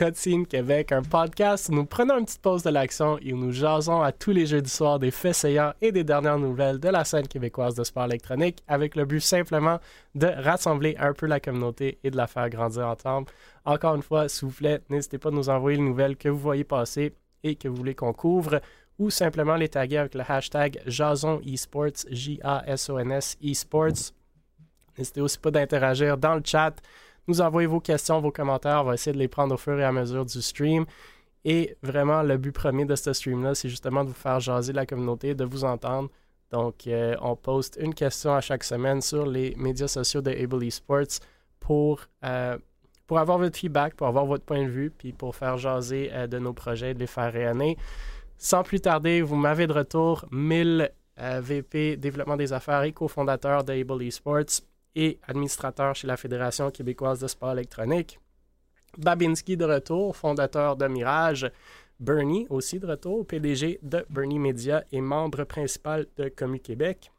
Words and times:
Cutscene 0.00 0.46
Québec, 0.46 0.92
un 0.92 1.02
podcast 1.02 1.68
où 1.68 1.74
nous 1.74 1.84
prenons 1.84 2.16
une 2.16 2.24
petite 2.24 2.40
pause 2.40 2.62
de 2.62 2.70
l'action 2.70 3.18
et 3.20 3.34
où 3.34 3.36
nous 3.36 3.52
jasons 3.52 4.00
à 4.00 4.12
tous 4.12 4.30
les 4.30 4.46
jeudis 4.46 4.70
soirs 4.70 4.98
des 4.98 5.10
faits 5.10 5.34
saillants 5.34 5.74
et 5.82 5.92
des 5.92 6.04
dernières 6.04 6.38
nouvelles 6.38 6.80
de 6.80 6.88
la 6.88 7.04
scène 7.04 7.28
québécoise 7.28 7.74
de 7.74 7.84
sport 7.84 8.06
électronique 8.06 8.62
avec 8.66 8.96
le 8.96 9.04
but 9.04 9.20
simplement 9.20 9.78
de 10.14 10.26
rassembler 10.26 10.96
un 10.98 11.12
peu 11.12 11.26
la 11.26 11.38
communauté 11.38 11.98
et 12.02 12.10
de 12.10 12.16
la 12.16 12.26
faire 12.26 12.48
grandir 12.48 12.86
ensemble. 12.86 13.30
Encore 13.66 13.94
une 13.94 14.02
fois, 14.02 14.30
s'il 14.30 14.48
vous 14.48 14.54
plaît, 14.54 14.80
n'hésitez 14.88 15.18
pas 15.18 15.28
à 15.28 15.32
nous 15.32 15.50
envoyer 15.50 15.76
les 15.76 15.84
nouvelles 15.84 16.16
que 16.16 16.30
vous 16.30 16.38
voyez 16.38 16.64
passer 16.64 17.12
et 17.44 17.56
que 17.56 17.68
vous 17.68 17.76
voulez 17.76 17.94
qu'on 17.94 18.14
couvre 18.14 18.62
ou 18.98 19.10
simplement 19.10 19.56
les 19.56 19.68
taguer 19.68 19.98
avec 19.98 20.14
le 20.14 20.22
hashtag 20.26 20.80
Jason 20.86 21.42
Esports, 21.44 22.06
J-A-S-O-N-S 22.08 23.36
Esports. 23.42 24.14
N'hésitez 24.96 25.20
aussi 25.20 25.38
pas 25.38 25.50
d'interagir 25.50 26.16
dans 26.16 26.36
le 26.36 26.42
chat 26.42 26.72
nous 27.30 27.40
envoyer 27.40 27.66
vos 27.66 27.80
questions, 27.80 28.20
vos 28.20 28.32
commentaires. 28.32 28.82
On 28.82 28.84
va 28.84 28.94
essayer 28.94 29.12
de 29.12 29.18
les 29.18 29.28
prendre 29.28 29.54
au 29.54 29.58
fur 29.58 29.78
et 29.78 29.84
à 29.84 29.92
mesure 29.92 30.24
du 30.24 30.42
stream. 30.42 30.84
Et 31.44 31.76
vraiment, 31.82 32.22
le 32.22 32.36
but 32.36 32.52
premier 32.52 32.84
de 32.84 32.94
ce 32.96 33.12
stream-là, 33.12 33.54
c'est 33.54 33.68
justement 33.68 34.04
de 34.04 34.08
vous 34.08 34.14
faire 34.14 34.40
jaser 34.40 34.72
la 34.72 34.84
communauté, 34.84 35.34
de 35.34 35.44
vous 35.44 35.64
entendre. 35.64 36.10
Donc, 36.50 36.86
euh, 36.86 37.16
on 37.22 37.36
poste 37.36 37.78
une 37.80 37.94
question 37.94 38.34
à 38.34 38.40
chaque 38.40 38.64
semaine 38.64 39.00
sur 39.00 39.24
les 39.24 39.54
médias 39.56 39.88
sociaux 39.88 40.20
de 40.20 40.30
Able 40.30 40.64
Esports 40.64 41.20
pour, 41.60 42.00
euh, 42.24 42.58
pour 43.06 43.18
avoir 43.18 43.38
votre 43.38 43.56
feedback, 43.56 43.94
pour 43.94 44.08
avoir 44.08 44.26
votre 44.26 44.44
point 44.44 44.64
de 44.64 44.68
vue, 44.68 44.90
puis 44.90 45.12
pour 45.12 45.34
faire 45.34 45.56
jaser 45.56 46.10
euh, 46.12 46.26
de 46.26 46.38
nos 46.38 46.52
projets, 46.52 46.92
de 46.92 46.98
les 46.98 47.06
faire 47.06 47.32
rayonner. 47.32 47.78
Sans 48.36 48.62
plus 48.64 48.80
tarder, 48.80 49.22
vous 49.22 49.36
m'avez 49.36 49.66
de 49.66 49.72
retour 49.72 50.26
1000 50.30 50.90
VP 51.22 51.98
développement 51.98 52.38
des 52.38 52.54
affaires 52.54 52.82
et 52.82 52.92
cofondateur 52.92 53.62
de 53.62 53.74
Able 53.74 54.02
Esports 54.04 54.62
et 54.94 55.18
administrateur 55.26 55.94
chez 55.94 56.06
la 56.06 56.16
Fédération 56.16 56.70
québécoise 56.70 57.20
de 57.20 57.28
sport 57.28 57.52
électronique. 57.52 58.18
Babinski 58.98 59.56
de 59.56 59.64
retour, 59.64 60.16
fondateur 60.16 60.76
de 60.76 60.86
Mirage. 60.88 61.50
Bernie 62.00 62.46
aussi 62.48 62.80
de 62.80 62.86
retour, 62.86 63.26
PDG 63.26 63.78
de 63.82 64.06
Bernie 64.08 64.38
Media 64.38 64.82
et 64.90 65.00
membre 65.00 65.44
principal 65.44 66.06
de 66.16 66.28
Commu 66.28 66.58
Québec. 66.58 67.12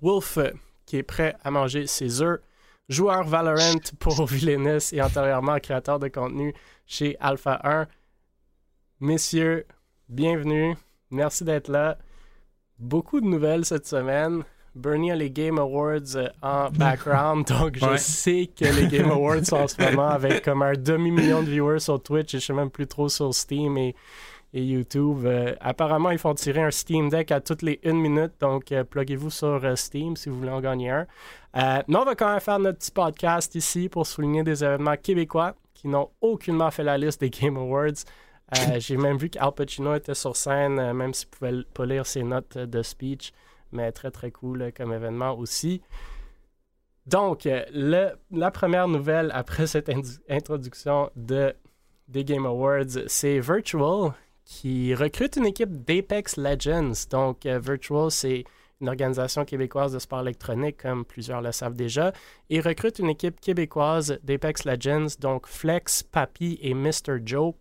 Wolf, 0.00 0.38
qui 0.86 0.98
est 0.98 1.02
prêt 1.02 1.36
à 1.42 1.50
manger 1.50 1.86
ses 1.86 2.22
œufs. 2.22 2.40
Joueur 2.88 3.24
Valorant 3.24 3.80
pour 3.98 4.26
Villainous 4.28 4.92
et 4.92 5.02
antérieurement 5.02 5.58
créateur 5.58 5.98
de 5.98 6.08
contenu 6.08 6.54
chez 6.86 7.16
Alpha 7.20 7.60
1. 7.64 7.86
Messieurs, 9.00 9.66
bienvenue. 10.08 10.76
Merci 11.10 11.44
d'être 11.44 11.68
là. 11.68 11.98
Beaucoup 12.78 13.20
de 13.20 13.26
nouvelles 13.26 13.64
cette 13.64 13.86
semaine. 13.86 14.44
Bernie 14.74 15.10
a 15.10 15.16
les 15.16 15.30
Game 15.30 15.58
Awards 15.58 16.16
euh, 16.16 16.28
en 16.42 16.70
background, 16.78 17.46
donc 17.46 17.78
je 17.78 17.96
sais 17.96 18.48
que 18.56 18.64
les 18.64 18.86
Game 18.86 19.10
Awards 19.10 19.44
sont 19.44 19.56
en 19.56 19.68
ce 19.68 19.82
moment 19.82 20.08
avec 20.08 20.44
comme 20.44 20.62
un 20.62 20.74
demi-million 20.74 21.42
de 21.42 21.50
viewers 21.50 21.80
sur 21.80 22.00
Twitch 22.00 22.34
et 22.34 22.40
je 22.40 22.46
sais 22.46 22.52
même 22.52 22.70
plus 22.70 22.86
trop 22.86 23.08
sur 23.08 23.34
Steam 23.34 23.76
et, 23.76 23.94
YouTube. 24.52 25.26
Euh, 25.26 25.54
apparemment, 25.60 26.10
ils 26.10 26.18
font 26.18 26.34
tirer 26.34 26.62
un 26.62 26.72
Steam 26.72 27.08
Deck 27.08 27.30
à 27.30 27.40
toutes 27.40 27.62
les 27.62 27.78
une 27.84 28.00
minute, 28.00 28.32
donc 28.40 28.72
euh, 28.72 28.82
pluguez-vous 28.84 29.30
sur 29.30 29.60
Steam 29.76 30.16
si 30.16 30.28
vous 30.28 30.38
voulez 30.38 30.50
en 30.50 30.60
gagner 30.60 30.90
un. 30.90 31.06
mais 31.54 31.96
on 31.96 32.04
va 32.04 32.14
quand 32.14 32.30
même 32.30 32.40
faire 32.40 32.58
notre 32.58 32.78
petit 32.78 32.90
podcast 32.90 33.54
ici 33.54 33.88
pour 33.88 34.06
souligner 34.06 34.42
des 34.42 34.64
événements 34.64 34.96
québécois 34.96 35.54
qui 35.74 35.88
n'ont 35.88 36.10
aucunement 36.20 36.70
fait 36.70 36.84
la 36.84 36.98
liste 36.98 37.20
des 37.20 37.30
Game 37.30 37.56
Awards. 37.56 38.04
J'ai 38.78 38.96
même 38.96 39.16
vu 39.16 39.30
qu'Al 39.30 39.52
Pacino 39.52 39.94
était 39.94 40.14
sur 40.14 40.34
scène, 40.34 40.92
même 40.92 41.14
s'il 41.14 41.28
pouvait 41.28 41.62
pas 41.72 41.86
lire 41.86 42.04
ses 42.04 42.24
notes 42.24 42.58
de 42.58 42.82
speech 42.82 43.32
mais 43.72 43.92
très 43.92 44.10
très 44.10 44.30
cool 44.30 44.72
comme 44.76 44.92
événement 44.92 45.36
aussi. 45.36 45.82
Donc, 47.06 47.46
euh, 47.46 47.64
la 48.30 48.50
première 48.50 48.86
nouvelle 48.86 49.30
après 49.34 49.66
cette 49.66 49.90
introduction 50.28 51.10
de, 51.16 51.54
des 52.08 52.24
Game 52.24 52.46
Awards, 52.46 53.06
c'est 53.06 53.40
Virtual 53.40 54.12
qui 54.44 54.94
recrute 54.94 55.36
une 55.36 55.46
équipe 55.46 55.84
d'Apex 55.84 56.36
Legends. 56.36 56.92
Donc, 57.10 57.46
euh, 57.46 57.58
Virtual, 57.58 58.10
c'est 58.10 58.44
une 58.80 58.88
organisation 58.88 59.44
québécoise 59.44 59.92
de 59.92 59.98
sport 59.98 60.20
électronique, 60.20 60.78
comme 60.78 61.04
plusieurs 61.04 61.42
le 61.42 61.52
savent 61.52 61.74
déjà, 61.74 62.12
et 62.48 62.60
recrute 62.60 62.98
une 62.98 63.10
équipe 63.10 63.40
québécoise 63.40 64.18
d'Apex 64.22 64.64
Legends, 64.64 65.16
donc 65.18 65.46
Flex, 65.46 66.02
Papi 66.02 66.58
et 66.62 66.74
Mr. 66.74 67.18
Joe. 67.24 67.54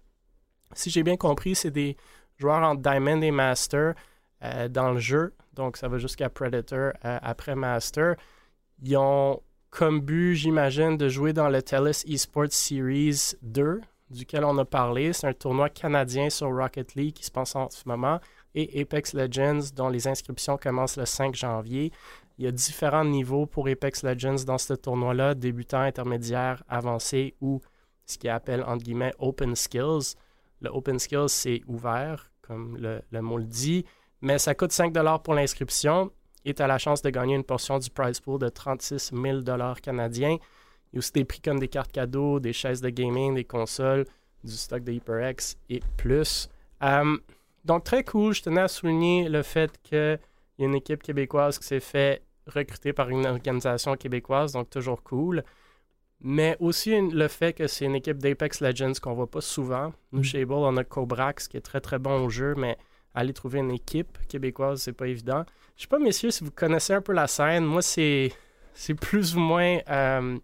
Si 0.73 0.89
j'ai 0.89 1.03
bien 1.03 1.17
compris, 1.17 1.55
c'est 1.55 1.71
des 1.71 1.97
joueurs 2.37 2.63
en 2.63 2.75
Diamond 2.75 3.21
et 3.21 3.31
Master 3.31 3.95
euh, 4.43 4.69
dans 4.69 4.91
le 4.93 4.99
jeu 4.99 5.33
donc 5.59 5.75
ça 5.75 5.89
va 5.89 5.97
jusqu'à 5.97 6.29
Predator 6.29 6.93
euh, 7.03 7.19
après 7.21 7.53
Master. 7.53 8.15
Ils 8.81 8.95
ont 8.95 9.41
comme 9.69 9.99
but, 9.99 10.35
j'imagine, 10.35 10.97
de 10.97 11.09
jouer 11.09 11.33
dans 11.33 11.49
le 11.49 11.61
TELUS 11.61 12.05
Esports 12.07 12.51
Series 12.51 13.35
2, 13.41 13.81
duquel 14.09 14.45
on 14.45 14.57
a 14.57 14.65
parlé. 14.65 15.11
C'est 15.11 15.27
un 15.27 15.33
tournoi 15.33 15.69
canadien 15.69 16.29
sur 16.29 16.47
Rocket 16.47 16.95
League 16.95 17.13
qui 17.13 17.25
se 17.25 17.29
passe 17.29 17.55
en 17.55 17.69
ce 17.69 17.83
moment, 17.85 18.19
et 18.55 18.81
Apex 18.81 19.13
Legends, 19.13 19.71
dont 19.75 19.89
les 19.89 20.07
inscriptions 20.07 20.57
commencent 20.57 20.97
le 20.97 21.05
5 21.05 21.35
janvier. 21.35 21.91
Il 22.37 22.45
y 22.45 22.47
a 22.47 22.51
différents 22.51 23.05
niveaux 23.05 23.45
pour 23.45 23.67
Apex 23.67 24.03
Legends 24.03 24.43
dans 24.47 24.57
ce 24.57 24.73
tournoi-là, 24.73 25.35
débutant, 25.35 25.81
intermédiaire, 25.81 26.63
avancé 26.69 27.35
ou 27.41 27.59
ce 28.05 28.17
qu'ils 28.17 28.29
appellent 28.29 28.63
entre 28.63 28.85
guillemets 28.85 29.13
Open 29.19 29.55
Skills. 29.55 30.15
Le 30.61 30.69
Open 30.69 30.97
Skills, 30.99 31.29
c'est 31.29 31.61
ouvert, 31.67 32.31
comme 32.41 32.77
le, 32.77 33.01
le 33.11 33.21
mot 33.21 33.37
le 33.37 33.43
dit 33.43 33.85
mais 34.21 34.37
ça 34.37 34.55
coûte 34.55 34.71
5 34.71 34.93
pour 35.23 35.33
l'inscription 35.33 36.11
et 36.45 36.53
tu 36.53 36.61
as 36.61 36.67
la 36.67 36.77
chance 36.77 37.01
de 37.01 37.09
gagner 37.09 37.35
une 37.35 37.43
portion 37.43 37.79
du 37.79 37.89
prize 37.89 38.19
pool 38.19 38.39
de 38.39 38.49
36 38.49 39.11
000 39.13 39.41
canadiens. 39.81 40.37
Il 40.91 40.95
y 40.95 40.97
a 40.97 40.99
aussi 40.99 41.11
des 41.11 41.25
prix 41.25 41.41
comme 41.41 41.59
des 41.59 41.67
cartes 41.67 41.91
cadeaux, 41.91 42.39
des 42.39 42.53
chaises 42.53 42.81
de 42.81 42.89
gaming, 42.89 43.35
des 43.35 43.43
consoles, 43.43 44.05
du 44.43 44.53
stock 44.53 44.83
de 44.83 44.93
HyperX 44.93 45.57
et 45.69 45.81
plus. 45.97 46.49
Euh, 46.81 47.17
donc, 47.65 47.83
très 47.83 48.03
cool. 48.03 48.33
Je 48.33 48.41
tenais 48.41 48.61
à 48.61 48.67
souligner 48.67 49.29
le 49.29 49.43
fait 49.43 49.71
qu'il 49.83 50.19
y 50.57 50.63
a 50.63 50.65
une 50.65 50.75
équipe 50.75 51.03
québécoise 51.03 51.59
qui 51.59 51.67
s'est 51.67 51.79
fait 51.79 52.23
recruter 52.47 52.93
par 52.93 53.09
une 53.09 53.25
organisation 53.25 53.95
québécoise, 53.95 54.53
donc 54.53 54.69
toujours 54.69 55.03
cool. 55.03 55.43
Mais 56.21 56.57
aussi 56.59 56.99
le 56.99 57.27
fait 57.27 57.53
que 57.53 57.67
c'est 57.67 57.85
une 57.85 57.95
équipe 57.95 58.17
d'Apex 58.17 58.61
Legends 58.61 58.93
qu'on 59.01 59.13
voit 59.13 59.29
pas 59.29 59.41
souvent. 59.41 59.93
Nous, 60.11 60.21
mm. 60.21 60.23
chez 60.23 60.41
Able, 60.41 60.53
on 60.53 60.77
a 60.77 60.83
Cobrax 60.83 61.47
qui 61.47 61.57
est 61.57 61.61
très 61.61 61.79
très 61.79 61.99
bon 61.99 62.25
au 62.25 62.29
jeu, 62.29 62.55
mais 62.57 62.77
aller 63.13 63.33
trouver 63.33 63.59
une 63.59 63.71
équipe 63.71 64.17
québécoise, 64.27 64.81
c'est 64.81 64.93
pas 64.93 65.07
évident. 65.07 65.45
Je 65.75 65.83
sais 65.83 65.87
pas, 65.87 65.99
messieurs, 65.99 66.31
si 66.31 66.43
vous 66.43 66.51
connaissez 66.51 66.93
un 66.93 67.01
peu 67.01 67.13
la 67.13 67.27
scène. 67.27 67.65
Moi, 67.65 67.81
c'est 67.81 68.31
c'est 68.73 68.93
plus 68.93 69.35
ou 69.35 69.39
moins 69.39 69.79
euh, 69.89 70.37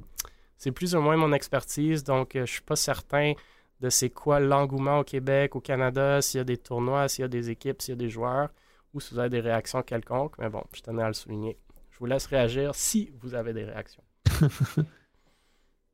c'est 0.57 0.71
plus 0.71 0.95
ou 0.95 1.01
moins 1.01 1.15
mon 1.15 1.31
expertise, 1.33 2.03
donc 2.03 2.35
euh, 2.35 2.45
je 2.45 2.53
suis 2.53 2.61
pas 2.61 2.75
certain 2.75 3.33
de 3.81 3.89
c'est 3.89 4.09
quoi 4.09 4.39
l'engouement 4.39 4.99
au 4.99 5.03
Québec, 5.03 5.55
au 5.55 5.59
Canada, 5.59 6.21
s'il 6.21 6.39
y 6.39 6.41
a 6.41 6.43
des 6.43 6.57
tournois, 6.57 7.07
s'il 7.07 7.23
y 7.23 7.25
a 7.25 7.27
des 7.27 7.49
équipes, 7.49 7.81
s'il 7.81 7.93
y 7.93 7.97
a 7.97 7.97
des 7.97 8.09
joueurs, 8.09 8.49
ou 8.93 8.99
si 8.99 9.13
vous 9.13 9.19
avez 9.19 9.29
des 9.29 9.41
réactions 9.41 9.81
quelconques. 9.83 10.37
Mais 10.39 10.49
bon, 10.49 10.63
je 10.73 10.81
tenais 10.81 11.03
à 11.03 11.07
le 11.07 11.13
souligner. 11.13 11.57
Je 11.91 11.99
vous 11.99 12.05
laisse 12.05 12.25
réagir 12.25 12.73
si 12.73 13.11
vous 13.21 13.35
avez 13.35 13.53
des 13.53 13.65
réactions. 13.65 14.03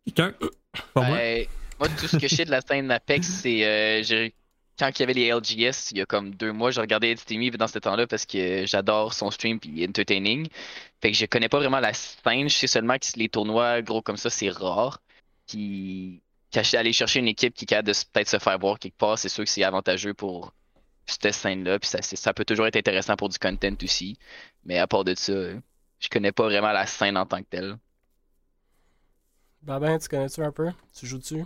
Quelqu'un? 0.06 0.34
moi? 0.96 1.06
Ben, 1.06 1.46
moi, 1.80 1.90
tout 1.90 2.08
ce 2.08 2.18
que 2.18 2.28
je 2.28 2.36
sais 2.36 2.46
de 2.46 2.52
la 2.52 2.62
scène 2.62 2.92
Apex, 2.92 3.28
c'est 3.28 3.66
euh, 3.66 4.30
quand 4.82 4.90
il 4.98 5.00
y 5.02 5.04
avait 5.04 5.14
les 5.14 5.32
LGS, 5.32 5.92
il 5.92 6.00
y 6.00 6.02
a 6.02 6.08
comme 6.08 6.34
deux 6.34 6.52
mois, 6.52 6.72
je 6.72 6.82
regardais 6.82 7.12
Ed 7.12 7.56
dans 7.58 7.68
ce 7.68 7.78
temps-là 7.78 8.08
parce 8.08 8.26
que 8.26 8.66
j'adore 8.66 9.14
son 9.14 9.30
stream 9.30 9.60
et 9.78 9.88
entertaining. 9.88 10.48
Fait 11.02 11.12
que 11.12 11.18
je 11.18 11.28
connais 11.28 11.50
pas 11.50 11.60
vraiment 11.60 11.80
la 11.80 11.94
scène. 11.94 12.50
Je 12.50 12.56
sais 12.56 12.66
seulement 12.66 12.96
que 12.96 13.06
les 13.16 13.30
tournois 13.30 13.84
gros 13.84 14.02
comme 14.02 14.18
ça, 14.18 14.32
c'est 14.32 14.50
rare. 14.50 15.00
Qui, 15.46 16.24
aller 16.74 16.94
chercher 16.94 17.20
une 17.20 17.28
équipe 17.28 17.54
qui 17.54 17.72
a 17.76 17.84
de 17.84 17.92
peut-être 17.92 18.28
se 18.28 18.40
faire 18.40 18.58
voir 18.58 18.80
quelque 18.80 18.98
part, 18.98 19.20
c'est 19.20 19.30
sûr 19.30 19.44
que 19.44 19.50
c'est 19.52 19.64
avantageux 19.64 20.16
pour 20.16 20.52
cette 21.06 21.32
scène-là. 21.32 21.78
Puis 21.78 21.90
ça, 21.90 22.02
ça 22.02 22.34
peut 22.34 22.46
toujours 22.46 22.66
être 22.66 22.76
intéressant 22.76 23.16
pour 23.16 23.30
du 23.30 23.38
content 23.38 23.76
aussi. 23.84 24.18
Mais 24.66 24.80
à 24.80 24.88
part 24.88 25.04
de 25.04 25.14
ça, 25.14 25.34
je 26.00 26.10
connais 26.10 26.32
pas 26.32 26.46
vraiment 26.46 26.72
la 26.72 26.88
scène 26.88 27.18
en 27.18 27.28
tant 27.28 27.38
que 27.38 27.50
telle. 27.52 27.78
Ben, 29.62 30.00
tu 30.00 30.08
connais-tu 30.08 30.42
un 30.42 30.52
peu? 30.52 30.72
Tu 30.92 31.06
joues 31.06 31.20
dessus? 31.20 31.46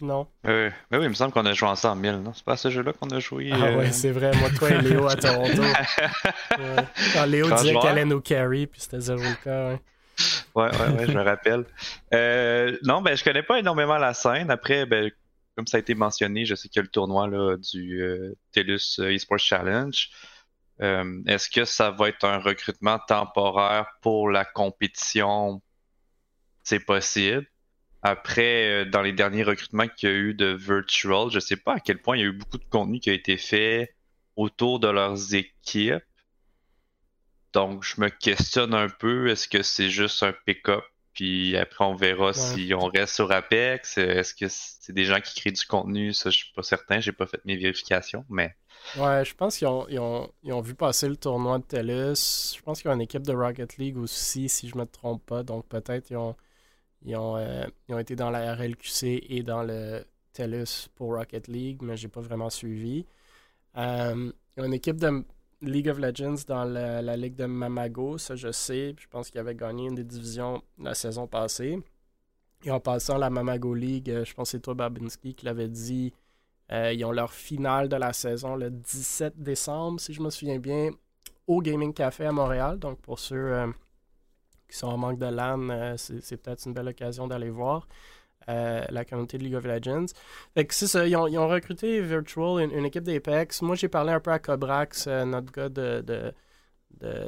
Non. 0.00 0.28
Euh, 0.46 0.70
oui, 0.92 0.98
il 1.02 1.08
me 1.08 1.14
semble 1.14 1.32
qu'on 1.32 1.44
a 1.44 1.52
joué 1.52 1.68
ensemble, 1.68 2.02
Mille, 2.02 2.20
non? 2.22 2.32
C'est 2.32 2.44
pas 2.44 2.52
à 2.52 2.56
ce 2.56 2.70
jeu-là 2.70 2.92
qu'on 2.92 3.08
a 3.08 3.18
joué. 3.18 3.50
Ah 3.52 3.76
ouais, 3.76 3.88
euh, 3.88 3.92
c'est 3.92 4.12
vrai. 4.12 4.30
Moi, 4.36 4.50
toi 4.50 4.70
et 4.70 4.80
Léo 4.80 5.06
à 5.08 5.16
Toronto. 5.16 5.62
Quand 7.14 7.24
Léo 7.26 7.50
disait 7.50 7.74
qu'elle 7.74 7.90
allait 7.90 8.04
nous 8.04 8.20
carry, 8.20 8.66
puis 8.66 8.80
c'était 8.80 9.00
zéro 9.00 9.20
le 9.20 9.44
cas, 9.44 9.68
ouais. 9.68 9.80
Ouais, 10.54 10.70
ouais, 10.76 10.98
ouais, 10.98 11.06
je 11.06 11.12
me 11.12 11.22
rappelle. 11.22 11.64
Euh, 12.14 12.76
non, 12.84 13.02
ben, 13.02 13.14
je 13.16 13.22
connais 13.22 13.42
pas 13.42 13.58
énormément 13.58 13.98
la 13.98 14.14
scène. 14.14 14.50
Après, 14.50 14.86
ben, 14.86 15.10
comme 15.56 15.66
ça 15.66 15.76
a 15.76 15.80
été 15.80 15.94
mentionné, 15.94 16.46
je 16.46 16.54
sais 16.54 16.68
qu'il 16.68 16.78
y 16.78 16.80
a 16.80 16.82
le 16.82 16.88
tournoi 16.88 17.28
là, 17.28 17.56
du 17.56 18.02
euh, 18.02 18.34
TELUS 18.52 19.00
Esports 19.00 19.38
Challenge. 19.38 20.08
Est-ce 20.80 21.50
que 21.50 21.64
ça 21.64 21.90
va 21.90 22.08
être 22.08 22.24
un 22.24 22.38
recrutement 22.38 22.98
temporaire 23.06 23.86
pour 24.00 24.30
la 24.30 24.44
compétition? 24.44 25.60
C'est 26.62 26.80
possible. 26.80 27.46
Après, 28.08 28.70
euh, 28.70 28.84
dans 28.86 29.02
les 29.02 29.12
derniers 29.12 29.42
recrutements 29.42 29.86
qu'il 29.86 30.08
y 30.08 30.12
a 30.12 30.14
eu 30.14 30.32
de 30.32 30.46
Virtual, 30.46 31.28
je 31.30 31.40
sais 31.40 31.56
pas 31.56 31.74
à 31.74 31.80
quel 31.80 32.00
point 32.00 32.16
il 32.16 32.20
y 32.20 32.22
a 32.22 32.28
eu 32.28 32.32
beaucoup 32.32 32.56
de 32.56 32.64
contenu 32.64 33.00
qui 33.00 33.10
a 33.10 33.12
été 33.12 33.36
fait 33.36 33.94
autour 34.34 34.80
de 34.80 34.88
leurs 34.88 35.34
équipes. 35.34 36.02
Donc, 37.52 37.84
je 37.84 38.00
me 38.00 38.08
questionne 38.08 38.72
un 38.72 38.88
peu, 38.88 39.28
est-ce 39.28 39.46
que 39.46 39.62
c'est 39.62 39.90
juste 39.90 40.22
un 40.22 40.32
pick-up 40.46 40.84
Puis 41.12 41.54
après, 41.58 41.84
on 41.84 41.94
verra 41.94 42.32
si 42.32 42.72
on 42.74 42.86
reste 42.86 43.14
sur 43.14 43.30
Apex. 43.30 43.98
Est-ce 43.98 44.34
que 44.34 44.46
c'est 44.48 44.94
des 44.94 45.04
gens 45.04 45.20
qui 45.20 45.38
créent 45.38 45.52
du 45.52 45.66
contenu? 45.66 46.14
Ça, 46.14 46.30
je 46.30 46.36
suis 46.38 46.52
pas 46.54 46.62
certain. 46.62 47.00
J'ai 47.00 47.12
pas 47.12 47.26
fait 47.26 47.44
mes 47.44 47.56
vérifications, 47.56 48.24
mais. 48.30 48.54
Ouais, 48.96 49.22
je 49.22 49.34
pense 49.34 49.58
qu'ils 49.58 49.68
ont, 49.68 49.86
ont, 50.44 50.60
vu 50.62 50.74
passer 50.74 51.08
le 51.08 51.16
tournoi 51.16 51.58
de 51.58 51.64
TELUS. 51.64 52.54
Je 52.56 52.62
pense 52.62 52.80
qu'il 52.80 52.88
y 52.88 52.92
a 52.92 52.94
une 52.94 53.02
équipe 53.02 53.26
de 53.26 53.34
Rocket 53.34 53.76
League 53.76 53.98
aussi, 53.98 54.48
si 54.48 54.66
je 54.66 54.78
me 54.78 54.86
trompe 54.86 55.26
pas. 55.26 55.42
Donc 55.42 55.68
peut-être 55.68 56.10
ils 56.10 56.16
ont, 56.16 56.36
ils 57.04 57.16
ont, 57.16 57.36
euh, 57.36 57.64
ont 57.88 57.98
été 57.98 58.16
dans 58.16 58.30
la 58.30 58.54
RLQC 58.54 59.26
et 59.28 59.42
dans 59.42 59.62
le 59.62 60.04
TELUS 60.32 60.88
pour 60.94 61.14
Rocket 61.14 61.48
League, 61.48 61.82
mais 61.82 61.96
j'ai 61.96 62.08
pas 62.08 62.20
vraiment 62.20 62.50
suivi. 62.50 63.06
Euh, 63.76 64.32
une 64.56 64.74
équipe 64.74 64.96
de 64.96 65.24
League 65.62 65.88
of 65.88 65.98
Legends 65.98 66.44
dans 66.46 66.64
la, 66.64 67.16
ligue 67.16 67.36
de 67.36 67.46
Mamago, 67.46 68.18
ça 68.18 68.36
je 68.36 68.50
sais. 68.50 68.94
Je 68.98 69.06
pense 69.08 69.30
qu'ils 69.30 69.40
avaient 69.40 69.54
gagné 69.54 69.88
une 69.88 69.94
des 69.94 70.04
divisions 70.04 70.62
la 70.78 70.94
saison 70.94 71.26
passée. 71.26 71.78
Et 72.64 72.70
en 72.72 72.80
passant 72.80 73.18
la 73.18 73.30
Mamago 73.30 73.72
League, 73.74 74.10
euh, 74.10 74.24
je 74.24 74.34
pense 74.34 74.48
que 74.48 74.52
c'est 74.52 74.60
toi 74.60 74.74
Babinski 74.74 75.34
qui 75.34 75.44
l'avait 75.44 75.68
dit. 75.68 76.12
Ils 76.70 77.02
ont 77.06 77.12
leur 77.12 77.32
finale 77.32 77.88
de 77.88 77.96
la 77.96 78.12
saison 78.12 78.54
le 78.54 78.70
17 78.70 79.42
décembre, 79.42 79.98
si 80.00 80.12
je 80.12 80.20
me 80.20 80.28
souviens 80.28 80.58
bien, 80.58 80.90
au 81.46 81.62
Gaming 81.62 81.94
Café 81.94 82.26
à 82.26 82.32
Montréal. 82.32 82.78
Donc 82.78 82.98
pour 83.00 83.18
ceux 83.18 83.72
qui 84.68 84.76
sont 84.76 84.88
en 84.88 84.96
manque 84.96 85.18
de 85.18 85.26
LAN, 85.26 85.96
c'est 85.96 86.36
peut-être 86.36 86.66
une 86.66 86.74
belle 86.74 86.88
occasion 86.88 87.26
d'aller 87.26 87.50
voir. 87.50 87.86
Euh, 88.48 88.82
la 88.88 89.04
communauté 89.04 89.36
de 89.36 89.42
League 89.42 89.56
of 89.56 89.66
Legends. 89.66 90.06
Fait 90.54 90.64
que 90.64 90.72
ça, 90.72 91.06
ils 91.06 91.16
ont, 91.16 91.48
recruté 91.48 92.00
Virtual, 92.00 92.62
une, 92.62 92.86
équipe 92.86 93.04
d'Apex. 93.04 93.60
Moi, 93.60 93.76
j'ai 93.76 93.88
parlé 93.88 94.10
un 94.10 94.20
peu 94.20 94.30
à 94.30 94.38
Cobrax, 94.38 95.06
euh, 95.06 95.26
notre 95.26 95.52
gars 95.52 95.68
de, 95.68 96.32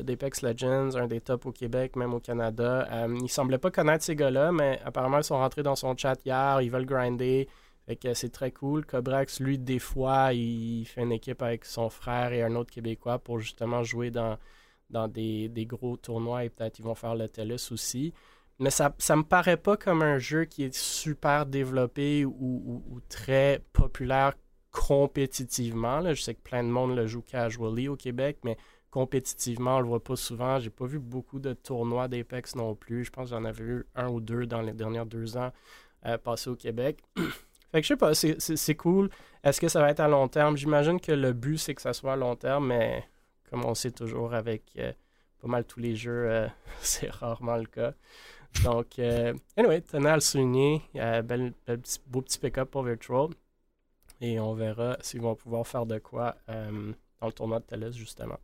d'Apex 0.02 0.40
Legends, 0.40 0.96
un 0.96 1.06
des 1.06 1.20
tops 1.20 1.44
au 1.44 1.52
Québec, 1.52 1.94
même 1.96 2.14
au 2.14 2.20
Canada. 2.20 2.88
Euh, 2.90 3.18
il 3.22 3.28
semblait 3.28 3.58
pas 3.58 3.70
connaître 3.70 4.02
ces 4.02 4.16
gars-là, 4.16 4.50
mais 4.50 4.80
apparemment, 4.82 5.18
ils 5.18 5.24
sont 5.24 5.36
rentrés 5.36 5.62
dans 5.62 5.76
son 5.76 5.94
chat 5.94 6.16
hier, 6.24 6.62
ils 6.62 6.70
veulent 6.70 6.86
grinder. 6.86 7.48
Fait 7.86 7.96
que 7.96 8.14
c'est 8.14 8.30
très 8.30 8.50
cool. 8.50 8.86
Cobrax, 8.86 9.40
lui, 9.40 9.58
des 9.58 9.78
fois, 9.78 10.32
il 10.32 10.86
fait 10.86 11.02
une 11.02 11.12
équipe 11.12 11.42
avec 11.42 11.66
son 11.66 11.90
frère 11.90 12.32
et 12.32 12.42
un 12.42 12.54
autre 12.54 12.70
Québécois 12.72 13.18
pour 13.18 13.40
justement 13.40 13.82
jouer 13.82 14.10
dans, 14.10 14.38
dans 14.90 15.08
des, 15.08 15.48
des 15.48 15.66
gros 15.66 15.96
tournois 15.96 16.44
et 16.44 16.50
peut-être 16.50 16.78
ils 16.78 16.84
vont 16.84 16.94
faire 16.94 17.14
le 17.14 17.28
TELUS 17.28 17.72
aussi. 17.72 18.12
Mais 18.60 18.70
ça, 18.70 18.94
ça 18.98 19.16
me 19.16 19.22
paraît 19.22 19.56
pas 19.56 19.78
comme 19.78 20.02
un 20.02 20.18
jeu 20.18 20.44
qui 20.44 20.64
est 20.64 20.74
super 20.74 21.46
développé 21.46 22.26
ou, 22.26 23.00
très 23.08 23.64
populaire 23.72 24.34
compétitivement. 24.70 26.02
Je 26.12 26.20
sais 26.20 26.34
que 26.34 26.42
plein 26.42 26.62
de 26.62 26.68
monde 26.68 26.94
le 26.94 27.06
joue 27.06 27.22
casually 27.22 27.88
au 27.88 27.96
Québec, 27.96 28.38
mais 28.44 28.58
compétitivement, 28.90 29.76
on 29.78 29.80
le 29.80 29.86
voit 29.86 30.04
pas 30.04 30.14
souvent. 30.14 30.58
J'ai 30.58 30.68
pas 30.68 30.84
vu 30.84 30.98
beaucoup 30.98 31.38
de 31.38 31.54
tournois 31.54 32.06
d'Apex 32.06 32.54
non 32.54 32.74
plus. 32.74 33.04
Je 33.04 33.10
pense 33.10 33.30
que 33.30 33.36
j'en 33.36 33.46
avais 33.46 33.64
vu 33.64 33.86
un 33.94 34.08
ou 34.08 34.20
deux 34.20 34.44
dans 34.44 34.60
les 34.60 34.74
derniers 34.74 35.06
deux 35.06 35.38
ans 35.38 35.52
euh, 36.04 36.18
passés 36.18 36.50
au 36.50 36.56
Québec. 36.56 36.98
fait 37.16 37.80
que 37.80 37.82
je 37.82 37.88
sais 37.88 37.96
pas, 37.96 38.12
c'est 38.14 38.74
cool. 38.74 39.08
Est-ce 39.42 39.58
que 39.58 39.68
ça 39.68 39.80
va 39.80 39.90
être 39.90 40.00
à 40.00 40.08
long 40.08 40.28
terme? 40.28 40.58
J'imagine 40.58 41.00
que 41.00 41.12
le 41.12 41.32
but, 41.32 41.56
c'est 41.56 41.74
que 41.74 41.80
ça 41.80 41.94
soit 41.94 42.12
à 42.12 42.16
long 42.16 42.36
terme, 42.36 42.66
mais 42.66 43.08
comme 43.50 43.64
on 43.64 43.74
sait 43.74 43.90
toujours 43.90 44.32
avec 44.32 44.62
euh, 44.78 44.92
pas 45.42 45.48
mal 45.48 45.64
tous 45.64 45.80
les 45.80 45.96
jeux, 45.96 46.30
euh, 46.30 46.48
c'est 46.80 47.10
rarement 47.10 47.56
le 47.56 47.66
cas. 47.66 47.92
Donc, 48.64 48.98
euh, 48.98 49.34
anyway, 49.56 49.80
tenez 49.80 50.08
à 50.08 50.14
le 50.14 50.20
souligner. 50.20 50.82
Beau 52.06 52.20
petit 52.22 52.38
pick-up 52.38 52.70
pour 52.70 52.82
Virtual. 52.82 53.28
Et 54.20 54.38
on 54.40 54.54
verra 54.54 54.96
s'ils 55.00 55.20
vont 55.20 55.34
pouvoir 55.34 55.66
faire 55.66 55.86
de 55.86 55.98
quoi 55.98 56.36
dans 56.48 57.26
le 57.26 57.32
tournoi 57.32 57.60
de 57.60 57.64
TELUS, 57.64 57.92
justement. 57.92 58.38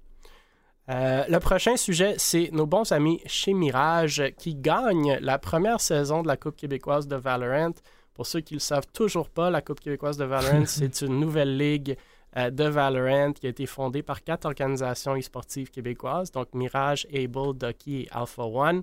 le 0.88 1.38
prochain 1.38 1.76
sujet, 1.76 2.14
c'est 2.18 2.50
nos 2.52 2.66
bons 2.66 2.92
amis 2.92 3.20
chez 3.26 3.52
Mirage 3.52 4.22
qui 4.38 4.54
gagnent 4.54 5.18
la 5.20 5.38
première 5.38 5.80
saison 5.80 6.22
de 6.22 6.28
la 6.28 6.36
Coupe 6.36 6.56
québécoise 6.56 7.08
de 7.08 7.16
Valorant. 7.16 7.74
Pour 8.14 8.26
ceux 8.26 8.40
qui 8.40 8.54
ne 8.54 8.58
le 8.58 8.62
savent 8.62 8.86
toujours 8.92 9.28
pas, 9.28 9.50
la 9.50 9.60
Coupe 9.60 9.80
québécoise 9.80 10.16
de 10.16 10.24
Valorant, 10.24 10.64
c'est 10.66 11.02
une 11.02 11.18
nouvelle 11.18 11.58
ligue 11.58 11.98
de 12.36 12.64
Valorant 12.64 13.32
qui 13.32 13.46
a 13.46 13.50
été 13.50 13.64
fondée 13.66 14.02
par 14.02 14.22
quatre 14.22 14.44
organisations 14.44 15.16
e-sportives 15.16 15.70
québécoises, 15.70 16.30
donc 16.30 16.48
Mirage, 16.52 17.06
Able, 17.12 17.56
Ducky 17.56 18.02
et 18.02 18.08
Alpha 18.10 18.44
One. 18.44 18.82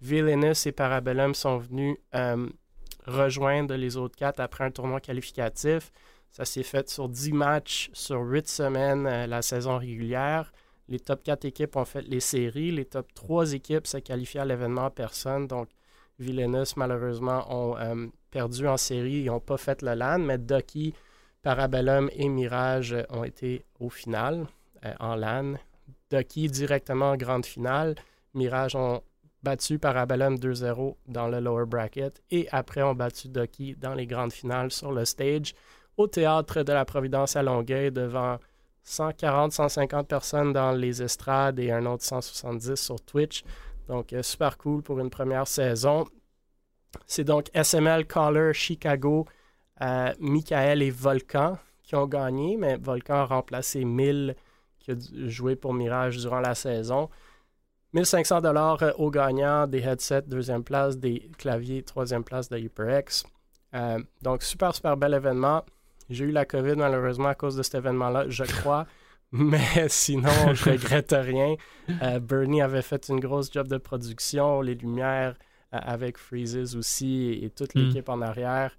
Villainous 0.00 0.66
et 0.66 0.72
Parabellum 0.72 1.34
sont 1.34 1.58
venus 1.58 1.96
euh, 2.14 2.48
rejoindre 3.06 3.74
les 3.74 3.96
autres 3.96 4.16
quatre 4.16 4.40
après 4.40 4.64
un 4.64 4.70
tournoi 4.70 5.00
qualificatif. 5.00 5.90
Ça 6.30 6.44
s'est 6.44 6.62
fait 6.62 6.90
sur 6.90 7.08
10 7.08 7.32
matchs 7.32 7.90
sur 7.92 8.20
8 8.20 8.48
semaines 8.48 9.06
euh, 9.06 9.26
la 9.26 9.40
saison 9.40 9.78
régulière. 9.78 10.52
Les 10.88 11.00
top 11.00 11.22
4 11.22 11.46
équipes 11.46 11.76
ont 11.76 11.86
fait 11.86 12.02
les 12.02 12.20
séries. 12.20 12.70
Les 12.70 12.84
top 12.84 13.14
3 13.14 13.54
équipes 13.54 13.86
se 13.86 13.96
qualifiaient 13.96 14.40
à 14.40 14.44
l'événement 14.44 14.90
personne. 14.90 15.46
Donc, 15.46 15.68
Villainous, 16.18 16.74
malheureusement, 16.76 17.46
ont 17.48 17.78
euh, 17.78 18.06
perdu 18.30 18.68
en 18.68 18.76
série. 18.76 19.22
Ils 19.22 19.26
n'ont 19.26 19.40
pas 19.40 19.56
fait 19.56 19.80
le 19.80 19.94
LAN, 19.94 20.18
mais 20.18 20.36
Ducky, 20.36 20.92
Parabellum 21.44 22.08
et 22.14 22.28
Mirage 22.28 22.96
ont 23.10 23.22
été 23.22 23.64
au 23.78 23.90
final 23.90 24.46
en 24.98 25.14
LAN. 25.14 25.54
Ducky 26.10 26.48
directement 26.48 27.10
en 27.10 27.16
grande 27.16 27.44
finale. 27.44 27.94
Mirage 28.32 28.74
ont 28.74 29.02
battu 29.42 29.78
Parabellum 29.78 30.36
2-0 30.36 30.96
dans 31.06 31.28
le 31.28 31.40
lower 31.40 31.66
bracket 31.66 32.22
et 32.30 32.48
après 32.50 32.82
ont 32.82 32.94
battu 32.94 33.28
Ducky 33.28 33.76
dans 33.76 33.94
les 33.94 34.06
grandes 34.06 34.32
finales 34.32 34.70
sur 34.70 34.90
le 34.90 35.04
stage 35.04 35.54
au 35.98 36.06
théâtre 36.06 36.62
de 36.62 36.72
la 36.72 36.86
Providence 36.86 37.36
à 37.36 37.42
Longueuil 37.42 37.92
devant 37.92 38.38
140-150 38.86 40.04
personnes 40.04 40.52
dans 40.54 40.72
les 40.72 41.02
estrades 41.02 41.58
et 41.58 41.70
un 41.70 41.84
autre 41.84 42.04
170 42.04 42.74
sur 42.74 43.00
Twitch. 43.02 43.44
Donc 43.86 44.14
euh, 44.14 44.22
super 44.22 44.56
cool 44.56 44.82
pour 44.82 44.98
une 44.98 45.10
première 45.10 45.46
saison. 45.46 46.06
C'est 47.06 47.24
donc 47.24 47.50
SML, 47.54 48.06
Caller, 48.06 48.52
Chicago, 48.54 49.26
euh, 49.82 50.12
Michael 50.20 50.82
et 50.82 50.90
Volcan 50.90 51.58
qui 51.82 51.94
ont 51.96 52.06
gagné, 52.06 52.56
mais 52.56 52.76
Volcan 52.76 53.14
a 53.14 53.24
remplacé 53.24 53.84
1000 53.84 54.34
qui 54.78 54.90
a 54.90 54.94
joué 55.26 55.56
pour 55.56 55.74
Mirage 55.74 56.18
durant 56.18 56.40
la 56.40 56.54
saison. 56.54 57.08
1500 57.94 58.40
dollars 58.40 58.82
euh, 58.82 58.90
aux 58.98 59.10
gagnants, 59.10 59.66
des 59.66 59.78
headsets 59.78 60.22
deuxième 60.22 60.64
place, 60.64 60.98
des 60.98 61.30
claviers 61.38 61.82
troisième 61.82 62.24
place 62.24 62.48
de 62.48 62.58
HyperX. 62.58 63.24
Euh, 63.74 64.00
donc, 64.20 64.42
super, 64.42 64.74
super 64.74 64.96
bel 64.96 65.14
événement. 65.14 65.64
J'ai 66.10 66.24
eu 66.24 66.32
la 66.32 66.44
COVID 66.44 66.76
malheureusement 66.76 67.28
à 67.28 67.34
cause 67.34 67.56
de 67.56 67.62
cet 67.62 67.76
événement-là, 67.76 68.26
je 68.28 68.44
crois. 68.44 68.86
Mais 69.32 69.88
sinon, 69.88 70.54
je 70.54 70.70
regrette 70.70 71.14
rien. 71.16 71.54
Euh, 72.02 72.20
Bernie 72.20 72.62
avait 72.62 72.82
fait 72.82 73.08
une 73.08 73.20
grosse 73.20 73.50
job 73.52 73.68
de 73.68 73.78
production, 73.78 74.60
les 74.60 74.74
lumières 74.74 75.34
avec 75.72 76.18
Freezes 76.18 76.76
aussi 76.76 77.40
et, 77.42 77.50
toute 77.50 77.74
hmm. 77.74 77.80
l'équipe 77.80 78.08
en 78.08 78.22
arrière. 78.22 78.76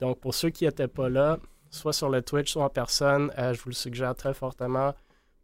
Donc, 0.00 0.20
pour 0.20 0.34
ceux 0.34 0.50
qui 0.50 0.64
n'étaient 0.64 0.88
pas 0.88 1.08
là, 1.08 1.38
soit 1.70 1.92
sur 1.92 2.08
le 2.10 2.22
Twitch, 2.22 2.52
soit 2.52 2.64
en 2.64 2.68
personne, 2.68 3.30
je 3.36 3.60
vous 3.60 3.70
le 3.70 3.74
suggère 3.74 4.14
très 4.14 4.34
fortement 4.34 4.94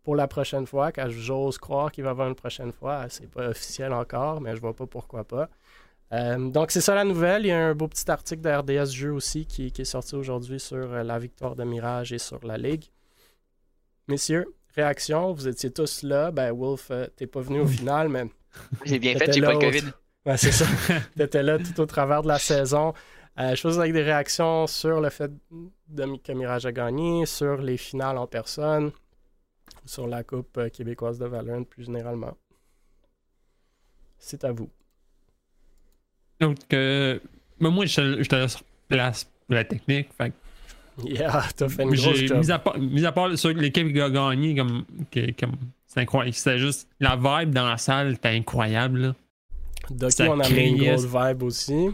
pour 0.09 0.17
la 0.17 0.27
prochaine 0.27 0.67
fois, 0.67 0.91
car 0.91 1.11
j'ose 1.11 1.59
croire 1.59 1.93
qu'il 1.93 2.03
va 2.03 2.09
y 2.09 2.13
avoir 2.13 2.29
une 2.29 2.35
prochaine 2.35 2.73
fois. 2.73 3.07
C'est 3.11 3.31
pas 3.31 3.49
officiel 3.49 3.93
encore, 3.93 4.41
mais 4.41 4.57
je 4.57 4.61
vois 4.61 4.75
pas 4.75 4.87
pourquoi 4.87 5.23
pas. 5.25 5.51
Euh, 6.13 6.49
donc, 6.49 6.71
c'est 6.71 6.81
ça 6.81 6.95
la 6.95 7.05
nouvelle. 7.05 7.45
Il 7.45 7.49
y 7.49 7.53
a 7.53 7.69
un 7.69 7.75
beau 7.75 7.89
petit 7.89 8.11
article 8.11 8.41
de 8.41 8.49
RDS 8.49 8.91
Jeux 8.91 9.13
aussi 9.13 9.45
qui, 9.47 9.67
est 9.67 9.85
sorti 9.85 10.15
aujourd'hui 10.15 10.61
sur 10.61 10.79
euh, 10.79 11.03
la 11.03 11.19
victoire 11.19 11.55
de 11.55 11.65
Mirage 11.65 12.13
et 12.13 12.19
sur 12.19 12.45
la 12.47 12.57
Ligue. 12.57 12.85
Messieurs, 14.07 14.55
réaction, 14.75 15.33
vous 15.33 15.47
étiez 15.47 15.71
tous 15.71 16.03
là. 16.03 16.31
Ben, 16.31 16.53
Wolf, 16.53 16.87
tu 16.87 16.93
euh, 16.95 17.07
t'es 17.15 17.27
pas 17.27 17.41
venu 17.41 17.61
au 17.61 17.67
final, 17.67 18.09
mais. 18.09 18.25
J'ai 18.85 18.99
bien 18.99 19.15
fait, 19.15 19.31
j'ai 19.31 19.43
pas 19.43 19.53
le 19.53 19.59
COVID. 19.59 19.93
C'est 20.37 20.53
ça. 20.53 20.65
t'étais 21.17 21.43
là 21.43 21.59
tout 21.59 21.79
au 21.81 21.87
travers 21.87 22.23
de 22.23 22.29
la 22.29 22.39
saison. 22.39 22.95
Je 23.39 23.61
faisais 23.61 23.81
avec 23.81 23.93
des 23.93 24.03
réactions 24.03 24.67
sur 24.67 25.01
le 25.01 25.11
fait 25.11 25.31
de, 25.89 26.17
que 26.17 26.33
Mirage 26.33 26.67
a 26.67 26.73
gagné, 26.73 27.25
sur 27.25 27.59
les 27.59 27.77
finales 27.77 28.19
en 28.19 28.27
personne, 28.27 28.91
sur 29.85 30.07
la 30.07 30.25
Coupe 30.25 30.57
euh, 30.59 30.69
québécoise 30.69 31.19
de 31.19 31.27
Valorant 31.27 31.65
plus 31.65 31.85
généralement. 31.85 32.37
C'est 34.19 34.45
à 34.45 34.53
vous. 34.53 34.69
Donc, 36.41 36.59
euh, 36.73 37.19
moi, 37.61 37.87
je, 37.87 38.23
te 38.25 38.35
laisse 38.35 38.59
place 38.89 39.31
la 39.49 39.65
technique. 39.65 40.09
Fait 40.17 40.33
Yeah, 41.05 41.45
t'as 41.57 41.69
fait 41.69 41.85
une 41.85 41.95
grosse 41.95 42.25
job. 42.25 42.39
Mis 42.39 42.51
à 42.51 42.59
part, 42.59 42.77
mis 42.77 43.07
à 43.07 43.13
part 43.13 43.39
sur 43.39 43.51
l'équipe 43.51 43.93
qui 43.93 44.01
a 44.01 44.11
gagné, 44.11 44.57
comme, 44.57 44.85
comme 45.39 45.53
c'est 45.87 46.01
incroyable. 46.01 46.35
C'était 46.35 46.59
juste 46.59 46.89
la 46.99 47.15
vibe 47.15 47.55
dans 47.55 47.69
la 47.69 47.77
salle, 47.77 48.15
était 48.15 48.31
incroyable. 48.31 49.01
Là. 49.01 49.15
Ducky, 49.91 50.23
on 50.23 50.41
avait 50.41 50.69
une 50.69 50.77
grosse 50.77 51.07
vibe 51.07 51.43
aussi. 51.43 51.89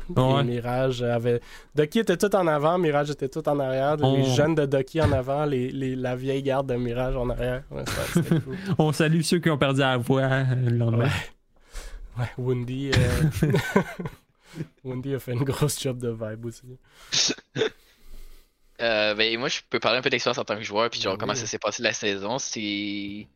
Mirage 0.45 1.03
avait. 1.03 1.41
Ducky 1.75 2.01
était 2.01 2.17
tout 2.17 2.35
en 2.35 2.47
avant, 2.47 2.79
Mirage 2.79 3.11
était 3.11 3.29
tout 3.29 3.47
en 3.49 3.59
arrière. 3.61 3.97
Les 3.97 4.25
jeunes 4.25 4.55
de 4.55 4.67
Ducky 4.67 5.01
en 5.01 5.13
avant, 5.13 5.45
les, 5.45 5.71
les, 5.71 5.97
la 5.97 6.17
vieille 6.17 6.43
garde 6.43 6.69
de 6.69 6.75
Mirage 6.75 7.17
en 7.17 7.31
arrière. 7.31 7.63
on 8.79 8.93
salue 8.93 9.21
ceux 9.23 9.39
qui 9.39 9.51
ont 9.51 9.59
perdu 9.59 9.81
la 9.81 9.97
voix 9.97 10.23
euh, 10.23 10.45
le 10.55 10.77
lendemain. 10.77 11.09
Ouais, 12.19 12.23
ouais 12.23 12.31
Wendy. 12.39 12.91
Euh... 12.91 13.53
a 15.17 15.19
fait 15.19 15.33
une 15.33 15.45
grosse 15.45 15.81
job 15.81 15.99
de 15.99 16.11
vibe 16.11 16.47
aussi. 16.47 16.79
Euh, 18.81 19.15
ben, 19.15 19.39
moi, 19.39 19.49
je 19.49 19.61
peux 19.71 19.79
parler 19.79 19.99
un 19.99 20.03
peu 20.03 20.11
d'expérience 20.11 20.39
en 20.39 20.45
tant 20.45 20.57
que 20.57 20.63
joueur, 20.63 20.91
puis 20.91 21.01
genre, 21.01 21.17
comment 21.17 21.35
ça 21.35 21.47
s'est 21.47 21.59
passé 21.59 21.83
la 21.83 21.93
saison. 21.93 22.39
C'est 22.39 23.27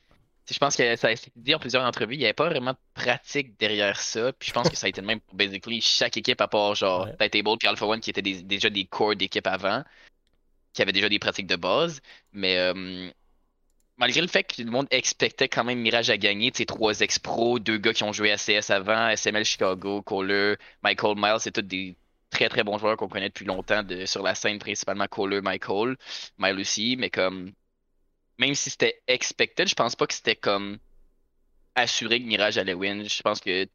je 0.54 0.58
pense 0.58 0.76
que 0.76 0.96
ça 0.96 1.08
a 1.08 1.10
été 1.12 1.30
dit 1.36 1.54
en 1.54 1.58
plusieurs 1.58 1.84
entrevues, 1.84 2.14
il 2.14 2.18
n'y 2.18 2.24
avait 2.24 2.32
pas 2.32 2.48
vraiment 2.48 2.72
de 2.72 2.78
pratique 2.94 3.58
derrière 3.58 4.00
ça. 4.00 4.32
Puis 4.32 4.48
je 4.48 4.54
pense 4.54 4.68
que 4.68 4.76
ça 4.76 4.86
a 4.86 4.88
été 4.88 5.00
le 5.00 5.06
même 5.06 5.20
pour 5.20 5.34
basically 5.34 5.80
chaque 5.80 6.16
équipe, 6.16 6.40
à 6.40 6.48
part 6.48 6.74
genre 6.74 7.06
Ouais. 7.06 7.28
Titable 7.28 7.56
et 7.62 7.66
Alpha 7.66 7.86
One 7.86 8.00
qui 8.00 8.10
étaient 8.10 8.22
des- 8.22 8.42
déjà 8.42 8.70
des 8.70 8.84
corps 8.86 9.14
d'équipe 9.14 9.46
avant, 9.46 9.84
qui 10.72 10.82
avaient 10.82 10.92
déjà 10.92 11.08
des 11.08 11.18
pratiques 11.18 11.46
de 11.46 11.56
base. 11.56 12.00
Mais 12.32 12.56
euh, 12.58 13.10
malgré 13.96 14.20
le 14.20 14.28
fait 14.28 14.44
que 14.44 14.62
le 14.62 14.70
monde 14.70 14.86
expectait 14.90 15.48
quand 15.48 15.64
même 15.64 15.80
Mirage 15.80 16.08
à 16.10 16.16
gagner, 16.16 16.50
sais, 16.54 16.64
trois 16.64 17.00
ex-pros, 17.00 17.58
deux 17.58 17.78
gars 17.78 17.92
qui 17.92 18.04
ont 18.04 18.12
joué 18.12 18.30
à 18.32 18.36
CS 18.36 18.70
avant, 18.70 19.08
SML 19.10 19.44
Chicago, 19.44 20.02
Kohler, 20.02 20.54
Michael 20.82 21.14
Miles, 21.16 21.40
c'est 21.40 21.52
tous 21.52 21.62
des 21.62 21.96
très 22.30 22.48
très 22.48 22.62
bons 22.62 22.78
joueurs 22.78 22.96
qu'on 22.96 23.08
connaît 23.08 23.28
depuis 23.30 23.46
longtemps 23.46 23.82
de, 23.82 24.06
sur 24.06 24.22
la 24.22 24.34
scène, 24.34 24.58
principalement 24.58 25.06
Kohler, 25.08 25.40
Michael, 25.40 25.96
Miles 26.38 26.60
aussi, 26.60 26.96
mais 26.96 27.10
comme 27.10 27.52
même 28.38 28.54
si 28.54 28.70
c'était 28.70 29.00
expected, 29.06 29.68
je 29.68 29.74
pense 29.74 29.96
pas 29.96 30.06
que 30.06 30.14
c'était 30.14 30.36
comme 30.36 30.78
assuré 31.74 32.20
que 32.20 32.26
Mirage 32.26 32.58
allait 32.58 32.74
win. 32.74 33.08
Je 33.08 33.22
pense 33.22 33.40
que 33.40 33.66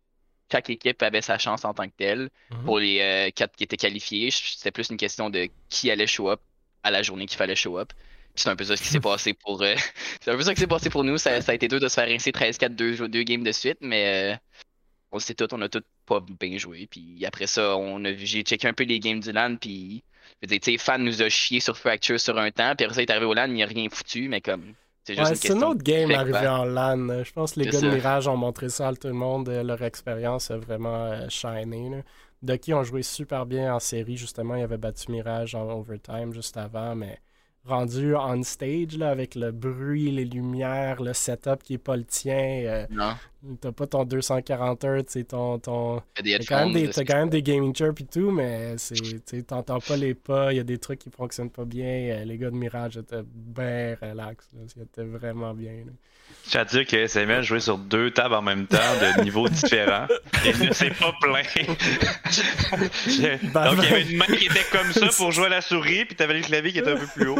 chaque 0.51 0.69
équipe 0.69 1.01
avait 1.01 1.21
sa 1.21 1.37
chance 1.37 1.65
en 1.65 1.73
tant 1.73 1.87
que 1.87 1.93
telle. 1.97 2.29
Mhm. 2.51 2.65
Pour 2.65 2.79
les 2.79 2.99
euh, 2.99 3.29
quatre 3.31 3.55
qui 3.55 3.63
étaient 3.63 3.77
qualifiés, 3.77 4.29
c'était 4.31 4.71
plus 4.71 4.89
une 4.89 4.97
question 4.97 5.29
de 5.29 5.49
qui 5.69 5.89
allait 5.91 6.07
show 6.07 6.29
up 6.29 6.41
à 6.83 6.91
la 6.91 7.01
journée 7.01 7.25
qu'il 7.25 7.37
fallait 7.37 7.55
show 7.55 7.77
up. 7.77 7.91
C'est 8.35 8.49
un 8.49 8.55
peu 8.55 8.63
ça 8.63 8.75
qui 8.75 8.85
s'est 8.85 8.99
passé 9.11 9.33
pour 9.33 9.61
euh, 9.61 9.75
c'est 10.21 10.31
un 10.31 10.37
peu 10.37 10.43
ça 10.43 10.53
qui 10.53 10.61
s'est 10.61 10.67
passé 10.67 10.89
pour 10.89 11.03
nous. 11.03 11.17
Ça, 11.17 11.41
ça 11.41 11.51
a 11.51 11.55
été 11.55 11.67
dur 11.67 11.79
de 11.79 11.87
se 11.87 11.95
faire 11.95 12.07
rincer 12.07 12.31
13-4 12.31 12.69
deux, 12.69 13.07
deux 13.07 13.23
games 13.23 13.43
de 13.43 13.51
suite, 13.51 13.77
mais 13.81 14.33
euh, 14.33 14.37
on 15.11 15.19
sait 15.19 15.33
tout, 15.33 15.47
on 15.53 15.61
a 15.61 15.69
tout 15.69 15.83
pas 16.05 16.23
bien 16.39 16.57
joué. 16.57 16.87
Puis 16.87 17.25
après 17.25 17.47
ça, 17.47 17.77
on 17.77 18.03
a 18.05 18.11
vu, 18.11 18.25
j'ai 18.25 18.43
checké 18.43 18.67
un 18.67 18.73
peu 18.73 18.83
les 18.83 18.99
games 18.99 19.19
du 19.19 19.31
LAN, 19.31 19.55
puis 19.57 20.03
je 20.41 20.49
veux 20.49 20.59
dire, 20.59 20.79
Fan 20.79 21.03
nous 21.03 21.21
a 21.21 21.29
chié 21.29 21.59
sur 21.59 21.77
Fracture 21.77 22.19
sur 22.19 22.37
un 22.37 22.51
temps, 22.51 22.75
puis 22.75 22.85
après 22.85 22.95
ça, 22.95 23.01
il 23.01 23.05
est 23.05 23.11
arrivé 23.11 23.25
au 23.25 23.33
LAN, 23.33 23.47
il 23.55 23.63
a 23.63 23.65
rien 23.65 23.89
foutu, 23.89 24.27
mais 24.29 24.41
comme 24.41 24.75
c'est 25.03 25.15
juste 25.15 25.29
Ouais, 25.29 25.31
une 25.31 25.37
c'est 25.37 25.49
question 25.49 25.53
une 25.53 25.63
autre 25.63 25.83
game 25.83 26.13
arrivée 26.15 26.33
feedback. 26.33 26.47
en 26.47 26.65
LAN. 26.65 27.23
Je 27.23 27.31
pense 27.33 27.53
que 27.53 27.59
les 27.59 27.67
gars 27.67 27.81
de. 27.81 27.87
Mirage 27.87 28.27
ont 28.27 28.35
montré 28.37 28.69
ça 28.69 28.87
à 28.89 28.95
tout 28.95 29.07
le 29.07 29.13
monde. 29.13 29.47
euh, 29.49 29.61
Leur 29.63 29.81
expérience 29.83 30.49
a 30.49 30.57
vraiment 30.57 31.05
euh, 31.05 31.29
shiné. 31.29 31.89
là. 31.89 31.97
Ducky 32.41 32.73
ont 32.73 32.83
joué 32.83 33.03
super 33.03 33.45
bien 33.45 33.73
en 33.75 33.79
série, 33.79 34.17
justement. 34.17 34.55
Ils 34.55 34.63
avaient 34.63 34.77
battu 34.77 35.11
Mirage 35.11 35.53
en 35.55 35.69
overtime 35.69 36.33
juste 36.33 36.57
avant, 36.57 36.95
mais 36.95 37.19
rendu 37.63 38.15
on 38.15 38.41
stage 38.43 38.97
là, 38.97 39.09
avec 39.11 39.35
le 39.35 39.51
bruit, 39.51 40.11
les 40.11 40.25
lumières, 40.25 41.01
le 41.01 41.13
setup 41.13 41.61
qui 41.63 41.75
est 41.75 41.77
pas 41.77 41.95
le 41.95 42.05
tien. 42.05 42.33
euh, 42.65 42.87
Non, 42.89 43.15
T'as 43.59 43.73
pas 43.73 43.87
ton 43.87 44.05
240 44.05 44.83
Hz, 44.85 45.03
c'est 45.07 45.27
ton, 45.27 45.59
ton, 45.59 46.01
T'as 46.15 46.23
quand, 46.47 46.65
même 46.65 46.73
des- 46.73 47.03
quand 47.05 47.15
même 47.15 47.29
des 47.29 47.43
gaming 47.43 47.75
chirps 47.75 47.99
et 48.01 48.05
tout, 48.05 48.31
mais 48.31 48.75
tu 49.27 49.43
t'entends 49.43 49.79
pas 49.79 49.97
les 49.97 50.13
pas, 50.13 50.53
il 50.53 50.57
y 50.57 50.59
a 50.61 50.63
des 50.63 50.77
trucs 50.77 50.99
qui 50.99 51.09
fonctionnent 51.09 51.49
pas 51.49 51.65
bien. 51.65 51.85
Euh, 51.85 52.23
Les 52.23 52.37
gars 52.37 52.49
de 52.51 52.55
Mirage 52.55 52.95
étaient 52.97 53.23
bien 53.25 53.97
relax, 54.01 54.47
étaient 54.81 55.03
vraiment 55.03 55.53
bien. 55.53 55.71
là. 55.73 55.91
Je 56.45 56.49
tiens 56.51 56.61
à 56.61 56.65
dire 56.65 56.85
que 56.85 56.95
SML 57.07 57.43
jouait 57.43 57.59
sur 57.59 57.77
deux 57.77 58.11
tables 58.11 58.33
en 58.33 58.41
même 58.41 58.65
temps 58.65 58.77
de 58.77 59.23
niveaux 59.23 59.47
différents 59.47 60.07
et 60.45 60.53
ne 60.65 60.73
s'est 60.73 60.89
pas 60.91 61.13
plaint. 61.21 61.45
Je- 62.31 63.51
Ben, 63.53 63.65
Donc 63.75 63.83
il 63.83 63.89
y 63.89 63.93
avait 63.93 64.01
une 64.03 64.17
main 64.17 64.25
qui 64.25 64.45
était 64.45 64.65
comme 64.71 64.91
ça 64.91 65.07
pour 65.15 65.31
jouer 65.31 65.45
à 65.45 65.49
la 65.49 65.61
souris, 65.61 66.05
puis 66.05 66.15
t'avais 66.15 66.33
le 66.35 66.41
clavier 66.41 66.71
qui 66.71 66.79
était 66.79 66.91
un 66.91 66.97
peu 66.97 67.07
plus 67.15 67.27
haut. 67.29 67.35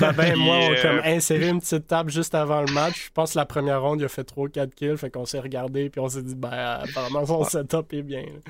Ben, 0.00 0.12
ben, 0.12 0.32
Puis, 0.32 0.40
moi, 0.40 0.56
on 0.56 0.68
a 0.68 0.76
euh, 0.76 0.82
comme 0.82 1.00
inséré 1.04 1.48
une 1.48 1.60
petite 1.60 1.86
table 1.86 2.10
juste 2.10 2.34
avant 2.34 2.62
le 2.62 2.72
match. 2.72 3.06
Je 3.06 3.10
pense 3.12 3.32
que 3.32 3.38
la 3.38 3.46
première 3.46 3.82
ronde, 3.82 4.00
il 4.00 4.04
a 4.04 4.08
fait 4.08 4.24
3-4 4.24 4.74
kills, 4.74 4.96
fait 4.98 5.10
qu'on 5.10 5.24
s'est 5.26 5.40
regardé, 5.40 5.90
puis 5.90 6.00
on 6.00 6.08
s'est 6.08 6.22
dit, 6.22 6.34
ben, 6.36 6.50
apparemment, 6.82 7.24
son 7.26 7.44
setup 7.44 7.92
est 7.94 8.02
bien. 8.02 8.22
là. 8.22 8.40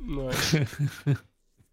Ouais. 0.00 0.30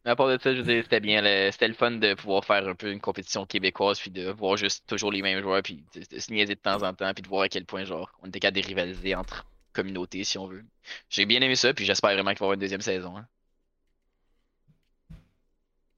Mais 0.05 0.11
à 0.11 0.15
part 0.15 0.27
de 0.29 0.37
ça, 0.41 0.53
je 0.53 0.59
veux 0.61 0.63
dire, 0.63 0.83
c'était 0.83 0.99
bien. 0.99 1.21
le- 1.21 1.51
C'était 1.51 1.67
le 1.67 1.73
fun 1.73 1.91
de 1.91 2.13
pouvoir 2.13 2.43
faire 2.45 2.67
un 2.67 2.75
peu 2.75 2.91
une 2.91 2.99
compétition 3.01 3.45
québécoise, 3.45 3.99
puis 3.99 4.11
de 4.11 4.29
voir 4.31 4.57
juste 4.57 4.85
toujours 4.87 5.11
les 5.11 5.21
mêmes 5.21 5.41
joueurs, 5.41 5.61
puis 5.63 5.83
de, 5.95 6.01
de 6.15 6.19
se 6.19 6.31
niaiser 6.31 6.55
de 6.55 6.59
temps 6.59 6.83
en 6.83 6.93
temps, 6.93 7.13
puis 7.13 7.21
de 7.23 7.27
voir 7.27 7.43
à 7.43 7.49
quel 7.49 7.65
point, 7.65 7.83
genre, 7.83 8.09
on 8.23 8.27
était 8.27 8.39
capable 8.39 8.61
de 8.61 8.67
rivaliser 8.67 9.15
entre 9.15 9.45
communautés, 9.73 10.23
si 10.23 10.37
on 10.37 10.47
veut. 10.47 10.65
J'ai 11.09 11.25
bien 11.25 11.41
aimé 11.41 11.55
ça, 11.55 11.73
puis 11.73 11.85
j'espère 11.85 12.13
vraiment 12.13 12.31
qu'il 12.31 12.39
va 12.39 12.45
y 12.45 12.47
avoir 12.47 12.53
une 12.53 12.59
deuxième 12.61 12.81
saison. 12.81 13.17
hein. 13.17 13.27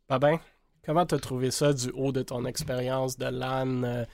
Babin, 0.08 0.40
comment 0.84 1.06
t'as 1.06 1.20
trouvé 1.20 1.52
ça 1.52 1.74
du 1.74 1.90
haut 1.92 2.12
de 2.12 2.22
ton 2.24 2.46
expérience 2.46 3.18
de 3.18 3.26
LAN? 3.26 3.84
Euh, 3.84 4.06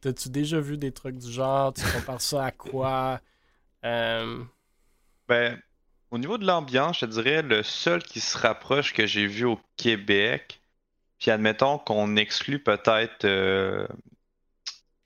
T'as-tu 0.00 0.28
déjà 0.30 0.60
vu 0.60 0.76
des 0.78 0.92
trucs 0.92 1.16
du 1.18 1.30
genre? 1.30 1.72
Tu 1.74 1.86
compares 1.86 2.20
ça 2.22 2.46
à 2.46 2.50
quoi? 2.52 3.20
Euh, 3.84 4.44
Ben, 5.28 5.60
au 6.10 6.18
niveau 6.18 6.38
de 6.38 6.46
l'ambiance, 6.46 7.00
je 7.00 7.06
te 7.06 7.10
dirais 7.12 7.42
le 7.42 7.62
seul 7.62 8.02
qui 8.02 8.20
se 8.20 8.38
rapproche 8.38 8.92
que 8.94 9.06
j'ai 9.06 9.26
vu 9.26 9.44
au 9.46 9.60
Québec, 9.76 10.60
puis 11.18 11.30
admettons 11.32 11.78
qu'on 11.78 12.16
exclut 12.16 12.62
peut-être 12.62 13.24
euh, 13.26 13.86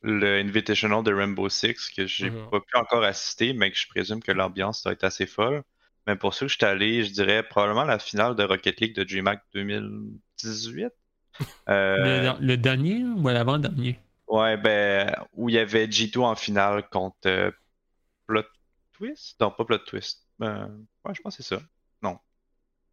le 0.03 0.39
Invitational 0.41 1.03
de 1.03 1.13
Rainbow 1.13 1.49
Six, 1.49 1.91
que 1.91 2.07
j'ai 2.07 2.31
Mhm. 2.31 2.49
pas 2.51 2.61
pu 2.61 2.77
encore 2.77 3.05
assister, 3.05 3.53
mais 3.55 3.71
que 3.71 3.79
je 3.79 3.89
présume 3.89 4.23
que 4.23 4.33
l'ambiance 4.33 4.83
doit 4.83 4.93
être 4.93 5.05
assez 5.05 5.27
folle. 5.27 5.63
Mais 6.07 6.17
pour 6.17 6.35
ceux 6.35 6.47
que 6.47 6.53
je 6.53 6.57
suis 6.57 6.65
allé, 6.67 7.05
je 7.05 7.11
dirais 7.13 7.43
probablement 7.43 7.85
la 7.85 7.99
finale 7.99 8.35
de 8.37 8.43
Rocket 8.45 8.81
League 8.81 8.95
de 8.95 9.05
DreamHack 9.05 9.43
2018. 9.55 10.93
Euh, 11.71 11.97
Le, 11.97 12.39
le 12.41 12.57
dernier 12.57 13.03
ou 13.05 13.29
l'avant-dernier? 13.29 13.99
Ouais, 14.35 14.57
ben, 14.57 15.15
où 15.35 15.49
il 15.49 15.55
y 15.55 15.59
avait 15.61 15.87
G2 15.87 16.19
en 16.19 16.35
finale 16.35 16.89
contre 16.89 17.15
euh, 17.27 17.53
Plot 18.27 18.43
Twist? 18.93 19.41
Non, 19.41 19.53
pas 19.53 19.65
Plot 19.65 19.79
Twist. 19.87 20.27
Euh, 20.43 20.67
ouais, 21.05 21.15
je 21.15 21.23
pense 21.23 21.37
que 21.37 21.45
c'est 21.45 21.55
ça. 21.55 21.63
Non. 22.03 22.19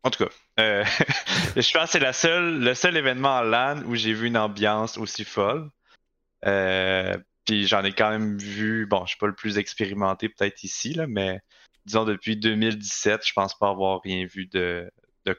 En 0.03 0.11
tout 0.11 0.23
cas, 0.23 0.31
euh, 0.59 0.83
je 1.55 1.73
pense 1.73 1.85
que 1.85 1.91
c'est 1.93 1.99
la 1.99 2.13
seule, 2.13 2.59
le 2.59 2.75
seul 2.75 2.95
événement 2.95 3.37
en 3.37 3.41
LAN 3.41 3.81
où 3.87 3.95
j'ai 3.95 4.13
vu 4.13 4.27
une 4.27 4.37
ambiance 4.37 4.99
aussi 4.99 5.25
folle. 5.25 5.71
Puis 6.43 7.65
j'en 7.65 7.83
ai 7.83 7.91
quand 7.91 8.11
même 8.11 8.37
vu, 8.37 8.85
bon, 8.85 9.03
je 9.05 9.09
suis 9.09 9.17
pas 9.17 9.25
le 9.25 9.33
plus 9.33 9.57
expérimenté 9.57 10.29
peut-être 10.29 10.63
ici, 10.63 10.93
là, 10.93 11.07
mais 11.07 11.39
disons 11.87 12.05
depuis 12.05 12.37
2017, 12.37 13.25
je 13.25 13.33
pense 13.33 13.57
pas 13.57 13.69
avoir 13.69 13.99
rien 14.03 14.27
vu 14.27 14.45
de 14.45 14.91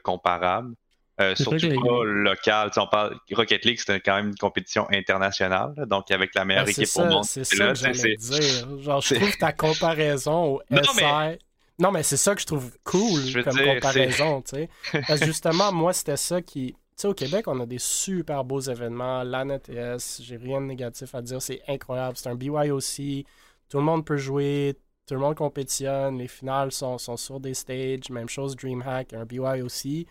comparable. 0.03 0.75
Euh, 1.21 1.35
surtout 1.35 1.67
pas 1.69 2.03
local. 2.03 2.69
Tu 2.69 2.73
sais, 2.73 2.79
on 2.81 2.87
parle 2.87 3.15
Rocket 3.31 3.65
League, 3.65 3.77
c'était 3.77 3.99
quand 3.99 4.15
même 4.15 4.29
une 4.29 4.35
compétition 4.35 4.87
internationale, 4.91 5.73
là, 5.77 5.85
donc 5.85 6.09
avec 6.09 6.33
la 6.33 6.43
meilleure 6.43 6.65
ben, 6.65 6.71
équipe 6.71 6.85
ça, 6.87 7.03
au 7.03 7.05
monde. 7.05 7.23
c'est 7.23 7.43
ça 7.43 7.65
là, 7.65 7.73
que 7.73 7.77
j'allais 7.93 8.15
dire. 8.15 8.79
Genre, 8.81 9.01
je 9.01 9.15
trouve 9.19 9.37
ta 9.37 9.53
comparaison 9.53 10.55
au 10.55 10.61
Non, 10.71 10.81
SI... 10.83 11.03
mais- 11.03 11.39
Non, 11.77 11.91
mais 11.91 12.01
c'est 12.01 12.17
ça 12.17 12.33
que 12.33 12.41
je 12.41 12.47
trouve 12.47 12.71
cool 12.83 13.21
Je 13.21 13.41
comme 13.41 13.53
dire, 13.55 13.75
comparaison, 13.75 14.41
tu 14.41 14.55
sais. 14.55 14.69
Parce 15.07 15.19
que 15.19 15.25
justement, 15.27 15.71
moi, 15.71 15.93
c'était 15.93 16.17
ça 16.17 16.41
qui... 16.41 16.73
Tu 16.73 16.77
sais, 16.95 17.07
au 17.07 17.13
Québec, 17.13 17.47
on 17.47 17.59
a 17.59 17.65
des 17.67 17.79
super 17.79 18.43
beaux 18.43 18.59
événements. 18.61 19.23
L'ANETS, 19.23 20.21
j'ai 20.21 20.37
rien 20.37 20.61
de 20.61 20.65
négatif 20.67 21.13
à 21.15 21.21
dire. 21.21 21.41
C'est 21.41 21.61
incroyable. 21.67 22.15
C'est 22.17 22.29
un 22.29 22.35
BYOC. 22.35 23.25
Tout 23.69 23.77
le 23.77 23.83
monde 23.83 24.05
peut 24.05 24.17
jouer. 24.17 24.75
Tout 25.07 25.15
le 25.15 25.19
monde 25.19 25.35
compétitionne. 25.35 26.19
Les 26.19 26.27
finales 26.27 26.71
sont, 26.71 26.99
sont 26.99 27.17
sur 27.17 27.39
des 27.39 27.55
stages. 27.55 28.09
Même 28.11 28.29
chose, 28.29 28.55
DreamHack, 28.55 29.13
un 29.13 29.25
BYOC. 29.25 30.05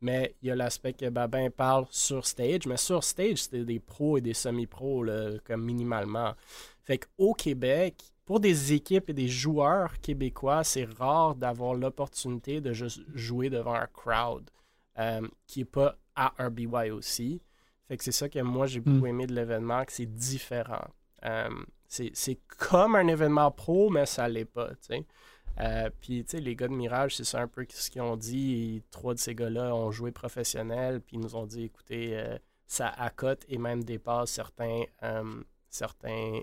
Mais 0.00 0.34
il 0.40 0.48
y 0.48 0.50
a 0.50 0.56
l'aspect 0.56 0.94
que 0.94 1.08
Babin 1.10 1.50
parle 1.50 1.86
sur 1.90 2.26
stage. 2.26 2.66
Mais 2.66 2.76
sur 2.76 3.04
stage, 3.04 3.42
c'était 3.42 3.64
des 3.64 3.80
pros 3.80 4.16
et 4.16 4.20
des 4.20 4.34
semi-pros, 4.34 5.04
comme 5.44 5.64
minimalement. 5.64 6.34
Fait 6.82 6.98
qu'au 6.98 7.34
Québec, 7.34 8.02
pour 8.24 8.40
des 8.40 8.72
équipes 8.72 9.10
et 9.10 9.12
des 9.12 9.28
joueurs 9.28 10.00
québécois, 10.00 10.64
c'est 10.64 10.88
rare 10.98 11.34
d'avoir 11.34 11.74
l'opportunité 11.74 12.60
de 12.60 12.72
juste 12.72 13.00
jouer 13.14 13.50
devant 13.50 13.74
un 13.74 13.88
crowd 13.88 14.48
euh, 14.98 15.26
qui 15.46 15.60
n'est 15.60 15.64
pas 15.64 15.98
à 16.14 16.32
un 16.38 16.48
BYOC. 16.48 17.40
Fait 17.88 17.96
que 17.96 18.04
c'est 18.04 18.12
ça 18.12 18.28
que 18.28 18.38
moi 18.38 18.66
j'ai 18.66 18.78
beaucoup 18.78 19.06
aimé 19.06 19.26
de 19.26 19.34
l'événement, 19.34 19.84
que 19.84 19.92
c'est 19.92 20.06
différent. 20.06 20.86
Euh, 21.24 21.48
c'est 21.88 22.12
c'est 22.14 22.38
comme 22.56 22.94
un 22.94 23.08
événement 23.08 23.50
pro, 23.50 23.90
mais 23.90 24.06
ça 24.06 24.28
l'est 24.28 24.44
pas, 24.44 24.68
tu 24.68 24.76
sais. 24.82 25.06
Euh, 25.58 25.90
Puis, 26.00 26.24
tu 26.24 26.30
sais, 26.32 26.40
les 26.40 26.54
gars 26.56 26.68
de 26.68 26.72
Mirage, 26.74 27.16
c'est 27.16 27.24
ça 27.24 27.40
un 27.40 27.48
peu 27.48 27.66
ce 27.68 27.90
qu'ils 27.90 28.02
ont 28.02 28.16
dit. 28.16 28.82
Trois 28.90 29.14
de 29.14 29.18
ces 29.18 29.34
gars-là 29.34 29.74
ont 29.74 29.90
joué 29.90 30.12
professionnel, 30.12 31.00
puis 31.00 31.16
ils 31.16 31.20
nous 31.20 31.36
ont 31.36 31.46
dit, 31.46 31.64
écoutez, 31.64 32.16
euh, 32.18 32.38
ça 32.66 32.88
accote 32.88 33.44
et 33.48 33.58
même 33.58 33.82
dépasse 33.84 34.30
certains, 34.30 34.84
euh, 35.02 35.42
certains, 35.68 36.40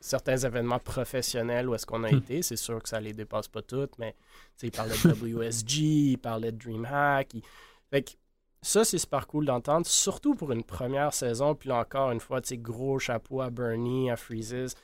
certains 0.00 0.36
événements 0.38 0.78
professionnels 0.78 1.68
où 1.68 1.74
est-ce 1.74 1.84
qu'on 1.84 2.04
a 2.04 2.10
Hmm. 2.10 2.16
été. 2.18 2.42
C'est 2.42 2.56
sûr 2.56 2.82
que 2.82 2.88
ça 2.88 3.00
les 3.00 3.12
dépasse 3.12 3.48
pas 3.48 3.60
toutes, 3.62 3.98
mais 3.98 4.12
tu 4.12 4.18
sais, 4.56 4.66
ils 4.68 4.70
parlaient 4.70 4.94
de 4.94 5.08
WSG, 5.12 5.80
ils 6.12 6.18
parlaient 6.18 6.52
de 6.52 6.58
DreamHack. 6.58 7.34
ils- 7.34 7.42
Fait 7.90 8.02
que 8.02 8.10
ça, 8.62 8.84
c'est 8.84 8.98
super 8.98 9.26
cool 9.26 9.44
d'entendre, 9.46 9.86
surtout 9.86 10.34
pour 10.34 10.52
une 10.52 10.62
première 10.64 11.12
saison. 11.12 11.54
Puis 11.54 11.68
là 11.68 11.78
encore, 11.80 12.12
une 12.12 12.20
fois, 12.20 12.40
tu 12.40 12.48
sais, 12.50 12.56
gros 12.56 12.98
chapeau 12.98 13.40
à 13.42 13.50
Bernie, 13.50 14.10
à 14.10 14.16
Freezes. 14.16 14.74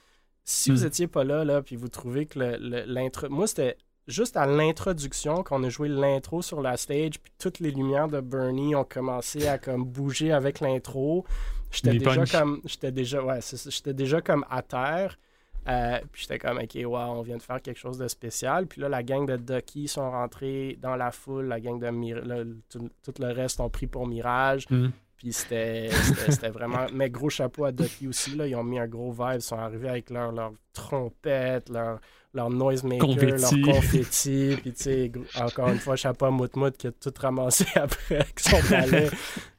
Si 0.49 0.71
vous 0.71 0.85
Mm. 0.85 0.87
étiez 0.87 1.07
pas 1.09 1.25
là, 1.25 1.45
là, 1.45 1.61
puis 1.61 1.75
vous 1.77 1.89
trouvez 1.89 2.25
que 2.27 2.39
le- 2.39 2.57
le- 2.59 2.85
l'intro. 2.87 3.29
Moi, 3.29 3.49
c'était 3.49 3.77
juste 4.07 4.37
à 4.37 4.47
l'introduction 4.47 5.43
qu'on 5.43 5.63
a 5.65 5.69
joué 5.69 5.89
l'intro 5.89 6.41
sur 6.41 6.63
la 6.63 6.77
stage, 6.77 7.19
puis 7.21 7.33
toutes 7.39 7.59
les 7.59 7.73
lumières 7.73 8.07
de 8.07 8.21
Bernie 8.21 8.77
ont 8.77 8.85
commencé 8.85 9.49
à 9.49 9.59
comme 9.59 9.85
bouger 9.85 10.31
avec 10.33 10.61
l'intro. 10.61 11.25
J'étais 11.73 11.91
déjà 11.99 12.25
comme. 12.39 12.61
J'étais 12.65 12.93
déjà. 12.93 13.23
Ouais, 13.25 13.41
j'étais 13.43 13.93
déjà 13.93 14.21
comme 14.21 14.45
à 14.49 14.63
terre. 14.63 15.19
Euh, 15.69 15.99
puis 16.13 16.23
j'étais 16.23 16.39
comme, 16.39 16.59
ok, 16.59 16.79
wow, 16.85 16.97
on 17.19 17.23
vient 17.23 17.39
de 17.39 17.43
faire 17.43 17.61
quelque 17.61 17.81
chose 17.81 17.99
de 17.99 18.07
spécial. 18.07 18.69
Puis 18.69 18.81
là, 18.81 18.89
la 18.89 19.03
gang 19.03 19.27
de 19.27 19.37
Ducky 19.37 19.89
sont 19.89 20.09
rentrés 20.09 20.79
dans 20.81 20.95
la 20.95 21.11
foule, 21.11 21.47
la 21.47 21.59
gang 21.59 21.81
de 21.81 21.89
Mir- 21.91 22.25
le- 22.25 22.59
tout, 22.71 22.89
tout 23.03 23.15
le 23.19 23.33
reste 23.33 23.59
ont 23.59 23.69
pris 23.69 23.89
pour 23.89 24.07
Mirage. 24.07 24.71
Mhm. 24.71 24.93
Puis 25.17 25.33
c'était 25.33 25.89
vraiment. 26.53 26.87
Mais 26.93 27.09
gros 27.09 27.31
chapeau 27.31 27.65
à 27.65 27.73
Ducky 27.73 28.07
aussi. 28.07 28.37
Là. 28.37 28.47
Ils 28.47 28.55
ont 28.55 28.65
mis 28.65 28.79
un 28.79 28.87
gros 28.87 29.13
vibe. 29.13 29.37
Ils 29.37 29.43
sont 29.43 29.59
arrivés 29.59 29.89
avec 29.89 30.11
leur, 30.11 30.31
leur 30.31 30.53
trompette, 30.73 31.71
leur, 31.71 32.01
leur 32.35 32.51
noisemaker, 32.51 33.07
Confetti. 33.07 33.63
leur 33.63 33.75
confetti. 33.75 34.57
Puis 34.61 34.73
tu 34.73 34.83
sais, 34.83 35.13
encore 35.41 35.69
une 35.71 35.79
fois, 35.79 35.97
chapeau 35.97 36.27
à 36.27 36.31
Moutmout 36.31 36.77
qui 36.77 36.89
a 36.89 36.93
tout 36.93 37.13
ramassé 37.19 37.65
après 37.75 38.17
avec 38.17 38.39
son 38.39 38.59
balai. 38.71 39.09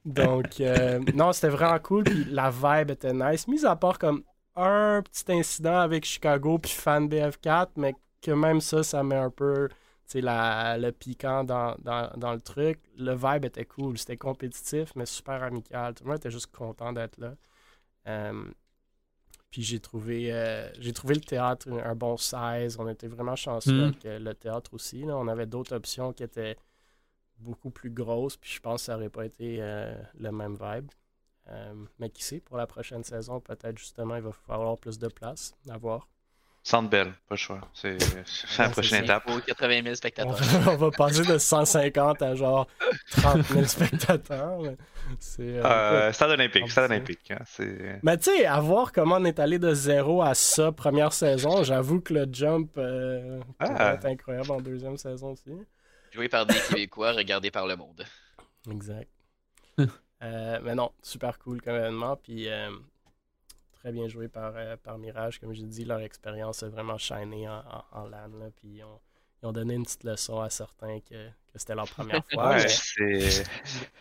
Donc, 0.06 0.62
euh, 0.62 1.00
non, 1.16 1.34
c'était 1.34 1.50
vraiment 1.50 1.80
cool. 1.80 2.04
Puis 2.04 2.26
la 2.30 2.52
vibe 2.52 2.92
était 2.92 3.14
nice. 3.14 3.48
Mis 3.48 3.66
à 3.66 3.76
part 3.76 3.98
comme 3.98 4.24
un 4.56 5.02
petit 5.02 5.32
incident 5.32 5.80
avec 5.80 6.06
Chicago 6.06 6.58
puis 6.60 6.72
Fan 6.72 7.08
BF4, 7.08 7.70
mais 7.78 7.96
que 8.22 8.32
même 8.32 8.62
ça, 8.62 8.84
ça 8.84 9.04
met 9.04 9.16
un 9.16 9.30
peu 9.30 9.70
la, 10.16 10.78
le 10.78 10.92
piquant 10.92 11.44
dans, 11.44 11.76
dans, 11.80 12.12
dans 12.18 12.34
le 12.34 12.42
truc. 12.42 12.80
Le 12.98 13.14
vibe 13.14 13.46
était 13.46 13.66
cool. 13.66 13.98
C'était 13.98 14.18
compétitif, 14.18 14.96
mais 14.96 15.06
super 15.06 15.44
amical. 15.44 15.94
Tout 15.94 16.04
le 16.04 16.10
monde 16.10 16.18
était 16.20 16.32
juste 16.32 16.52
content 16.56 16.94
d'être 16.94 17.18
là. 17.18 17.36
Euh, 18.08 18.46
puis 19.50 19.62
j'ai 19.64 19.80
trouvé, 19.80 20.32
euh, 20.34 20.70
j'ai 20.80 20.94
trouvé 20.94 21.16
le 21.16 21.22
théâtre 21.22 21.70
un, 21.72 21.96
bon 21.96 22.18
size. 22.18 22.78
On 22.80 22.88
était 22.90 23.08
vraiment 23.08 23.36
chanceux 23.36 23.74
Mm. 23.82 23.84
avec 23.84 24.06
euh, 24.06 24.20
le 24.20 24.34
théâtre 24.34 24.74
aussi. 24.74 25.04
là. 25.04 25.18
On 25.18 25.28
avait 25.28 25.46
d'autres 25.46 25.76
options 25.76 26.14
qui 26.14 26.24
étaient 26.24 26.58
beaucoup 27.40 27.70
plus 27.70 27.90
grosses. 27.90 28.38
Puis 28.38 28.52
je 28.52 28.60
pense 28.60 28.82
que 28.82 28.86
ça 28.88 28.94
n'aurait 28.94 29.10
pas 29.10 29.26
été 29.26 29.58
euh, 29.62 29.96
le 30.20 30.32
même 30.32 30.58
vibe. 30.60 30.90
Euh, 31.50 31.74
mais 32.00 32.10
qui 32.10 32.24
sait, 32.24 32.42
pour 32.42 32.58
la 32.58 32.68
prochaine 32.68 33.04
saison, 33.06 33.40
peut-être 33.40 33.78
justement, 33.78 34.16
il 34.18 34.22
va 34.22 34.34
falloir 34.34 34.78
plus 34.78 35.00
de 35.00 35.08
place 35.08 35.56
à 35.70 35.78
voir. 35.78 36.08
Centre 36.68 36.90
Bell, 36.90 37.08
pas 37.30 37.36
le 37.36 37.38
choix. 37.38 37.62
C'est 37.74 37.98
la 38.58 38.66
Ouais, 38.66 38.72
prochaine 38.72 39.04
étape. 39.06 39.24
Pour 39.26 39.42
80 39.42 39.84
000 39.84 39.88
On 39.90 39.96
spectateurs. 39.96 40.34
va, 40.36 40.72
on 40.74 40.76
va 40.76 40.92
passer 40.92 41.24
de 41.24 41.38
150 41.38 42.22
à 42.22 42.36
genre 42.36 42.68
30 43.12 43.42
000 43.46 43.64
spectateurs. 43.64 44.60
euh, 44.64 44.76
Euh, 45.40 46.12
stade 46.12 46.32
olympique, 46.32 46.70
stade 46.70 46.90
c'est- 46.90 46.94
olympique. 46.96 47.32
hein, 47.32 48.00
Mais 48.04 48.18
tu 48.18 48.24
sais, 48.36 48.46
à 48.46 48.60
voir 48.60 48.92
comment 48.92 49.16
on 49.16 49.24
est 49.24 49.40
allé 49.40 49.60
de 49.60 49.74
zéro 49.74 50.22
à 50.22 50.34
ça 50.36 50.74
première 50.74 51.14
saison, 51.14 51.64
j'avoue 51.64 52.02
que 52.02 52.14
le 52.14 52.28
jump 52.32 52.72
euh, 52.78 53.40
Ah. 53.60 53.94
être 53.94 54.06
incroyable 54.06 54.52
en 54.52 54.60
deuxième 54.60 54.98
saison 54.98 55.32
aussi. 55.32 55.52
Joué 56.12 56.28
par 56.28 56.46
des 56.46 56.56
Québécois, 56.68 57.14
regardé 57.14 57.50
par 57.50 57.66
le 57.66 57.78
monde. 57.78 58.04
Exact. 58.70 59.08
Euh, 60.24 60.60
mais 60.64 60.74
non, 60.74 60.90
super 61.04 61.38
cool 61.38 61.62
comme 61.62 61.76
événement. 61.76 62.16
Puis 62.18 62.50
euh, 62.50 62.72
très 63.88 63.94
bien 63.94 64.08
joué 64.08 64.28
par, 64.28 64.54
euh, 64.56 64.76
par 64.78 64.98
Mirage. 64.98 65.40
Comme 65.40 65.54
j'ai 65.54 65.64
dit, 65.64 65.86
leur 65.86 66.00
expérience 66.02 66.64
a 66.64 66.70
vraiment 66.70 66.98
shiné 66.98 67.48
en, 67.48 67.64
en, 67.94 68.02
en 68.02 68.08
LAN. 68.08 68.28
là. 68.40 68.50
puis 68.56 68.68
ils 68.78 68.84
ont, 68.84 69.00
ils 69.42 69.46
ont 69.48 69.52
donné 69.54 69.76
une 69.76 69.84
petite 69.84 70.04
leçon 70.04 70.42
à 70.42 70.50
certains 70.50 71.00
que, 71.00 71.28
que 71.30 71.58
c'était 71.58 71.76
leur 71.76 71.88
première 71.90 72.24
fois. 72.34 72.50
Ouais, 72.50 72.58
mais- 72.58 72.68
c'est 72.68 73.44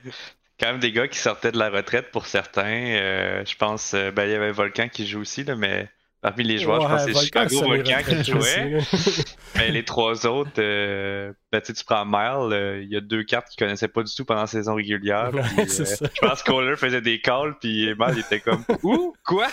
quand 0.61 0.67
même 0.73 0.81
des 0.81 0.93
gars 0.93 1.09
qui 1.09 1.19
sortaient 1.19 1.53
de 1.53 1.59
la 1.59 1.71
retraite 1.71 2.11
pour 2.11 2.27
certains. 2.27 2.97
Euh, 2.97 3.45
je 3.45 3.57
pense, 3.57 3.95
euh, 3.95 4.11
ben, 4.11 4.25
il 4.25 4.31
y 4.33 4.35
avait 4.35 4.53
Volcan 4.53 4.89
qui 4.89 5.07
joue 5.07 5.21
aussi, 5.21 5.45
là, 5.45 5.57
mais 5.57 5.89
parmi 6.21 6.45
les 6.45 6.59
joueurs, 6.59 6.83
je 6.83 6.87
pense 6.87 7.07
que 7.07 7.13
c'est 7.13 7.25
Chicago 7.25 7.61
Volcan 7.63 7.99
qui 7.99 8.25
semi-retraité 8.25 8.81
jouait. 8.81 9.25
Mais 9.57 9.71
les 9.71 9.85
trois 9.85 10.27
autres, 10.27 10.51
euh, 10.59 11.33
ben, 11.53 11.61
tu 11.61 11.73
prends 11.85 12.05
Mile, 12.05 12.53
euh, 12.53 12.83
il 12.83 12.91
y 12.91 12.97
a 12.97 13.01
deux 13.01 13.25
cartes 13.25 13.49
qu'il 13.49 13.65
connaissait 13.65 13.89
pas 13.89 14.03
du 14.03 14.15
tout 14.15 14.25
pendant 14.25 14.43
la 14.43 14.47
saison 14.47 14.75
régulière. 14.75 15.31
Ouais, 15.33 15.43
puis, 15.57 15.69
c'est 15.69 16.03
euh, 16.03 16.09
je 16.15 16.27
pense 16.27 16.43
que 16.43 16.51
Kohler 16.51 16.77
faisait 16.77 17.01
des 17.01 17.21
calls, 17.21 17.57
puis 17.61 17.95
Mile 17.99 18.15
il 18.15 18.21
était 18.21 18.41
comme 18.41 18.65
Ouh, 18.83 19.15
quoi? 19.25 19.49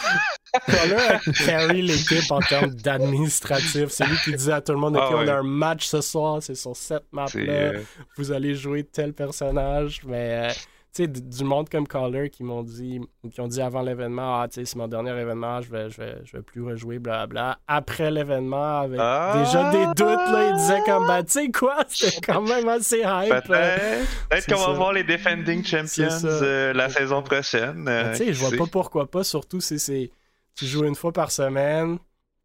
Connor 0.66 1.00
a 1.00 1.46
carry 1.46 1.82
l'équipe 1.82 2.32
en 2.32 2.40
termes 2.40 2.74
d'administratif. 2.76 3.88
C'est 3.90 4.06
lui 4.06 4.18
qui 4.24 4.32
disait 4.32 4.54
à 4.54 4.62
tout 4.62 4.74
le 4.74 4.78
monde 4.80 4.98
Ah 5.00 5.10
Ok, 5.10 5.16
on 5.18 5.28
a 5.28 5.36
un 5.36 5.44
match 5.44 5.86
ce 5.86 6.02
soir, 6.02 6.42
c'est 6.42 6.56
sur 6.56 6.76
cette 6.76 7.12
map-là, 7.12 7.42
euh, 7.52 7.82
vous 8.18 8.32
allez 8.32 8.54
jouer 8.54 8.84
tel 8.84 9.14
personnage. 9.14 10.02
Mais 10.06 10.50
euh, 10.50 10.54
sais, 10.94 11.08
d- 11.08 11.22
du 11.22 11.44
monde 11.44 11.70
comme 11.70 11.88
Caller 11.88 12.30
qui 12.30 12.44
m'ont 12.44 12.64
dit, 12.64 13.00
qui 13.32 13.42
ont 13.42 13.48
dit 13.48 13.62
avant 13.62 13.82
l'événement 13.82 14.40
Ah, 14.42 14.48
tu 14.48 14.56
sais, 14.56 14.66
c'est 14.66 14.76
mon 14.78 14.88
dernier 14.88 15.12
événement, 15.12 15.62
je 15.62 15.70
vais, 15.72 15.90
je 15.90 15.98
vais, 16.02 16.18
je 16.24 16.38
vais 16.38 16.44
plus 16.44 16.62
rejouer, 16.64 17.00
blablabla. 17.00 17.60
Après 17.68 18.12
l'événement, 18.12 18.80
avec 18.82 19.00
Ah! 19.02 19.32
déjà 19.34 19.72
des 19.72 19.86
doutes, 19.88 20.30
là, 20.32 20.50
il 20.50 20.54
disait 20.58 20.82
comme 20.86 21.08
Bah, 21.08 21.24
tu 21.24 21.32
sais 21.32 21.52
quoi, 21.52 21.78
c'était 21.88 22.22
quand 22.22 22.42
même 22.42 22.68
assez 22.68 23.00
hype. 23.06 23.50
euh. 23.50 24.06
Peut-être 24.30 24.44
c'est 24.44 24.52
qu'on 24.54 24.60
va 24.68 24.74
voir 24.74 24.94
les 24.94 25.04
Defending 25.04 25.64
Champions 25.64 26.10
euh, 26.26 26.74
la 26.74 26.90
saison 26.90 27.22
prochaine. 27.22 27.88
euh, 27.88 28.04
Mais 28.12 28.18
tu 28.18 28.26
sais, 28.26 28.34
je 28.34 28.40
vois 28.40 28.52
pas 28.58 28.68
pourquoi 28.72 29.10
pas, 29.10 29.24
surtout 29.24 29.62
si 29.62 29.80
c'est. 29.80 30.12
Tu 30.56 30.66
joues 30.68 30.86
une 30.86 30.96
fois 30.96 31.12
par 31.12 31.32
semaine, 31.32 31.98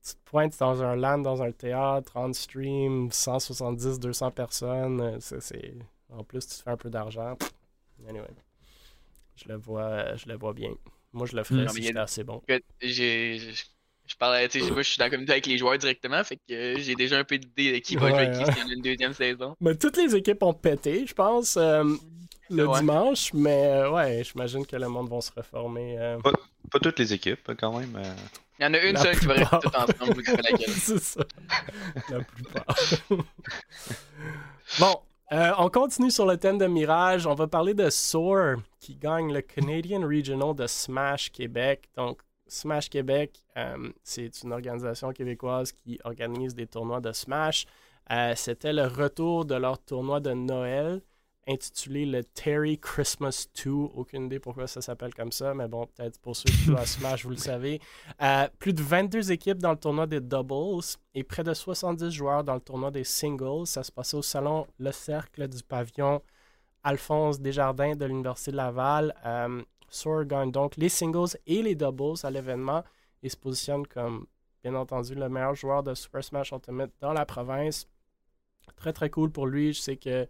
tu 0.03 0.15
te 0.15 0.19
pointes 0.25 0.59
dans 0.59 0.83
un 0.83 0.97
land, 0.97 1.19
dans 1.19 1.43
un 1.43 1.53
théâtre, 1.53 2.13
on 2.15 2.33
stream, 2.33 3.11
170, 3.11 3.99
200 4.01 4.31
personnes. 4.31 5.01
euh, 5.01 5.17
c'est- 5.21 5.41
c'est... 5.41 5.75
En 6.11 6.25
plus, 6.25 6.41
tu 6.47 6.57
te 6.57 6.63
fais 6.63 6.71
un 6.71 6.77
peu 6.79 6.89
d'argent. 6.89 7.37
Anyway. 8.09 8.27
Je 9.37 9.49
le 9.49 9.57
vois, 9.57 10.17
je 10.17 10.29
le 10.29 10.37
vois 10.37 10.53
bien. 10.53 10.71
Moi, 11.13 11.27
je 11.27 11.37
le 11.37 11.43
ferais 11.45 11.61
Mm. 11.63 11.65
Non, 11.65 11.73
mais 11.75 11.81
si 11.81 11.87
j'étais 11.87 11.99
assez 11.99 12.25
bon. 12.25 12.43
J'ai. 12.83 13.39
Je 14.11 14.17
parle, 14.17 14.49
tu 14.49 14.61
sais, 14.61 14.71
moi 14.71 14.81
je 14.83 14.89
suis 14.89 14.99
dans 14.99 15.05
la 15.05 15.11
communauté 15.11 15.33
avec 15.33 15.47
les 15.47 15.59
joueurs 15.59 15.77
directement, 15.77 16.25
fait 16.25 16.37
que 16.49 16.79
j'ai 16.79 16.95
déjà 16.95 17.19
un 17.19 17.25
peu 17.25 17.37
d'idée 17.37 17.73
de 17.73 17.79
qui 17.79 17.95
va 17.97 18.09
jouer 18.09 18.13
Ouais, 18.17 18.19
avec 18.27 18.39
qui 18.39 18.43
hein. 18.43 18.53
s'il 18.55 18.67
y 18.67 18.71
a 18.71 18.75
une 18.75 18.81
deuxième 18.83 19.13
saison. 19.13 19.55
Mais 19.61 19.75
toutes 19.77 19.99
les 19.99 20.17
équipes 20.17 20.43
ont 20.45 20.55
pété, 20.55 21.07
je 21.07 21.13
pense, 21.13 21.59
euh, 21.59 21.85
le 22.49 22.67
Ouais. 22.67 22.79
dimanche. 22.81 23.35
Mais 23.35 23.67
euh, 23.67 23.91
ouais, 23.91 24.25
j'imagine 24.25 24.65
que 24.65 24.77
le 24.77 24.89
monde 24.89 25.11
va 25.11 25.21
se 25.21 25.31
reformer. 25.31 25.99
euh, 25.99 26.19
Pas 26.71 26.79
toutes 26.81 26.99
les 26.99 27.13
équipes, 27.13 27.51
quand 27.59 27.79
même. 27.79 27.97
euh. 27.97 28.15
Il 28.59 28.63
y 28.63 28.67
en 28.67 28.73
a 28.73 28.79
une 28.79 28.95
La 28.95 29.03
seule 29.03 29.19
qui 29.21 29.27
va 29.27 29.35
rester 29.35 29.57
tout 29.61 29.77
ensemble, 29.77 30.15
vous 30.15 30.23
taper 30.23 30.43
la 30.43 30.53
gueule. 30.59 30.71
c'est 30.71 30.99
ça. 31.01 31.25
La 32.09 32.21
plupart. 32.23 32.77
bon, 34.79 35.01
euh, 35.33 35.53
on 35.59 35.69
continue 35.69 36.11
sur 36.11 36.25
le 36.27 36.37
thème 36.39 36.59
de 36.59 36.67
Mirage. 36.67 37.27
On 37.27 37.35
va 37.35 37.47
parler 37.47 37.75
de 37.75 37.91
Soar 37.91 38.57
qui 38.81 38.97
gagne 38.97 39.33
le 39.33 39.43
Canadian 39.43 40.01
Regional 40.01 40.55
de 40.55 40.67
Smash 40.67 41.31
Québec. 41.31 41.89
Donc, 41.97 42.23
Smash 42.47 42.89
Québec, 42.89 43.45
euh, 43.59 43.91
c'est 44.03 44.43
une 44.43 44.53
organisation 44.53 45.13
québécoise 45.13 45.73
qui 45.73 45.99
organise 46.05 46.55
des 46.55 46.67
tournois 46.67 47.01
de 47.01 47.13
Smash. 47.13 47.67
Euh, 48.11 48.33
C'était 48.37 48.73
le 48.73 48.87
retour 48.87 49.45
de 49.45 49.55
leur 49.55 49.79
tournoi 49.79 50.21
de 50.21 50.33
Noël 50.33 51.03
intitulé 51.49 52.05
le 52.05 52.23
Terry 52.23 52.79
Christmas 52.79 53.49
2. 53.65 53.71
Aucune 53.71 54.27
idée 54.27 54.39
pourquoi 54.39 54.67
ça 54.67 54.83
s'appelle 54.83 55.15
comme 55.15 55.33
ça, 55.33 55.55
mais 55.55 55.67
bon, 55.67 55.87
peut-être 55.87 56.21
pour 56.21 56.37
ceux 56.37 56.51
qui 56.51 56.59
jouent 56.59 56.77
à 56.77 56.87
Smash, 56.87 57.25
vous 57.25 57.31
le 57.31 57.37
savez. 57.37 57.81
Euh, 58.21 58.47
plus 58.59 58.75
de 58.75 58.83
22 58.83 59.33
équipes 59.33 59.59
dans 59.59 59.73
le 59.73 59.79
tournoi 59.79 60.07
des 60.07 60.21
doubles 60.21 60.83
et 61.15 61.25
près 61.25 61.43
de 61.43 61.55
70 61.55 62.11
joueurs 62.11 62.45
dans 62.45 62.55
le 62.55 62.61
tournoi 62.61 62.91
des 62.91 63.05
singles. 63.05 63.67
Ça 63.67 63.83
se 63.83 63.91
passait 63.91 64.17
au 64.17 64.23
salon 64.23 64.67
Le 64.79 64.93
Cercle 64.93 65.49
du 65.49 65.63
pavillon 65.63 66.23
Alphonse 66.85 67.41
Desjardins 67.41 67.97
de 67.97 68.05
l'Université 68.05 68.51
de 68.53 68.57
Laval. 68.57 69.15
Euh, 69.25 69.63
gagne 70.25 70.53
donc 70.53 70.77
les 70.77 70.91
singles 70.91 71.39
et 71.47 71.63
les 71.63 71.75
doubles 71.75 72.19
à 72.23 72.31
l'événement 72.31 72.85
et 73.23 73.29
se 73.31 73.37
positionne 73.37 73.87
comme, 73.87 74.27
bien 74.63 74.75
entendu, 74.75 75.15
le 75.15 75.29
meilleur 75.29 75.55
joueur 75.55 75.83
de 75.83 75.95
Super 75.95 76.23
Smash 76.23 76.53
Ultimate 76.53 76.91
dans 77.01 77.15
la 77.15 77.25
province. 77.25 77.89
Très 78.77 78.93
très 78.93 79.09
cool 79.09 79.31
pour 79.31 79.47
lui. 79.47 79.73
Je 79.73 79.81
sais 79.81 79.97
que 79.97 80.29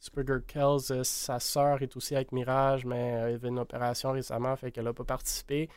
Supergirl 0.00 0.42
Kells, 0.42 0.90
euh, 0.90 1.04
sa 1.04 1.38
sœur 1.38 1.82
est 1.82 1.96
aussi 1.96 2.16
avec 2.16 2.32
Mirage, 2.32 2.84
mais 2.86 3.14
euh, 3.14 3.28
il 3.28 3.32
y 3.32 3.34
avait 3.36 3.48
une 3.48 3.58
opération 3.58 4.12
récemment, 4.12 4.56
fait 4.56 4.72
qu'elle 4.72 4.84
n'a 4.84 4.94
pas 4.94 5.04
participé. 5.04 5.68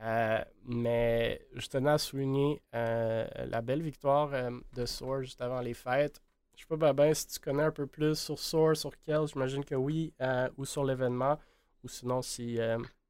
Euh, 0.00 0.44
mais 0.64 1.44
je 1.54 1.66
tenais 1.66 1.90
à 1.90 1.98
souligner 1.98 2.62
euh, 2.74 3.26
la 3.46 3.60
belle 3.62 3.82
victoire 3.82 4.30
euh, 4.32 4.50
de 4.74 4.86
Soar 4.86 5.22
juste 5.22 5.40
avant 5.40 5.60
les 5.60 5.74
fêtes. 5.74 6.20
Je 6.56 6.62
sais 6.62 6.76
pas, 6.76 6.92
ben, 6.92 7.14
si 7.14 7.26
tu 7.28 7.38
connais 7.38 7.62
un 7.64 7.70
peu 7.70 7.86
plus 7.86 8.16
sur 8.16 8.38
Soar, 8.38 8.76
sur 8.76 8.98
Kells, 9.00 9.28
j'imagine 9.32 9.64
que 9.64 9.76
oui, 9.76 10.12
ou 10.56 10.64
sur 10.64 10.84
l'événement, 10.84 11.38
ou 11.84 11.88
sinon 11.88 12.20
si. 12.20 12.56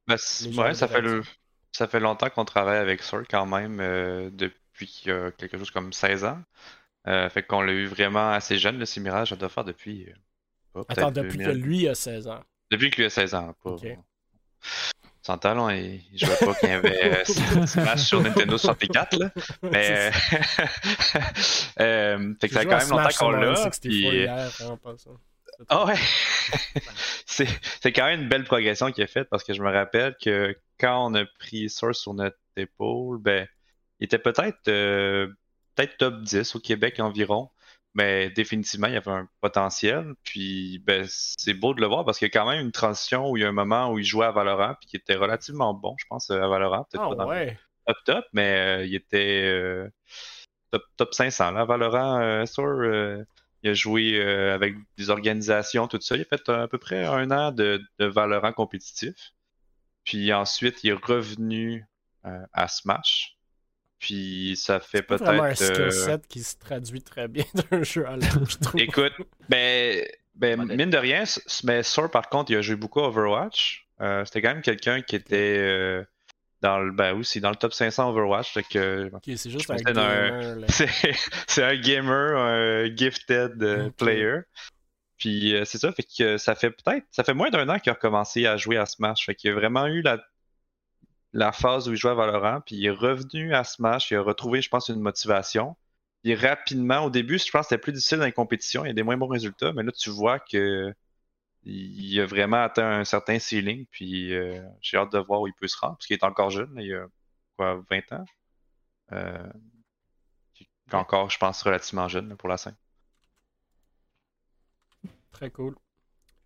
Ben, 0.07 0.17
ouais, 0.57 0.75
ça 0.75 0.87
fait, 0.87 1.01
le, 1.01 1.23
ça 1.73 1.89
fait 1.89 2.01
longtemps 2.01 2.29
qu'on 2.29 2.45
travaille 2.45 2.77
avec 2.77 3.03
Sword 3.03 3.25
quand 3.31 3.47
même, 3.47 3.79
depuis 4.31 5.01
quelque 5.03 5.57
chose 5.57 5.71
comme 5.71 5.95
16 5.95 6.25
ans. 6.27 6.43
Fait 7.07 7.43
qu'on 7.43 7.63
l'a 7.63 7.73
eu 7.73 7.87
vraiment 7.87 8.33
assez 8.33 8.59
jeune, 8.59 8.79
le 8.79 8.85
Simirage, 8.85 9.31
ça 9.31 9.37
doit 9.37 9.49
faire 9.49 9.65
depuis. 9.65 10.13
Euh, 10.81 10.85
pas, 10.85 10.93
Attends, 10.95 11.11
depuis 11.11 11.39
2000. 11.39 11.47
que 11.47 11.53
lui 11.53 11.89
a 11.89 11.95
16 11.95 12.29
ans. 12.29 12.41
Depuis 12.71 12.91
que 12.91 12.97
lui 12.97 13.05
a 13.07 13.11
16 13.11 13.35
ans, 13.35 13.55
pas. 13.63 13.71
Ok. 13.71 13.87
Sans 15.23 15.37
talent, 15.37 15.69
il, 15.69 16.01
il 16.13 16.19
jouait 16.19 16.37
pas 16.41 16.55
qu'il 16.55 16.69
y 16.71 16.73
avait 16.73 17.21
euh, 17.21 17.25
Smash 17.67 18.01
sur 18.01 18.21
Nintendo 18.23 18.57
64, 18.57 19.17
là. 19.19 19.31
Mais. 19.63 20.11
euh, 21.81 22.35
fait 22.41 22.49
que 22.49 22.55
ça 22.55 22.61
fait 22.61 22.67
J'ai 22.71 22.71
joué 22.71 22.71
quand 22.71 22.79
même 22.79 22.91
longtemps 22.91 23.19
qu'on 23.19 23.31
l'a. 23.31 23.55
64 23.57 23.81
puis- 23.81 24.01
hier, 24.01 24.49
vraiment 24.59 24.77
pas 24.79 24.97
ça. 24.97 25.11
Ah 25.69 25.87
ouais! 25.87 25.97
c'est 27.27 27.49
c'est 27.81 27.93
quand 27.93 28.05
même 28.07 28.23
une 28.23 28.29
belle 28.29 28.45
progression 28.45 28.93
qui 28.93 29.03
est 29.03 29.09
faite 29.09 29.29
parce 29.29 29.43
que 29.43 29.53
je 29.55 29.61
me 29.61 29.71
rappelle 29.73 30.15
que 30.23 30.57
quand 30.79 31.05
on 31.11 31.15
a 31.15 31.25
pris 31.27 31.69
Source 31.69 31.99
sur 31.99 32.15
notre 32.15 32.39
épaule, 32.57 33.19
ben, 33.19 33.49
il 33.99 34.05
était 34.05 34.21
peut-être 34.21 34.69
euh, 34.69 35.27
peut-être 35.75 35.97
top 35.97 36.23
10 36.23 36.55
au 36.55 36.61
Québec 36.61 37.01
environ, 37.01 37.51
mais 37.99 38.31
définitivement, 38.31 38.87
il 38.87 38.95
y 38.95 38.97
avait 38.97 39.11
un 39.11 39.29
potentiel. 39.41 40.15
Puis 40.23 40.79
ben, 40.87 41.05
c'est 41.09 41.53
beau 41.53 41.75
de 41.75 41.81
le 41.81 41.89
voir 41.89 42.05
parce 42.05 42.19
qu'il 42.19 42.27
y 42.27 42.31
a 42.31 42.33
quand 42.33 42.49
même 42.49 42.65
une 42.65 42.73
transition 42.73 43.29
où 43.29 43.37
il 43.37 43.41
y 43.43 43.45
a 43.45 43.49
un 43.49 43.53
moment 43.53 43.91
où 43.93 43.99
il 43.99 44.05
jouait 44.05 44.27
à 44.27 44.31
Valorant 44.31 44.75
puis 44.81 44.89
qui 44.89 44.97
était 44.97 45.17
relativement 45.17 45.75
bon, 45.75 45.97
je 45.99 46.05
pense, 46.09 46.31
à 46.31 46.47
Valorant. 46.47 46.85
Peut-être 46.85 47.03
Ah 47.05 47.09
pas 47.09 47.15
dans 47.17 47.25
le 47.25 47.31
ouais. 47.31 47.59
top 47.87 47.97
top, 48.05 48.25
mais 48.33 48.83
euh, 48.83 48.87
il 48.87 48.95
était 48.95 49.43
euh, 49.45 49.91
top, 50.71 50.83
top 50.97 51.15
500. 51.15 51.51
Là, 51.51 51.65
Valorant, 51.65 52.21
euh, 52.21 52.45
euh, 52.59 53.25
il 53.65 53.71
a 53.71 53.75
joué 53.75 54.15
euh, 54.15 54.55
avec 54.55 54.77
des 54.97 55.11
organisations, 55.11 55.89
tout 55.89 56.01
ça. 56.01 56.15
Il 56.15 56.23
a 56.23 56.25
fait 56.25 56.49
euh, 56.49 56.63
à 56.63 56.69
peu 56.69 56.79
près 56.79 57.05
un 57.05 57.33
an 57.33 57.51
de, 57.51 57.83
de 57.99 58.07
Valorant 58.07 58.53
compétitif. 58.53 59.33
Puis 60.05 60.33
ensuite, 60.33 60.85
il 60.85 60.91
est 60.91 60.93
revenu 60.93 61.85
euh, 62.27 62.47
à 62.53 62.69
Smash. 62.69 63.38
Puis 63.99 64.55
ça 64.57 64.79
fait 64.81 65.05
C'est 65.09 65.17
vraiment 65.17 65.43
un 65.43 65.55
peut-être. 65.55 65.65
skill 65.65 65.83
euh, 65.83 65.91
set 65.91 66.27
qui 66.29 66.43
se 66.43 66.57
traduit 66.57 67.03
très 67.03 67.27
bien 67.29 67.45
d'un 67.71 67.83
jeu 67.83 68.07
à 68.07 68.17
l'autre, 68.17 68.51
je 68.51 68.59
trouve. 68.59 68.81
Écoute, 68.81 69.13
ben, 69.49 70.05
ben 70.35 70.65
mine 70.65 70.91
de 70.91 70.99
rien, 70.99 71.25
mais 71.65 71.83
Sor, 71.83 72.11
par 72.11 72.29
contre, 72.29 72.53
il 72.53 72.57
a 72.57 72.63
joué 72.63 72.77
beaucoup 72.77 73.01
à 73.01 73.09
Overwatch. 73.09 73.87
Euh, 74.01 74.25
C'était 74.25 74.43
quand 74.43 74.55
même 74.55 74.63
quelqu'un 74.63 75.03
qui 75.03 75.17
était 75.17 75.57
euh, 75.59 76.05
dans 76.61 76.79
le. 76.79 76.93
Ben 76.93 77.15
oui, 77.15 77.25
c'est 77.25 77.41
dans 77.41 77.51
le 77.51 77.57
top 77.57 77.73
500 77.73 78.11
Overwatch. 78.11 78.53
fait 78.53 78.63
que 78.63 79.11
Ok, 79.13 79.23
c'est 79.37 79.51
juste 79.51 79.71
un 79.71 79.77
gamer. 79.77 80.59
c'est 80.69 80.89
c'est 81.49 81.65
un 81.65 81.77
gamer, 81.77 82.37
un 82.37 82.95
gifted 82.95 83.61
euh, 83.63 83.91
player. 83.91 84.41
Puis 85.17 85.57
euh, 85.57 85.65
c'est 85.65 85.79
ça, 85.79 85.91
fait 85.93 86.05
que 86.17 86.39
ça 86.39 86.55
fait 86.55 86.71
peut-être, 86.71 87.05
ça 87.11 87.25
fait 87.25 87.35
moins 87.35 87.51
d'un 87.51 87.69
an 87.69 87.81
qu'il 87.81 87.91
a 87.91 87.95
recommencé 87.95 88.47
à 88.47 88.57
jouer 88.57 88.77
à 88.77 88.87
Smash. 88.87 89.27
Fait 89.27 89.35
qu'il 89.35 89.51
a 89.51 89.55
vraiment 89.55 89.87
eu 89.87 90.01
la, 90.03 90.19
la 91.33 91.53
phase 91.53 91.89
où 91.89 91.93
il 91.93 91.97
jouait 91.97 92.11
à 92.13 92.15
Valorant, 92.15 92.61
puis 92.63 92.77
il 92.77 92.87
est 92.87 92.91
revenu 92.91 93.55
à 93.55 93.65
Smash, 93.65 94.11
il 94.11 94.17
a 94.17 94.23
retrouvé, 94.23 94.63
je 94.63 94.69
pense, 94.69 94.89
une 94.89 95.01
motivation. 95.01 95.77
Puis 96.23 96.35
rapidement, 96.35 97.05
au 97.05 97.11
début, 97.11 97.39
je 97.39 97.51
pense 97.51 97.63
que 97.63 97.69
c'était 97.71 97.81
plus 97.81 97.93
difficile 97.93 98.19
dans 98.19 98.25
les 98.25 98.33
compétitions, 98.33 98.85
il 98.85 98.89
y 98.89 98.91
a 98.91 98.95
des 98.95 99.03
moins 99.03 99.17
bons 99.17 99.29
résultats, 99.29 99.73
mais 99.73 99.83
là, 99.83 99.93
tu 99.93 100.11
vois 100.11 100.39
que 100.41 100.93
il 101.65 102.21
a 102.21 102.27
vraiment 102.27 102.63
atteint 102.63 102.89
un 103.01 103.05
certain 103.05 103.39
ceiling, 103.39 103.87
puis 103.91 104.35
euh, 104.35 104.63
j'ai 104.81 104.97
hâte 104.97 105.13
de 105.13 105.19
voir 105.19 105.41
où 105.43 105.47
il 105.49 105.55
peut 105.55 105.69
se 105.69 105.77
rendre, 105.79 105.97
parce 105.99 106.11
est 106.11 106.25
encore 106.25 106.51
jeune, 106.51 106.73
il 106.79 106.95
a 106.95 107.07
quoi, 107.57 107.83
20 107.91 108.13
ans? 108.13 108.25
Euh, 109.13 109.53
encore, 110.93 111.31
je 111.31 111.39
pense, 111.39 111.63
relativement 111.63 112.09
jeune 112.09 112.37
pour 112.37 112.49
la 112.49 112.57
scène. 112.57 112.77
Très 115.33 115.51
cool. 115.51 115.77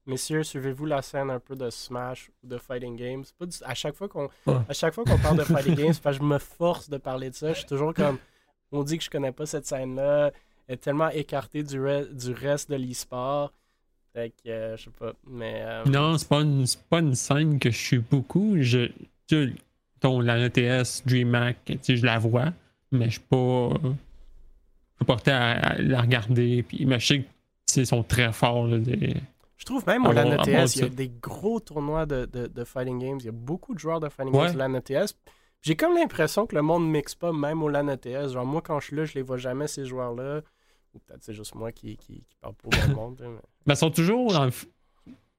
Messieurs, 0.06 0.42
suivez-vous 0.42 0.86
la 0.86 1.00
scène 1.00 1.30
un 1.30 1.38
peu 1.38 1.54
de 1.54 1.70
Smash 1.70 2.30
ou 2.42 2.48
de 2.48 2.58
Fighting 2.58 2.96
Games? 2.96 3.24
Pas 3.38 3.46
du- 3.46 3.56
À 3.64 3.74
chaque 3.74 3.94
fois 3.94 4.08
qu'on 4.08 4.28
Ouais. 4.46 4.56
à 4.68 4.72
chaque 4.72 4.94
fois 4.94 5.04
qu'on 5.04 5.18
parle 5.18 5.38
de 5.38 5.44
Fighting 5.44 5.74
Games, 5.76 5.94
je 6.12 6.22
me 6.22 6.38
force 6.38 6.90
de 6.90 6.96
parler 6.96 7.30
de 7.30 7.34
ça. 7.34 7.52
Je 7.52 7.58
suis 7.58 7.66
toujours 7.68 7.94
comme 7.94 8.18
on 8.72 8.82
dit 8.82 8.98
que 8.98 9.04
je 9.04 9.10
connais 9.10 9.30
pas 9.32 9.46
cette 9.46 9.66
scène-là. 9.66 10.32
Elle 10.66 10.74
est 10.74 10.78
tellement 10.78 11.08
écartée 11.10 11.62
du, 11.62 11.78
re- 11.80 12.12
du 12.12 12.32
reste 12.32 12.70
de 12.70 12.76
l'e-sport. 12.76 13.52
Fait 14.12 14.30
que 14.44 14.48
euh, 14.50 14.76
je 14.76 14.84
sais 14.84 14.90
pas. 14.90 15.12
Mais 15.26 15.62
euh, 15.62 15.84
Non, 15.84 16.18
c'est 16.18 16.28
pas, 16.28 16.40
une, 16.40 16.64
pas 16.90 16.98
une 16.98 17.14
scène 17.14 17.58
que 17.60 17.70
je 17.70 17.78
suis 17.78 17.98
beaucoup. 17.98 18.56
Je, 18.60 18.86
tu 19.28 19.48
sais, 19.48 19.52
ton, 20.00 20.20
la 20.20 20.38
ETS, 20.46 21.02
DreamHack, 21.06 21.78
je 21.88 22.04
la 22.04 22.18
vois, 22.18 22.52
mais 22.90 23.06
je 23.06 23.10
suis 23.12 23.20
pas. 23.20 23.70
Je 23.82 23.88
suis 24.96 25.06
porté 25.06 25.30
à, 25.30 25.52
à 25.52 25.78
la 25.78 26.00
regarder. 26.00 26.62
Puis, 26.64 26.84
mais 26.86 26.98
je 26.98 27.06
sais 27.06 27.18
que 27.20 27.24
tu 27.24 27.28
sais, 27.66 27.80
ils 27.82 27.86
sont 27.86 28.02
très 28.02 28.32
forts. 28.32 28.66
Là, 28.66 28.78
des- 28.78 29.14
je 29.62 29.66
trouve 29.66 29.86
même 29.86 30.04
au 30.06 30.12
LAN 30.12 30.32
ETS, 30.32 30.74
il 30.74 30.82
y 30.82 30.84
a 30.84 30.88
des 30.88 31.08
gros 31.08 31.60
tournois 31.60 32.04
de, 32.04 32.24
de, 32.26 32.48
de 32.48 32.64
Fighting 32.64 32.98
Games. 32.98 33.18
Il 33.20 33.26
y 33.26 33.28
a 33.28 33.32
beaucoup 33.32 33.74
de 33.74 33.78
joueurs 33.78 34.00
de 34.00 34.08
Fighting 34.08 34.34
Ouais. 34.34 34.46
Games 34.48 34.56
au 34.56 34.58
LAN 34.58 34.74
ETS. 34.74 35.14
J'ai 35.60 35.76
comme 35.76 35.94
l'impression 35.94 36.48
que 36.48 36.56
le 36.56 36.62
monde 36.62 36.84
ne 36.84 36.90
mixe 36.90 37.14
pas 37.14 37.32
même 37.32 37.62
au 37.62 37.68
LAN 37.68 37.86
ETS. 37.86 38.32
Genre, 38.32 38.44
moi, 38.44 38.60
quand 38.60 38.80
je 38.80 38.86
suis 38.86 38.96
là, 38.96 39.04
je 39.04 39.14
les 39.14 39.22
vois 39.22 39.36
jamais, 39.36 39.68
ces 39.68 39.84
joueurs-là. 39.84 40.40
Ou 40.94 40.98
peut-être 40.98 41.22
c'est 41.22 41.32
juste 41.32 41.54
moi 41.54 41.70
qui, 41.70 41.96
qui, 41.96 42.24
qui 42.28 42.36
parle 42.40 42.54
au 42.64 42.70
bon 42.70 42.94
monde. 42.96 43.20
là, 43.20 43.28
mais- 43.28 43.40
Mais 43.66 43.74
ils 43.74 43.76
sont 43.76 43.92
toujours 43.92 44.32
dans 44.32 44.46
le, 44.46 44.50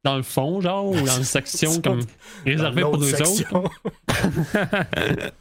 dans 0.05 0.15
le 0.15 0.23
fond, 0.23 0.61
genre, 0.61 0.85
ou 0.87 0.93
dans 0.93 1.17
une 1.17 1.23
section 1.25 1.81
comme 1.81 1.99
réservée 2.45 2.81
pour 2.83 2.97
nous 2.97 3.13
autres. 3.13 3.71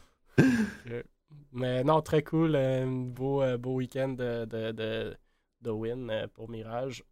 Mais 1.52 1.84
non, 1.84 2.00
très 2.00 2.22
cool. 2.22 2.54
euh, 2.56 2.86
beau, 2.88 3.42
euh, 3.42 3.58
beau 3.58 3.74
week-end 3.74 4.08
de, 4.08 4.46
de, 4.46 4.72
de, 4.72 5.14
de 5.60 5.70
win 5.70 6.08
euh, 6.10 6.26
pour 6.32 6.48
Mirage. 6.48 7.04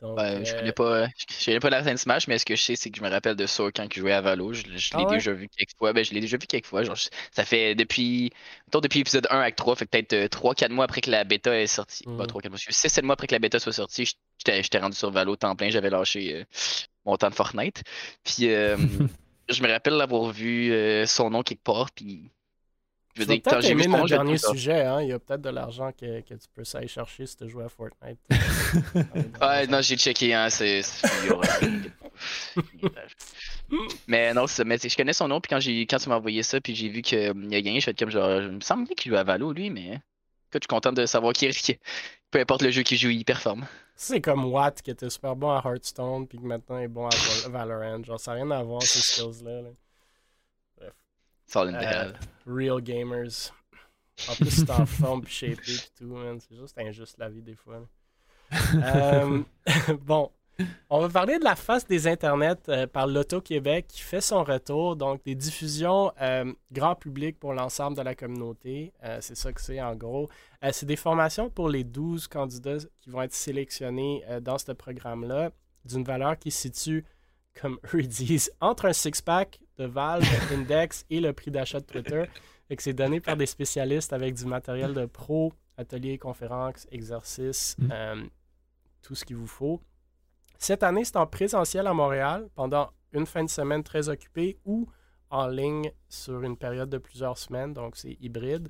Donc, 0.00 0.22
Ouais, 0.22 0.42
je 0.46 0.54
euh, 0.54 0.54
connais 0.54 0.72
pas, 0.72 1.06
je 1.38 1.44
connais 1.44 1.60
pas 1.60 1.68
la 1.68 1.84
scène 1.84 1.98
Smash, 1.98 2.26
mais 2.26 2.38
ce 2.38 2.46
que 2.46 2.56
je 2.56 2.62
sais, 2.62 2.74
c'est 2.76 2.90
que 2.90 2.96
je 2.96 3.02
me 3.02 3.10
rappelle 3.10 3.36
de 3.36 3.44
ça 3.46 3.64
quand 3.74 3.84
il 3.84 3.92
jouait 4.00 4.12
à 4.12 4.22
Valo. 4.22 4.54
Je, 4.54 4.62
je 4.78 4.92
Ah 4.92 4.98
l'ai 4.98 5.04
ouais? 5.06 5.20
déjà 5.20 5.32
vu 5.34 5.46
quelques 5.48 5.76
fois. 5.76 5.92
Ben, 5.92 6.02
je 6.02 6.14
l'ai 6.14 6.20
déjà 6.22 6.38
vu 6.38 6.46
quelques 6.46 6.64
fois. 6.64 6.82
Genre, 6.84 6.94
je- 6.96 7.10
ça 7.32 7.44
fait 7.44 7.74
depuis, 7.74 8.30
mettons, 8.66 8.80
depuis 8.80 9.00
l'épisode 9.00 9.26
1 9.30 9.40
acte 9.40 9.58
3, 9.58 9.76
fait 9.76 9.84
peut-être 9.84 10.28
3-4 10.30 10.72
mois 10.72 10.86
après 10.86 11.02
que 11.02 11.10
la 11.10 11.24
bêta 11.24 11.54
est 11.60 11.66
sortie. 11.66 12.06
Mm. 12.06 12.12
Pas 12.16 12.26
3-4 12.26 12.50
mois, 12.50 12.58
6-7 12.58 13.04
mois 13.04 13.12
après 13.12 13.26
que 13.26 13.34
la 13.34 13.38
bêta 13.40 13.58
soit 13.58 13.72
sortie, 13.74 14.06
j'étais 14.38 14.62
j'étais 14.62 14.78
rendu 14.78 14.96
sur 14.96 15.10
Valo 15.10 15.36
temps 15.36 15.54
plein, 15.54 15.68
j'avais 15.68 15.90
lâché 15.90 16.34
euh, 16.34 16.44
mon 17.04 17.16
temps 17.16 17.28
de 17.30 17.34
Fortnite. 17.34 17.82
Puis 18.24 18.48
euh, 18.50 18.76
je 19.50 19.62
me 19.62 19.68
rappelle 19.70 19.94
l'avoir 19.94 20.30
vu 20.32 20.72
euh, 20.72 21.04
son 21.06 21.30
nom 21.30 21.42
quelque 21.42 21.62
part, 21.62 21.90
puis 21.92 22.30
je 23.16 23.20
veux 23.22 23.26
dire, 23.26 23.42
quand 23.42 23.50
peut-être 23.52 23.64
aimer 23.70 23.82
son 23.84 23.88
nom, 23.90 23.96
notre 23.98 24.08
dernier 24.08 24.38
sujet. 24.38 24.82
Hein? 24.84 25.02
Il 25.02 25.08
y 25.08 25.12
a 25.12 25.18
peut-être 25.18 25.40
de 25.40 25.48
l'argent 25.50 25.90
que, 25.92 26.20
que 26.20 26.34
tu 26.34 26.46
peux 26.54 26.62
aller 26.74 26.86
chercher 26.88 27.26
si 27.26 27.36
tu 27.36 27.48
joues 27.48 27.60
à 27.60 27.68
Fortnite. 27.68 28.18
Ouais, 29.40 29.66
non, 29.66 29.80
j'ai 29.80 29.96
checké, 29.96 30.34
hein, 30.34 30.48
c'est. 30.50 30.80
il 31.24 31.90
mais 34.06 34.32
non, 34.34 34.46
c'est- 34.46 34.64
mais 34.64 34.78
je 34.78 34.96
connais 34.96 35.12
son 35.12 35.28
nom, 35.28 35.40
puis 35.40 35.50
quand, 35.50 35.60
j'ai, 35.60 35.86
quand 35.86 35.98
tu 35.98 36.08
m'as 36.08 36.16
envoyé 36.16 36.42
ça, 36.42 36.60
puis 36.60 36.74
j'ai 36.74 36.88
vu 36.88 37.02
qu'il 37.02 37.18
a 37.18 37.32
gagné, 37.60 37.80
je 37.80 37.86
fais 37.86 37.94
comme 37.94 38.10
genre, 38.10 38.40
il 38.42 38.52
me 38.52 38.60
semble 38.60 38.86
qu'il 38.88 39.10
joue 39.12 39.18
à 39.18 39.24
Valo, 39.24 39.52
lui, 39.52 39.70
mais. 39.70 40.00
Écoute, 40.48 40.62
je 40.62 40.64
suis 40.64 40.68
content 40.68 40.92
de 40.92 41.04
savoir 41.06 41.32
qu'il, 41.32 41.52
qu'il- 41.54 41.78
peu 42.30 42.38
importe 42.40 42.62
le 42.62 42.70
jeu 42.70 42.82
qu'il 42.82 42.98
joue, 42.98 43.10
il 43.10 43.24
performe. 43.24 43.66
C'est 43.96 44.20
comme 44.20 44.44
Watt 44.46 44.80
qui 44.82 44.90
était 44.90 45.10
super 45.10 45.34
bon 45.34 45.50
à 45.50 45.62
Hearthstone 45.64 46.26
puis 46.28 46.38
que 46.38 46.44
maintenant 46.44 46.78
est 46.78 46.86
bon 46.88 47.06
à 47.06 47.10
Val- 47.48 47.66
Valorant. 47.68 48.04
Genre, 48.04 48.20
ça 48.20 48.32
n'a 48.32 48.36
rien 48.42 48.50
à 48.52 48.62
voir 48.62 48.82
ces 48.82 49.00
skills-là. 49.00 49.62
là. 49.62 49.68
Sort 51.46 51.66
une 51.66 51.76
Euh, 51.76 51.80
belle. 51.80 52.18
Real 52.46 52.80
gamers. 52.80 53.52
En 54.28 54.34
plus, 54.34 54.50
c'est 54.50 54.70
en 54.70 54.86
forme 54.86 55.22
puis 55.22 55.32
shapé 55.34 55.56
puis 55.56 55.90
tout, 55.98 56.06
man. 56.06 56.38
C'est 56.40 56.56
juste 56.56 56.78
injuste 56.78 57.18
la 57.18 57.28
vie 57.28 57.42
des 57.42 57.54
fois. 57.54 57.82
Euh, 58.74 59.42
bon, 60.02 60.30
on 60.88 61.00
va 61.00 61.08
parler 61.08 61.38
de 61.38 61.44
la 61.44 61.54
face 61.56 61.86
des 61.86 62.06
internets 62.06 62.56
euh, 62.68 62.86
par 62.86 63.06
l'Auto-Québec 63.06 63.86
qui 63.88 64.00
fait 64.00 64.20
son 64.20 64.42
retour. 64.42 64.96
Donc, 64.96 65.22
des 65.24 65.34
diffusions 65.34 66.12
euh, 66.20 66.50
grand 66.72 66.94
public 66.94 67.38
pour 67.38 67.52
l'ensemble 67.52 67.96
de 67.96 68.02
la 68.02 68.14
communauté. 68.14 68.92
C'est 69.20 69.36
ça 69.36 69.52
que 69.52 69.60
c'est 69.60 69.80
en 69.80 69.94
gros. 69.94 70.28
C'est 70.72 70.86
des 70.86 70.96
formations 70.96 71.50
pour 71.50 71.68
les 71.68 71.84
12 71.84 72.26
candidats 72.28 72.78
qui 73.00 73.10
vont 73.10 73.22
être 73.22 73.34
sélectionnés 73.34 74.24
dans 74.40 74.58
ce 74.58 74.72
programme-là 74.72 75.50
d'une 75.84 76.02
valeur 76.04 76.36
qui 76.38 76.50
se 76.50 76.62
situe, 76.62 77.04
comme 77.60 77.78
eux 77.94 78.00
ils 78.00 78.08
disent, 78.08 78.50
entre 78.60 78.86
un 78.86 78.92
six-pack 78.92 79.60
de 79.78 79.84
Valve, 79.86 80.24
Index 80.52 81.04
et 81.10 81.20
le 81.20 81.32
prix 81.32 81.50
d'achat 81.50 81.80
de 81.80 81.86
Twitter. 81.86 82.24
Que 82.68 82.82
c'est 82.82 82.92
donné 82.94 83.20
par 83.20 83.36
des 83.36 83.46
spécialistes 83.46 84.12
avec 84.12 84.34
du 84.34 84.44
matériel 84.44 84.92
de 84.92 85.06
pro, 85.06 85.52
ateliers, 85.76 86.18
conférences, 86.18 86.86
exercices, 86.90 87.76
Mm. 87.78 87.88
euh, 87.92 88.24
tout 89.02 89.14
ce 89.14 89.24
qu'il 89.24 89.36
vous 89.36 89.46
faut. 89.46 89.80
Cette 90.58 90.82
année, 90.82 91.04
c'est 91.04 91.16
en 91.16 91.26
présentiel 91.26 91.86
à 91.86 91.94
Montréal 91.94 92.48
pendant 92.54 92.90
une 93.12 93.26
fin 93.26 93.44
de 93.44 93.50
semaine 93.50 93.84
très 93.84 94.08
occupée 94.08 94.58
ou 94.64 94.88
en 95.30 95.46
ligne 95.46 95.92
sur 96.08 96.42
une 96.42 96.56
période 96.56 96.88
de 96.88 96.98
plusieurs 96.98 97.38
semaines, 97.38 97.72
donc 97.72 97.96
c'est 97.96 98.16
hybride. 98.20 98.68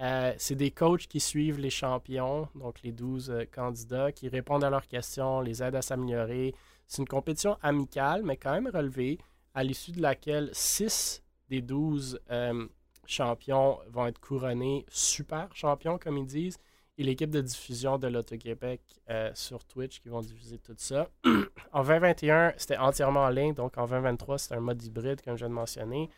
Euh, 0.00 0.32
c'est 0.38 0.54
des 0.54 0.70
coachs 0.70 1.06
qui 1.06 1.20
suivent 1.20 1.58
les 1.58 1.70
champions, 1.70 2.48
donc 2.54 2.82
les 2.82 2.92
12 2.92 3.30
euh, 3.30 3.44
candidats, 3.52 4.10
qui 4.12 4.28
répondent 4.28 4.64
à 4.64 4.70
leurs 4.70 4.86
questions, 4.86 5.40
les 5.40 5.62
aident 5.62 5.74
à 5.76 5.82
s'améliorer. 5.82 6.54
C'est 6.88 7.02
une 7.02 7.08
compétition 7.08 7.58
amicale, 7.62 8.22
mais 8.24 8.36
quand 8.36 8.52
même 8.52 8.68
relevée, 8.68 9.18
à 9.54 9.62
l'issue 9.62 9.92
de 9.92 10.00
laquelle 10.00 10.50
6 10.52 11.22
des 11.50 11.60
12 11.60 12.20
euh, 12.30 12.66
champions 13.06 13.78
vont 13.90 14.06
être 14.06 14.20
couronnés 14.20 14.84
super 14.88 15.54
champions, 15.54 15.98
comme 15.98 16.16
ils 16.16 16.26
disent, 16.26 16.58
et 16.96 17.04
l'équipe 17.04 17.30
de 17.30 17.40
diffusion 17.40 17.98
de 17.98 18.08
l'Auto-Québec 18.08 18.80
euh, 19.08 19.30
sur 19.34 19.64
Twitch 19.64 20.00
qui 20.00 20.08
vont 20.08 20.20
diffuser 20.20 20.58
tout 20.58 20.74
ça. 20.78 21.08
en 21.72 21.82
2021, 21.82 22.54
c'était 22.56 22.76
entièrement 22.76 23.24
en 23.24 23.28
ligne, 23.28 23.54
donc 23.54 23.78
en 23.78 23.86
2023, 23.86 24.38
c'est 24.38 24.54
un 24.54 24.60
mode 24.60 24.82
hybride, 24.82 25.20
comme 25.22 25.36
je 25.36 25.44
viens 25.44 25.50
de 25.50 25.54
mentionner. 25.54 26.10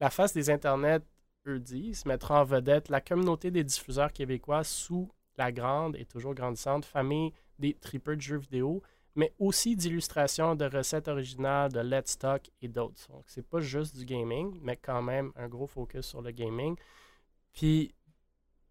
La 0.00 0.10
face 0.10 0.32
des 0.32 0.50
internets, 0.50 1.00
eux 1.46 1.58
disent, 1.58 2.04
mettra 2.04 2.42
en 2.42 2.44
vedette 2.44 2.88
la 2.88 3.00
communauté 3.00 3.50
des 3.50 3.64
diffuseurs 3.64 4.12
québécois 4.12 4.62
sous 4.62 5.10
la 5.38 5.50
grande 5.50 5.96
et 5.96 6.04
toujours 6.04 6.34
grandissante 6.34 6.84
famille 6.84 7.32
des 7.58 7.74
tripeurs 7.74 8.16
de 8.16 8.20
jeux 8.20 8.36
vidéo, 8.36 8.82
mais 9.18 9.34
aussi 9.40 9.74
d'illustrations 9.74 10.54
de 10.54 10.64
recettes 10.64 11.08
originales, 11.08 11.72
de 11.72 11.80
Let's 11.80 12.16
Talk 12.16 12.52
et 12.62 12.68
d'autres. 12.68 13.08
Donc, 13.10 13.24
c'est 13.26 13.42
pas 13.42 13.58
juste 13.58 13.96
du 13.96 14.04
gaming, 14.04 14.56
mais 14.62 14.76
quand 14.76 15.02
même 15.02 15.32
un 15.34 15.48
gros 15.48 15.66
focus 15.66 16.06
sur 16.06 16.22
le 16.22 16.30
gaming. 16.30 16.76
Puis, 17.52 17.92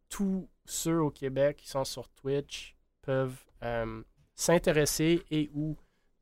tous 0.08 0.48
ceux 0.64 1.02
au 1.02 1.12
Québec 1.12 1.58
qui 1.58 1.68
sont 1.68 1.84
sur 1.84 2.08
Twitch 2.08 2.78
peuvent 3.02 3.44
euh, 3.62 4.02
s'intéresser 4.36 5.22
et 5.32 5.50
ou 5.54 5.76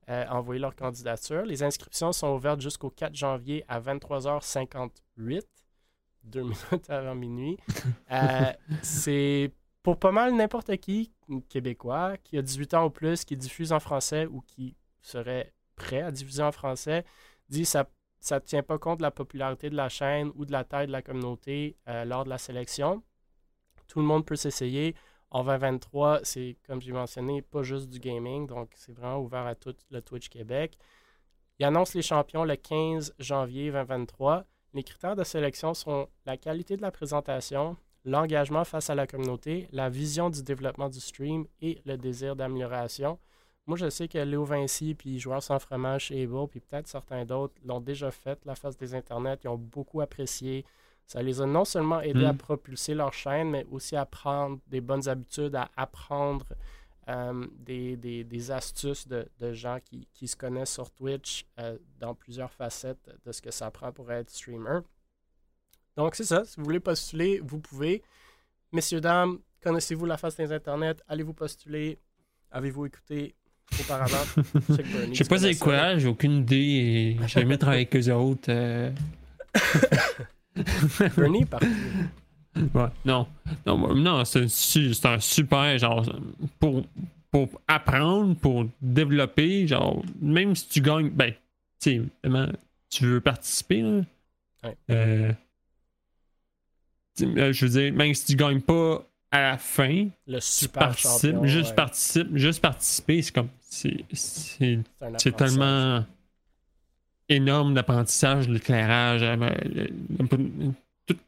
euh, 0.10 0.26
envoyer 0.30 0.60
leur 0.60 0.76
candidature. 0.76 1.46
Les 1.46 1.62
inscriptions 1.62 2.12
sont 2.12 2.34
ouvertes 2.34 2.62
jusqu'au 2.62 2.90
4 2.90 3.14
janvier 3.14 3.64
à 3.68 3.80
23h58, 3.80 5.44
deux 6.24 6.42
minutes 6.72 6.90
avant 6.90 7.14
minuit. 7.14 7.60
Euh, 8.12 8.52
c'est 8.82 9.52
pour 9.84 10.00
pas 10.00 10.12
mal 10.12 10.36
n'importe 10.36 10.76
qui, 10.78 11.12
québécois, 11.50 12.18
qui 12.24 12.38
a 12.38 12.42
18 12.42 12.74
ans 12.76 12.86
ou 12.86 12.90
plus, 12.90 13.26
qui 13.26 13.38
diffuse 13.38 13.72
en 13.72 13.80
français 13.80 14.26
ou 14.26 14.42
qui 14.42 14.76
serait 15.02 15.54
prêt 15.76 16.02
à 16.02 16.12
diffuser 16.12 16.44
en 16.44 16.52
français, 16.52 17.06
dit 17.50 17.66
ça 17.66 17.88
ça 18.26 18.40
ne 18.40 18.40
tient 18.40 18.64
pas 18.64 18.80
compte 18.80 18.98
de 18.98 19.04
la 19.04 19.12
popularité 19.12 19.70
de 19.70 19.76
la 19.76 19.88
chaîne 19.88 20.32
ou 20.34 20.46
de 20.46 20.52
la 20.52 20.64
taille 20.64 20.88
de 20.88 20.92
la 20.92 21.04
communauté 21.04 21.78
euh, 21.88 22.06
lors 22.06 22.24
de 22.24 22.30
la 22.30 22.40
sélection. 22.40 23.04
Tout 23.88 24.00
le 24.00 24.06
monde 24.06 24.26
peut 24.26 24.36
s'essayer. 24.36 24.96
En 25.30 25.44
2023, 25.44 26.22
c'est, 26.24 26.58
comme 26.66 26.82
j'ai 26.82 26.92
mentionné, 26.92 27.44
pas 27.44 27.62
juste 27.62 27.88
du 27.88 28.00
gaming, 28.00 28.48
donc 28.48 28.72
c'est 28.76 28.94
vraiment 28.94 29.20
ouvert 29.20 29.46
à 29.46 29.54
tout 29.54 29.76
le 29.92 30.02
Twitch 30.02 30.30
Québec. 30.30 30.76
Il 31.60 31.66
annonce 31.66 31.94
les 31.94 32.02
champions 32.02 32.46
le 32.46 32.56
15 32.56 33.14
janvier 33.20 33.72
2023. 33.72 34.46
Les 34.74 34.84
critères 34.84 35.16
de 35.16 35.24
sélection 35.24 35.76
sont 35.76 36.10
la 36.26 36.36
qualité 36.36 36.78
de 36.78 36.82
la 36.82 36.92
présentation, 36.92 37.78
l'engagement 38.06 38.64
face 38.64 38.90
à 38.90 38.96
la 38.96 39.08
communauté, 39.08 39.68
la 39.72 39.90
vision 39.90 40.30
du 40.30 40.44
développement 40.44 40.90
du 40.90 41.00
stream 41.00 41.46
et 41.62 41.82
le 41.86 41.98
désir 41.98 42.36
d'amélioration. 42.36 43.20
Moi, 43.68 43.78
je 43.78 43.90
sais 43.90 44.08
que 44.08 44.20
Léo 44.20 44.44
Vinci, 44.46 44.94
puis 44.94 45.18
Joueurs 45.20 45.42
sans 45.42 45.58
fromage 45.58 46.06
chez 46.06 46.24
Able, 46.24 46.48
puis 46.48 46.60
peut-être 46.60 46.88
certains 46.88 47.26
d'autres 47.26 47.56
l'ont 47.66 47.82
déjà 47.82 48.12
fait, 48.12 48.40
la 48.46 48.54
face 48.56 48.78
des 48.78 48.94
internets. 48.94 49.40
Ils 49.44 49.48
ont 49.48 49.58
beaucoup 49.58 50.02
apprécié. 50.02 50.64
Ça 51.08 51.22
les 51.24 51.42
a 51.42 51.46
non 51.48 51.66
seulement 51.66 52.00
aidés 52.02 52.26
à 52.26 52.34
Mm. 52.34 52.38
propulser 52.38 52.94
leur 52.94 53.12
chaîne, 53.14 53.50
mais 53.50 53.66
aussi 53.72 53.96
à 53.96 54.06
prendre 54.06 54.60
des 54.68 54.82
bonnes 54.82 55.08
habitudes, 55.10 55.56
à 55.56 55.70
apprendre 55.76 56.46
euh, 57.08 57.46
des, 57.60 57.96
des- 57.98 58.24
des 58.24 58.50
astuces 58.52 59.08
de, 59.08 59.28
de 59.40 59.54
gens 59.54 59.78
qui, 59.84 60.08
qui 60.12 60.28
se 60.28 60.36
connaissent 60.36 60.74
sur 60.74 60.90
Twitch 60.90 61.46
euh, 61.60 61.78
dans 62.00 62.16
plusieurs 62.16 62.52
facettes 62.52 63.08
de 63.24 63.32
ce 63.32 63.44
que 63.44 63.52
ça 63.52 63.70
prend 63.70 63.92
pour 63.92 64.12
être 64.12 64.32
streamer. 64.32 64.80
Donc, 65.98 66.16
c'est 66.16 66.24
ça. 66.26 66.44
Si 66.46 66.58
vous 66.58 66.66
voulez 66.66 66.80
postuler, 66.80 67.40
vous 67.44 67.60
pouvez. 67.60 68.04
Messieurs, 68.72 69.02
dames, 69.02 69.40
connaissez-vous 69.64 70.06
la 70.06 70.18
face 70.18 70.36
des 70.36 70.52
internets? 70.52 70.96
Allez-vous 71.08 71.34
postuler? 71.34 71.98
Avez-vous 72.52 72.86
écouté 72.86 73.36
auparavant? 73.80 74.18
Je 74.70 74.76
sais 74.76 75.14
Je 75.14 75.24
pas 75.24 75.38
c'est 75.38 75.58
quoi, 75.58 75.98
j'ai 75.98 76.08
aucune 76.08 76.40
idée. 76.40 77.18
J'ai 77.22 77.42
jamais 77.42 77.58
travaillé 77.58 77.88
avec 77.90 77.96
eux 77.96 78.14
autres. 78.14 78.50
euh. 78.50 78.92
Bernie, 81.18 81.46
par 81.46 81.62
Ouais, 82.74 82.88
non. 83.04 83.28
Non, 83.66 83.94
non 83.96 84.26
c'est 84.26 84.46
un, 85.06 85.20
super, 85.20 85.78
genre, 85.78 86.06
pour, 86.60 86.84
pour 87.32 87.50
apprendre, 87.68 88.36
pour 88.36 88.66
développer, 88.82 89.68
genre, 89.68 90.02
même 90.22 90.56
si 90.56 90.70
tu 90.70 90.82
gagnes, 90.82 91.10
ben, 91.10 91.34
tu 91.82 92.02
sais, 92.24 92.42
tu 92.90 93.06
veux 93.06 93.22
participer, 93.22 93.82
là. 93.82 94.02
Ouais. 94.64 94.78
Euh, 94.90 95.32
je 97.18 97.66
veux 97.66 97.70
dire, 97.82 97.94
même 97.94 98.14
si 98.14 98.26
tu 98.26 98.36
gagnes 98.36 98.62
pas 98.62 99.06
à 99.32 99.42
la 99.42 99.58
fin, 99.58 100.08
le 100.28 100.40
tu 100.40 100.68
participes, 100.68 101.44
juste 101.44 101.70
ouais. 101.70 101.76
participe, 101.76 102.36
juste 102.38 102.62
participer, 102.62 103.22
c'est 103.22 103.34
comme, 103.34 103.50
c'est, 103.62 104.06
tellement 105.36 106.06
énorme 107.28 107.74
d'apprentissage, 107.74 108.48
l'éclairage, 108.48 109.22
euh, 109.24 109.36
le- 109.66 109.88
le- 110.20 110.72
toute, 111.08 111.20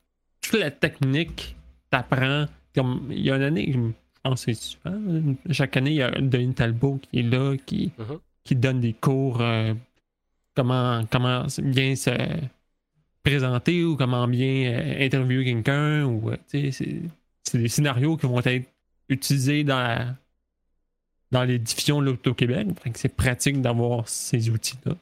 toute 0.41 0.59
la 0.59 0.71
technique 0.71 1.55
t'apprends. 1.89 2.45
Comme 2.75 3.07
il 3.11 3.21
y 3.21 3.31
a 3.31 3.35
une 3.37 3.41
année, 3.41 3.71
je 3.73 3.79
pense 4.21 4.45
que 4.45 4.53
c'est 4.53 4.61
souvent, 4.61 5.01
chaque 5.49 5.75
année, 5.77 5.91
il 5.91 5.95
y 5.95 6.01
a 6.03 6.11
Denis 6.11 6.53
Talbot 6.53 6.99
qui 7.01 7.19
est 7.19 7.23
là, 7.23 7.55
qui, 7.65 7.91
Mhm. 7.97 8.19
qui 8.43 8.55
donne 8.55 8.79
des 8.79 8.93
cours 8.93 9.41
euh, 9.41 9.73
comment, 10.55 11.03
comment 11.11 11.45
bien 11.63 11.95
se 11.95 12.11
présenter 13.31 13.83
ou 13.83 13.95
comment 13.97 14.27
bien 14.27 14.71
euh, 14.71 15.05
interviewer 15.05 15.43
quelqu'un. 15.45 16.05
ou 16.05 16.29
euh, 16.31 16.37
c'est, 16.47 16.71
c'est 16.71 17.57
des 17.57 17.67
scénarios 17.67 18.15
qui 18.17 18.25
vont 18.25 18.39
être 18.41 18.67
utilisés 19.09 19.63
dans 19.63 19.79
la- 19.79 20.15
dans 21.29 21.43
les 21.43 21.59
diffusions 21.59 21.99
de 21.99 22.05
l'Auto-Québec. 22.05 22.67
C'est 22.95 23.13
pratique 23.13 23.61
d'avoir 23.61 24.07
ces 24.07 24.49
outils-là. 24.49 24.93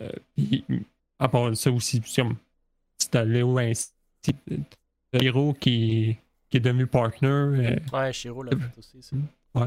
Euh, 0.00 0.12
puis, 0.36 0.64
à 1.18 1.28
part 1.28 1.56
ça 1.56 1.72
aussi, 1.72 2.00
c'est 2.04 2.22
comme 2.22 2.36
c'est 2.96 3.16
à 3.16 3.24
Léo 3.24 3.58
Hiro 5.14 5.54
qui, 5.54 6.16
qui 6.48 6.56
est 6.58 6.60
devenu 6.60 6.86
partner. 6.86 7.26
euh, 7.28 7.76
Ouais, 7.92 8.12
Chiro 8.12 8.42
l'a 8.44 8.52
fait 8.52 8.78
aussi. 8.78 9.02
ça. 9.02 9.16
Ouais, 9.54 9.62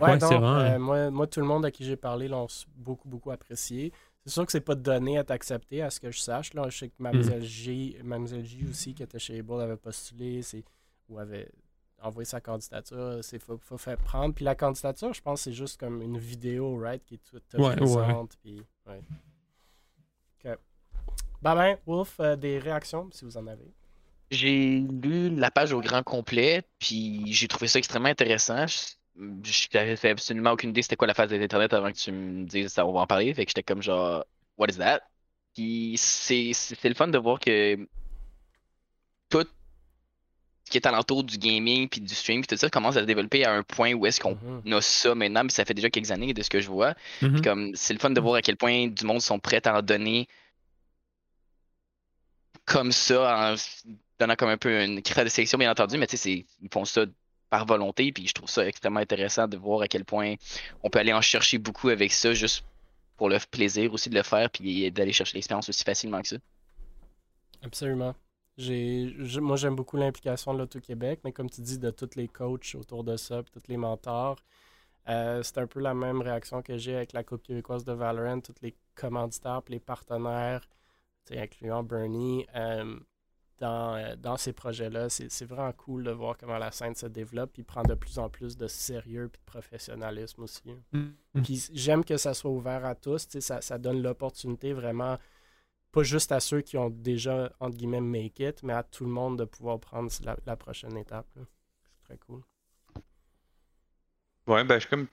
ouais, 0.00 0.18
donc, 0.18 0.20
c'est 0.20 0.34
vraiment. 0.38 0.56
euh, 0.58 0.78
moi, 0.78 1.10
moi, 1.10 1.26
tout 1.26 1.40
le 1.40 1.46
monde 1.46 1.64
à 1.66 1.70
qui 1.70 1.84
j'ai 1.84 1.96
parlé 1.96 2.28
l'ont 2.28 2.46
beaucoup, 2.76 3.08
beaucoup 3.08 3.30
apprécié. 3.30 3.92
C'est 4.28 4.34
sûr 4.34 4.44
que 4.44 4.52
c'est 4.52 4.60
pas 4.60 4.74
donné 4.74 5.16
à 5.16 5.24
t'accepter, 5.24 5.80
à 5.80 5.88
ce 5.88 5.98
que 6.00 6.10
je 6.10 6.18
sache. 6.20 6.52
Là. 6.52 6.68
Je 6.68 6.76
sais 6.76 6.88
que. 6.88 6.94
Mademoiselle 6.98 7.42
G, 7.42 7.98
Mademoiselle 8.04 8.44
J 8.44 8.66
aussi, 8.68 8.92
qui 8.92 9.02
était 9.02 9.18
chez 9.18 9.38
Able, 9.38 9.62
avait 9.62 9.78
postulé 9.78 10.42
c'est, 10.42 10.62
ou 11.08 11.18
avait 11.18 11.50
envoyé 12.02 12.26
sa 12.26 12.38
candidature. 12.38 13.20
Il 13.32 13.38
faut, 13.38 13.58
faut 13.58 13.78
faire 13.78 13.96
prendre. 13.96 14.34
Puis 14.34 14.44
la 14.44 14.54
candidature, 14.54 15.14
je 15.14 15.22
pense, 15.22 15.40
c'est 15.40 15.54
juste 15.54 15.80
comme 15.80 16.02
une 16.02 16.18
vidéo, 16.18 16.76
right, 16.76 17.02
qui 17.06 17.18
te, 17.18 17.38
te 17.38 17.56
Ouais, 17.56 17.74
présente. 17.74 18.36
Puis, 18.42 18.62
ouais. 18.86 19.00
Ok. 20.44 20.58
Ben, 21.40 21.54
ben, 21.54 21.78
Wolf, 21.86 22.20
euh, 22.20 22.36
des 22.36 22.58
réactions, 22.58 23.08
si 23.10 23.24
vous 23.24 23.38
en 23.38 23.46
avez. 23.46 23.72
J'ai 24.30 24.80
lu 24.80 25.34
la 25.34 25.50
page 25.50 25.72
au 25.72 25.80
grand 25.80 26.02
complet, 26.02 26.62
puis 26.78 27.32
j'ai 27.32 27.48
trouvé 27.48 27.66
ça 27.66 27.78
extrêmement 27.78 28.10
intéressant. 28.10 28.66
Je 29.18 29.52
je 29.52 29.68
n'avais 29.74 29.96
fait 29.96 30.10
absolument 30.10 30.52
aucune 30.52 30.70
idée 30.70 30.82
c'était 30.82 30.96
quoi 30.96 31.08
la 31.08 31.14
phase 31.14 31.30
d'Internet 31.30 31.72
avant 31.72 31.90
que 31.90 31.96
tu 31.96 32.12
me 32.12 32.44
dises 32.46 32.72
ça, 32.72 32.86
on 32.86 32.92
va 32.92 33.00
en 33.00 33.06
parler. 33.06 33.34
Fait 33.34 33.44
que 33.44 33.50
j'étais 33.50 33.62
comme 33.64 33.82
genre, 33.82 34.24
what 34.56 34.68
is 34.68 34.76
that? 34.76 35.00
Puis 35.54 35.94
c'est 35.98 36.52
le 36.84 36.94
fun 36.94 37.08
de 37.08 37.18
voir 37.18 37.40
que 37.40 37.76
tout 39.28 39.44
ce 40.64 40.70
qui 40.70 40.76
est 40.76 40.86
alentour 40.86 41.24
du 41.24 41.36
gaming 41.38 41.88
puis 41.88 42.00
du 42.00 42.14
stream 42.14 42.42
puis 42.42 42.46
tout 42.46 42.56
ça 42.56 42.70
commence 42.70 42.96
à 42.96 43.00
se 43.00 43.06
développer 43.06 43.44
à 43.44 43.52
un 43.54 43.62
point 43.62 43.92
où 43.94 44.06
est-ce 44.06 44.20
qu'on 44.20 44.36
Mhm. 44.64 44.72
a 44.74 44.80
ça 44.82 45.14
maintenant, 45.14 45.42
mais 45.42 45.50
ça 45.50 45.64
fait 45.64 45.74
déjà 45.74 45.90
quelques 45.90 46.10
années 46.12 46.32
de 46.34 46.42
ce 46.42 46.50
que 46.50 46.60
je 46.60 46.68
vois. 46.68 46.94
Mhm. 47.22 47.32
Puis 47.32 47.42
comme 47.42 47.74
c'est 47.74 47.94
le 47.94 47.98
fun 47.98 48.10
de 48.10 48.20
voir 48.20 48.36
à 48.36 48.42
quel 48.42 48.56
point 48.56 48.86
du 48.86 49.04
monde 49.04 49.20
sont 49.20 49.38
prêts 49.40 49.66
à 49.66 49.78
en 49.78 49.82
donner 49.82 50.28
comme 52.66 52.92
ça, 52.92 53.52
en 53.52 53.54
donnant 54.20 54.36
comme 54.36 54.50
un 54.50 54.58
peu 54.58 54.84
une 54.84 55.00
critère 55.02 55.24
de 55.24 55.30
sélection, 55.30 55.58
bien 55.58 55.70
entendu, 55.70 55.96
mais 55.96 56.06
tu 56.06 56.16
sais, 56.16 56.44
ils 56.60 56.68
font 56.72 56.84
ça 56.84 57.06
par 57.50 57.66
volonté, 57.66 58.12
puis 58.12 58.26
je 58.26 58.34
trouve 58.34 58.48
ça 58.48 58.66
extrêmement 58.66 59.00
intéressant 59.00 59.48
de 59.48 59.56
voir 59.56 59.82
à 59.82 59.88
quel 59.88 60.04
point 60.04 60.34
on 60.82 60.90
peut 60.90 60.98
aller 60.98 61.12
en 61.12 61.20
chercher 61.20 61.58
beaucoup 61.58 61.88
avec 61.88 62.12
ça, 62.12 62.34
juste 62.34 62.64
pour 63.16 63.28
le 63.28 63.38
plaisir 63.50 63.92
aussi 63.92 64.10
de 64.10 64.14
le 64.14 64.22
faire, 64.22 64.50
puis 64.50 64.90
d'aller 64.92 65.12
chercher 65.12 65.36
l'expérience 65.36 65.68
aussi 65.68 65.84
facilement 65.84 66.22
que 66.22 66.28
ça. 66.28 66.36
Absolument. 67.62 68.14
Moi, 68.58 69.56
j'aime 69.56 69.76
beaucoup 69.76 69.96
l'implication 69.96 70.52
de 70.52 70.58
l'Auto-Québec, 70.58 71.20
mais 71.24 71.32
comme 71.32 71.48
tu 71.48 71.60
dis, 71.60 71.78
de 71.78 71.90
tous 71.90 72.10
les 72.16 72.28
coachs 72.28 72.74
autour 72.74 73.04
de 73.04 73.16
ça, 73.16 73.42
puis 73.42 73.52
tous 73.52 73.68
les 73.68 73.76
mentors, 73.76 74.38
euh, 75.08 75.42
c'est 75.42 75.58
un 75.58 75.66
peu 75.66 75.80
la 75.80 75.94
même 75.94 76.20
réaction 76.20 76.60
que 76.60 76.76
j'ai 76.76 76.96
avec 76.96 77.12
la 77.12 77.22
Coupe 77.22 77.42
québécoise 77.42 77.84
de 77.84 77.92
Valorant, 77.92 78.40
tous 78.40 78.54
les 78.62 78.74
commanditaires, 78.94 79.62
puis 79.62 79.74
les 79.74 79.80
partenaires, 79.80 80.68
incluant 81.30 81.82
Bernie, 81.82 82.46
euh, 82.54 82.98
dans, 83.58 83.96
euh, 83.96 84.16
dans 84.16 84.36
ces 84.36 84.52
projets-là. 84.52 85.08
C'est, 85.08 85.44
vraiment 85.44 85.72
cool 85.72 86.04
de 86.04 86.10
voir 86.10 86.36
comment 86.36 86.58
la 86.58 86.70
scène 86.70 86.94
se 86.94 87.06
développe, 87.06 87.52
puis 87.52 87.62
prend 87.62 87.82
de 87.82 87.94
plus 87.94 88.18
en 88.18 88.28
plus 88.28 88.56
de 88.56 88.68
sérieux, 88.68 89.28
puis 89.32 89.40
de 89.40 89.50
professionnalisme 89.50 90.42
aussi. 90.42 90.74
Mhm. 90.92 91.14
Puis 91.42 91.68
j'aime 91.72 92.04
que 92.04 92.16
ça 92.16 92.34
soit 92.34 92.50
ouvert 92.50 92.84
à 92.84 92.94
tous, 92.94 93.26
ça, 93.40 93.60
ça 93.60 93.78
donne 93.78 94.02
l'opportunité 94.02 94.72
vraiment 94.72 95.18
pas 95.92 96.02
juste 96.02 96.32
à 96.32 96.40
ceux 96.40 96.60
qui 96.60 96.76
ont 96.76 96.90
déjà, 96.90 97.50
entre 97.60 97.76
guillemets, 97.76 98.00
make 98.00 98.40
it, 98.40 98.62
mais 98.62 98.72
à 98.72 98.82
tout 98.82 99.04
le 99.04 99.10
monde 99.10 99.38
de 99.38 99.44
pouvoir 99.44 99.80
prendre 99.80 100.10
la, 100.22 100.36
la 100.46 100.56
prochaine 100.56 100.96
étape. 100.96 101.26
C'est 101.34 102.04
très 102.04 102.18
cool. 102.18 102.42
Ouais, 104.46 104.64
ben, 104.64 104.78
je- 104.78 104.88
comme, 104.88 105.06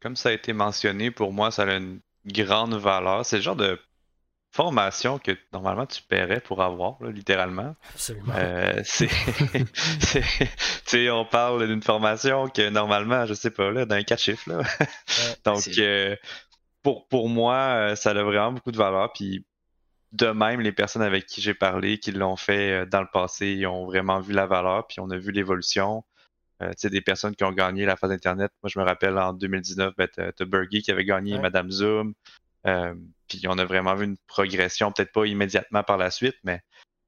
comme 0.00 0.16
ça 0.16 0.28
a 0.30 0.32
été 0.32 0.52
mentionné, 0.52 1.10
pour 1.10 1.32
moi, 1.32 1.50
ça 1.50 1.64
a 1.64 1.76
une 1.76 2.00
grande 2.26 2.74
valeur. 2.74 3.24
C'est 3.26 3.36
le 3.36 3.42
genre 3.42 3.56
de 3.56 3.78
formation 4.52 5.18
que 5.18 5.36
normalement 5.52 5.86
tu 5.86 6.02
paierais 6.02 6.40
pour 6.40 6.62
avoir, 6.62 7.02
là, 7.02 7.10
littéralement. 7.10 7.74
Absolument. 7.94 8.34
Euh, 8.36 8.80
c'est, 8.84 9.08
on 11.10 11.24
parle 11.24 11.66
d'une 11.66 11.82
formation 11.82 12.48
que 12.48 12.68
normalement, 12.68 13.26
je 13.26 13.34
sais 13.34 13.50
pas, 13.50 13.70
là, 13.70 13.86
d'un 13.86 14.02
quatre 14.02 14.22
chiffres, 14.22 14.50
là. 14.50 14.62
Donc, 15.44 15.66
euh, 15.78 16.16
pour, 16.82 17.08
pour 17.08 17.28
moi, 17.28 17.54
euh, 17.54 17.96
ça 17.96 18.10
a 18.10 18.22
vraiment 18.22 18.52
beaucoup 18.52 18.72
de 18.72 18.76
valeur. 18.76 19.12
Puis, 19.12 19.44
de 20.12 20.26
même, 20.26 20.60
les 20.60 20.72
personnes 20.72 21.02
avec 21.02 21.24
qui 21.24 21.40
j'ai 21.40 21.54
parlé, 21.54 21.98
qui 21.98 22.12
l'ont 22.12 22.36
fait 22.36 22.84
dans 22.86 23.00
le 23.00 23.08
passé, 23.10 23.52
ils 23.52 23.66
ont 23.66 23.86
vraiment 23.86 24.20
vu 24.20 24.34
la 24.34 24.46
valeur. 24.46 24.86
Puis, 24.86 25.00
on 25.00 25.10
a 25.10 25.16
vu 25.16 25.32
l'évolution. 25.32 26.04
Euh, 26.62 26.68
tu 26.70 26.74
sais, 26.78 26.90
des 26.90 27.00
personnes 27.00 27.34
qui 27.34 27.44
ont 27.44 27.52
gagné 27.52 27.84
la 27.84 27.96
phase 27.96 28.12
Internet. 28.12 28.52
Moi, 28.62 28.70
je 28.72 28.78
me 28.78 28.84
rappelle 28.84 29.18
en 29.18 29.32
2019, 29.32 29.94
ben, 29.96 30.08
t'as 30.08 30.66
qui 30.66 30.90
avait 30.90 31.04
gagné 31.04 31.34
Ouais. 31.34 31.40
Madame 31.40 31.70
Zoom. 31.70 32.14
Euh, 32.66 32.94
puis, 33.28 33.42
on 33.48 33.58
a 33.58 33.64
vraiment 33.64 33.94
vu 33.94 34.04
une 34.04 34.18
progression, 34.26 34.92
peut-être 34.92 35.12
pas 35.12 35.26
immédiatement 35.26 35.82
par 35.82 35.96
la 35.96 36.10
suite, 36.10 36.36
mais 36.44 36.60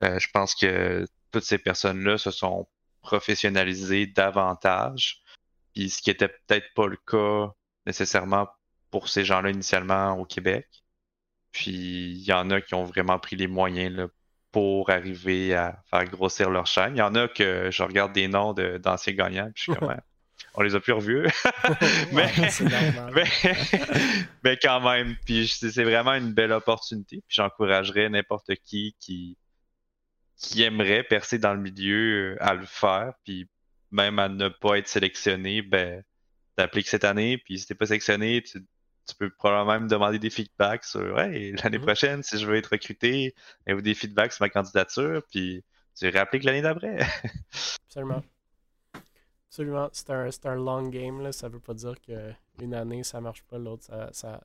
euh, 0.02 0.18
je 0.18 0.28
pense 0.32 0.54
que 0.54 1.06
toutes 1.30 1.44
ces 1.44 1.58
personnes-là 1.58 2.18
se 2.18 2.30
sont 2.30 2.66
professionnalisées 3.02 4.06
davantage. 4.06 5.22
Puis 5.74 5.90
ce 5.90 6.02
qui 6.02 6.10
était 6.10 6.28
peut-être 6.28 6.72
pas 6.74 6.86
le 6.86 6.96
cas 7.06 7.52
nécessairement 7.86 8.48
pour 8.90 9.08
ces 9.08 9.24
gens-là 9.24 9.50
initialement 9.50 10.12
au 10.18 10.24
Québec. 10.24 10.66
Puis 11.52 11.72
il 11.72 12.24
y 12.24 12.32
en 12.32 12.50
a 12.50 12.60
qui 12.60 12.74
ont 12.74 12.84
vraiment 12.84 13.18
pris 13.18 13.36
les 13.36 13.46
moyens 13.46 13.94
là, 13.94 14.06
pour 14.52 14.90
arriver 14.90 15.54
à 15.54 15.82
faire 15.90 16.04
grossir 16.04 16.50
leur 16.50 16.66
chaîne. 16.66 16.96
Il 16.96 17.00
y 17.00 17.02
en 17.02 17.14
a 17.14 17.28
que 17.28 17.70
je 17.70 17.82
regarde 17.82 18.12
des 18.12 18.28
noms 18.28 18.52
de- 18.52 18.78
d'anciens 18.78 19.14
gagnants, 19.14 19.50
puis 19.54 19.64
je 19.66 19.72
suis 19.72 19.72
comme, 19.72 19.88
Ouais, 19.88 19.96
on 20.54 20.62
les 20.62 20.74
a 20.74 20.80
plus 20.80 20.92
revus. 20.92 21.26
mais- 22.12 22.30
Ouais, 22.38 23.12
mais, 23.14 23.24
mais 24.42 24.58
quand 24.60 24.80
même, 24.80 25.16
puis 25.26 25.48
c'est 25.48 25.84
vraiment 25.84 26.14
une 26.14 26.32
belle 26.32 26.52
opportunité. 26.52 27.16
Puis 27.26 27.34
j'encouragerais 27.36 28.08
n'importe 28.08 28.54
qui 28.64 28.94
qui 29.00 29.36
qui 30.36 30.62
aimerait 30.62 31.04
percer 31.04 31.38
dans 31.38 31.54
le 31.54 31.60
milieu 31.60 32.34
euh, 32.34 32.36
à 32.40 32.54
le 32.54 32.66
faire, 32.66 33.12
puis 33.24 33.48
même 33.92 34.18
à 34.18 34.28
ne 34.28 34.48
pas 34.48 34.78
être 34.78 34.88
sélectionné, 34.88 35.62
ben 35.62 36.02
d'appliquer 36.58 36.90
cette 36.90 37.04
année. 37.04 37.38
Puis 37.38 37.58
si 37.60 37.66
t'es 37.66 37.74
pas 37.74 37.86
sélectionné, 37.86 38.42
tu 38.42 38.60
tu 39.06 39.14
peux 39.16 39.28
probablement 39.30 39.80
même 39.80 39.86
demander 39.88 40.18
des 40.18 40.30
feedbacks 40.30 40.84
sur 40.84 41.00
ouais, 41.14 41.52
l'année 41.62 41.76
Mhm. 41.78 41.84
prochaine, 41.84 42.22
si 42.22 42.38
je 42.38 42.46
veux 42.46 42.56
être 42.56 42.68
recruté, 42.68 43.34
avez-vous 43.66 43.82
des 43.82 43.94
feedbacks 43.94 44.32
sur 44.32 44.42
ma 44.42 44.48
candidature, 44.48 45.22
puis 45.30 45.62
tu 45.98 46.08
réappliques 46.08 46.42
l'année 46.44 46.62
d'après. 46.62 46.96
Absolument. 47.88 48.22
Absolument. 49.54 49.88
C'est 49.92 50.10
un, 50.10 50.30
c'est 50.32 50.46
un 50.46 50.56
long 50.56 50.88
game. 50.88 51.20
Là. 51.20 51.30
Ça 51.30 51.48
veut 51.48 51.60
pas 51.60 51.74
dire 51.74 51.94
qu'une 52.00 52.74
année, 52.74 53.04
ça 53.04 53.20
marche 53.20 53.44
pas, 53.44 53.56
l'autre, 53.56 53.84
ça, 53.84 54.08
ça, 54.12 54.42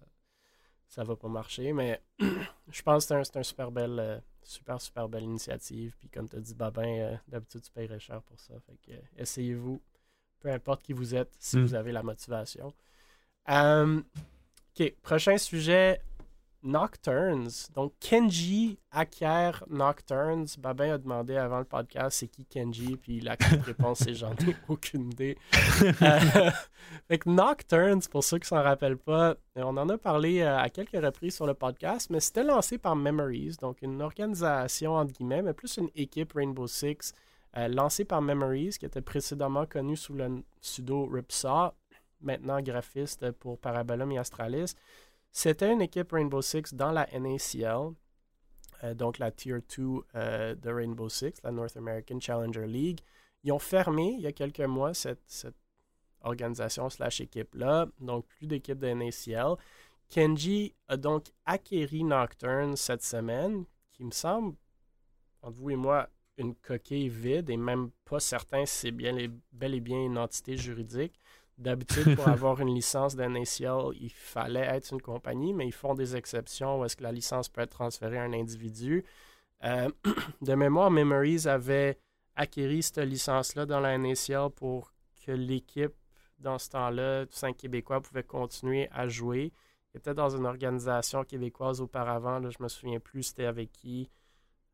ça 0.88 1.04
va 1.04 1.15
pas 1.15 1.28
marcher. 1.28 1.74
Mais 1.74 2.00
je 2.19 2.82
pense 2.84 3.06
que 3.06 3.08
c'est 3.08 3.15
un, 3.15 3.24
c'est 3.24 3.38
un 3.38 3.43
super 3.43 3.72
belle, 3.72 3.98
euh, 4.00 4.19
super, 4.43 4.80
super 4.80 5.10
belle 5.10 5.24
initiative. 5.24 5.95
Puis 6.00 6.10
comme 6.10 6.30
tu 6.30 6.36
as 6.36 6.39
dit, 6.39 6.54
Babin, 6.54 6.88
euh, 7.00 7.15
d'habitude, 7.28 7.62
tu 7.63 7.72
paierais 7.72 8.00
cher 8.00 8.22
pour 8.22 8.39
ça. 8.39 8.54
Fait 8.67 8.78
que 8.86 8.91
euh, 8.91 9.02
essayez-vous, 9.17 9.82
peu 10.41 10.52
importe 10.52 10.84
qui 10.84 10.93
vous 10.93 11.15
êtes, 11.15 11.36
si 11.39 11.58
Mm. 11.58 11.62
vous 11.63 11.74
avez 11.74 11.91
la 11.91 12.04
motivation. 12.04 12.72
Ok, 13.50 14.93
prochain 15.02 15.39
sujet. 15.39 16.02
Nocturnes. 16.63 17.50
Donc, 17.74 17.93
Kenji 18.00 18.78
acquiert 18.91 19.63
Nocturnes. 19.69 20.48
Babin 20.60 20.93
a 20.93 20.98
demandé 20.98 21.36
avant 21.36 21.60
le 21.60 21.65
podcast 21.65 22.19
c'est 22.19 22.28
qui 22.28 22.45
Kenji, 22.45 22.98
puis 22.98 23.19
la 23.22 23.36
réponse 23.65 24.00
c'est 24.00 24.13
j'en 24.13 24.34
ai 24.34 24.56
aucune 24.67 25.12
idée. 25.12 25.38
Euh, 26.02 26.52
fait 27.08 27.19
que 27.19 27.30
Nocturnes, 27.30 28.02
pour 28.12 28.24
ceux 28.24 28.38
qui 28.38 28.48
s'en 28.48 28.62
rappellent 28.62 28.98
pas, 28.98 29.36
on 29.56 29.78
en 29.78 29.88
a 29.88 29.98
parlé 29.98 30.41
euh, 30.41 30.58
à 30.58 30.69
quelques 30.69 31.02
reprises 31.02 31.36
sur 31.36 31.48
le 31.48 31.54
podcast, 31.54 32.10
mais 32.10 32.19
c'était 32.19 32.43
lancé 32.43 32.78
par 32.78 32.95
Memories, 32.95 33.56
donc 33.62 33.82
une 33.82 34.02
organisation 34.02 34.95
entre 34.95 35.13
guillemets, 35.13 35.41
mais 35.41 35.54
plus 35.54 35.78
une 35.78 35.89
équipe 35.95 36.34
Rainbow 36.34 36.67
Six 36.67 37.13
euh, 37.58 37.67
lancée 37.67 38.06
par 38.06 38.22
Memories, 38.22 38.76
qui 38.80 38.86
était 38.86 39.02
précédemment 39.02 39.65
connue 39.65 39.98
sous 39.98 40.13
le 40.13 40.43
pseudo 40.62 41.06
Ripsaw, 41.06 41.72
maintenant 42.22 42.62
graphiste 42.62 43.32
pour 43.32 43.58
Parabellum 43.58 44.12
et 44.12 44.17
Astralis. 44.17 44.76
C'était 45.32 45.72
une 45.72 45.82
équipe 45.82 46.12
Rainbow 46.12 46.42
Six 46.42 46.74
dans 46.74 46.92
la 46.92 47.08
NACL, 47.18 47.94
euh, 48.84 48.94
donc 48.94 49.20
la 49.20 49.32
Tier 49.32 49.58
2 49.78 50.02
euh, 50.15 50.56
de 50.56 50.70
Rainbow 50.70 51.10
Six, 51.10 51.34
la 51.44 51.52
North 51.52 51.78
American 51.78 52.20
Challenger 52.20 52.68
League. 52.68 53.00
Ils 53.44 53.52
ont 53.52 53.60
fermé 53.60 54.15
il 54.18 54.22
y 54.22 54.28
a 54.28 54.32
quelques 54.32 54.60
mois 54.62 54.94
cette, 54.94 55.56
organisation 56.22 56.89
slash 56.89 57.22
équipe-là, 57.22 57.88
donc 58.02 58.26
plus 58.28 58.48
d'équipe 58.48 58.78
de 58.78 58.88
NACL. 58.88 59.56
Kenji 60.10 60.76
a 60.88 60.98
donc 60.98 61.28
acquéri 61.46 62.04
Nocturne 62.04 62.76
cette 62.76 63.04
semaine, 63.04 63.63
qui 63.94 64.04
me 64.04 64.12
semble, 64.12 64.56
entre 65.42 65.58
vous 65.58 65.70
et 65.70 65.76
moi, 65.78 66.10
une 66.38 66.56
coquille 66.56 67.10
vide 67.10 67.50
et 67.50 67.58
même 67.58 67.92
pas 68.06 68.20
certain 68.20 68.65
si 68.65 68.76
c'est 68.76 68.92
bien 68.92 69.15
bel 69.52 69.76
et 69.76 69.80
bien 69.80 70.04
une 70.04 70.18
entité 70.18 70.58
juridique. 70.58 71.20
D'habitude, 71.60 72.15
pour 72.15 72.28
avoir 72.30 72.62
une 72.62 72.74
licence 72.74 73.15
d'NACL, 73.15 73.93
il 74.00 74.10
fallait 74.10 74.62
être 74.62 74.93
une 74.93 75.02
compagnie, 75.02 75.54
mais 75.54 75.67
ils 75.67 75.74
font 75.74 75.93
des 75.93 76.15
exceptions 76.15 76.80
où 76.80 76.86
est-ce 76.86 76.95
que 76.95 77.04
la 77.04 77.12
licence 77.12 77.50
peut 77.50 77.62
être 77.62 77.72
transférée 77.72 78.17
à 78.17 78.24
un 78.24 78.34
individu. 78.34 79.04
Euh, 79.65 79.89
de 80.41 80.56
mémoire, 80.56 80.89
Memories 80.89 81.48
avait 81.48 82.00
acquéri 82.36 82.82
cette 82.82 83.00
licence-là 83.00 83.65
dans 83.65 83.82
la 83.82 83.98
NACL 83.98 84.50
pour 84.56 84.93
que 85.26 85.34
l'équipe, 85.34 85.93
dans 86.39 86.58
ce 86.58 86.69
temps-là, 86.69 87.26
cinq 87.30 87.58
Québécois, 87.58 88.00
pouvait 88.02 88.24
continuer 88.24 88.88
à 88.91 89.08
jouer. 89.10 89.52
Il 89.93 89.98
était 89.98 90.13
dans 90.13 90.30
une 90.30 90.45
organisation 90.45 91.24
québécoise 91.26 91.82
auparavant, 91.82 92.39
là, 92.39 92.50
je 92.50 92.63
me 92.63 92.69
souviens 92.69 93.00
plus 93.00 93.24
c'était 93.24 93.45
avec 93.45 93.72
qui, 93.74 94.10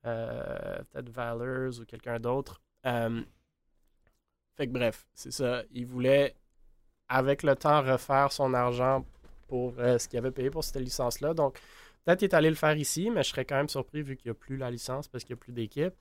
euh, 0.05 0.83
peut-être 0.91 1.09
Valors 1.09 1.79
ou 1.79 1.85
quelqu'un 1.85 2.19
d'autre. 2.19 2.61
Euh, 2.85 3.23
fait 4.55 4.67
que 4.67 4.71
bref, 4.71 5.07
c'est 5.13 5.31
ça. 5.31 5.63
Il 5.71 5.85
voulait, 5.85 6.35
avec 7.09 7.43
le 7.43 7.55
temps, 7.55 7.81
refaire 7.81 8.31
son 8.31 8.53
argent 8.53 9.05
pour 9.47 9.73
euh, 9.79 9.97
ce 9.97 10.07
qu'il 10.07 10.19
avait 10.19 10.31
payé 10.31 10.49
pour 10.49 10.63
cette 10.63 10.81
licence-là. 10.81 11.33
Donc, 11.33 11.59
peut-être 12.03 12.19
qu'il 12.19 12.29
est 12.29 12.35
allé 12.35 12.49
le 12.49 12.55
faire 12.55 12.75
ici, 12.77 13.09
mais 13.09 13.23
je 13.23 13.29
serais 13.29 13.45
quand 13.45 13.55
même 13.55 13.69
surpris 13.69 14.01
vu 14.01 14.15
qu'il 14.15 14.29
n'y 14.29 14.31
a 14.31 14.39
plus 14.39 14.57
la 14.57 14.71
licence 14.71 15.07
parce 15.07 15.23
qu'il 15.23 15.35
n'y 15.35 15.39
a 15.39 15.43
plus 15.43 15.53
d'équipe. 15.53 15.93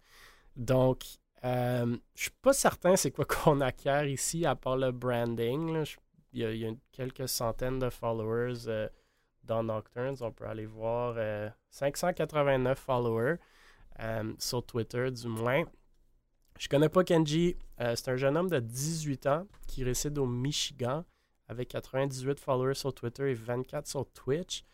Donc, 0.57 1.05
euh, 1.45 1.97
je 2.14 2.23
suis 2.23 2.31
pas 2.43 2.53
certain 2.53 2.97
c'est 2.97 3.11
quoi 3.11 3.25
qu'on 3.29 3.61
acquiert 3.61 4.07
ici 4.07 4.47
à 4.47 4.55
part 4.55 4.77
le 4.77 4.93
branding. 4.93 5.85
Il 6.33 6.40
y, 6.40 6.67
a, 6.67 6.71
quelques 6.90 7.29
centaines 7.29 7.79
de 7.79 7.90
followers 7.90 8.67
euh, 8.67 8.88
dans 9.45 9.62
Nocturnes. 9.62 10.17
On 10.21 10.33
peut 10.33 10.47
aller 10.47 10.67
voir 10.67 11.14
euh, 11.17 11.49
589 11.71 12.79
followers 12.79 13.37
euh, 14.01 14.33
sur 14.38 14.64
Twitter, 14.64 15.11
du 15.11 15.29
moins. 15.29 15.64
Je 16.59 16.69
connais 16.69 16.88
pas 16.88 17.05
Kenji. 17.05 17.57
Euh, 17.81 17.95
c'est 17.97 18.11
un 18.11 18.17
jeune 18.17 18.37
homme 18.37 18.49
de 18.49 18.61
18 18.61 19.27
ans 19.27 19.47
qui 19.67 19.83
réside 19.85 20.19
au 20.19 20.27
Michigan 20.27 21.05
avec 21.49 21.69
98 21.69 22.38
followers 22.38 22.75
sur 22.75 22.95
Twitter 22.95 23.31
et 23.31 23.35
24 23.35 23.87
sur 23.87 24.07
Twitch. 24.12 24.64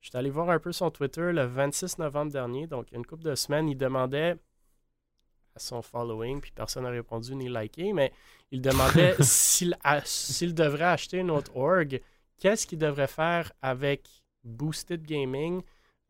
Je 0.00 0.08
suis 0.08 0.16
allé 0.18 0.30
voir 0.30 0.50
un 0.50 0.58
peu 0.58 0.72
son 0.72 0.90
Twitter 0.90 1.32
le 1.32 1.44
26 1.44 1.98
novembre 1.98 2.32
dernier, 2.32 2.66
donc 2.66 2.86
il 2.90 2.92
y 2.92 2.96
a 2.96 2.98
une 2.98 3.06
couple 3.06 3.24
de 3.24 3.34
semaines. 3.34 3.68
Il 3.68 3.76
demandait 3.76 4.36
à 5.54 5.58
son 5.58 5.82
following, 5.82 6.40
puis 6.40 6.52
personne 6.52 6.84
n'a 6.84 6.90
répondu 6.90 7.34
ni 7.34 7.48
liké, 7.48 7.92
mais 7.92 8.12
il 8.50 8.62
demandait 8.62 9.14
s'il, 9.20 9.76
a- 9.82 10.02
s'il 10.04 10.54
devrait 10.54 10.84
acheter 10.84 11.18
une 11.18 11.30
autre 11.30 11.54
org, 11.56 12.00
qu'est-ce 12.38 12.66
qu'il 12.66 12.78
devrait 12.78 13.08
faire 13.08 13.50
avec 13.60 14.08
Boosted 14.44 15.02
Gaming, 15.04 15.62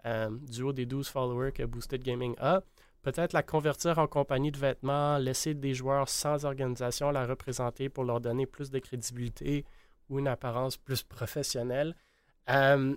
euh, 0.07 0.31
du 0.31 0.63
haut 0.63 0.73
des 0.73 0.87
12 0.87 1.09
followers 1.09 1.53
que 1.53 1.63
Boosted 1.65 2.03
Gaming 2.03 2.35
a? 2.39 2.63
Peut-être 3.03 3.33
la 3.33 3.43
convertir 3.43 3.99
en 3.99 4.07
compagnie 4.07 4.51
de 4.51 4.59
vêtements, 4.59 5.17
laisser 5.17 5.55
des 5.55 5.73
joueurs 5.73 6.09
sans 6.09 6.45
organisation 6.45 7.11
la 7.11 7.27
représenter 7.27 7.89
pour 7.89 8.05
leur 8.05 8.21
donner 8.21 8.47
plus 8.47 8.71
de 8.71 8.79
crédibilité 8.79 9.65
ou 10.09 10.19
une 10.19 10.29
apparence 10.29 10.77
plus 10.77 11.03
professionnelle. 11.03 11.97
Euh, 12.51 12.95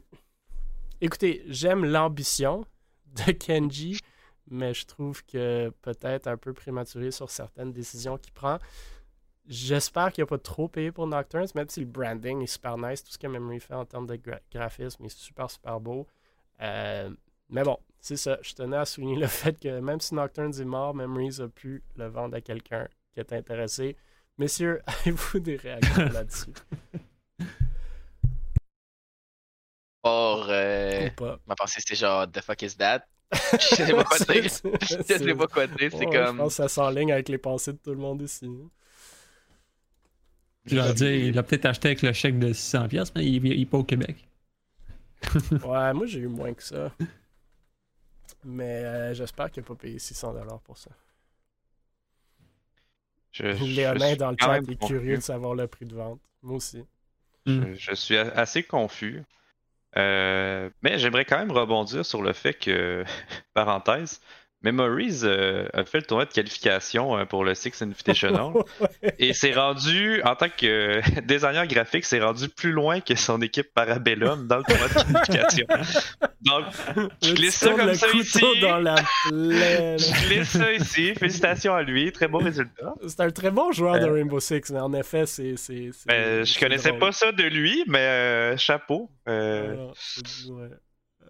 écoutez, 0.99 1.43
j'aime 1.47 1.85
l'ambition 1.85 2.65
de 3.07 3.31
Kenji, 3.31 3.97
mais 4.49 4.73
je 4.73 4.85
trouve 4.85 5.23
que 5.25 5.69
peut-être 5.81 6.27
un 6.27 6.37
peu 6.37 6.53
prématuré 6.53 7.11
sur 7.11 7.29
certaines 7.29 7.71
décisions 7.71 8.17
qu'il 8.17 8.33
prend. 8.33 8.59
J'espère 9.45 10.11
qu'il 10.11 10.23
n'a 10.23 10.27
pas 10.27 10.37
trop 10.37 10.67
payé 10.67 10.91
pour 10.91 11.05
Nocturnes, 11.07 11.47
même 11.55 11.69
si 11.69 11.81
le 11.81 11.85
branding 11.85 12.41
est 12.41 12.47
super 12.47 12.77
nice. 12.77 13.03
Tout 13.03 13.11
ce 13.11 13.17
que 13.17 13.27
Memory 13.27 13.59
fait 13.59 13.73
en 13.73 13.85
termes 13.85 14.07
de 14.07 14.15
gra- 14.15 14.39
graphisme 14.51 15.03
est 15.05 15.09
super, 15.09 15.49
super 15.49 15.79
beau. 15.79 16.07
Euh, 16.61 17.09
mais 17.49 17.63
bon, 17.63 17.77
c'est 18.03 18.17
ça. 18.17 18.37
Je 18.41 18.53
tenais 18.53 18.77
à 18.77 18.85
souligner 18.85 19.15
le 19.15 19.27
fait 19.41 19.57
que 19.59 19.79
même 19.79 19.99
si 20.01 20.13
Nocturnes 20.13 20.53
est 20.59 20.65
mort, 20.65 20.93
Memories 20.93 21.41
a 21.41 21.47
pu 21.47 21.83
le 21.95 22.07
vendre 22.07 22.35
à 22.35 22.41
quelqu'un 22.41 22.87
qui 23.13 23.19
est 23.21 23.33
intéressé. 23.33 23.95
Messieurs, 24.37 24.81
avez-vous 24.87 25.39
des 25.39 25.55
réactions 25.55 26.09
là-dessus? 26.13 26.51
Or, 30.03 30.47
euh, 30.49 31.07
Ou 31.07 31.11
pas? 31.11 31.39
ma 31.47 31.55
pensée 31.55 31.79
c'était 31.79 31.95
genre, 31.95 32.29
the 32.29 32.41
fuck 32.41 32.61
is 32.61 32.75
that? 32.77 33.05
Je 33.53 33.75
sais 33.75 33.93
pas 33.93 34.03
quoi 34.03 34.19
dire. 34.19 34.43
Je 34.43 34.49
sais 34.49 35.35
pas 35.35 35.47
quoi 35.47 35.65
dire. 35.67 35.91
C'est 35.91 36.05
Ouais, 36.05 36.11
Je 36.11 36.25
comme. 36.25 36.37
pense 36.37 36.49
que 36.57 36.63
ça 36.63 36.67
s'enligne 36.67 37.11
avec 37.13 37.29
les 37.29 37.37
pensées 37.37 37.73
de 37.73 37.77
tout 37.77 37.91
le 37.91 37.97
monde 37.97 38.21
ici. 38.21 38.47
Je 40.65 40.75
leur 40.75 40.93
dis, 40.93 41.05
il 41.05 41.35
l'a 41.35 41.43
peut-être 41.43 41.65
acheté 41.65 41.89
avec 41.89 42.01
le 42.01 42.13
chèque 42.13 42.37
de 42.39 42.53
600$, 42.53 42.87
pièces, 42.89 43.13
mais 43.15 43.25
il 43.25 43.41
n'est 43.41 43.65
pas 43.65 43.77
au 43.77 43.83
Québec. 43.83 44.27
Ouais, 45.63 45.93
moi 45.93 46.05
j'ai 46.05 46.19
eu 46.19 46.27
moins 46.27 46.53
que 46.53 46.63
ça. 46.63 46.91
Mais 48.45 48.83
euh, 48.83 49.13
j'espère 49.13 49.51
qu'il 49.51 49.63
n'a 49.63 49.67
pas 49.67 49.75
payé 49.75 49.97
600$ 49.97 50.59
pour 50.63 50.77
ça. 50.77 50.91
Je, 53.31 53.45
Léonin 53.45 54.15
dans 54.15 54.31
le 54.31 54.37
chat 54.39 54.57
est 54.57 54.75
confus. 54.75 54.93
curieux 54.93 55.17
de 55.17 55.21
savoir 55.21 55.55
le 55.55 55.67
prix 55.67 55.85
de 55.85 55.95
vente. 55.95 56.19
Moi 56.41 56.57
aussi. 56.57 56.85
Je, 57.45 57.73
je 57.73 57.93
suis 57.95 58.17
assez 58.17 58.63
confus. 58.63 59.23
Euh, 59.95 60.69
mais 60.81 60.97
j'aimerais 60.97 61.25
quand 61.25 61.37
même 61.37 61.51
rebondir 61.51 62.05
sur 62.05 62.21
le 62.21 62.33
fait 62.33 62.53
que, 62.53 63.03
parenthèse, 63.53 64.21
Memories 64.63 65.21
euh, 65.23 65.67
a 65.73 65.83
fait 65.83 65.99
le 65.99 66.05
tournoi 66.05 66.25
de 66.25 66.31
qualification 66.31 67.17
euh, 67.17 67.25
pour 67.25 67.43
le 67.43 67.53
Six 67.53 67.81
Invitational 67.81 68.53
et 69.19 69.33
c'est 69.33 69.53
rendu, 69.53 70.21
en 70.23 70.35
tant 70.35 70.47
que 70.49 70.65
euh, 70.65 71.01
designer 71.25 71.67
graphique, 71.67 72.05
c'est 72.05 72.21
rendu 72.21 72.47
plus 72.49 72.71
loin 72.71 73.01
que 73.01 73.15
son 73.15 73.41
équipe 73.41 73.73
Parabellum 73.73 74.47
dans 74.47 74.57
le 74.59 74.63
tournoi 74.63 74.87
de 74.87 74.93
qualification. 74.93 75.67
Donc, 76.41 76.65
je 77.21 77.33
glisse 77.33 77.55
ça 77.55 77.73
comme 77.73 77.93
ça 77.93 78.07
ici. 78.13 78.41
dans 78.61 78.79
la. 78.79 78.95
Je 79.29 80.27
glisse 80.27 80.49
ça 80.49 80.71
ici. 80.73 81.13
Félicitations 81.15 81.73
à 81.73 81.83
lui. 81.83 82.11
Très 82.11 82.27
bon 82.27 82.39
résultat. 82.39 82.93
C'est 83.07 83.21
un 83.21 83.31
très 83.31 83.51
bon 83.51 83.71
joueur 83.71 83.99
de 83.99 84.05
Euh, 84.07 84.11
Rainbow 84.13 84.39
Six, 84.41 84.69
mais 84.71 84.79
en 84.79 84.93
effet, 84.93 85.25
c'est. 85.25 85.55
Euh, 86.11 86.43
je 86.43 86.59
connaissais 86.59 86.89
drôle. 86.89 86.99
pas 86.99 87.11
ça 87.13 87.31
de 87.31 87.43
lui, 87.43 87.83
mais 87.87 87.99
euh, 87.99 88.57
chapeau. 88.57 89.09
Ouais. 89.25 89.33
Euh, 89.33 89.87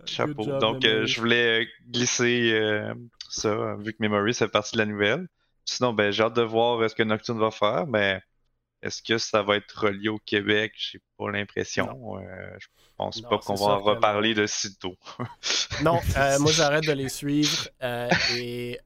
Chapeau. 0.06 0.44
job, 0.44 0.60
Donc, 0.60 0.86
euh, 0.86 1.06
je 1.06 1.20
voulais 1.20 1.68
glisser 1.90 2.52
euh, 2.54 2.94
ça, 3.34 3.76
vu 3.78 3.94
que 3.94 3.98
Memory, 4.00 4.34
c'est 4.34 4.48
partie 4.50 4.74
de 4.74 4.80
la 4.80 4.86
nouvelle. 4.86 5.28
Sinon, 5.66 5.94
ben, 5.94 6.12
j'ai 6.12 6.24
hâte 6.24 6.36
de 6.36 6.42
voir 6.42 6.80
euh, 6.82 6.88
ce 6.90 6.96
que 6.96 7.04
Nocturne 7.04 7.40
va 7.40 7.52
faire, 7.52 7.88
mais 7.88 8.22
est-ce 8.82 9.02
que 9.02 9.18
ça 9.18 9.44
va 9.44 9.58
être 9.58 9.72
relié 9.80 10.10
au 10.10 10.20
Québec? 10.20 10.74
J'ai 10.78 11.02
pas 11.18 11.32
l'impression. 11.32 12.18
Euh, 12.20 12.56
je 12.60 12.68
pense 12.98 13.24
Non, 13.24 13.30
pas 13.30 13.40
qu'on 13.40 13.56
va 13.56 13.68
en 13.68 13.80
reparler 13.82 14.34
de 14.34 14.46
sitôt. 14.48 14.98
Non, 15.80 16.00
euh, 16.18 16.40
moi 16.40 16.52
j'arrête 16.52 16.86
de 16.86 16.92
les 16.94 17.10
suivre 17.10 17.68
euh, 17.82 18.10
et 18.30 18.80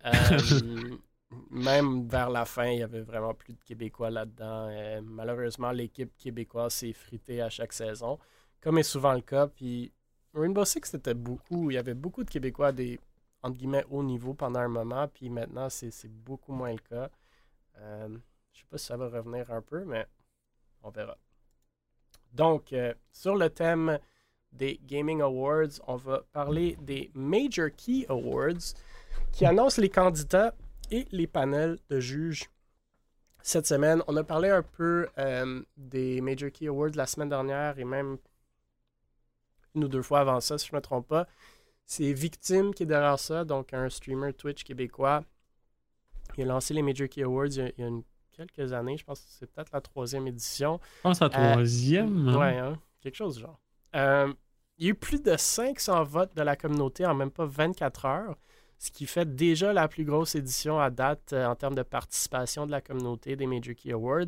même 1.52 2.08
vers 2.08 2.30
la 2.30 2.46
fin, 2.46 2.68
il 2.68 2.80
y 2.80 2.84
avait 2.84 3.02
vraiment 3.02 3.34
plus 3.34 3.54
de 3.54 3.60
Québécois 3.66 4.10
là-dedans. 4.10 4.70
Malheureusement, 5.04 5.72
l'équipe 5.72 6.16
québécoise 6.18 6.74
s'est 6.74 6.94
fritée 6.94 7.42
à 7.42 7.50
chaque 7.50 7.74
saison. 7.74 8.20
comme 8.62 8.78
est 8.78 8.84
souvent 8.84 9.14
le 9.14 9.22
cas. 9.22 9.48
Puis 9.48 9.92
Rainbow 10.34 10.66
Six, 10.66 10.82
c'était 10.86 11.14
beaucoup. 11.14 11.70
Il 11.72 11.76
y 11.76 11.78
avait 11.78 11.94
beaucoup 11.94 12.24
de 12.24 12.30
Québécois 12.30 12.72
des 12.72 13.00
entre 13.48 13.58
guillemets 13.58 13.86
haut 13.90 14.04
niveau 14.04 14.34
pendant 14.34 14.60
un 14.60 14.68
moment, 14.68 15.08
puis 15.08 15.30
maintenant 15.30 15.70
c'est 15.70 16.08
beaucoup 16.08 16.52
moins 16.52 16.72
le 16.72 16.80
cas. 16.80 17.10
Euh, 17.78 18.10
je 18.52 18.60
sais 18.60 18.66
pas 18.70 18.78
si 18.78 18.86
ça 18.86 18.98
va 18.98 19.08
revenir 19.08 19.50
un 19.52 19.62
peu, 19.62 19.86
mais 19.86 20.06
on 20.84 20.90
verra. 20.90 21.18
Donc, 22.34 22.74
euh, 22.74 22.94
sur 23.12 23.36
le 23.36 23.50
thème 23.50 24.00
des 24.52 24.80
Gaming 24.84 25.22
Awards, 25.22 25.80
on 25.88 25.96
va 25.96 26.24
parler 26.34 26.78
des 26.82 27.10
Major 27.14 27.70
Key 27.76 28.06
Awards 28.10 28.74
qui 29.32 29.46
annoncent 29.46 29.82
les 29.82 29.90
candidats 29.90 30.54
et 30.92 31.08
les 31.12 31.28
panels 31.28 31.80
de 31.90 32.00
juges 32.00 32.50
cette 33.42 33.66
semaine. 33.66 34.02
On 34.08 34.18
a 34.18 34.24
parlé 34.24 34.50
un 34.50 34.64
peu 34.64 35.08
euh, 35.18 35.62
des 35.78 36.20
Major 36.22 36.52
Key 36.52 36.68
Awards 36.68 36.96
la 36.96 37.06
semaine 37.06 37.30
dernière 37.30 37.80
et 37.80 37.86
même 37.86 38.18
une 39.76 39.86
ou 39.86 39.88
deux 39.88 40.02
fois 40.02 40.22
avant 40.22 40.42
ça, 40.42 40.58
si 40.58 40.68
je 40.68 40.74
ne 40.74 40.78
me 40.78 40.82
trompe 40.82 41.08
pas. 41.08 41.28
C'est 41.88 42.12
Victime 42.12 42.74
qui 42.74 42.84
est 42.84 42.86
derrière 42.86 43.18
ça, 43.18 43.46
donc 43.46 43.74
un 43.74 43.90
streamer 43.90 44.34
Twitch 44.34 44.64
québécois. 44.64 45.24
Il 46.38 46.44
a 46.44 46.48
lancé 46.48 46.74
les 46.74 46.82
Major 46.82 47.08
Key 47.08 47.24
Awards 47.24 47.48
il 47.48 47.74
y 47.78 47.84
a, 47.84 47.90
quelques 48.34 48.74
années. 48.74 48.98
Je 48.98 49.06
pense 49.06 49.22
que 49.22 49.28
c'est 49.30 49.52
peut-être 49.52 49.72
la 49.72 49.82
troisième 49.82 50.28
édition. 50.28 50.80
Je 50.98 51.02
pense 51.02 51.22
la 51.22 51.28
euh, 51.28 51.54
troisième. 51.54 52.28
Hein? 52.28 52.38
Ouais, 52.38 52.58
hein? 52.58 52.78
quelque 53.02 53.16
chose 53.16 53.36
du 53.36 53.42
genre. 53.42 53.60
Euh, 53.96 54.32
il 54.78 54.86
y 54.86 54.88
a 54.90 54.92
eu 54.92 54.96
plus 54.96 55.24
de 55.24 55.36
500 55.36 56.04
votes 56.04 56.36
de 56.36 56.44
la 56.44 56.56
communauté 56.56 57.06
en 57.06 57.16
même 57.16 57.32
pas 57.32 57.46
24 57.46 58.06
heures 58.06 58.36
ce 58.80 58.92
qui 58.92 59.06
fait 59.06 59.36
déjà 59.36 59.74
la 59.74 59.88
plus 59.88 60.06
grosse 60.06 60.36
édition 60.36 60.80
à 60.80 60.90
date 60.90 61.34
euh, 61.34 61.46
en 61.46 61.56
termes 61.56 61.76
de 61.76 61.84
participation 61.84 62.66
de 62.66 62.72
la 62.72 62.82
communauté 62.82 63.36
des 63.36 63.48
Major 63.48 63.74
Key 63.76 63.92
Awards. 63.92 64.28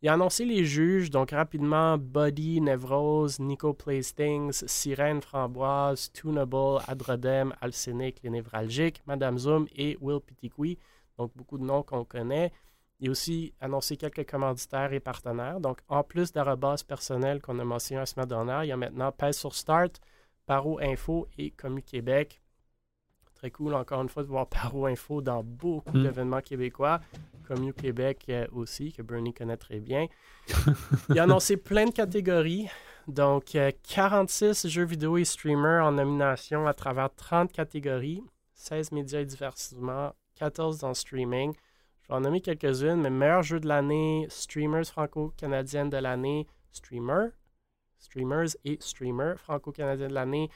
Il 0.00 0.08
a 0.08 0.12
annoncé 0.12 0.44
les 0.44 0.64
juges, 0.64 1.10
donc 1.10 1.32
rapidement 1.32 1.98
Buddy, 1.98 2.60
Nevrose, 2.60 3.40
Nico 3.40 3.72
Playstings, 3.72 4.62
Sirène 4.64 5.20
Framboise, 5.20 6.12
Tunable, 6.12 6.80
Adrodem, 6.86 7.52
Alcinic, 7.60 8.20
les 8.22 8.30
névralgiques, 8.30 9.02
Madame 9.06 9.38
Zoom 9.38 9.66
et 9.74 9.98
Will 10.00 10.20
Pitiqui. 10.20 10.78
Donc 11.18 11.32
beaucoup 11.34 11.58
de 11.58 11.64
noms 11.64 11.82
qu'on 11.82 12.04
connaît. 12.04 12.52
Il 13.00 13.08
a 13.08 13.10
aussi 13.10 13.52
annoncé 13.60 13.96
quelques 13.96 14.24
commanditaires 14.24 14.92
et 14.92 15.00
partenaires. 15.00 15.58
Donc 15.58 15.80
en 15.88 16.04
plus 16.04 16.30
d'Arabas 16.30 16.84
personnel 16.86 17.40
qu'on 17.40 17.58
a 17.58 17.64
mentionné 17.64 17.98
la 17.98 18.06
semaine 18.06 18.28
dernière, 18.28 18.62
il 18.62 18.68
y 18.68 18.72
a 18.72 18.76
maintenant 18.76 19.10
Pèse 19.10 19.36
sur 19.36 19.52
Start, 19.52 20.00
Paro 20.46 20.78
Info 20.78 21.26
et 21.38 21.50
Commu 21.50 21.82
Québec 21.82 22.40
très 23.38 23.50
cool, 23.50 23.74
encore 23.74 24.02
une 24.02 24.08
fois, 24.08 24.22
de 24.24 24.28
voir 24.28 24.48
Paro 24.48 24.86
Info 24.86 25.22
dans 25.22 25.42
beaucoup 25.42 25.96
mm. 25.96 26.02
d'événements 26.02 26.40
québécois, 26.40 27.00
comme 27.46 27.60
New 27.60 27.72
Québec 27.72 28.26
euh, 28.28 28.46
aussi, 28.52 28.92
que 28.92 29.02
Bernie 29.02 29.32
connaît 29.32 29.56
très 29.56 29.78
bien. 29.78 30.06
Il 31.08 31.18
a 31.18 31.22
annoncé 31.22 31.56
plein 31.70 31.86
de 31.86 31.92
catégories. 31.92 32.68
Donc, 33.06 33.56
46 33.88 34.66
euh, 34.66 34.68
jeux 34.68 34.84
vidéo 34.84 35.16
et 35.16 35.24
streamers 35.24 35.84
en 35.84 35.92
nomination 35.92 36.66
à 36.66 36.74
travers 36.74 37.14
30 37.14 37.52
catégories, 37.52 38.22
16 38.54 38.92
médias 38.92 39.20
et 39.20 39.24
divertissements, 39.24 40.12
14 40.34 40.78
dans 40.78 40.92
streaming. 40.92 41.54
Je 42.02 42.08
vais 42.08 42.14
en 42.14 42.20
nommer 42.20 42.40
quelques-unes, 42.40 43.00
mais 43.00 43.10
meilleur 43.10 43.42
jeu 43.42 43.60
de 43.60 43.68
l'année, 43.68 44.26
streamers 44.30 44.84
franco-canadiennes 44.84 45.90
de 45.90 45.96
l'année, 45.96 46.46
streamer, 46.72 47.28
streamers 47.98 48.56
et 48.64 48.78
streamers 48.80 49.38
franco-canadiens 49.38 50.08
de 50.08 50.14
l'année, 50.14 50.50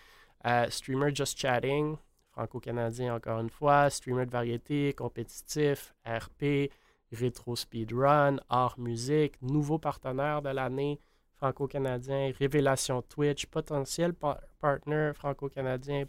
euh, 0.47 0.67
streamer 0.69 1.15
just 1.15 1.39
chatting, 1.39 1.97
franco-canadien 2.33 3.15
encore 3.15 3.41
une 3.41 3.51
fois, 3.51 3.91
streamer 3.91 4.27
de 4.27 4.31
variété, 4.31 4.93
compétitif, 4.93 5.95
RP, 6.07 6.71
rétro 7.13 7.57
speedrun, 7.57 8.37
art 8.49 8.79
musique, 8.79 9.41
nouveau 9.43 9.79
partenaire 9.79 10.43
de 10.43 10.49
l'année 10.49 10.99
franco-canadien, 11.37 12.33
révélation 12.39 13.03
Twitch, 13.03 13.47
potentiel 13.47 14.15
partner 14.61 15.11
franco-canadien, 15.15 16.05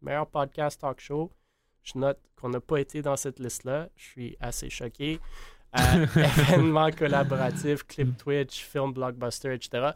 meilleur 0.00 0.26
podcast 0.26 0.80
talk 0.80 1.00
show. 1.00 1.30
Je 1.82 1.98
note 1.98 2.18
qu'on 2.36 2.48
n'a 2.48 2.60
pas 2.60 2.78
été 2.78 3.02
dans 3.02 3.16
cette 3.16 3.38
liste-là. 3.38 3.88
Je 3.96 4.02
suis 4.02 4.36
assez 4.40 4.70
choqué. 4.70 5.20
Euh, 5.78 6.06
événement 6.16 6.90
collaboratif, 6.90 7.84
clip 7.84 8.16
Twitch, 8.16 8.64
film 8.64 8.92
blockbuster, 8.92 9.54
etc. 9.54 9.90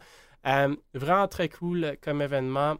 Euh, 0.45 0.75
vraiment 0.93 1.27
très 1.27 1.49
cool 1.49 1.97
comme 2.01 2.21
événement. 2.21 2.77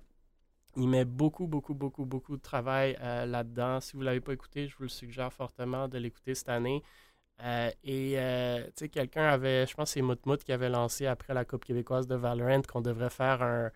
Il 0.80 0.88
met 0.89 1.05
beaucoup, 1.05 1.47
beaucoup, 1.47 1.73
beaucoup, 1.73 2.05
beaucoup 2.05 2.38
de 2.38 2.41
travail 2.41 2.95
euh, 3.01 3.25
là-dedans. 3.25 3.82
Si 3.82 3.93
vous 3.93 4.01
ne 4.01 4.05
l'avez 4.05 4.21
pas 4.21 4.34
écouté, 4.34 4.67
je 4.67 4.78
vous 4.78 4.84
le 4.84 4.89
suggère 4.89 5.34
fortement 5.34 5.88
de 5.88 5.97
l'écouter 5.97 6.36
cette 6.36 6.49
année. 6.49 6.84
Euh, 7.41 7.71
et 7.84 8.13
euh, 8.17 8.63
tu 8.67 8.71
sais, 8.75 8.89
quelqu'un 8.89 9.28
avait, 9.28 9.65
je 9.65 9.73
pense 9.73 9.91
c'est 9.91 10.03
Moutmout 10.03 10.38
qui 10.43 10.51
avait 10.51 10.69
lancé 10.69 11.07
après 11.07 11.34
la 11.34 11.45
Coupe 11.45 11.65
québécoise 11.65 12.05
de 12.07 12.15
Valorant 12.15 12.61
qu'on 12.61 12.82
devrait 12.82 13.09
faire 13.09 13.41
un 13.41 13.71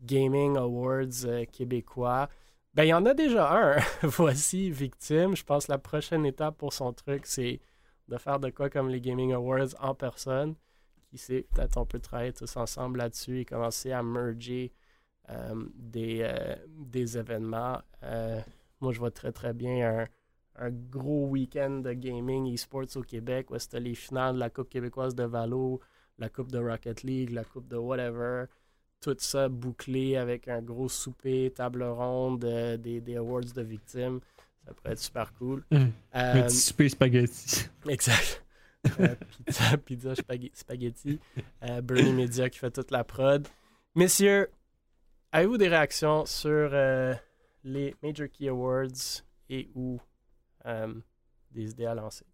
Gaming 0.00 0.56
Awards 0.56 1.46
québécois. 1.52 2.28
Ben, 2.74 2.84
il 2.84 2.88
y 2.88 2.94
en 2.94 3.06
a 3.06 3.14
déjà 3.14 3.52
un. 3.52 3.76
Voici 4.06 4.70
Victime. 4.70 5.34
Je 5.34 5.42
pense 5.44 5.66
que 5.66 5.72
la 5.72 5.78
prochaine 5.78 6.24
étape 6.26 6.58
pour 6.58 6.72
son 6.72 6.92
truc, 6.92 7.26
c'est 7.26 7.60
de 8.06 8.18
faire 8.18 8.38
de 8.38 8.50
quoi 8.50 8.70
comme 8.70 8.88
les 8.88 9.00
Gaming 9.00 9.32
Awards 9.32 9.74
en 9.80 9.96
personne. 9.96 10.54
Qui 11.10 11.18
sait, 11.18 11.46
peut-être 11.54 11.76
on 11.76 11.86
peut 11.86 12.00
travailler 12.00 12.32
tous 12.32 12.56
ensemble 12.56 12.98
là-dessus 12.98 13.40
et 13.40 13.44
commencer 13.44 13.90
à 13.90 14.02
merger 14.04 14.72
des, 15.76 16.20
euh, 16.22 16.56
des 16.68 17.18
événements. 17.18 17.80
Euh, 18.02 18.40
moi, 18.80 18.92
je 18.92 18.98
vois 18.98 19.10
très, 19.10 19.32
très 19.32 19.52
bien 19.52 20.06
un, 20.58 20.70
gros 20.70 21.26
week-end 21.28 21.80
de 21.84 21.92
gaming 21.92 22.52
e-sports 22.52 22.96
au 22.96 23.02
Québec 23.02 23.50
où 23.50 23.58
c'était 23.58 23.80
les 23.80 23.94
finales 23.94 24.34
de 24.34 24.40
la 24.40 24.50
Coupe 24.50 24.70
québécoise 24.70 25.14
de 25.14 25.24
Valo, 25.24 25.80
la 26.18 26.28
Coupe 26.28 26.50
de 26.50 26.58
Rocket 26.58 27.02
League, 27.02 27.30
la 27.30 27.44
Coupe 27.44 27.68
de 27.68 27.76
whatever. 27.76 28.44
Tout 29.00 29.16
ça 29.18 29.48
bouclé 29.48 30.16
avec 30.16 30.48
un 30.48 30.62
gros 30.62 30.88
souper, 30.88 31.52
table 31.54 31.82
ronde, 31.82 32.40
des, 32.80 33.00
des, 33.00 33.16
awards 33.16 33.52
de 33.54 33.62
victimes. 33.62 34.20
Ça 34.64 34.72
pourrait 34.72 34.92
être 34.92 35.00
super 35.00 35.32
cool. 35.34 35.62
Mmh. 35.70 35.84
Un 36.14 36.42
petit 36.42 36.56
souper 36.56 36.88
spaghetti. 36.88 37.66
Exact. 37.88 38.42
pizza, 39.44 39.76
pizza 39.84 40.14
spaghetti. 40.54 41.20
Bernie 41.82 42.12
Media 42.12 42.48
qui 42.48 42.58
fait 42.58 42.70
toute 42.70 42.90
la 42.90 43.04
prod. 43.04 43.46
Messieurs, 43.94 44.48
Avez-vous 45.32 45.58
des 45.58 45.68
réactions 45.68 46.24
sur 46.24 46.70
euh, 46.72 47.14
les 47.64 47.94
Major 48.02 48.28
Key 48.28 48.48
Awards 48.48 49.22
et 49.50 49.68
ou 49.74 50.00
euh, 50.64 50.94
des 51.50 51.70
idées 51.70 51.86
à 51.86 51.94
lancer? 51.94 52.24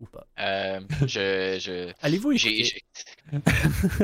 Ou 0.00 0.06
pas? 0.06 0.26
Euh, 0.38 0.80
je, 1.02 1.58
je, 1.60 1.92
Allez-vous 2.02 2.32
écouter? 2.32 2.82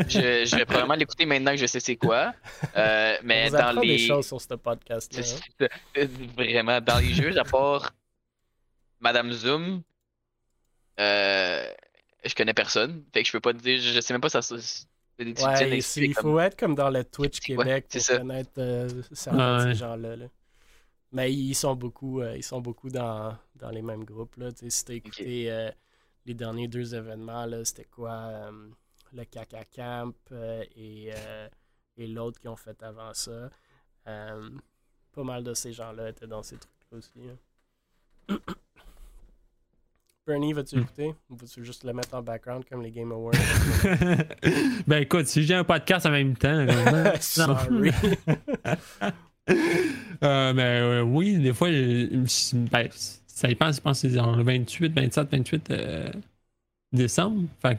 je, 0.09 0.45
je, 0.45 0.57
vais 0.57 0.65
probablement 0.65 0.95
l'écouter 0.95 1.25
maintenant 1.25 1.53
que 1.53 1.59
je 1.59 1.67
sais 1.67 1.81
c'est 1.81 1.97
quoi. 1.97 2.35
mais 3.23 3.49
On 3.49 3.53
dans 3.53 3.81
les. 3.81 3.89
des 3.89 3.99
choses 3.99 4.27
sur 4.27 4.41
ce 4.41 4.55
podcast 4.55 5.17
hein. 5.61 5.67
Vraiment, 6.37 6.81
dans 6.81 6.99
les 6.99 7.15
jeux, 7.15 7.39
à 7.39 7.45
part 7.45 7.93
Madame 9.01 9.33
Zoom, 9.33 9.83
je 10.99 12.35
connais 12.37 12.55
personne. 12.55 13.05
Fait 13.13 13.23
que 13.23 13.29
je 13.29 13.33
peux 13.33 13.41
pas 13.41 13.53
te 13.53 13.59
dire, 13.59 13.81
je 13.81 14.01
sais 14.01 14.15
même 14.15 14.21
pas 14.21 14.31
ça 14.31 14.43
Ouais, 15.19 15.79
il 15.97 16.15
faut 16.15 16.39
être 16.41 16.59
comme 16.59 16.75
dans 16.75 16.91
le 16.91 17.05
Twitch 17.05 17.41
Québec 17.41 17.87
pour 17.91 18.19
connaître 18.19 18.51
euh, 18.59 19.03
certains 19.13 19.59
de 19.59 19.73
ces 19.73 19.79
gens-là. 19.79 20.17
Mais 21.13 21.33
ils 21.33 21.55
sont 21.55 21.77
beaucoup, 21.77 22.21
euh, 22.21 22.37
ils 22.37 22.43
sont 22.43 22.61
beaucoup 22.61 22.91
dans, 22.91 23.37
dans 23.55 23.71
les 23.71 23.83
mêmes 23.83 24.05
groupes. 24.05 24.37
Là. 24.37 24.49
Si 24.57 24.85
tu 24.85 24.93
as 24.93 24.95
écouté 24.97 25.53
euh, 25.53 25.71
les 26.27 26.35
derniers 26.35 26.67
deux 26.67 26.95
événements, 26.95 27.47
c'était 27.65 27.85
quoi 27.85 28.51
Le 29.13 29.25
Caca 29.25 29.65
Camp 29.67 30.15
et, 30.77 31.11
et 31.97 32.07
l'autre 32.09 32.41
qui 32.41 32.49
ont 32.49 32.57
fait 32.57 32.83
avant 32.83 33.15
ça. 33.15 33.51
pas 34.05 35.23
mal 35.23 35.45
de 35.45 35.55
ces 35.55 35.73
gens-là 35.73 36.09
étaient 36.09 36.27
dans 36.27 36.43
ces 36.43 36.57
trucs-là 36.57 36.99
aussi. 36.99 37.21
Hein. 38.29 38.39
Bernie, 40.27 40.55
vas-tu 40.55 40.77
hmm. 40.77 40.83
écouter 40.83 41.15
ou 41.29 41.37
vas-tu 41.37 41.65
juste 41.65 41.85
le 41.85 41.93
mettre 41.93 42.15
en 42.15 42.23
background 42.23 42.65
comme 42.69 42.83
les 42.83 42.91
Game 42.91 43.13
Awards? 43.13 43.35
ben 44.87 45.03
écoute, 45.03 45.27
si 45.27 45.43
j'ai 45.43 45.55
un 45.55 45.65
podcast 45.65 46.07
en 46.07 46.11
même 46.11 46.35
temps. 46.35 46.67
Sorry. 47.21 47.91
euh, 50.23 50.55
mais 50.55 50.81
euh, 50.81 51.03
oui, 51.03 51.37
des 51.39 51.53
fois, 51.53 51.69
ben, 51.69 52.89
ça 53.27 53.49
dépend, 53.49 53.71
je 53.71 53.81
pense 53.81 54.01
que 54.01 54.09
c'est 54.09 54.19
en 54.19 54.43
28, 54.43 54.95
27, 54.95 55.31
28 55.31 55.73
décembre. 56.91 57.43
Fait, 57.61 57.79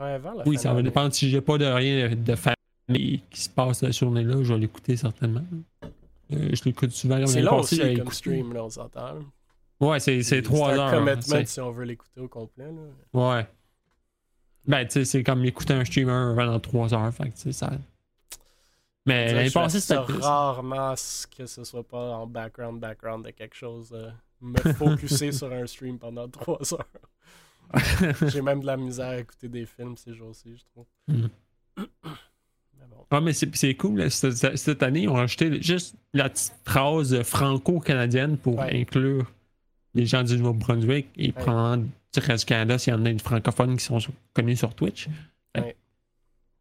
ouais, 0.00 0.18
la 0.18 0.34
oui, 0.46 0.58
ça 0.58 0.74
va 0.74 0.82
dépendre. 0.82 1.14
Si 1.14 1.30
j'ai 1.30 1.40
pas 1.40 1.58
de 1.58 1.66
rien 1.66 2.14
de 2.14 2.34
famille 2.34 3.22
qui 3.30 3.40
se 3.40 3.48
passe 3.48 3.82
la 3.82 3.92
journée-là, 3.92 4.42
je 4.42 4.52
vais 4.52 4.58
l'écouter 4.60 4.96
certainement. 4.96 5.44
Euh, 6.32 6.50
je 6.52 6.64
l'écoute 6.64 6.90
souvent. 6.90 7.24
C'est 7.26 7.42
long 7.42 7.60
aussi 7.60 7.78
comme 7.96 8.10
stream, 8.10 8.52
là, 8.52 8.64
on 8.64 8.70
s'entend. 8.70 9.20
Ouais, 9.80 9.98
c'est 10.00 10.42
trois 10.42 10.70
heures. 10.70 10.90
C'est 10.90 10.96
un 10.96 11.04
commitment 11.04 11.44
si 11.46 11.60
on 11.60 11.70
veut 11.72 11.84
l'écouter 11.84 12.20
au 12.20 12.28
complet. 12.28 12.66
Là. 12.66 12.82
Ouais. 13.36 13.46
Ben, 14.66 14.84
tu 14.86 14.92
sais, 14.92 15.04
c'est 15.04 15.22
comme 15.22 15.44
écouter 15.44 15.74
un 15.74 15.84
streamer 15.84 16.34
pendant 16.36 16.58
trois 16.60 16.94
heures. 16.94 17.12
Fait 17.12 17.24
que, 17.30 17.34
tu 17.34 17.40
sais, 17.42 17.52
ça. 17.52 17.72
Mais 19.06 19.32
l'année 19.34 19.50
passée, 19.50 19.80
c'était 19.80 19.98
rarement 19.98 20.94
que 21.36 21.44
ce 21.46 21.64
soit 21.64 21.86
pas 21.86 22.16
en 22.16 22.26
background, 22.26 22.80
background 22.80 23.24
de 23.26 23.30
quelque 23.30 23.54
chose. 23.56 23.90
Euh, 23.92 24.10
me 24.40 24.56
focuser 24.72 25.32
sur 25.32 25.52
un 25.52 25.66
stream 25.66 25.98
pendant 25.98 26.28
trois 26.28 26.60
heures. 26.72 26.86
J'ai 28.28 28.40
même 28.42 28.60
de 28.60 28.66
la 28.66 28.76
misère 28.76 29.08
à 29.08 29.18
écouter 29.18 29.48
des 29.48 29.66
films 29.66 29.96
ces 29.96 30.14
jours-ci, 30.14 30.56
je 30.56 30.62
trouve. 30.72 30.86
Mm. 31.08 31.26
Mais 32.78 32.86
bon. 32.88 33.04
Ah, 33.10 33.20
mais 33.20 33.32
c'est 33.32 33.54
c'est 33.56 33.74
cool. 33.74 33.98
là, 33.98 34.10
Cette, 34.10 34.56
cette 34.56 34.82
année, 34.82 35.02
ils 35.02 35.08
ont 35.08 35.14
rajouté 35.14 35.60
juste 35.60 35.96
la 36.12 36.28
petite 36.30 36.54
phrase 36.64 37.22
franco-canadienne 37.22 38.36
pour 38.38 38.58
Ouais. 38.58 38.80
inclure 38.80 39.30
les 39.94 40.06
gens 40.06 40.22
du 40.22 40.36
Nouveau-Brunswick 40.38 41.08
et 41.16 41.32
prendre 41.32 41.84
du 41.84 42.20
reste 42.20 42.44
du 42.44 42.48
Canada 42.48 42.78
s'il 42.78 42.92
y 42.92 42.96
en 42.96 43.04
a 43.06 43.12
des 43.12 43.18
francophones 43.18 43.76
qui 43.76 43.84
sont 43.84 44.00
sur- 44.00 44.12
connus 44.32 44.56
sur 44.56 44.74
Twitch. 44.74 45.08
Ouais. 45.56 45.76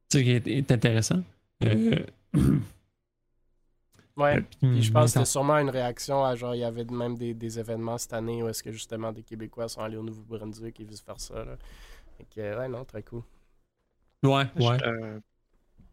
C'est 0.09 0.19
ça 0.19 0.23
qui 0.23 0.31
est, 0.31 0.47
est 0.47 0.71
intéressant. 0.71 1.21
Euh, 1.63 1.99
Ouais. 4.15 4.41
puis, 4.41 4.57
Puis 4.59 4.83
je 4.83 4.91
pense 4.91 5.05
que 5.05 5.09
c'était 5.13 5.25
sûrement 5.25 5.57
une 5.57 5.71
réaction 5.71 6.23
à 6.23 6.35
genre, 6.35 6.53
il 6.53 6.59
y 6.59 6.63
avait 6.63 6.83
même 6.85 7.17
des, 7.17 7.33
des 7.33 7.57
événements 7.59 7.97
cette 7.97 8.13
année 8.13 8.43
où 8.43 8.47
est-ce 8.47 8.61
que 8.61 8.71
justement 8.71 9.11
des 9.11 9.23
Québécois 9.23 9.67
sont 9.67 9.81
allés 9.81 9.97
au 9.97 10.03
Nouveau-Brunswick 10.03 10.79
et 10.79 10.83
vice-versa. 10.83 11.33
là. 11.45 11.57
Ouais, 12.37 12.67
non, 12.67 12.85
très 12.85 13.01
cool. 13.01 13.23
Ouais, 14.23 14.43
Je 14.55 14.61
suis 14.61 14.69
ouais. 14.71 14.83
euh, 14.85 15.19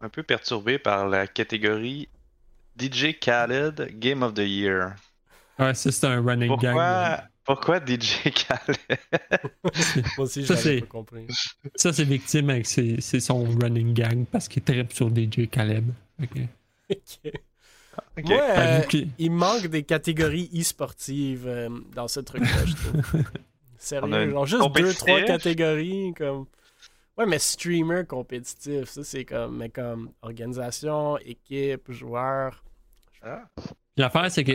un 0.01 0.09
peu 0.09 0.21
perturbé 0.21 0.77
par 0.77 1.07
la 1.07 1.25
catégorie 1.25 2.09
DJ 2.79 3.17
Khaled 3.19 3.97
Game 3.99 4.21
of 4.21 4.35
the 4.35 4.39
Year. 4.45 4.93
Ouais, 5.57 5.73
ça, 5.73 5.91
c'est 5.91 6.05
un 6.05 6.21
running 6.23 6.47
gag. 6.57 6.59
Pourquoi, 6.73 7.23
pourquoi 7.45 7.79
DJ 7.79 8.31
Khaled? 8.31 8.77
Moi 10.17 10.25
aussi, 10.25 10.45
Ça, 10.45 10.55
c'est- 10.55 10.81
pas 10.81 10.85
compris. 10.87 11.27
Ça, 11.75 11.91
c'est 11.93 12.03
victime 12.03 12.49
avec 12.49 12.65
ses- 12.65 13.01
c'est 13.01 13.19
son 13.19 13.43
running 13.43 13.93
gag 13.93 14.25
parce 14.31 14.47
qu'il 14.47 14.61
tripe 14.63 14.93
sur 14.93 15.09
DJ 15.09 15.47
Caleb. 15.49 15.85
Ok. 16.21 16.29
Ok. 16.89 17.31
Ok. 18.17 18.23
Moi, 18.25 18.39
Ah, 18.55 18.61
euh, 18.79 18.81
il 19.17 19.31
manque 19.31 19.67
des 19.67 19.83
catégories 19.83 20.49
e-sportives 20.55 21.47
euh, 21.47 21.69
dans 21.93 22.07
ce 22.07 22.19
truc-là, 22.21 22.65
je 22.65 22.73
trouve. 22.73 23.23
Sérieux, 23.77 24.23
une 24.23 24.31
genre 24.31 24.45
juste 24.45 24.71
deux, 24.75 24.93
trois 24.93 25.21
catégories 25.23 26.13
comme. 26.15 26.45
Ouais, 27.17 27.25
mais 27.25 27.39
streamer 27.39 28.03
compétitif, 28.07 28.85
ça 28.85 29.03
c'est 29.03 29.25
comme. 29.25 29.57
Mais 29.57 29.69
comme 29.69 30.11
organisation, 30.21 31.17
équipe, 31.19 31.91
joueur. 31.91 32.63
Ah. 33.23 33.43
L'affaire, 33.97 34.31
c'est 34.31 34.43
que 34.43 34.53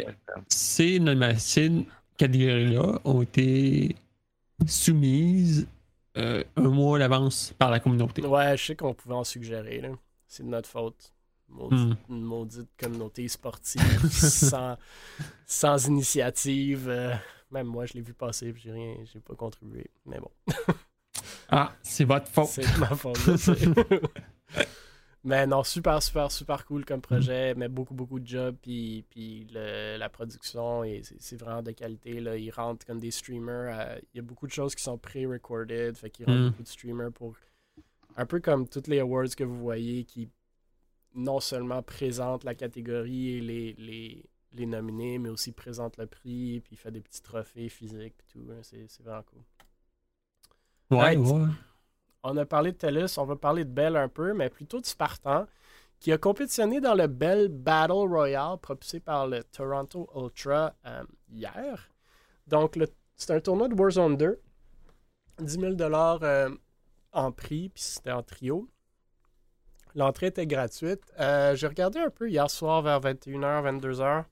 ces, 0.49 0.99
nomma- 0.99 1.39
ces 1.39 1.71
catégories-là 2.17 3.01
ont 3.05 3.23
été 3.23 3.97
soumises 4.67 5.67
euh, 6.17 6.43
un 6.57 6.69
mois 6.69 6.97
à 6.97 7.01
l'avance 7.01 7.55
par 7.59 7.71
la 7.71 7.79
communauté. 7.81 8.25
Ouais, 8.27 8.57
je 8.57 8.65
sais 8.67 8.77
qu'on 8.77 8.95
pouvait 8.95 9.15
en 9.15 9.25
suggérer, 9.25 9.81
là. 9.81 9.91
C'est 10.27 10.43
de 10.43 10.49
notre 10.49 10.69
faute. 10.69 11.13
Maudite, 11.49 11.79
Hmm. 11.79 11.95
Une 12.15 12.23
maudite 12.23 12.69
communauté 12.77 13.29
sportive 13.29 14.09
sans, 14.11 14.77
sans 15.47 15.87
initiative. 15.87 16.89
euh, 16.89 17.15
même 17.53 17.69
moi, 17.69 17.87
je 17.87 17.95
l'ai 17.95 18.01
vu 18.01 18.13
passer, 18.15 18.53
j'ai 18.57 18.73
rien, 18.73 18.97
j'ai 19.13 19.21
pas 19.21 19.35
contribué. 19.35 19.87
Mais 20.07 20.19
bon. 20.19 20.31
Ah, 21.49 21.73
c'est 21.81 22.05
votre 22.05 22.27
faute. 22.29 22.49
C'est 22.49 22.77
ma 22.77 22.89
faute. 22.89 23.19
mais 25.27 25.47
non, 25.47 25.63
super, 25.65 26.03
super, 26.03 26.31
super 26.31 26.65
cool 26.65 26.85
comme 26.85 27.01
projet. 27.03 27.55
Mais 27.55 27.69
beaucoup, 27.69 27.95
beaucoup 27.95 28.19
de 28.21 28.27
jobs. 28.27 28.57
Puis, 28.63 29.05
puis 29.11 29.47
le- 29.53 29.97
la 29.99 30.09
production, 30.09 30.85
et 30.85 31.03
c'est 31.19 31.37
vraiment 31.37 31.63
de 31.63 31.73
qualité. 31.73 32.21
Là. 32.21 32.37
Ils 32.37 32.51
rentrent 32.51 32.87
comme 32.87 32.99
des 33.01 33.11
streamers. 33.11 33.79
euh, 33.79 33.99
Il 34.15 34.17
y 34.17 34.21
a 34.21 34.23
beaucoup 34.23 34.47
de 34.47 34.53
choses 34.53 34.75
qui 34.75 34.83
sont 34.83 34.97
pré-recorded. 34.97 35.97
Fait 35.97 36.09
qu'ils 36.11 36.27
rentrent 36.27 36.39
Mm. 36.41 36.49
beaucoup 36.51 36.63
de 36.63 36.69
streamers 36.69 37.13
pour. 37.13 37.35
Un 38.17 38.25
peu 38.25 38.41
comme 38.41 38.67
toutes 38.67 38.87
les 38.87 39.01
awards 39.01 39.35
que 39.37 39.45
vous 39.45 39.59
voyez 39.59 40.05
qui 40.05 40.31
non 41.15 41.41
seulement 41.41 41.83
présentent 41.83 42.45
la 42.45 42.55
catégorie 42.55 43.37
et 43.37 43.41
les, 43.41 43.73
les, 43.79 44.25
les 44.53 44.67
nominés, 44.67 45.19
mais 45.19 45.29
aussi 45.29 45.53
présentent 45.53 45.99
le 45.99 46.07
prix. 46.07 46.61
Puis 46.61 46.77
fait 46.77 46.91
des 46.91 47.01
petits 47.01 47.21
trophées 47.23 47.69
physiques. 47.69 48.15
Puis 48.17 48.27
tout. 48.33 48.47
hein. 48.53 48.61
C'est 48.63 48.87
c'est 48.89 49.03
vraiment 49.03 49.23
cool. 49.25 49.43
Ouais, 50.91 50.99
Right. 51.03 51.19
ouais. 51.19 51.47
On 52.29 52.37
a 52.39 52.45
parlé 52.45 52.73
de 52.73 52.77
TELUS, 52.77 53.19
on 53.19 53.25
va 53.25 53.37
parler 53.37 53.65
de 53.65 53.71
Bell 53.71 53.95
un 53.97 54.09
peu, 54.09 54.35
mais 54.35 54.51
plutôt 54.51 54.81
de 54.81 54.87
Spartan, 54.87 55.47
qui 56.01 56.11
a 56.11 56.19
compétitionné 56.19 56.81
dans 56.81 56.95
le 56.95 57.07
Bell 57.07 57.49
Battle 57.49 57.93
Royale 57.93 58.59
propulsé 58.59 58.99
par 58.99 59.29
le 59.29 59.45
Toronto 59.45 60.11
Ultra 60.13 60.75
euh, 60.87 61.05
hier. 61.31 61.89
Donc, 62.49 62.77
c'est 63.15 63.31
un 63.31 63.41
tournoi 63.41 63.69
de 63.69 63.75
Warzone 63.75 64.17
2. 64.17 64.41
10 65.39 65.61
000 65.61 65.75
euh, 65.81 66.51
en 67.13 67.31
prix, 67.31 67.69
puis 67.69 67.83
c'était 67.83 68.11
en 68.11 68.25
trio. 68.25 68.69
L'entrée 69.95 70.27
était 70.27 70.49
gratuite. 70.49 71.03
Euh, 71.21 71.55
J'ai 71.55 71.69
regardé 71.69 72.01
un 72.01 72.11
peu 72.11 72.29
hier 72.29 72.51
soir 72.51 72.83
vers 72.83 73.01
21h, 73.01 73.81
22h. 73.81 74.25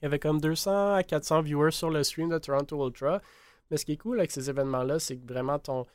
Il 0.00 0.04
y 0.04 0.06
avait 0.06 0.18
comme 0.18 0.38
200 0.40 0.96
à 0.96 1.02
400 1.02 1.40
viewers 1.40 1.70
sur 1.70 1.88
le 1.88 2.04
stream 2.04 2.28
de 2.28 2.38
Toronto 2.38 2.84
Ultra. 2.86 3.22
Mais 3.70 3.78
ce 3.78 3.86
qui 3.86 3.92
est 3.92 3.96
cool 3.96 4.18
avec 4.18 4.30
ces 4.32 4.50
événements-là, 4.50 4.98
c'est 4.98 5.16
que 5.16 5.26
vraiment 5.26 5.58
ton, 5.58 5.86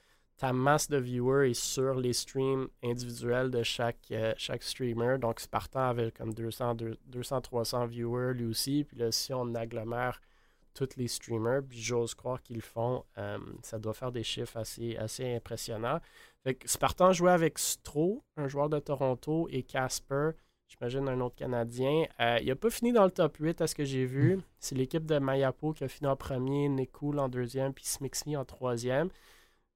ta 0.44 0.52
masse 0.52 0.90
de 0.90 0.98
viewers 0.98 1.52
est 1.52 1.54
sur 1.54 1.96
les 1.96 2.12
streams 2.12 2.68
individuels 2.84 3.50
de 3.50 3.64
chaque, 3.64 4.12
euh, 4.12 4.34
chaque 4.36 4.62
streamer. 4.62 5.18
Donc, 5.18 5.40
Spartan 5.40 5.92
avait 5.92 6.12
comme 6.12 6.34
200, 6.34 6.76
200-300 7.10 7.88
viewers 7.88 8.34
lui 8.34 8.48
aussi. 8.48 8.84
Puis 8.84 8.98
là, 8.98 9.10
si 9.14 9.34
on 9.34 9.56
agglomère 9.56 10.22
tous 10.74 10.98
les 10.98 11.08
streamers, 11.08 11.62
puis 11.64 11.80
j'ose 11.80 12.14
croire 12.14 12.42
qu'ils 12.42 12.58
le 12.58 12.62
font, 12.62 13.06
euh, 13.18 13.38
ça 13.62 13.80
doit 13.80 13.94
faire 13.94 14.12
des 14.12 14.24
chiffres 14.24 14.58
assez, 14.58 14.98
assez 14.98 15.34
impressionnants. 15.34 16.02
Fait 16.44 16.56
que 16.56 16.70
Spartan 16.70 17.14
jouait 17.14 17.32
avec 17.32 17.58
Stro, 17.58 18.22
un 18.36 18.50
joueur 18.50 18.68
de 18.68 18.80
Toronto, 18.80 19.48
et 19.50 19.64
Casper, 19.64 20.32
j'imagine 20.68 21.08
un 21.08 21.22
autre 21.22 21.36
Canadien. 21.36 22.04
Euh, 22.20 22.40
il 22.42 22.48
n'a 22.48 22.58
pas 22.58 22.70
fini 22.70 22.92
dans 22.92 23.06
le 23.06 23.12
top 23.12 23.38
8 23.38 23.62
à 23.62 23.68
ce 23.68 23.76
que 23.76 23.86
j'ai 23.86 24.06
vu. 24.06 24.42
C'est 24.60 24.76
l'équipe 24.76 25.06
de 25.06 25.20
Mayapo 25.20 25.72
qui 25.72 25.86
a 25.86 25.88
fini 25.88 26.10
en 26.10 26.18
premier, 26.18 26.68
Nekul 26.68 27.18
en 27.20 27.30
deuxième, 27.30 27.74
puis 27.74 27.86
Smixme 27.86 28.36
en 28.36 28.44
troisième. 28.44 29.08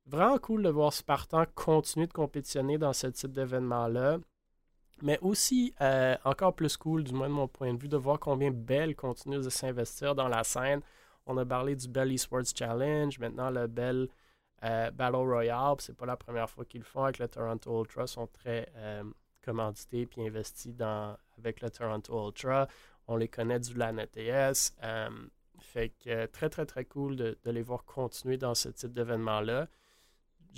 Vraiment 0.08 0.38
cool 0.38 0.64
de 0.64 0.70
voir 0.70 0.93
Spartan 0.93 1.43
continuer 1.53 2.08
de 2.08 2.14
compétitionner 2.14 2.78
dans 2.78 2.93
ce 2.93 3.08
type 3.08 3.34
d'événement-là. 3.34 4.20
Mais 5.01 5.20
aussi, 5.22 5.74
euh, 5.82 6.16
encore 6.24 6.55
plus 6.55 6.78
cool, 6.78 7.03
du 7.03 7.14
moins 7.14 7.28
de 7.28 7.34
mon 7.34 7.49
point 7.49 7.74
de 7.74 7.80
vue, 7.80 7.89
de 7.89 7.97
voir 7.97 8.18
combien 8.18 8.49
Bell 8.49 8.95
continue 8.95 9.38
de 9.38 9.49
s'investir 9.49 10.16
dans 10.16 10.30
la 10.30 10.45
scène. 10.45 10.80
On 11.26 11.38
a 11.38 11.45
parlé 11.45 11.76
du 11.76 11.89
Bell 11.89 12.10
Esports 12.14 12.55
Challenge, 12.55 13.20
maintenant 13.20 13.49
le 13.49 13.68
Bell 13.68 14.08
euh, 14.64 14.91
Battle 14.91 15.18
Royale. 15.18 15.76
C'est 15.80 15.95
pas 15.95 16.05
la 16.05 16.16
première 16.16 16.49
fois 16.49 16.64
qu'ils 16.64 16.82
le 16.82 16.86
font 16.86 17.03
avec 17.03 17.20
le 17.20 17.28
Toronto 17.28 17.82
Ultra. 17.82 18.03
Ils 18.03 18.08
sont 18.08 18.28
très 18.28 18.72
euh, 18.78 19.03
commandités 19.43 20.05
puis 20.05 20.26
investis 20.26 20.74
dans, 20.74 21.18
avec 21.38 21.60
le 21.60 21.70
Toronto 21.70 22.28
Ultra. 22.28 22.70
On 23.10 23.18
les 23.18 23.28
connaît 23.28 23.60
du 23.60 23.74
LAN 23.74 23.97
ETS. 23.97 24.74
fait 25.60 25.89
que 26.01 26.28
très, 26.28 26.49
très, 26.49 26.66
très 26.66 26.86
cool 26.86 27.18
de, 27.18 27.38
de 27.43 27.51
les 27.51 27.62
voir 27.62 27.84
continuer 27.84 28.38
dans 28.38 28.55
ce 28.55 28.70
type 28.70 28.93
d'événement-là. 28.93 29.68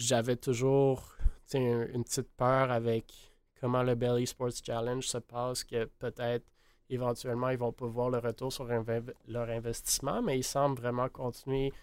J'avais 0.02 0.38
toujours 0.38 1.14
une 1.54 2.04
petite 2.06 2.30
peur 2.38 2.72
avec 2.72 3.12
comment 3.60 3.84
le 3.84 3.96
Bell 3.96 4.22
Esports 4.22 4.52
Challenge 4.66 5.06
se 5.06 5.18
passe, 5.18 5.66
que 5.66 5.84
peut-être 6.00 6.46
éventuellement 6.90 7.50
ils 7.50 7.58
vont 7.58 7.74
pas 7.74 7.86
voir 7.86 8.10
le 8.10 8.20
retour 8.20 8.52
sur 8.54 8.66
leur 8.66 9.50
investissement, 9.50 10.22
mais 10.22 10.40
ils 10.40 10.44
semblent 10.44 10.80
vraiment 10.80 11.10
continuer 11.10 11.74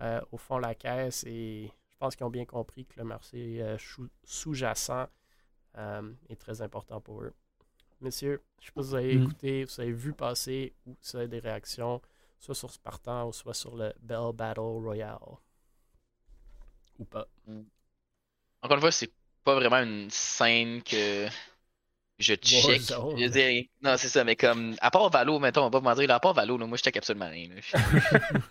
euh, 0.00 0.20
au 0.32 0.36
fond 0.36 0.58
la 0.58 0.74
caisse 0.74 1.22
et 1.28 1.70
je 1.90 1.96
pense 1.96 2.16
qu'ils 2.16 2.26
ont 2.26 2.30
bien 2.30 2.44
compris 2.44 2.86
que 2.86 2.98
le 2.98 3.04
marché 3.04 3.62
euh, 3.62 3.76
sous-jacent 4.24 5.06
euh, 5.78 6.12
est 6.28 6.40
très 6.40 6.62
important 6.62 7.00
pour 7.00 7.22
eux. 7.22 7.32
Messieurs, 8.00 8.42
je 8.60 8.64
ne 8.64 8.66
sais 8.66 8.72
pas 8.72 8.82
si 8.82 8.88
vous 8.88 8.94
avez 8.96 9.14
Mm. 9.16 9.22
écouté, 9.22 9.66
si 9.68 9.76
vous 9.76 9.80
avez 9.82 9.92
vu 9.92 10.12
passer 10.12 10.74
ou 10.86 10.96
si 11.00 11.12
vous 11.12 11.18
avez 11.18 11.28
des 11.28 11.38
réactions, 11.38 12.00
soit 12.40 12.54
sur 12.56 12.70
Spartan 12.72 13.28
ou 13.28 13.32
soit 13.32 13.54
sur 13.54 13.76
le 13.76 13.92
Bell 14.00 14.32
Battle 14.34 14.60
Royale. 14.60 15.18
Ou 17.00 17.04
pas. 17.04 17.26
Encore 18.62 18.76
une 18.76 18.80
fois, 18.80 18.92
c'est 18.92 19.10
pas 19.42 19.54
vraiment 19.54 19.78
une 19.78 20.08
scène 20.10 20.82
que 20.82 21.26
je 22.18 22.34
check. 22.34 22.82
Je 22.82 23.22
veux 23.24 23.30
dire, 23.30 23.64
non, 23.80 23.96
c'est 23.96 24.08
ça, 24.08 24.22
mais 24.22 24.36
comme, 24.36 24.76
à 24.82 24.90
part 24.90 25.08
Valo, 25.08 25.38
mettons, 25.38 25.64
on 25.64 25.70
va 25.70 25.80
pas 25.80 25.94
là, 25.94 26.16
à 26.16 26.20
part 26.20 26.34
Valo, 26.34 26.58
là, 26.58 26.66
moi 26.66 26.76
je 26.76 26.82
check 26.82 26.96
absolument 26.98 27.30
rien. 27.30 27.48
là. 27.48 27.54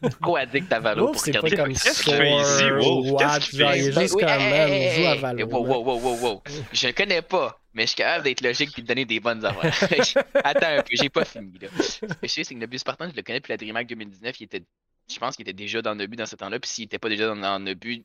Je 0.02 0.08
suis 0.10 0.20
trop 0.20 0.36
addict 0.38 0.74
à 0.74 0.80
Valo 0.80 1.12
pour 1.12 1.22
c'est 1.22 1.32
pas 1.32 1.42
regarder 1.42 1.56
comme 1.56 1.74
Qu'est-ce 1.74 2.04
qu'il 2.04 2.16
fait 2.16 2.42
ici, 2.42 2.72
Score, 2.72 2.80
Wolf? 2.80 3.12
Watt, 3.12 3.20
Qu'est-ce 3.20 3.50
qu'il 3.52 3.60
genre, 3.60 3.72
fait 3.72 3.80
il 3.80 3.86
est 3.86 3.90
ici? 3.90 4.00
juste 4.00 4.20
comme, 4.20 4.24
oui, 4.24 4.26
hey, 4.32 4.50
man, 4.50 4.70
hey, 4.72 4.90
joue 4.96 5.06
à 5.06 5.14
hey, 5.14 5.20
Valo. 5.20 5.46
Wow, 5.48 5.66
wow, 5.66 5.84
wow, 5.84 6.00
wow, 6.00 6.18
wow. 6.20 6.44
Je 6.74 6.88
ne 6.88 6.92
connais 6.94 7.22
pas, 7.22 7.62
mais 7.74 7.84
je 7.84 7.88
suis 7.90 7.96
capable 7.98 8.24
d'être 8.24 8.42
logique 8.42 8.78
et 8.78 8.82
de 8.82 8.88
donner 8.88 9.06
des 9.06 9.20
bonnes 9.20 9.46
affaires. 9.46 10.26
Attends 10.44 10.68
un 10.78 10.82
peu, 10.82 10.90
j'ai 10.94 11.10
pas 11.10 11.26
fini. 11.26 11.60
Là. 11.60 11.68
Ce 11.80 12.00
que 12.00 12.08
je 12.24 12.28
sais, 12.28 12.44
c'est 12.44 12.56
que 12.56 12.60
Nobus 12.60 12.80
Spartan, 12.80 13.10
je 13.12 13.16
le 13.16 13.22
connais 13.22 13.40
depuis 13.40 13.52
la 13.52 13.58
DreamHack 13.58 13.86
2019. 13.88 14.40
Il 14.40 14.44
était, 14.46 14.64
je 15.08 15.20
pense 15.20 15.36
qu'il 15.36 15.44
était 15.48 15.54
déjà 15.54 15.84
dans 15.84 15.94
Nobus 15.94 16.18
dans 16.18 16.26
ce 16.26 16.36
temps-là. 16.36 16.60
Puis 16.60 16.70
s'il 16.72 16.86
était 16.86 16.98
pas 16.98 17.10
déjà 17.10 17.28
dans, 17.28 17.36
dans 17.36 17.60
Nobus, 17.60 18.04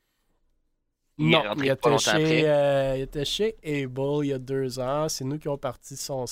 il 1.18 1.26
est 1.28 1.30
Non, 1.30 1.42
rentré 1.42 1.66
il 1.66 1.70
était, 1.72 1.98
chez, 1.98 2.48
euh, 2.48 2.96
il 2.96 3.02
était 3.02 3.24
chez 3.24 3.56
Able 3.64 4.24
il 4.24 4.28
y 4.28 4.32
a 4.32 4.38
deux 4.38 4.78
ans. 4.80 5.08
C'est 5.08 5.24
nous 5.24 5.38
qui 5.38 5.48
avons 5.48 5.58
parti 5.58 5.96
son, 5.96 6.24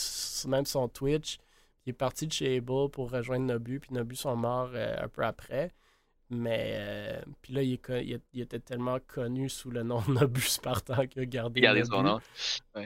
même 0.49 0.67
son 0.67 0.89
Twitch. 0.89 1.39
Il 1.87 1.91
est 1.91 1.95
parti 1.95 2.27
de 2.27 2.33
chez 2.33 2.57
Able 2.57 2.91
pour 2.91 3.11
rejoindre 3.11 3.47
Nobu, 3.47 3.81
puis 3.81 3.93
Nobu 3.93 4.17
sont 4.17 4.37
morts 4.37 4.71
euh, 4.75 4.97
un 5.05 5.09
peu 5.09 5.25
après. 5.25 5.73
Mais 6.31 6.77
euh, 6.77 7.21
puis 7.43 7.53
là, 7.53 7.63
il, 7.63 7.79
il 8.33 8.41
était 8.41 8.59
tellement 8.59 8.99
connu 9.07 9.51
sous 9.51 9.71
le 9.71 9.83
nom 9.83 10.01
de 10.01 10.13
Nobu 10.13 10.41
Spartan 10.41 11.07
qu'il 11.07 11.23
a 11.23 11.27
gardé 11.27 11.61
son 11.85 12.03
nom. 12.03 12.21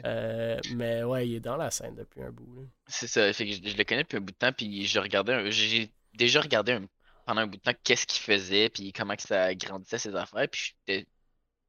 Euh, 0.05 0.59
mais 0.75 1.05
ouais, 1.05 1.29
il 1.29 1.35
est 1.37 1.41
dans 1.41 1.57
la 1.57 1.71
scène 1.71 1.95
depuis 1.95 2.23
un 2.23 2.31
bout. 2.33 2.67
C'est 2.89 3.07
ça, 3.07 3.33
fait 3.33 3.47
que 3.47 3.53
je, 3.53 3.71
je 3.71 3.77
le 3.77 3.85
connais 3.85 4.03
depuis 4.03 4.17
un 4.17 4.21
bout 4.21 4.33
de 4.33 4.37
temps, 4.37 4.53
puis 4.53 4.85
je 4.85 4.99
regardais, 4.99 5.35
un- 5.35 5.51
j'ai 5.51 5.91
déjà 6.15 6.41
regardé 6.41 6.73
un- 6.73 6.87
pendant 7.25 7.43
un 7.43 7.47
bout 7.47 7.57
de 7.57 7.63
temps 7.63 7.79
qu'est-ce 7.85 8.07
qu'il 8.07 8.21
faisait, 8.23 8.69
puis 8.69 8.93
comment 8.93 9.15
que 9.15 9.23
ça 9.23 9.55
grandissait 9.55 9.99
ses 9.99 10.15
affaires, 10.17 10.49
puis 10.51 10.75
j'étais 10.87 11.07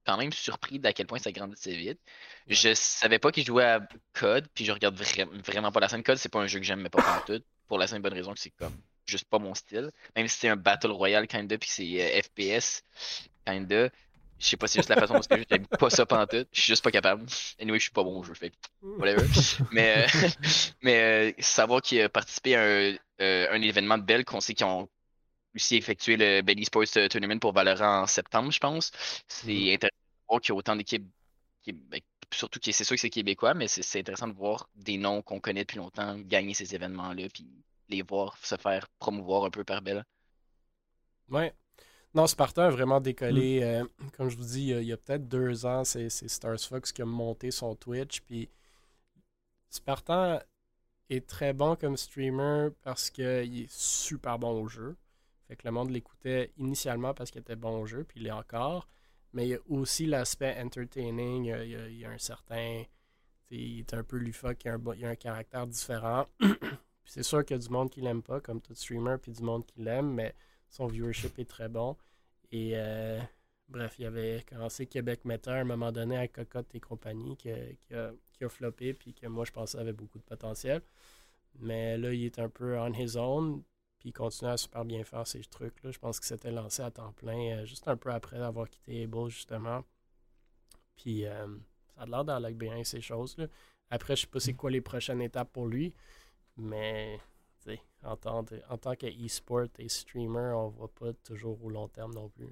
quand 0.07 0.17
même 0.17 0.31
surpris 0.31 0.79
d'à 0.79 0.93
quel 0.93 1.05
point 1.05 1.19
ça 1.19 1.31
grandissait 1.33 1.75
vite. 1.75 1.99
Je 2.47 2.73
savais 2.73 3.19
pas 3.19 3.31
qu'il 3.31 3.45
jouait 3.45 3.65
à 3.65 3.81
Code, 4.13 4.47
puis 4.53 4.63
je 4.63 4.71
regarde 4.71 4.95
vraiment 5.45 5.71
pas 5.71 5.81
la 5.81 5.89
scène. 5.89 6.01
Code, 6.01 6.17
c'est 6.17 6.29
pas 6.29 6.39
un 6.39 6.47
jeu 6.47 6.59
que 6.59 6.65
j'aime, 6.65 6.79
mais 6.79 6.89
pas 6.89 7.01
pour 7.01 7.25
tout. 7.25 7.43
Pour 7.67 7.77
la 7.77 7.87
simple 7.87 8.03
bonne 8.03 8.13
raison 8.13 8.33
que 8.33 8.39
c'est 8.39 8.51
comme 8.51 8.77
juste 9.05 9.25
pas 9.25 9.39
mon 9.39 9.53
style. 9.53 9.91
Même 10.15 10.27
si 10.29 10.39
c'est 10.39 10.47
un 10.47 10.55
Battle 10.55 10.91
Royale 10.91 11.27
kinda, 11.27 11.57
puis 11.57 11.69
c'est 11.69 12.01
euh, 12.01 12.21
FPS 12.21 12.83
kinda. 13.45 13.89
Je 14.39 14.45
sais 14.45 14.55
pas 14.55 14.67
si 14.67 14.73
c'est 14.73 14.79
juste 14.79 14.89
la 14.89 14.95
façon 14.97 15.15
dont 15.15 15.21
je 15.21 15.43
j'aime 15.49 15.65
pas 15.65 15.89
ça 15.89 16.05
pendant 16.05 16.27
tout. 16.27 16.45
Je 16.53 16.61
suis 16.61 16.71
juste 16.71 16.83
pas 16.83 16.91
capable. 16.91 17.25
Anyway, 17.59 17.79
je 17.79 17.83
suis 17.83 17.91
pas 17.91 18.03
bon 18.03 18.19
au 18.19 18.23
jeu, 18.23 18.33
fait 18.33 18.53
whatever. 18.81 19.25
mais 19.71 20.05
euh, 20.05 20.27
mais 20.81 21.01
euh, 21.01 21.31
savoir 21.39 21.81
qu'il 21.81 22.01
a 22.01 22.07
participé 22.07 22.55
à 22.55 22.61
un, 22.61 22.95
un 23.19 23.61
événement 23.61 23.97
de 23.97 24.03
Bell 24.03 24.23
qu'on 24.23 24.39
sait 24.39 24.53
qu'ils 24.53 24.65
ont 24.67 24.87
aussi 25.57 25.75
effectué 25.75 26.17
le 26.17 26.41
Belly 26.41 26.65
Sports 26.65 27.09
Tournament 27.09 27.39
pour 27.39 27.53
Valorant 27.53 28.03
en 28.03 28.07
septembre, 28.07 28.51
je 28.51 28.59
pense. 28.59 28.91
C'est 29.27 29.47
mm-hmm. 29.47 29.73
intéressant 29.75 29.97
de 29.97 30.25
voir 30.29 30.41
qu'il 30.41 30.49
y 30.49 30.51
a 30.53 30.55
autant 30.55 30.75
d'équipes, 30.75 31.05
ben, 31.67 31.99
surtout 32.33 32.59
que 32.59 32.71
c'est 32.71 32.83
sûr 32.83 32.95
que 32.95 33.01
c'est 33.01 33.09
québécois, 33.09 33.53
mais 33.53 33.67
c'est 33.67 33.99
intéressant 33.99 34.27
de 34.27 34.33
voir 34.33 34.69
des 34.75 34.97
noms 34.97 35.21
qu'on 35.21 35.39
connaît 35.39 35.61
depuis 35.61 35.77
longtemps 35.77 36.17
gagner 36.17 36.53
ces 36.53 36.73
événements-là, 36.75 37.27
puis 37.33 37.47
les 37.89 38.01
voir 38.01 38.37
se 38.43 38.55
faire 38.55 38.87
promouvoir 38.99 39.45
un 39.45 39.49
peu 39.49 39.63
par 39.63 39.81
Bell. 39.81 40.03
Ouais. 41.29 41.53
Non, 42.13 42.25
Spartan 42.25 42.63
a 42.63 42.69
vraiment 42.69 42.99
décollé. 42.99 43.59
Mm. 43.59 43.63
Euh, 43.63 43.85
comme 44.15 44.29
je 44.29 44.37
vous 44.37 44.45
dis, 44.45 44.69
il 44.69 44.83
y 44.83 44.93
a, 44.93 44.97
peut-être 44.97 45.27
deux 45.27 45.65
ans, 45.65 45.83
c'est 45.83 46.09
Stars 46.09 46.59
Fox 46.59 46.91
qui 46.91 47.01
a 47.01 47.05
monté 47.05 47.51
son 47.51 47.75
Twitch. 47.75 48.21
Puis 48.21 48.49
Spartan 49.69 50.39
est 51.09 51.27
très 51.27 51.53
bon 51.53 51.75
comme 51.75 51.97
streamer 51.97 52.69
parce 52.83 53.09
qu'il 53.09 53.61
est 53.61 53.71
super 53.71 54.39
bon 54.39 54.61
au 54.61 54.67
jeu. 54.67 54.95
Fait 55.47 55.55
que 55.55 55.65
le 55.65 55.71
monde 55.71 55.89
l'écoutait 55.89 56.51
initialement 56.57 57.13
parce 57.13 57.31
qu'il 57.31 57.41
était 57.41 57.55
bon 57.55 57.81
au 57.81 57.85
jeu, 57.85 58.03
puis 58.03 58.21
il 58.21 58.27
est 58.27 58.31
encore. 58.31 58.87
Mais 59.33 59.45
il 59.45 59.49
y 59.49 59.55
a 59.55 59.59
aussi 59.69 60.05
l'aspect 60.05 60.55
entertaining. 60.61 61.45
Il 61.45 61.97
y, 61.97 62.05
a, 62.05 62.09
un 62.09 62.17
certain. 62.17 62.83
Il 63.49 63.79
est 63.79 63.93
un 63.93 64.03
peu 64.03 64.17
lufoc, 64.17 64.65
il 64.65 64.99
y 64.99 65.05
a 65.05 65.09
un, 65.09 65.15
caractère 65.15 65.67
différent. 65.67 66.27
c'est 67.05 67.23
sûr 67.23 67.45
qu'il 67.45 67.55
y 67.55 67.59
a 67.59 67.63
du 67.63 67.69
monde 67.69 67.89
qui 67.89 68.01
l'aime 68.01 68.23
pas, 68.23 68.41
comme 68.41 68.61
tout 68.61 68.73
streamer, 68.75 69.17
puis 69.21 69.31
du 69.31 69.41
monde 69.41 69.65
qui 69.65 69.81
l'aime, 69.81 70.11
mais 70.13 70.35
son 70.69 70.87
viewership 70.87 71.39
est 71.39 71.49
très 71.49 71.69
bon. 71.69 71.95
Et 72.51 72.71
euh, 72.75 73.19
bref, 73.69 73.95
il 73.99 74.05
avait 74.05 74.43
commencé 74.49 74.85
Québec 74.85 75.23
Meta 75.23 75.53
à 75.53 75.59
un 75.59 75.63
moment 75.63 75.91
donné 75.91 76.17
avec 76.17 76.33
Cocotte 76.33 76.75
et 76.75 76.79
compagnie 76.79 77.37
qui 77.37 77.51
a, 77.51 78.11
qui 78.33 78.43
a, 78.43 78.49
floppé, 78.49 78.93
puis 78.93 79.13
que 79.13 79.27
moi 79.27 79.45
je 79.45 79.51
pensais 79.51 79.77
avait 79.77 79.93
beaucoup 79.93 80.19
de 80.19 80.23
potentiel. 80.23 80.81
Mais 81.59 81.97
là, 81.97 82.13
il 82.13 82.25
est 82.25 82.39
un 82.39 82.49
peu 82.49 82.77
on 82.77 82.93
his 82.93 83.17
own. 83.17 83.63
Il 84.07 84.13
continue 84.13 84.49
à 84.49 84.55
super 84.55 84.85
bien 84.85 85.03
faire 85.03 85.27
ces 85.27 85.41
trucs-là. 85.41 85.91
Je 85.91 85.99
pense 85.99 86.17
qu'il 86.21 86.27
s'était 86.27 86.49
lancé 86.49 86.81
à 86.81 86.89
temps 86.89 87.11
plein 87.11 87.57
euh, 87.57 87.65
juste 87.65 87.89
un 87.89 87.97
peu 87.97 88.09
après 88.09 88.41
avoir 88.41 88.69
quitté 88.69 89.03
Able, 89.03 89.27
justement. 89.29 89.83
Puis 90.95 91.25
euh, 91.25 91.45
ça 91.93 92.03
a 92.03 92.05
l'air 92.05 92.23
d'aller 92.23 92.53
bien 92.53 92.81
ces 92.85 93.01
choses-là. 93.01 93.47
Après, 93.89 94.15
je 94.15 94.21
sais 94.21 94.27
pas 94.27 94.39
c'est 94.39 94.53
quoi 94.53 94.71
les 94.71 94.79
prochaines 94.79 95.21
étapes 95.21 95.51
pour 95.51 95.67
lui. 95.67 95.93
Mais 96.55 97.19
en 98.01 98.15
tant, 98.15 98.45
en 98.69 98.77
tant 98.77 98.95
que 98.95 99.07
e-sport 99.07 99.67
et 99.77 99.89
streamer, 99.89 100.53
on 100.55 100.69
voit 100.69 100.93
pas 100.93 101.11
toujours 101.25 101.61
au 101.61 101.69
long 101.69 101.89
terme 101.89 102.13
non 102.13 102.29
plus. 102.29 102.47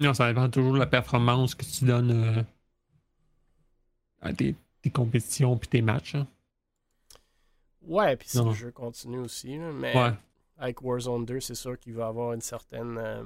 Non, 0.00 0.12
ça 0.12 0.28
dépend 0.28 0.50
toujours 0.50 0.74
de 0.74 0.78
la 0.78 0.86
performance 0.86 1.54
que 1.54 1.64
tu 1.64 1.86
donnes 1.86 2.12
euh, 2.12 2.42
à 4.20 4.34
tes, 4.34 4.54
compétitions 4.92 5.56
puis 5.56 5.68
tes 5.68 5.82
matchs. 5.82 6.14
Hein. 6.14 6.28
Ouais, 7.88 8.16
puis 8.16 8.28
si 8.28 8.42
le 8.42 8.52
jeu 8.52 8.70
continue 8.70 9.18
aussi. 9.18 9.58
mais 9.58 9.94
avec 10.58 10.82
Warzone 10.82 11.24
2, 11.24 11.40
c'est 11.40 11.54
sûr 11.54 11.78
qu'il 11.78 11.94
va 11.94 12.08
avoir 12.08 12.32
une 12.32 12.40
certaine, 12.40 12.98
euh, 12.98 13.22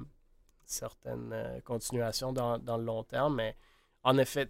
certaine 0.67 1.31
euh, 1.33 1.61
continuation 1.61 2.33
dans, 2.33 2.59
le 2.59 2.85
long 2.85 3.05
terme. 3.05 3.37
Mais 3.37 3.57
en 4.05 4.19
effet, 4.19 4.47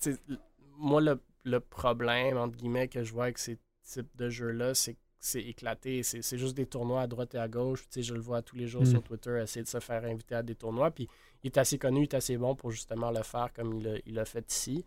moi, 0.76 1.00
le, 1.00 1.60
problème, 1.60 2.36
entre 2.36 2.56
guillemets, 2.56 2.88
que 2.88 3.04
je 3.04 3.12
vois 3.12 3.24
avec 3.24 3.38
ces 3.38 3.58
types 3.84 4.14
de 4.16 4.28
jeux-là, 4.28 4.74
c'est 4.74 4.94
que 4.94 4.98
c'est 5.20 5.42
éclaté. 5.42 6.02
C'est 6.02 6.36
juste 6.38 6.56
des 6.56 6.66
tournois 6.66 7.02
à 7.02 7.06
droite 7.06 7.36
et 7.36 7.38
à 7.38 7.46
gauche. 7.46 7.86
je 7.96 8.14
le 8.14 8.20
vois 8.20 8.42
tous 8.42 8.56
les 8.56 8.66
jours 8.66 8.84
sur 8.84 8.98
mm. 8.98 9.04
Twitter 9.04 9.40
essayer 9.40 9.62
de 9.62 9.68
se 9.68 9.78
faire 9.78 10.04
inviter 10.04 10.34
à 10.34 10.42
des 10.42 10.56
tournois. 10.56 10.90
Puis 10.90 11.08
il 11.44 11.46
est 11.46 11.58
assez 11.58 11.78
connu, 11.78 12.00
il 12.00 12.02
est 12.02 12.14
assez 12.14 12.36
bon 12.36 12.56
pour 12.56 12.72
justement 12.72 13.12
le 13.12 13.22
faire 13.22 13.52
comme 13.52 13.80
il 14.04 14.14
l'a 14.14 14.24
fait 14.24 14.50
ici. 14.50 14.84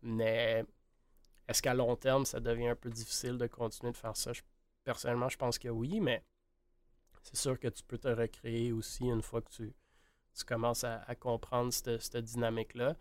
Mais 0.00 0.64
est-ce 1.46 1.60
qu'à 1.60 1.74
long 1.74 1.96
terme, 1.96 2.24
ça 2.24 2.40
devient 2.40 2.68
un 2.68 2.76
peu 2.76 2.88
difficile 2.88 3.36
de 3.36 3.46
continuer 3.46 3.92
de 3.92 3.98
faire 3.98 4.16
ça? 4.16 4.32
Personnellement, 4.84 5.28
je 5.28 5.38
pense 5.38 5.58
que 5.58 5.68
oui, 5.68 6.00
mais 6.00 6.22
c'est 7.24 7.36
sûr 7.36 7.58
que 7.58 7.68
tu 7.68 7.82
peux 7.82 7.98
te 7.98 8.08
recréer 8.08 8.72
aussi 8.72 9.04
une 9.04 9.22
fois 9.22 9.40
que 9.40 9.50
tu, 9.50 9.74
commences 10.46 10.84
à, 10.84 11.14
comprendre 11.14 11.72
cette, 11.72 12.16
dynamique-là. 12.16 12.96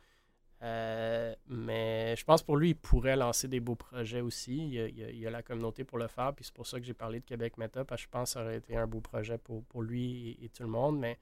Euh, 0.61 1.35
mais 1.47 2.15
je 2.15 2.23
pense 2.23 2.41
pour 2.41 2.55
lui, 2.55 2.69
il 2.69 2.75
pourrait 2.75 3.17
lancer 3.17 3.49
des 3.49 3.59
beaux 3.59 3.75
projets 3.75 4.21
aussi. 4.21 4.57
Il 4.57 5.19
y 5.19 5.27
a, 5.27 5.29
la 5.29 5.43
communauté 5.43 5.83
pour 5.83 5.97
le 5.97 6.07
faire. 6.07 6.33
Puis 6.33 6.45
c'est 6.45 6.53
pour 6.53 6.67
ça 6.67 6.79
que 6.79 6.85
j'ai 6.85 6.93
parlé 6.93 7.19
de 7.19 7.25
Québec 7.25 7.57
Meta, 7.57 7.83
parce 7.83 8.01
que 8.01 8.05
je 8.05 8.09
pense 8.09 8.29
que 8.29 8.33
ça 8.33 8.43
aurait 8.43 8.57
été 8.57 8.77
un 8.77 8.87
beau 8.87 9.01
projet 9.01 9.37
pour, 9.37 9.81
lui 9.81 10.37
et, 10.41 10.49
tout 10.49 10.63
le 10.63 10.69
monde. 10.69 10.99
Mais 10.99 11.19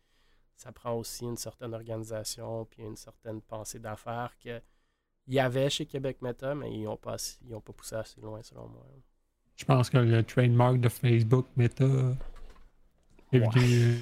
ça 0.55 0.71
prend 0.71 0.93
aussi 0.93 1.25
une 1.25 1.37
certaine 1.37 1.73
organisation 1.73 2.65
puis 2.65 2.83
une 2.83 2.97
certaine 2.97 3.41
pensée 3.41 3.79
d'affaires 3.79 4.37
qu'il 4.37 4.61
y 5.27 5.39
avait 5.39 5.71
chez 5.71 5.87
Québec 5.87 6.21
Meta, 6.21 6.53
mais 6.53 6.71
ils 6.71 6.83
n'ont 6.83 6.97
pas, 6.97 7.15
pas 7.15 7.73
poussé 7.73 7.95
assez 7.95 8.21
loin 8.21 8.43
selon 8.43 8.67
moi. 8.67 8.85
Je 9.61 9.65
pense 9.65 9.91
que 9.91 9.99
le 9.99 10.23
trademark 10.23 10.79
de 10.79 10.89
Facebook 10.89 11.45
Meta 11.55 11.85
est 13.31 13.37
venu. 13.37 14.01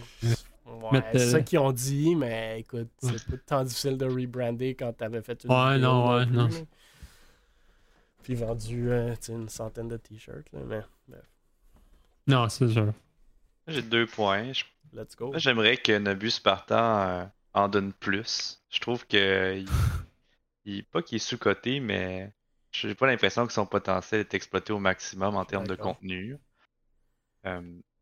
Ouais, 0.90 1.04
c'est 1.12 1.32
ça 1.32 1.42
qu'ils 1.42 1.60
ont 1.60 1.74
dit, 1.74 2.16
mais 2.16 2.62
écoute, 2.62 2.88
c'est 3.00 3.26
pas 3.26 3.38
tant 3.46 3.64
difficile 3.66 3.98
de 3.98 4.06
rebrander 4.06 4.74
quand 4.74 4.94
t'avais 4.94 5.22
fait 5.22 5.44
une. 5.44 5.52
Ouais, 5.52 5.78
non, 5.78 6.16
ouais, 6.16 6.26
non. 6.28 6.48
Puis 8.24 8.36
vendu 8.36 8.90
euh, 8.90 9.14
une 9.28 9.50
centaine 9.50 9.90
de 9.90 9.98
t-shirts, 9.98 10.48
mais 10.54 10.82
Non, 12.26 12.48
c'est 12.48 12.70
sûr. 12.70 12.94
J'ai 13.68 13.82
deux 13.82 14.06
points. 14.06 14.54
Let's 14.94 15.18
go. 15.18 15.34
J'aimerais 15.36 15.76
que 15.76 15.98
Nobus 15.98 16.32
Spartan 16.32 17.00
euh, 17.02 17.26
en 17.54 17.68
donne 17.68 17.92
plus. 17.92 18.64
Je 18.70 18.80
trouve 18.80 19.06
que. 19.06 19.62
il... 20.66 20.84
Pas 20.92 21.02
qu'il 21.02 21.18
est 21.18 21.20
sous-coté, 21.20 21.82
mais 21.82 22.32
j'ai 22.72 22.96
pas 22.96 23.08
l'impression 23.08 23.48
que 23.48 23.54
son 23.54 23.66
potentiel 23.66 24.22
est 24.22 24.34
exploité 24.34 24.74
au 24.74 24.80
maximum 24.80 25.36
en 25.36 25.46
termes 25.46 25.68
de 25.68 25.76
contenu. 25.76 26.38
Euh, 27.46 27.62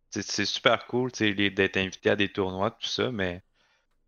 c'est 0.09 0.45
super 0.45 0.87
cool 0.87 1.11
d'être 1.11 1.77
invité 1.77 2.09
à 2.09 2.15
des 2.15 2.31
tournois, 2.31 2.71
tout 2.71 2.87
ça, 2.87 3.11
mais 3.11 3.43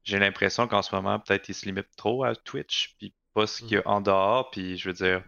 j'ai 0.03 0.17
l'impression 0.17 0.67
qu'en 0.67 0.81
ce 0.81 0.95
moment, 0.95 1.19
peut-être 1.19 1.49
il 1.49 1.53
se 1.53 1.65
limite 1.65 1.89
trop 1.95 2.23
à 2.23 2.35
Twitch, 2.35 2.95
puis 2.97 3.13
pas 3.33 3.47
ce 3.47 3.61
qu'il 3.61 3.73
y 3.73 3.77
a 3.77 3.87
en 3.87 4.01
dehors. 4.01 4.49
Puis 4.51 4.77
je 4.77 4.89
veux 4.89 4.93
dire, 4.93 5.23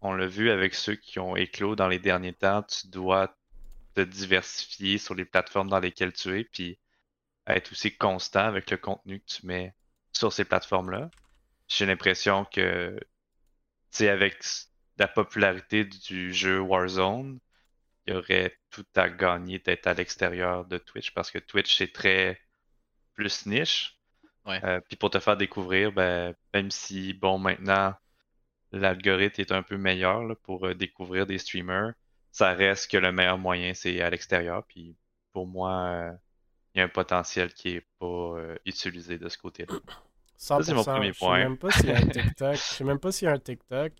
on 0.00 0.12
l'a 0.12 0.26
vu 0.26 0.50
avec 0.50 0.74
ceux 0.74 0.96
qui 0.96 1.18
ont 1.18 1.36
éclos 1.36 1.76
dans 1.76 1.88
les 1.88 1.98
derniers 1.98 2.32
temps, 2.32 2.62
tu 2.62 2.88
dois 2.88 3.36
te 3.94 4.00
diversifier 4.00 4.98
sur 4.98 5.14
les 5.14 5.24
plateformes 5.24 5.68
dans 5.68 5.80
lesquelles 5.80 6.12
tu 6.12 6.38
es, 6.38 6.44
puis 6.44 6.78
être 7.46 7.72
aussi 7.72 7.96
constant 7.96 8.44
avec 8.46 8.70
le 8.70 8.76
contenu 8.76 9.20
que 9.20 9.26
tu 9.26 9.46
mets 9.46 9.74
sur 10.12 10.32
ces 10.32 10.44
plateformes-là. 10.44 11.10
J'ai 11.68 11.86
l'impression 11.86 12.44
que 12.44 12.98
avec 14.00 14.42
la 14.98 15.08
popularité 15.08 15.84
du 15.84 16.32
jeu 16.32 16.60
Warzone, 16.60 17.38
il 18.06 18.14
y 18.14 18.16
aurait 18.16 18.56
tout 18.70 18.86
à 18.94 19.08
gagner 19.08 19.58
d'être 19.58 19.86
à 19.86 19.94
l'extérieur 19.94 20.64
de 20.66 20.78
Twitch 20.78 21.12
parce 21.12 21.30
que 21.30 21.38
Twitch 21.38 21.76
c'est 21.76 21.92
très 21.92 22.40
plus 23.14 23.46
niche. 23.46 23.98
Euh, 24.46 24.80
puis 24.80 24.96
pour 24.96 25.10
te 25.10 25.18
faire 25.18 25.36
découvrir, 25.36 25.90
ben, 25.90 26.34
même 26.54 26.70
si 26.70 27.12
bon 27.14 27.38
maintenant 27.38 27.94
l'algorithme 28.70 29.40
est 29.40 29.50
un 29.50 29.62
peu 29.62 29.76
meilleur 29.76 30.36
pour 30.42 30.66
euh, 30.66 30.74
découvrir 30.74 31.26
des 31.26 31.38
streamers, 31.38 31.94
ça 32.30 32.52
reste 32.52 32.90
que 32.90 32.96
le 32.96 33.10
meilleur 33.10 33.38
moyen 33.38 33.74
c'est 33.74 34.00
à 34.00 34.10
l'extérieur. 34.10 34.64
Puis 34.68 34.96
pour 35.32 35.48
moi, 35.48 35.72
euh, 35.72 36.12
il 36.74 36.78
y 36.78 36.80
a 36.80 36.84
un 36.84 36.88
potentiel 36.88 37.52
qui 37.54 37.70
est 37.70 37.86
pas 37.98 38.36
utilisé 38.64 39.18
de 39.18 39.28
ce 39.28 39.38
côté-là. 39.38 39.74
Ça, 40.36 40.62
c'est 40.62 40.74
mon 40.74 40.84
premier 40.84 41.12
point. 41.12 41.38
Je 41.38 41.42
sais 41.42 41.48
même 41.48 41.58
pas 41.58 41.70
s'il 41.70 41.88
y 41.88 41.92
a 41.92 41.96
un 41.96 42.06
TikTok. 42.06 42.54
Je 42.54 42.60
sais 42.60 42.84
même 42.84 42.98
pas 42.98 43.12
s'il 43.12 43.26
y 43.26 43.30
a 43.30 43.34
un 43.34 43.38
TikTok. 43.38 43.92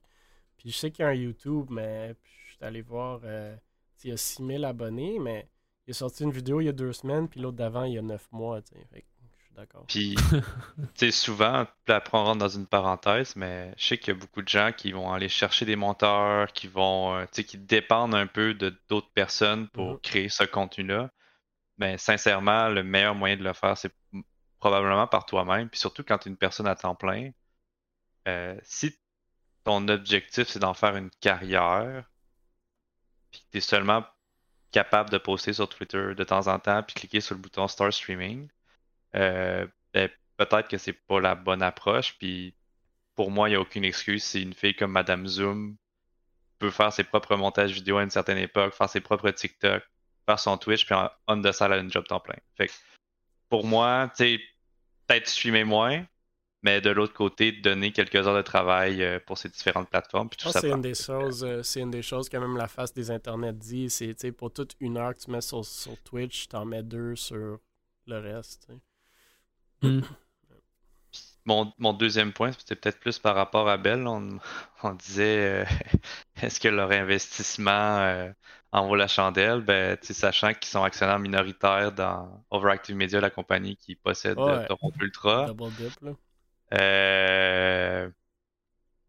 Puis 0.58 0.70
je 0.70 0.76
sais 0.76 0.90
qu'il 0.90 1.02
y 1.04 1.06
a 1.06 1.10
un 1.10 1.14
YouTube, 1.14 1.66
mais 1.70 2.14
je 2.48 2.54
suis 2.54 2.64
allé 2.64 2.82
voir. 2.82 3.20
Euh, 3.24 3.56
il 4.04 4.10
y 4.10 4.12
a 4.12 4.16
6000 4.16 4.64
abonnés, 4.64 5.18
mais 5.18 5.48
il 5.86 5.90
a 5.90 5.94
sorti 5.94 6.22
une 6.22 6.30
vidéo 6.30 6.60
il 6.60 6.66
y 6.66 6.68
a 6.68 6.72
deux 6.72 6.92
semaines, 6.92 7.28
puis 7.28 7.40
l'autre 7.40 7.56
d'avant, 7.56 7.84
il 7.84 7.94
y 7.94 7.98
a 7.98 8.02
9 8.02 8.28
mois. 8.32 8.60
je 8.60 8.78
suis 8.78 9.54
d'accord. 9.56 9.84
Puis, 9.88 10.14
tu 10.30 10.40
sais, 10.94 11.10
souvent, 11.10 11.66
après, 11.88 12.18
on 12.18 12.24
rentre 12.24 12.38
dans 12.38 12.48
une 12.48 12.66
parenthèse, 12.66 13.34
mais 13.36 13.72
je 13.76 13.86
sais 13.86 13.98
qu'il 13.98 14.14
y 14.14 14.16
a 14.16 14.20
beaucoup 14.20 14.42
de 14.42 14.48
gens 14.48 14.70
qui 14.76 14.92
vont 14.92 15.12
aller 15.12 15.28
chercher 15.28 15.64
des 15.64 15.76
monteurs, 15.76 16.52
qui 16.52 16.68
vont, 16.68 17.16
euh, 17.16 17.24
tu 17.24 17.28
sais, 17.32 17.44
qui 17.44 17.58
dépendent 17.58 18.14
un 18.14 18.26
peu 18.26 18.54
de 18.54 18.78
d'autres 18.88 19.10
personnes 19.12 19.68
pour 19.68 19.92
mhm. 19.92 20.00
créer 20.00 20.28
ce 20.28 20.44
contenu-là. 20.44 21.10
Mais 21.78 21.98
sincèrement, 21.98 22.68
le 22.68 22.82
meilleur 22.82 23.14
moyen 23.14 23.36
de 23.36 23.44
le 23.44 23.52
faire, 23.52 23.76
c'est 23.76 23.92
probablement 24.58 25.06
par 25.06 25.26
toi-même. 25.26 25.68
Puis 25.68 25.80
surtout 25.80 26.04
quand 26.04 26.18
tu 26.18 26.28
es 26.28 26.30
une 26.30 26.36
personne 26.36 26.66
à 26.66 26.74
temps 26.74 26.94
plein, 26.94 27.30
euh, 28.28 28.58
si 28.62 28.96
ton 29.64 29.88
objectif 29.88 30.48
c'est 30.48 30.58
d'en 30.58 30.74
faire 30.74 30.96
une 30.96 31.10
carrière, 31.20 32.04
puis 33.30 33.40
que 33.40 33.46
tu 33.52 33.58
es 33.58 33.60
seulement 33.60 34.04
capable 34.72 35.10
de 35.10 35.18
poster 35.18 35.52
sur 35.52 35.68
Twitter 35.68 36.14
de 36.14 36.24
temps 36.24 36.48
en 36.48 36.58
temps, 36.58 36.82
puis 36.82 36.94
cliquer 36.94 37.20
sur 37.20 37.34
le 37.34 37.40
bouton 37.40 37.68
Start 37.68 37.92
Streaming, 37.92 38.48
euh, 39.14 39.66
ben, 39.94 40.10
peut-être 40.36 40.68
que 40.68 40.78
c'est 40.78 40.92
pas 40.92 41.20
la 41.20 41.34
bonne 41.34 41.62
approche. 41.62 42.16
Puis 42.18 42.54
pour 43.14 43.30
moi, 43.30 43.48
il 43.48 43.52
n'y 43.52 43.56
a 43.56 43.60
aucune 43.60 43.84
excuse. 43.84 44.22
si 44.24 44.42
une 44.42 44.54
fille 44.54 44.74
comme 44.74 44.92
Madame 44.92 45.26
Zoom 45.26 45.76
peut 46.58 46.70
faire 46.70 46.92
ses 46.92 47.04
propres 47.04 47.36
montages 47.36 47.72
vidéo 47.72 47.98
à 47.98 48.02
une 48.02 48.10
certaine 48.10 48.38
époque, 48.38 48.74
faire 48.74 48.88
ses 48.88 49.00
propres 49.00 49.30
TikTok, 49.30 49.82
faire 50.26 50.38
son 50.38 50.58
Twitch, 50.58 50.86
puis 50.86 50.94
on 51.26 51.40
the 51.40 51.52
side 51.52 51.72
à 51.72 51.78
une 51.78 51.90
job 51.90 52.06
temps 52.06 52.20
plein. 52.20 52.36
Fait 52.56 52.68
que 52.68 52.72
pour 53.48 53.64
moi, 53.64 54.10
tu 54.16 54.24
sais, 54.24 54.40
peut-être 55.06 55.28
streamer 55.28 55.64
moins, 55.64 56.04
mais 56.62 56.80
de 56.80 56.90
l'autre 56.90 57.12
côté, 57.12 57.52
donner 57.52 57.92
quelques 57.92 58.16
heures 58.16 58.36
de 58.36 58.42
travail 58.42 59.02
euh, 59.02 59.20
pour 59.24 59.38
ces 59.38 59.48
différentes 59.48 59.88
plateformes. 59.88 60.28
Puis 60.28 60.38
tout 60.38 60.50
ça 60.50 60.60
c'est 60.60 60.70
une 60.70 60.80
des 60.80 60.94
choses, 60.94 61.44
euh, 61.44 61.62
c'est 61.62 61.80
une 61.80 61.90
des 61.90 62.02
choses 62.02 62.28
que 62.28 62.36
même 62.36 62.56
la 62.56 62.68
face 62.68 62.92
des 62.92 63.10
internets 63.10 63.52
dit, 63.52 63.88
c'est 63.90 64.32
pour 64.32 64.52
toute 64.52 64.74
une 64.80 64.96
heure 64.96 65.14
que 65.14 65.20
tu 65.20 65.30
mets 65.30 65.40
sur, 65.40 65.64
sur 65.64 65.96
Twitch, 66.02 66.48
tu 66.48 66.56
en 66.56 66.64
mets 66.64 66.82
deux 66.82 67.14
sur 67.14 67.58
le 68.06 68.18
reste. 68.18 68.68
Hmm. 69.82 70.00
Mon, 71.48 71.72
mon, 71.78 71.92
deuxième 71.92 72.32
point, 72.32 72.50
c'était 72.50 72.74
peut-être 72.74 72.98
plus 72.98 73.20
par 73.20 73.36
rapport 73.36 73.68
à 73.68 73.76
Bell. 73.76 74.08
On, 74.08 74.40
on 74.82 74.94
disait 74.94 75.62
euh, 75.62 75.64
est-ce 76.42 76.58
que 76.58 76.66
leur 76.66 76.90
investissement 76.90 78.32
en 78.72 78.86
vaut 78.86 78.96
la 78.96 79.08
chandelle? 79.08 79.60
Ben, 79.60 79.96
sachant 80.02 80.52
qu'ils 80.52 80.70
sont 80.70 80.82
actionnaires 80.82 81.18
minoritaires 81.18 81.92
dans 81.92 82.44
Overactive 82.50 82.96
Media, 82.96 83.20
la 83.20 83.30
compagnie 83.30 83.76
qui 83.76 83.94
possède 83.94 84.36
Toronto 84.36 84.94
Ultra. 85.00 85.46
Double 85.46 85.72
dip, 85.72 85.92
là. 86.02 86.12
Euh, 86.74 88.10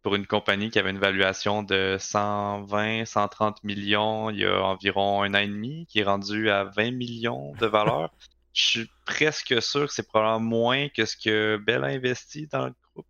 pour 0.04 0.16
une 0.16 0.28
compagnie 0.28 0.70
qui 0.70 0.80
avait 0.80 0.92
une 0.92 1.00
valuation 1.00 1.64
de 1.64 1.98
120, 2.00 3.06
130 3.06 3.64
millions 3.64 4.30
il 4.30 4.40
y 4.40 4.46
a 4.46 4.64
environ 4.64 5.24
un 5.24 5.34
an 5.34 5.40
et 5.40 5.48
demi, 5.48 5.86
qui 5.88 6.00
est 6.00 6.04
rendu 6.04 6.50
à 6.50 6.64
20 6.64 6.92
millions 6.92 7.54
de 7.60 7.66
valeur. 7.66 8.14
Je 8.54 8.64
suis 8.64 8.92
presque 9.06 9.62
sûr 9.62 9.88
que 9.88 9.94
c'est 9.94 10.08
probablement 10.08 10.40
moins 10.40 10.90
que 10.90 11.06
ce 11.06 11.16
que 11.16 11.58
Bell 11.58 11.84
a 11.84 11.88
investi 11.88 12.48
dans 12.48 12.68
le 12.68 12.74
groupe. 12.94 13.06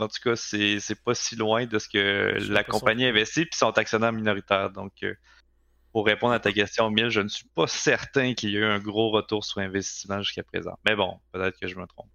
En 0.00 0.08
tout 0.08 0.20
cas, 0.22 0.36
c'est, 0.36 0.80
pas 1.04 1.14
si 1.14 1.36
loin 1.36 1.64
de 1.64 1.78
ce 1.78 1.88
que 1.88 2.36
la 2.50 2.64
compagnie 2.64 3.06
a 3.06 3.08
investi, 3.08 3.46
puis 3.46 3.56
sont 3.56 3.76
actionnaires 3.78 4.12
minoritaires. 4.12 4.70
Donc, 4.70 4.92
euh, 5.02 5.14
pour 5.96 6.04
répondre 6.04 6.34
à 6.34 6.40
ta 6.40 6.52
question, 6.52 6.90
Mille, 6.90 7.08
je 7.08 7.22
ne 7.22 7.28
suis 7.28 7.46
pas 7.54 7.66
certain 7.66 8.34
qu'il 8.34 8.50
y 8.50 8.56
ait 8.56 8.58
eu 8.58 8.64
un 8.66 8.78
gros 8.78 9.08
retour 9.12 9.42
sur 9.42 9.62
investissement 9.62 10.20
jusqu'à 10.20 10.42
présent. 10.42 10.78
Mais 10.84 10.94
bon, 10.94 11.18
peut-être 11.32 11.58
que 11.58 11.66
je 11.68 11.74
me 11.74 11.86
trompe. 11.86 12.10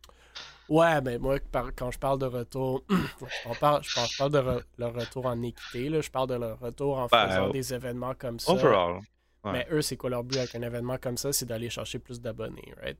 Ouais, 0.70 1.02
ben 1.02 1.20
moi, 1.20 1.40
quand 1.76 1.90
je 1.90 1.98
parle 1.98 2.20
de 2.20 2.28
retour, 2.28 2.84
je 2.92 3.60
parle, 3.60 3.82
je 3.82 4.18
parle 4.20 4.32
de 4.32 4.64
leur 4.78 4.94
retour 4.94 5.26
en 5.26 5.42
équité, 5.42 5.90
là, 5.90 6.00
je 6.00 6.12
parle 6.12 6.30
de 6.30 6.36
leur 6.36 6.60
retour 6.60 7.00
en 7.00 7.08
ben, 7.08 7.28
faisant 7.28 7.50
des 7.50 7.74
événements 7.74 8.14
comme 8.14 8.40
ça. 8.40 8.52
Overall. 8.52 9.00
Mais 9.46 9.66
eux, 9.72 9.82
c'est 9.82 9.98
quoi 9.98 10.12
leur 10.12 10.24
but 10.24 10.38
avec 10.38 10.54
un 10.54 10.62
événement 10.62 11.00
comme 11.00 11.18
ça? 11.18 11.34
C'est 11.34 11.48
d'aller 11.48 11.72
chercher 11.72 11.98
plus 11.98 12.22
d'abonnés, 12.22 12.76
right? 12.84 13.00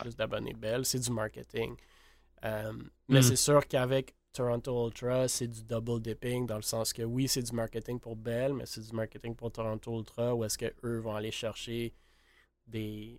Plus 0.00 0.16
d'abonnés 0.16 0.54
belles, 0.54 0.86
c'est 0.86 1.00
du 1.00 1.10
marketing. 1.10 1.76
Euh, 2.46 2.72
mais 3.08 3.18
hmm. 3.18 3.22
c'est 3.24 3.36
sûr 3.36 3.68
qu'avec 3.68 4.14
Toronto 4.32 4.86
Ultra, 4.86 5.28
c'est 5.28 5.48
du 5.48 5.64
double 5.64 6.00
dipping 6.00 6.46
dans 6.46 6.56
le 6.56 6.62
sens 6.62 6.92
que 6.92 7.02
oui, 7.02 7.28
c'est 7.28 7.42
du 7.42 7.52
marketing 7.52 7.98
pour 7.98 8.16
Bell, 8.16 8.54
mais 8.54 8.66
c'est 8.66 8.80
du 8.80 8.92
marketing 8.92 9.34
pour 9.34 9.50
Toronto 9.50 9.98
Ultra 9.98 10.34
où 10.34 10.44
est-ce 10.44 10.58
qu'eux 10.58 10.98
vont 10.98 11.14
aller 11.14 11.30
chercher 11.30 11.94
de 12.66 13.18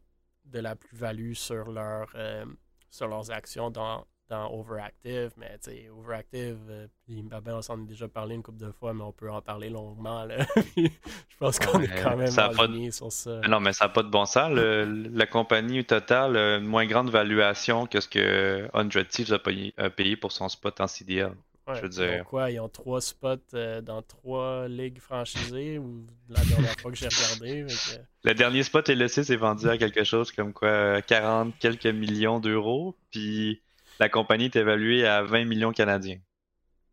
la 0.53 0.76
plus-value 0.76 1.34
sur 1.34 1.72
leur, 1.72 2.12
euh, 2.16 2.45
sur 2.89 3.07
leurs 3.07 3.32
actions 3.32 3.70
dans, 3.70 4.05
dans 4.30 4.52
Overactive. 4.54 5.32
Mais 5.38 5.58
tu 5.62 5.72
sais, 5.72 5.90
Overactive, 5.90 6.58
euh, 6.70 6.88
puis 7.06 7.24
on 7.48 7.62
s'en 7.62 7.82
a 7.82 7.86
déjà 7.86 8.08
parlé 8.08 8.36
une 8.36 8.44
couple 8.44 8.60
de 8.60 8.72
fois, 8.72 8.94
mais 8.94 9.04
on 9.04 9.12
peut 9.12 9.30
en 9.30 9.42
parler 9.42 9.70
longuement. 9.70 10.26
Là. 10.26 10.46
je 10.78 11.38
pense 11.40 11.60
qu'on 11.60 11.82
est 11.82 12.02
quand 12.02 12.16
même 12.16 12.34
aligné 12.38 12.92
sur 12.92 13.12
ça. 13.12 13.42
Non, 13.48 13.60
mais 13.60 13.74
ça 13.74 13.86
n'a 13.86 13.90
pas 13.90 14.04
de 14.04 14.10
bon 14.10 14.26
sens. 14.26 14.52
la 14.52 15.26
compagnie 15.26 15.80
au 15.80 15.84
total 15.84 16.38
a 16.38 16.58
une 16.58 16.66
moins 16.66 16.86
grande 16.86 17.10
valuation 17.10 17.86
que 17.86 18.00
ce 18.00 18.08
que 18.08 18.70
100 18.74 18.90
Thieves 19.10 19.34
a 19.34 19.40
payé, 19.40 19.74
a 19.78 19.90
payé 19.90 20.16
pour 20.16 20.32
son 20.32 20.50
spot 20.50 20.80
en 20.80 20.88
CDL 20.88 21.34
je 21.76 21.82
veux 21.82 21.90
dire. 21.90 22.24
Quoi, 22.26 22.52
ils 22.52 22.60
ont 22.60 22.70
trois 22.70 23.02
spots 23.02 23.36
euh, 23.54 23.82
dans 23.82 24.02
trois 24.02 24.68
ligues 24.68 25.00
franchisées 25.00 25.78
ou 25.78 26.06
la 26.30 26.44
dernière 26.46 26.80
fois 26.80 26.92
que 26.92 26.98
j'ai 26.98 27.08
regardé. 27.08 27.66
Le 28.24 28.34
dernier 28.34 28.64
spot 28.64 28.90
LEC 28.90 29.10
s'est 29.10 29.36
vendu 29.36 29.70
à 29.70 29.78
quelque 29.78 30.04
chose 30.04 30.32
comme 30.32 30.54
quoi 30.54 31.02
40 31.02 31.58
quelques 31.60 31.86
millions 31.86 32.40
d'euros, 32.40 32.96
puis 33.12 33.62
la 34.00 34.10
compagnie 34.10 34.45
est 34.45 34.56
évaluée 34.56 35.06
à 35.06 35.24
20 35.24 35.45
millions 35.45 35.72
canadiens. 35.72 36.20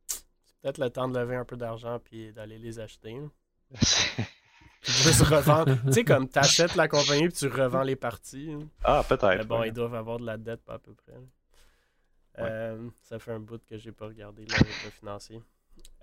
C'est 0.07 0.61
peut-être 0.63 0.79
le 0.79 0.91
temps 0.91 1.09
de 1.09 1.19
lever 1.19 1.37
un 1.37 1.45
peu 1.45 1.57
d'argent 1.57 1.99
puis 2.01 2.33
d'aller 2.33 2.59
les 2.59 2.81
acheter. 2.81 3.17
revendre. 4.85 5.77
tu 5.87 5.93
sais, 5.93 6.05
comme 6.05 6.29
tu 6.29 6.39
achètes 6.39 6.75
la 6.75 6.89
compagnie 6.89 7.29
puis 7.29 7.39
tu 7.39 7.49
revends 7.49 7.83
les 7.83 7.97
parties. 7.97 8.55
Ah, 8.85 9.05
peut-être. 9.09 9.39
Mais 9.39 9.45
bon, 9.45 9.63
ils 9.63 9.73
doivent 9.73 9.95
avoir 9.95 10.19
de 10.19 10.27
la 10.27 10.37
dette, 10.37 10.65
pas 10.65 10.75
à 10.75 10.79
peu 10.79 10.95
près. 10.95 11.15
Euh, 12.39 12.91
ça 13.03 13.19
fait 13.19 13.33
un 13.33 13.41
bout 13.41 13.65
que 13.65 13.79
j'ai 13.79 13.93
pas 13.93 14.07
regardé 14.07 14.45
le 14.45 14.91
financier. 14.91 15.41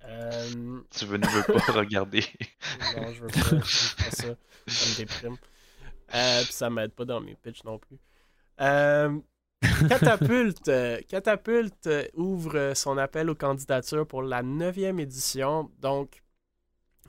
Euh... 0.06 0.82
Tu 0.90 1.06
veux, 1.06 1.18
ne 1.18 1.28
veux 1.28 1.44
pas 1.44 1.72
regarder. 1.72 2.22
non, 2.98 3.12
je 3.14 3.22
veux 3.22 3.28
pas, 3.28 3.40
veux 3.40 3.60
pas 3.60 4.12
ça. 4.12 4.36
Ça 4.68 4.90
me 4.90 4.98
déprime. 4.98 5.38
Euh, 6.16 6.44
puis 6.44 6.54
ça 6.54 6.70
m'aide 6.70 6.92
pas 6.92 7.06
dans 7.06 7.22
mes 7.22 7.36
pitchs 7.36 7.64
non 7.64 7.78
plus. 7.78 7.98
Euh, 9.84 9.88
Catapulte, 9.88 10.72
Catapulte 11.08 11.90
ouvre 12.16 12.74
son 12.76 12.98
appel 12.98 13.30
aux 13.30 13.36
candidatures 13.36 14.06
pour 14.06 14.22
la 14.22 14.44
9e 14.44 15.00
édition. 15.00 15.70
Donc, 15.80 16.24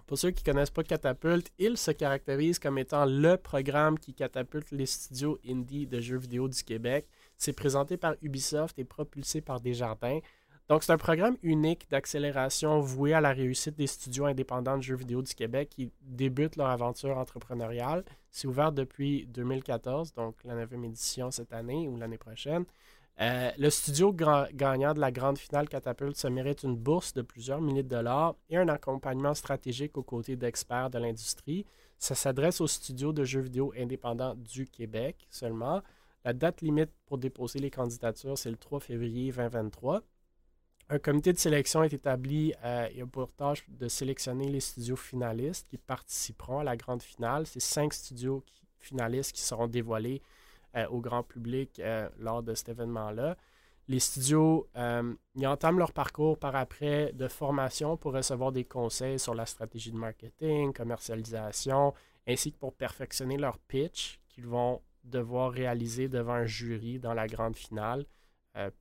pour 0.07 0.18
ceux 0.18 0.30
qui 0.30 0.42
ne 0.46 0.52
connaissent 0.52 0.70
pas 0.70 0.82
Catapulte, 0.82 1.50
il 1.59 1.76
se 1.78 1.90
caractérise 1.90 2.59
comme 2.59 2.78
étant 2.78 3.07
le 3.07 3.36
programme 3.36 3.98
qui 3.98 4.12
catapulte 4.12 4.70
les 4.70 4.86
studios 4.86 5.38
indie 5.48 5.86
de 5.86 5.98
jeux 6.00 6.18
vidéo 6.18 6.48
du 6.48 6.62
Québec. 6.62 7.09
C'est 7.38 7.55
présenté 7.55 7.96
par 7.96 8.14
Ubisoft 8.20 8.78
et 8.78 8.84
propulsé 8.84 9.40
par 9.40 9.61
Desjardins. 9.61 10.20
Donc, 10.69 10.83
c'est 10.83 10.93
un 10.93 10.99
programme 10.99 11.37
unique 11.43 11.91
d'accélération 11.91 12.81
voué 12.81 13.12
à 13.12 13.21
la 13.21 13.33
réussite 13.33 13.77
des 13.77 13.87
studios 13.87 14.25
indépendants 14.25 14.79
de 14.79 14.83
jeux 14.83 14.97
vidéo 14.97 15.21
du 15.21 15.35
Québec 15.35 15.69
qui 15.69 15.91
débutent 16.01 16.57
leur 16.57 16.69
aventure 16.69 17.19
entrepreneuriale. 17.19 18.03
C'est 18.31 18.49
ouvert 18.49 18.73
depuis 18.73 19.27
2014, 19.27 20.15
donc 20.15 20.37
la 20.43 20.55
9e 20.65 20.85
édition 20.87 21.31
cette 21.31 21.53
année 21.53 21.87
ou 21.87 21.97
l'année 21.99 22.17
prochaine. 22.17 22.65
Euh, 23.21 23.51
le 23.59 23.71
studio 23.71 24.12
gagnant 24.12 24.93
de 24.93 25.01
la 25.01 25.12
grande 25.12 25.39
finale 25.39 25.69
Catapulte 25.69 26.17
se 26.17 26.27
mérite 26.27 26.65
une 26.65 26.77
bourse 26.77 27.12
de 27.12 27.23
plusieurs 27.23 27.61
milliers 27.61 27.85
de 27.85 27.89
dollars 27.89 28.35
et 28.49 28.57
un 28.57 28.69
accompagnement 28.69 29.35
stratégique 29.35 29.97
aux 29.97 30.03
côtés 30.03 30.35
d'experts 30.35 30.91
de 30.91 30.99
l'industrie. 30.99 31.65
Ça 31.99 32.15
s'adresse 32.15 32.61
aux 32.61 32.67
studios 32.67 33.12
de 33.12 33.23
jeux 33.23 33.41
vidéo 33.41 33.73
indépendants 33.79 34.35
du 34.35 34.67
Québec 34.67 35.27
seulement. 35.31 35.83
La 36.25 36.33
date 36.33 36.62
limite 36.62 36.91
pour 37.07 37.19
déposer 37.19 37.59
les 37.59 37.71
candidatures, 37.71 38.39
c'est 38.39 38.51
le 38.51 38.57
3 38.57 38.81
février 38.81 39.31
2023. 39.31 40.03
Un 40.91 40.99
comité 40.99 41.32
de 41.32 41.39
sélection 41.39 41.82
est 41.82 41.95
établi 41.95 42.53
euh, 42.62 42.89
et 42.95 43.01
a 43.01 43.07
pour 43.07 43.32
tâche 43.32 43.64
de 43.68 43.89
sélectionner 43.89 44.49
les 44.49 44.61
studios 44.61 44.97
finalistes 44.97 45.66
qui 45.70 45.78
participeront 45.78 46.59
à 46.59 46.64
la 46.64 46.76
grande 46.76 47.03
finale. 47.03 47.47
C'est 47.47 47.61
cinq 47.61 47.95
studios 47.95 48.45
finalistes 48.80 49.32
qui 49.32 49.41
seront 49.41 49.66
dévoilés 49.66 50.20
euh, 50.76 50.87
au 50.89 51.01
grand 51.01 51.22
public 51.22 51.78
euh, 51.78 52.09
lors 52.18 52.43
de 52.43 52.55
cet 52.55 52.68
événement-là. 52.68 53.37
Les 53.89 53.99
studios 53.99 54.66
ils 55.35 55.47
entament 55.47 55.78
leur 55.78 55.93
parcours 55.93 56.39
par 56.39 56.57
après 56.57 57.12
de 57.12 57.28
formation 57.28 57.99
pour 57.99 58.14
recevoir 58.14 58.51
des 58.51 58.64
conseils 58.64 59.18
sur 59.18 59.35
la 59.35 59.45
stratégie 59.45 59.93
de 59.93 59.97
marketing, 59.99 60.72
commercialisation, 60.72 61.93
ainsi 62.26 62.53
que 62.53 62.57
pour 62.57 62.72
perfectionner 62.72 63.37
leur 63.37 63.59
pitch 63.59 64.20
qu'ils 64.30 64.47
vont 64.47 64.80
devoir 65.03 65.53
réaliser 65.53 66.09
devant 66.09 66.32
un 66.32 66.47
jury 66.47 66.99
dans 66.99 67.12
la 67.12 67.26
grande 67.26 67.57
finale 67.57 68.01
euh, 68.01 68.14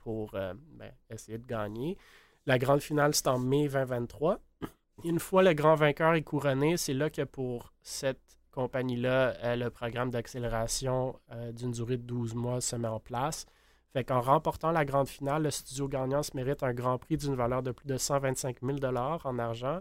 pour 0.04 0.36
euh, 0.36 0.54
ben, 0.74 0.92
essayer 1.10 1.38
de 1.38 1.46
gagner. 1.46 1.98
La 2.46 2.58
grande 2.60 2.82
finale, 2.82 3.14
c'est 3.16 3.28
en 3.28 3.40
mai 3.40 3.68
2023. 3.68 4.40
Une 5.04 5.20
fois 5.20 5.44
le 5.44 5.54
grand 5.54 5.76
vainqueur 5.76 6.14
est 6.14 6.22
couronné, 6.22 6.78
c'est 6.78 6.94
là 6.94 7.10
que 7.10 7.24
pour 7.24 7.74
cette 7.82 8.22
compagnie-là, 8.52 9.34
euh, 9.44 9.56
le 9.56 9.70
programme 9.70 10.12
d'accélération 10.12 11.20
d'une 11.54 11.72
durée 11.72 11.98
de 11.98 12.04
12 12.04 12.36
mois 12.36 12.62
se 12.62 12.76
met 12.76 12.88
en 12.88 13.00
place. 13.00 13.46
Fait 13.94 14.04
qu'en 14.04 14.22
remportant 14.22 14.72
la 14.72 14.86
grande 14.86 15.08
finale, 15.08 15.44
le 15.44 15.52
studio 15.52 15.88
gagnant 15.88 16.24
se 16.24 16.36
mérite 16.36 16.64
un 16.64 16.74
grand 16.74 16.98
prix 16.98 17.18
d'une 17.18 17.36
valeur 17.36 17.64
de 17.64 17.72
plus 17.72 17.88
de 17.88 17.98
125 17.98 18.58
000 18.62 18.80
en 19.24 19.40
argent 19.40 19.80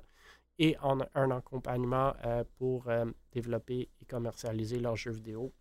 et 0.58 0.76
un 0.82 1.30
accompagnement 1.30 2.12
pour 2.58 2.90
développer 3.32 3.88
et 4.00 4.04
commercialiser 4.04 4.80
leurs 4.80 4.96
jeux 4.96 5.12
vidéo 5.12 5.52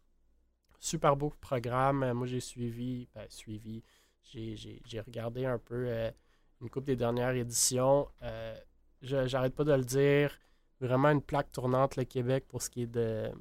super 0.82 1.16
beau 1.16 1.32
programme. 1.40 2.12
Moi, 2.12 2.28
j'ai 2.28 2.42
suivi, 2.42 3.08
ben, 3.16 3.26
suivi, 3.30 3.84
j'ai 4.24 5.00
regardé 5.06 5.46
un 5.46 5.58
peu 5.58 5.86
euh, 5.88 6.12
une 6.62 6.70
coupe 6.70 6.86
des 6.86 6.96
dernières 6.96 7.36
éditions. 7.36 8.08
Euh, 8.22 8.56
j'arrête 9.02 9.56
pas 9.56 9.64
de 9.64 9.74
le 9.74 9.84
dire. 9.84 10.38
Vraiment 10.80 11.10
une 11.10 11.22
plaque 11.22 11.52
tournante, 11.52 11.96
le 11.96 12.06
Québec, 12.06 12.46
pour 12.48 12.62
ce 12.62 12.70
qui 12.70 12.84
est 12.84 12.88
de, 12.88 13.32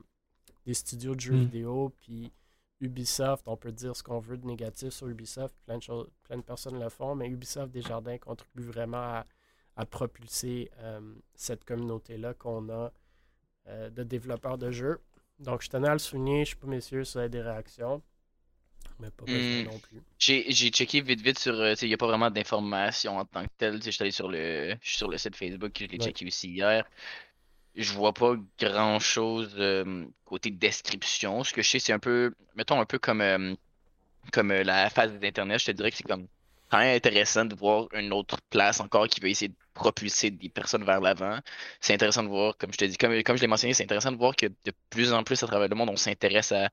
des 0.66 0.74
studios 0.74 1.14
de 1.14 1.20
jeux 1.20 1.34
mm. 1.34 1.40
vidéo. 1.40 1.92
Puis 2.00 2.32
Ubisoft, 2.80 3.46
on 3.46 3.56
peut 3.56 3.72
dire 3.72 3.96
ce 3.96 4.02
qu'on 4.02 4.18
veut 4.18 4.36
de 4.36 4.46
négatif 4.46 4.90
sur 4.90 5.08
Ubisoft. 5.08 5.54
Plein 5.64 5.78
de, 5.78 5.82
choses, 5.82 6.08
plein 6.24 6.36
de 6.36 6.42
personnes 6.42 6.78
le 6.78 6.88
font, 6.88 7.14
mais 7.14 7.28
Ubisoft 7.28 7.72
Desjardins 7.72 8.18
contribue 8.18 8.64
vraiment 8.64 9.22
à, 9.76 9.86
propulser 9.86 10.70
euh, 10.80 11.14
cette 11.34 11.64
communauté-là 11.64 12.34
qu'on 12.34 12.68
a 12.68 12.92
de 13.66 14.02
développeurs 14.02 14.58
de 14.58 14.70
jeux. 14.70 15.00
Donc, 15.38 15.62
je 15.62 15.70
tenais 15.70 15.88
à 15.88 15.92
le 15.94 15.98
souligner. 15.98 16.44
Je 16.44 16.50
ne 16.50 16.54
sais 16.54 16.60
pas, 16.60 16.66
messieurs, 16.66 17.04
si 17.04 17.14
vous 17.14 17.18
avez 17.20 17.28
des 17.30 17.40
réactions. 17.40 18.02
Mais 18.98 19.10
pas 19.10 19.24
besoin 19.26 19.62
Hmm. 19.62 19.64
non 19.64 19.78
plus. 19.78 20.02
J'ai 20.18 20.52
checké 20.70 21.00
vite 21.00 21.20
vite 21.22 21.38
sur. 21.38 21.54
euh, 21.54 21.74
Il 21.82 21.88
n'y 21.88 21.94
a 21.94 21.96
pas 21.96 22.06
vraiment 22.06 22.30
d'informations 22.30 23.18
en 23.18 23.24
tant 23.24 23.44
que 23.44 23.50
telles. 23.56 23.82
Je 23.82 23.90
suis 23.90 24.02
allé 24.02 24.10
sur 24.10 24.28
le, 24.28 24.76
sur 24.82 25.08
le 25.08 25.16
site 25.18 25.36
Facebook, 25.36 25.72
je 25.78 25.86
l'ai 25.86 25.98
Ouais. 25.98 26.04
checké 26.04 26.26
aussi 26.26 26.48
hier. 26.50 26.84
Je 27.74 27.92
vois 27.92 28.12
pas 28.12 28.34
grand 28.58 28.98
chose 28.98 29.56
côté 30.24 30.50
description. 30.50 31.44
Ce 31.44 31.52
que 31.52 31.62
je 31.62 31.70
sais, 31.70 31.78
c'est 31.78 31.92
un 31.92 31.98
peu, 31.98 32.34
mettons, 32.56 32.80
un 32.80 32.86
peu 32.86 32.98
comme, 32.98 33.20
euh, 33.20 33.54
comme 34.32 34.50
euh, 34.52 34.64
la 34.64 34.90
phase 34.90 35.12
d'Internet. 35.18 35.60
Je 35.60 35.66
te 35.66 35.70
dirais 35.72 35.90
que 35.90 35.96
c'est 35.96 36.04
comme 36.04 36.28
quand 36.70 36.78
même 36.78 36.96
intéressant 36.96 37.44
de 37.46 37.54
voir 37.56 37.88
une 37.94 38.12
autre 38.12 38.38
place 38.50 38.80
encore 38.80 39.08
qui 39.08 39.20
veut 39.20 39.28
essayer 39.28 39.48
de 39.48 39.56
propulser 39.74 40.30
des 40.30 40.48
personnes 40.48 40.84
vers 40.84 41.00
l'avant. 41.00 41.38
C'est 41.80 41.94
intéressant 41.94 42.22
de 42.24 42.28
voir, 42.28 42.56
comme 42.58 42.72
je 42.72 42.78
te 42.78 42.84
dis, 42.84 42.96
comme, 42.96 43.22
comme 43.24 43.36
je 43.36 43.42
l'ai 43.42 43.48
mentionné, 43.48 43.74
c'est 43.74 43.84
intéressant 43.84 44.12
de 44.12 44.16
voir 44.18 44.36
que 44.36 44.46
de 44.46 44.72
plus 44.90 45.12
en 45.12 45.24
plus 45.24 45.42
à 45.42 45.46
travers 45.48 45.68
le 45.68 45.74
monde, 45.76 45.90
on 45.90 45.96
s'intéresse 45.96 46.52
à 46.52 46.70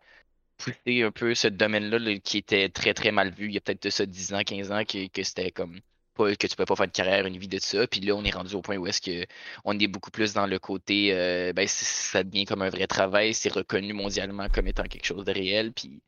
pousser 0.58 1.04
un 1.04 1.12
peu 1.12 1.36
ce 1.36 1.48
domaine-là 1.48 2.00
là, 2.00 2.18
qui 2.20 2.38
était 2.40 2.70
très 2.70 2.94
très 2.94 3.12
mal 3.12 3.32
vu 3.32 3.46
il 3.48 3.54
y 3.54 3.58
a 3.58 3.62
peut-être 3.62 3.90
ça 3.90 4.06
10 4.06 4.34
ans, 4.34 4.44
15 4.44 4.72
ans, 4.72 4.84
que, 4.86 5.08
que 5.08 5.24
c'était 5.24 5.52
comme 5.52 5.80
pas, 6.16 6.36
que 6.36 6.48
tu 6.48 6.56
pouvais 6.56 6.66
pas 6.66 6.76
faire 6.76 6.88
de 6.88 6.92
carrière, 6.92 7.26
une 7.28 7.38
vie 7.38 7.48
de 7.48 7.60
ça. 7.60 7.86
Puis 7.88 8.02
là, 8.02 8.16
on 8.16 8.24
est 8.24 8.32
rendu 8.32 8.56
au 8.56 8.62
point 8.62 8.78
où 8.78 8.88
est-ce 8.88 9.02
que 9.02 9.26
on 9.66 9.78
est 9.80 9.88
beaucoup 9.88 10.12
plus 10.12 10.34
dans 10.34 10.48
le 10.48 10.60
côté 10.60 11.14
euh, 11.14 11.54
ben, 11.54 11.68
ça 11.68 12.24
devient 12.24 12.46
comme 12.46 12.62
un 12.64 12.70
vrai 12.70 12.88
travail, 12.88 13.34
c'est 13.34 13.54
reconnu 13.54 13.94
mondialement 13.94 14.48
comme 14.50 14.68
étant 14.68 14.84
quelque 14.84 15.06
chose 15.06 15.26
de 15.26 15.32
réel. 15.32 15.72
Puis 15.74 16.02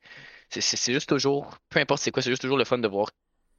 c'est- 0.49 0.91
juste 0.93 1.09
toujours, 1.09 1.57
peu 1.69 1.79
importe 1.79 2.01
c'est 2.01 2.11
quoi, 2.11 2.21
c'est 2.23 2.31
juste 2.31 2.41
toujours 2.41 2.57
le 2.57 2.65
fun 2.65 2.79
de 2.79 2.87
voir 2.87 3.11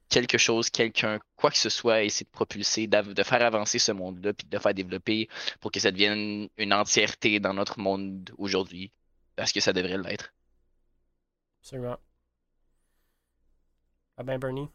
quelque 0.09 0.37
chose, 0.37 0.69
quelqu'un, 0.69 1.19
quoi 1.37 1.51
que 1.51 1.57
ce 1.57 1.69
soit, 1.69 2.03
essayer 2.03 2.25
de 2.25 2.31
propulser, 2.31 2.87
de 2.87 3.23
faire 3.23 3.41
avancer 3.43 3.79
ce 3.79 3.93
monde-là, 3.93 4.33
puis 4.33 4.45
de 4.47 4.55
le 4.57 4.61
faire 4.61 4.73
développer 4.73 5.29
pour 5.61 5.71
que 5.71 5.79
ça 5.79 5.91
devienne 5.91 6.49
une 6.57 6.73
entièreté 6.73 7.39
dans 7.39 7.53
notre 7.53 7.79
monde 7.79 8.29
aujourd'hui. 8.37 8.91
Parce 9.37 9.53
que 9.53 9.61
ça 9.61 9.71
devrait 9.73 9.97
l'être. 9.97 10.33
Absolument. 11.61 11.97
Ah 14.17 14.23
ben, 14.23 14.37
Bernie. 14.39 14.67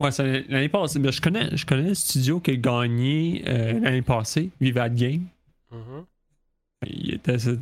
Ouais, 0.00 0.10
c'est 0.10 0.42
l'année 0.48 0.68
passée. 0.68 0.98
ben, 0.98 1.10
je, 1.10 1.20
connais, 1.20 1.56
je 1.56 1.64
connais 1.64 1.88
le 1.88 1.94
studio 1.94 2.40
qui 2.40 2.50
a 2.52 2.56
gagné 2.56 3.44
euh, 3.46 3.80
l'année 3.80 4.02
passée, 4.02 4.50
Vivat 4.60 4.90
Game. 4.90 5.26
Mhm. 5.70 6.04
Il 6.86 7.14
était, 7.14 7.38
ce- 7.38 7.58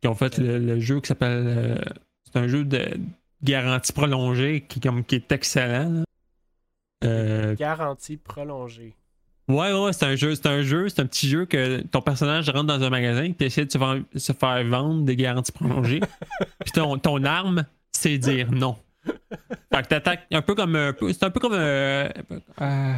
qui 0.00 0.08
ont 0.08 0.14
fait 0.14 0.36
le, 0.38 0.58
le 0.58 0.78
jeu 0.80 1.00
qui 1.00 1.08
s'appelle. 1.08 1.46
euh, 1.46 1.78
c'est 2.24 2.36
un 2.38 2.48
jeu 2.48 2.64
de 2.64 2.98
garantie 3.42 3.92
prolongée 3.92 4.64
qui, 4.68 4.80
comme, 4.80 5.04
qui 5.04 5.14
est 5.16 5.32
excellent. 5.32 6.04
Euh, 7.04 7.54
Garantie 7.56 8.16
prolongée. 8.16 8.94
Ouais, 9.48 9.72
ouais, 9.72 9.92
c'est 9.92 10.04
un 10.06 10.16
jeu, 10.16 10.34
c'est 10.34 10.46
un 10.46 10.62
jeu, 10.62 10.88
c'est 10.88 11.00
un 11.00 11.06
petit 11.06 11.28
jeu 11.28 11.46
que 11.46 11.82
ton 11.82 12.00
personnage 12.02 12.48
rentre 12.50 12.66
dans 12.66 12.82
un 12.82 12.90
magasin 12.90 13.24
et 13.24 13.34
essaie 13.44 13.64
de 13.64 13.72
se, 13.72 13.78
vend- 13.78 14.02
se 14.14 14.32
faire 14.32 14.64
vendre 14.64 15.04
des 15.04 15.16
garanties 15.16 15.52
prolongées. 15.52 16.00
Puis 16.60 16.72
ton, 16.72 16.98
ton 16.98 17.24
arme, 17.24 17.64
c'est 17.92 18.18
dire 18.18 18.50
non. 18.52 18.76
Fait 19.72 19.82
que 19.82 19.86
t'attaques 19.88 20.26
un 20.32 20.42
peu 20.42 20.56
comme 20.56 20.74
un 20.74 20.92
peu. 20.92 21.12
C'est 21.12 21.22
un 21.24 21.30
peu 21.30 21.38
comme 21.38 21.52
un. 21.52 21.56
euh, 21.58 22.94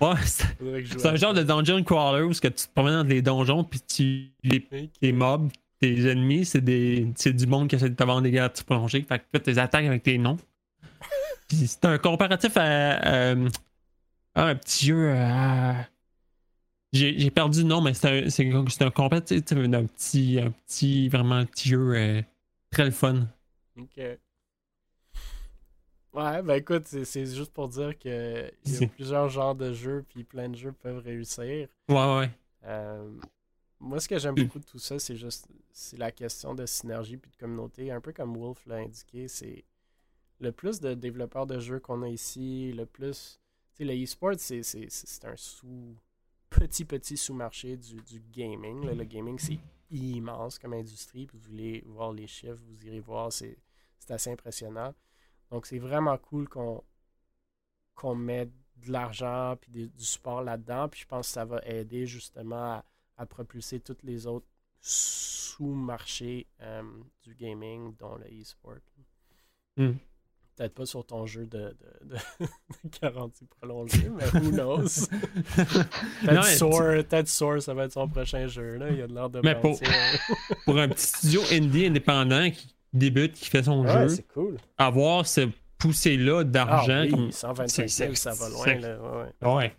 ouais, 0.00 0.14
c'est 0.24 1.06
un 1.06 1.14
genre 1.16 1.32
de 1.32 1.42
dungeon 1.44 1.82
crawler 1.84 2.24
où 2.24 2.30
que 2.32 2.48
tu 2.48 2.66
te 2.66 2.72
promènes 2.74 3.02
dans 3.02 3.08
les 3.08 3.22
donjons 3.22 3.62
puis 3.62 3.80
tu 3.80 4.32
les 4.42 4.60
tes 5.00 5.12
mobs, 5.12 5.48
tes 5.80 6.10
ennemis, 6.10 6.44
c'est 6.44 6.60
des 6.60 7.06
c'est 7.14 7.32
du 7.32 7.46
monde 7.46 7.68
qui 7.68 7.76
essaie 7.76 7.88
de 7.88 7.94
te 7.94 8.02
vendre 8.02 8.22
des 8.22 8.32
garanties 8.32 8.64
prolongées. 8.64 9.04
Fait 9.08 9.20
que 9.20 9.38
tu 9.38 9.40
tes 9.42 9.58
attaques 9.58 9.84
avec 9.86 10.02
tes 10.02 10.18
noms. 10.18 10.38
Puis 11.48 11.68
c'est 11.68 11.84
un 11.84 11.98
comparatif 11.98 12.56
à, 12.56 12.62
euh, 13.06 13.48
à 14.34 14.46
un 14.46 14.54
petit 14.56 14.86
jeu. 14.86 15.12
à- 15.12 15.86
J'ai 16.92 17.30
perdu 17.30 17.62
le 17.62 17.68
nom, 17.68 17.80
mais 17.80 17.94
c'est 17.94 18.26
un, 18.26 18.30
c'est 18.30 18.46
un, 18.52 18.64
c'est 18.68 18.84
un 18.84 18.90
petit, 19.86 20.38
un 20.40 20.50
petit, 20.50 21.08
vraiment 21.08 21.36
un 21.36 21.46
petit 21.46 21.68
jeu 21.70 21.94
euh, 21.96 22.22
très 22.70 22.84
le 22.84 22.90
fun. 22.90 23.26
Ok. 23.78 23.98
Ouais, 26.12 26.42
ben 26.42 26.54
écoute, 26.56 26.86
c'est- 26.86 27.26
juste 27.34 27.52
pour 27.54 27.68
dire 27.68 27.98
que 27.98 28.50
il 28.66 28.72
y 28.72 28.84
a 28.84 28.88
plusieurs 28.88 29.28
genres 29.30 29.54
de 29.54 29.72
jeux, 29.72 30.04
puis 30.06 30.24
plein 30.24 30.50
de 30.50 30.56
jeux 30.56 30.72
peuvent 30.72 30.98
réussir. 31.02 31.68
Ouais, 31.88 32.16
ouais. 32.18 32.30
Euh, 32.64 33.10
moi, 33.80 33.98
ce 33.98 34.08
que 34.08 34.18
j'aime 34.18 34.34
beaucoup 34.34 34.58
de 34.58 34.64
tout 34.66 34.78
ça, 34.78 34.98
c'est 34.98 35.16
juste 35.16 35.48
c'est 35.72 35.98
la 35.98 36.12
question 36.12 36.54
de 36.54 36.66
synergie 36.66 37.16
puis 37.16 37.30
de 37.30 37.36
communauté. 37.36 37.90
Un 37.90 38.00
peu 38.02 38.12
comme 38.12 38.36
Wolf 38.36 38.66
l'a 38.66 38.76
indiqué, 38.76 39.26
c'est 39.26 39.64
le 40.40 40.52
plus 40.52 40.80
de 40.80 40.92
développeurs 40.92 41.46
de 41.46 41.58
jeux 41.58 41.80
qu'on 41.80 42.02
a 42.02 42.08
ici, 42.08 42.72
le 42.72 42.84
plus. 42.84 43.40
Tu 43.74 43.78
sais, 43.78 43.84
le 43.84 44.02
e-sport, 44.02 44.34
c'est 44.38 45.24
un 45.24 45.36
sous. 45.36 45.96
Petit, 46.50 46.84
petit 46.84 47.16
sous-marché 47.16 47.78
du, 47.78 47.96
du 48.02 48.20
gaming. 48.30 48.84
Le 48.84 49.04
gaming, 49.04 49.38
c'est 49.38 49.58
immense 49.90 50.58
comme 50.58 50.74
industrie. 50.74 51.26
Vous 51.32 51.38
voulez 51.38 51.82
voir 51.86 52.12
les 52.12 52.26
chiffres, 52.26 52.60
vous 52.66 52.86
irez 52.86 53.00
voir, 53.00 53.32
c'est 53.32 53.56
assez 54.08 54.30
impressionnant. 54.30 54.94
Donc, 55.50 55.66
c'est 55.66 55.78
vraiment 55.78 56.16
cool 56.18 56.48
qu'on 56.48 58.14
mette 58.14 58.50
de 58.76 58.90
l'argent 58.90 59.56
puis 59.60 59.70
du 59.70 60.04
support 60.04 60.42
là-dedans. 60.42 60.88
Puis 60.88 61.02
je 61.02 61.06
pense 61.06 61.28
que 61.28 61.32
ça 61.32 61.44
va 61.44 61.60
aider 61.64 62.06
justement 62.06 62.82
à, 63.16 63.26
propulser 63.26 63.78
tous 63.78 63.98
les 64.02 64.26
autres 64.26 64.48
sous-marchés 64.80 66.48
euh, 66.60 66.82
du 67.22 67.34
gaming, 67.36 67.94
dont 67.96 68.16
le 68.16 68.24
e-sport. 68.24 68.78
Hmm. 69.76 69.92
Peut-être 70.56 70.74
pas 70.74 70.84
sur 70.86 71.04
ton 71.06 71.24
jeu 71.24 71.46
de, 71.46 71.58
de, 71.58 72.14
de- 72.14 72.16
de 72.84 72.90
garantie 73.00 73.46
prolongée, 73.58 74.10
mais 74.14 74.24
who 74.38 74.50
knows? 74.50 75.06
Peut-être 76.26 77.28
Soar, 77.28 77.62
ça 77.62 77.74
va 77.74 77.84
être 77.84 77.92
son 77.92 78.08
prochain 78.08 78.46
jeu. 78.46 78.76
Là. 78.76 78.90
Il 78.90 78.98
y 78.98 79.02
a 79.02 79.06
de 79.06 79.14
l'air 79.14 79.30
de 79.30 79.40
Mais 79.42 79.54
pour- 79.54 79.78
Pour 80.64 80.78
un 80.78 80.88
petit 80.88 81.06
studio 81.06 81.40
indie 81.52 81.86
indépendant 81.86 82.50
qui 82.50 82.74
débute, 82.92 83.32
qui 83.32 83.48
fait 83.48 83.62
son 83.62 83.84
Ouais, 83.84 83.92
jeu, 83.92 84.08
c'est 84.08 84.28
cool. 84.28 84.56
avoir 84.78 85.26
ce 85.26 85.48
poussée-là 85.78 86.40
Ah, 86.40 86.44
d'argent. 86.44 87.00
oui, 87.02 87.10
comme- 87.10 87.32
125 87.32 87.88
000, 87.88 88.10
c'est- 88.14 88.14
ça 88.16 88.32
va 88.34 88.48
loin. 88.50 88.74
Là. 88.74 89.54
Ouais. 89.54 89.74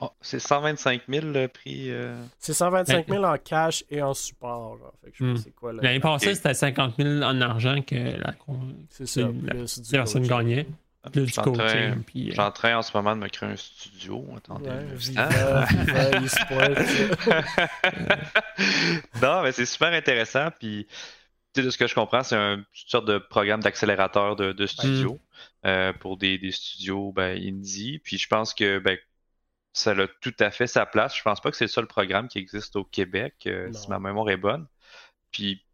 Oh, 0.00 0.10
c'est 0.22 0.38
125 0.40 1.02
000 1.08 1.26
le 1.26 1.48
prix. 1.48 1.90
euh, 1.90 2.16
C'est 2.38 2.54
125 2.54 3.06
000 3.08 3.22
en 3.24 3.36
cash 3.36 3.84
et 3.90 4.00
en 4.00 4.14
support. 4.14 4.78
Genre. 4.78 4.92
Fait 5.04 5.10
que 5.10 5.16
je 5.18 5.24
sais 5.24 5.30
Hmm. 5.30 5.34
pas 5.34 5.40
c'est 5.44 5.54
quoi. 5.54 5.72
là. 5.74 5.82
L'année 5.82 6.00
passée, 6.00 6.30
Ok. 6.30 6.36
c'était 6.36 6.54
50 6.54 6.94
000 6.98 7.22
en 7.22 7.40
argent 7.42 7.82
que 7.82 7.94
la, 7.94 8.32
C'est 8.88 9.06
ça, 9.06 9.28
personne 9.90 10.22
coaching. 10.22 10.28
gagnait. 10.38 10.66
Plus 11.12 11.22
Je 11.22 11.26
du 11.26 11.32
suis 11.32 11.40
en 11.40 11.52
train- 11.52 11.66
coaching. 11.66 12.02
Puis, 12.04 12.22
Je 12.26 12.28
euh, 12.28 12.32
suis 12.32 12.40
en 12.40 12.50
train 12.52 12.76
en 12.78 12.82
ce 12.82 12.96
moment 12.96 13.14
de 13.16 13.20
me 13.20 13.28
créer 13.28 13.50
un 13.50 13.56
studio. 13.56 14.24
Attendez. 14.36 14.70
Ouais, 14.70 14.84
Viva. 14.94 15.28
Viva 15.66 15.66
non, 19.22 19.42
mais 19.42 19.52
c'est 19.52 19.66
super 19.66 19.92
intéressant. 19.92 20.48
Puis, 20.58 20.86
tu 21.54 21.60
sais, 21.60 21.66
de 21.66 21.70
ce 21.70 21.78
que 21.78 21.86
je 21.86 21.94
comprends, 21.94 22.22
c'est 22.22 22.36
un- 22.36 22.56
une 22.58 22.64
sorte 22.72 23.06
de 23.06 23.18
programme 23.18 23.60
d'accélérateur 23.60 24.36
de, 24.36 24.52
de 24.52 24.66
studio 24.66 25.18
euh, 25.66 25.92
pour 25.92 26.16
des, 26.16 26.38
des 26.38 26.52
studios 26.52 27.12
ben, 27.12 27.36
indie. 27.36 28.00
Puis, 28.02 28.18
je 28.18 28.28
pense 28.28 28.54
que 28.54 28.78
ben, 28.78 28.96
ça 29.72 29.92
a 29.92 30.06
tout 30.20 30.34
à 30.40 30.50
fait 30.50 30.66
sa 30.66 30.86
place. 30.86 31.16
Je 31.16 31.22
pense 31.22 31.40
pas 31.40 31.50
que 31.50 31.56
c'est 31.56 31.64
le 31.64 31.68
seul 31.68 31.86
programme 31.86 32.28
qui 32.28 32.38
existe 32.38 32.76
au 32.76 32.84
Québec, 32.84 33.34
euh, 33.46 33.70
si 33.72 33.90
ma 33.90 33.98
mémoire 33.98 34.30
est 34.30 34.36
bonne. 34.36 34.66
Puis, 35.32 35.64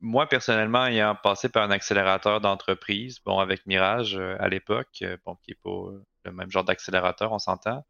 moi, 0.00 0.28
personnellement, 0.28 0.86
ayant 0.86 1.14
passé 1.16 1.48
par 1.50 1.64
un 1.64 1.70
accélérateur 1.72 2.40
d'entreprise, 2.40 3.20
bon, 3.24 3.38
avec 3.40 3.66
Mirage 3.66 4.16
euh, 4.16 4.36
à 4.40 4.48
l'époque, 4.48 4.98
euh, 5.02 5.16
bon, 5.26 5.36
qui 5.42 5.52
n'est 5.52 5.56
pas 5.56 5.92
le 6.26 6.32
même 6.32 6.50
genre 6.50 6.64
d'accélérateur, 6.64 7.32
on 7.32 7.38
s'entend. 7.38 7.84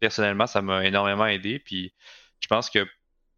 personnellement, 0.00 0.46
ça 0.46 0.62
m'a 0.62 0.84
énormément 0.84 1.26
aidé. 1.26 1.58
Puis, 1.58 1.94
je 2.40 2.46
pense 2.48 2.70
que 2.70 2.86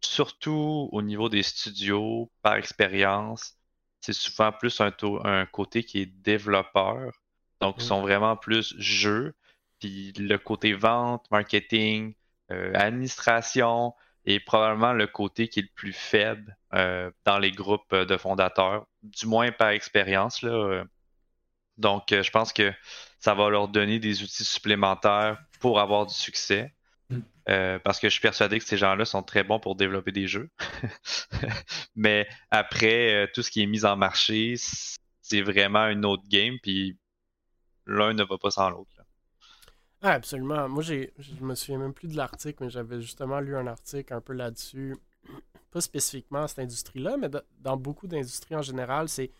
surtout 0.01 0.89
au 0.91 1.01
niveau 1.01 1.29
des 1.29 1.43
studios, 1.43 2.31
par 2.41 2.55
expérience, 2.55 3.57
c'est 4.01 4.13
souvent 4.13 4.51
plus 4.51 4.81
un, 4.81 4.91
taux- 4.91 5.25
un 5.25 5.45
côté 5.45 5.83
qui 5.83 5.99
est 6.01 6.05
développeur. 6.05 7.13
Donc, 7.61 7.77
ils 7.79 7.83
Mhm. 7.83 7.87
sont 7.87 8.01
vraiment 8.01 8.35
plus 8.37 8.75
jeux. 8.77 9.33
Puis 9.83 10.13
le 10.17 10.37
côté 10.37 10.71
vente, 10.71 11.29
marketing, 11.29 12.13
euh, 12.51 12.71
administration 12.73 13.93
est 14.25 14.39
probablement 14.39 14.93
le 14.93 15.07
côté 15.07 15.49
qui 15.49 15.59
est 15.59 15.63
le 15.63 15.69
plus 15.75 15.91
faible 15.91 16.57
euh, 16.73 17.11
dans 17.25 17.37
les 17.37 17.51
groupes 17.51 17.91
euh, 17.91 18.05
de 18.05 18.15
fondateurs, 18.15 18.85
du 19.01 19.27
moins 19.27 19.51
par 19.51 19.69
expérience. 19.69 20.41
Là. 20.41 20.85
Donc, 21.77 22.05
je 22.11 22.31
pense 22.31 22.53
que 22.53 22.71
ça 23.19 23.33
va 23.33 23.49
leur 23.49 23.67
donner 23.67 23.99
des 23.99 24.23
outils 24.23 24.45
supplémentaires 24.45 25.37
pour 25.59 25.81
avoir 25.81 26.05
du 26.05 26.13
succès. 26.13 26.73
Mm. 27.09 27.19
Euh, 27.49 27.79
parce 27.79 27.99
que 27.99 28.07
je 28.07 28.13
suis 28.13 28.21
persuadé 28.21 28.59
que 28.59 28.65
ces 28.65 28.77
gens-là 28.77 29.03
sont 29.03 29.21
très 29.21 29.43
bons 29.43 29.59
pour 29.59 29.75
développer 29.75 30.13
des 30.13 30.27
jeux. 30.27 30.49
Mais 31.95 32.25
après, 32.51 33.25
euh, 33.25 33.27
tout 33.33 33.41
ce 33.43 33.51
qui 33.51 33.61
est 33.61 33.65
mis 33.65 33.83
en 33.83 33.97
marché, 33.97 34.55
c'est 35.21 35.41
vraiment 35.41 35.87
une 35.87 36.05
autre 36.05 36.23
game, 36.29 36.55
puis 36.63 36.97
l'un 37.85 38.13
ne 38.13 38.23
va 38.23 38.37
pas 38.37 38.51
sans 38.51 38.69
l'autre. 38.69 39.02
Ah, 40.03 40.13
absolument. 40.13 40.67
Moi, 40.69 40.83
j'ai, 40.83 41.13
je 41.17 41.33
me 41.43 41.55
souviens 41.55 41.79
même 41.79 41.93
plus 41.93 42.09
de 42.09 42.17
l'article, 42.17 42.63
mais 42.65 42.69
j'avais 42.69 43.01
justement 43.01 43.39
lu 43.39 43.55
un 43.55 43.67
article 43.67 44.13
un 44.13 44.21
peu 44.21 44.33
là-dessus. 44.33 44.97
Pas 45.71 45.81
spécifiquement 45.81 46.43
à 46.43 46.49
cette 46.49 46.59
industrie-là, 46.59 47.17
mais 47.17 47.29
da- 47.29 47.43
dans 47.59 47.77
beaucoup 47.77 48.07
d'industries 48.07 48.55
en 48.55 48.61
général, 48.63 49.09
c'est 49.09 49.31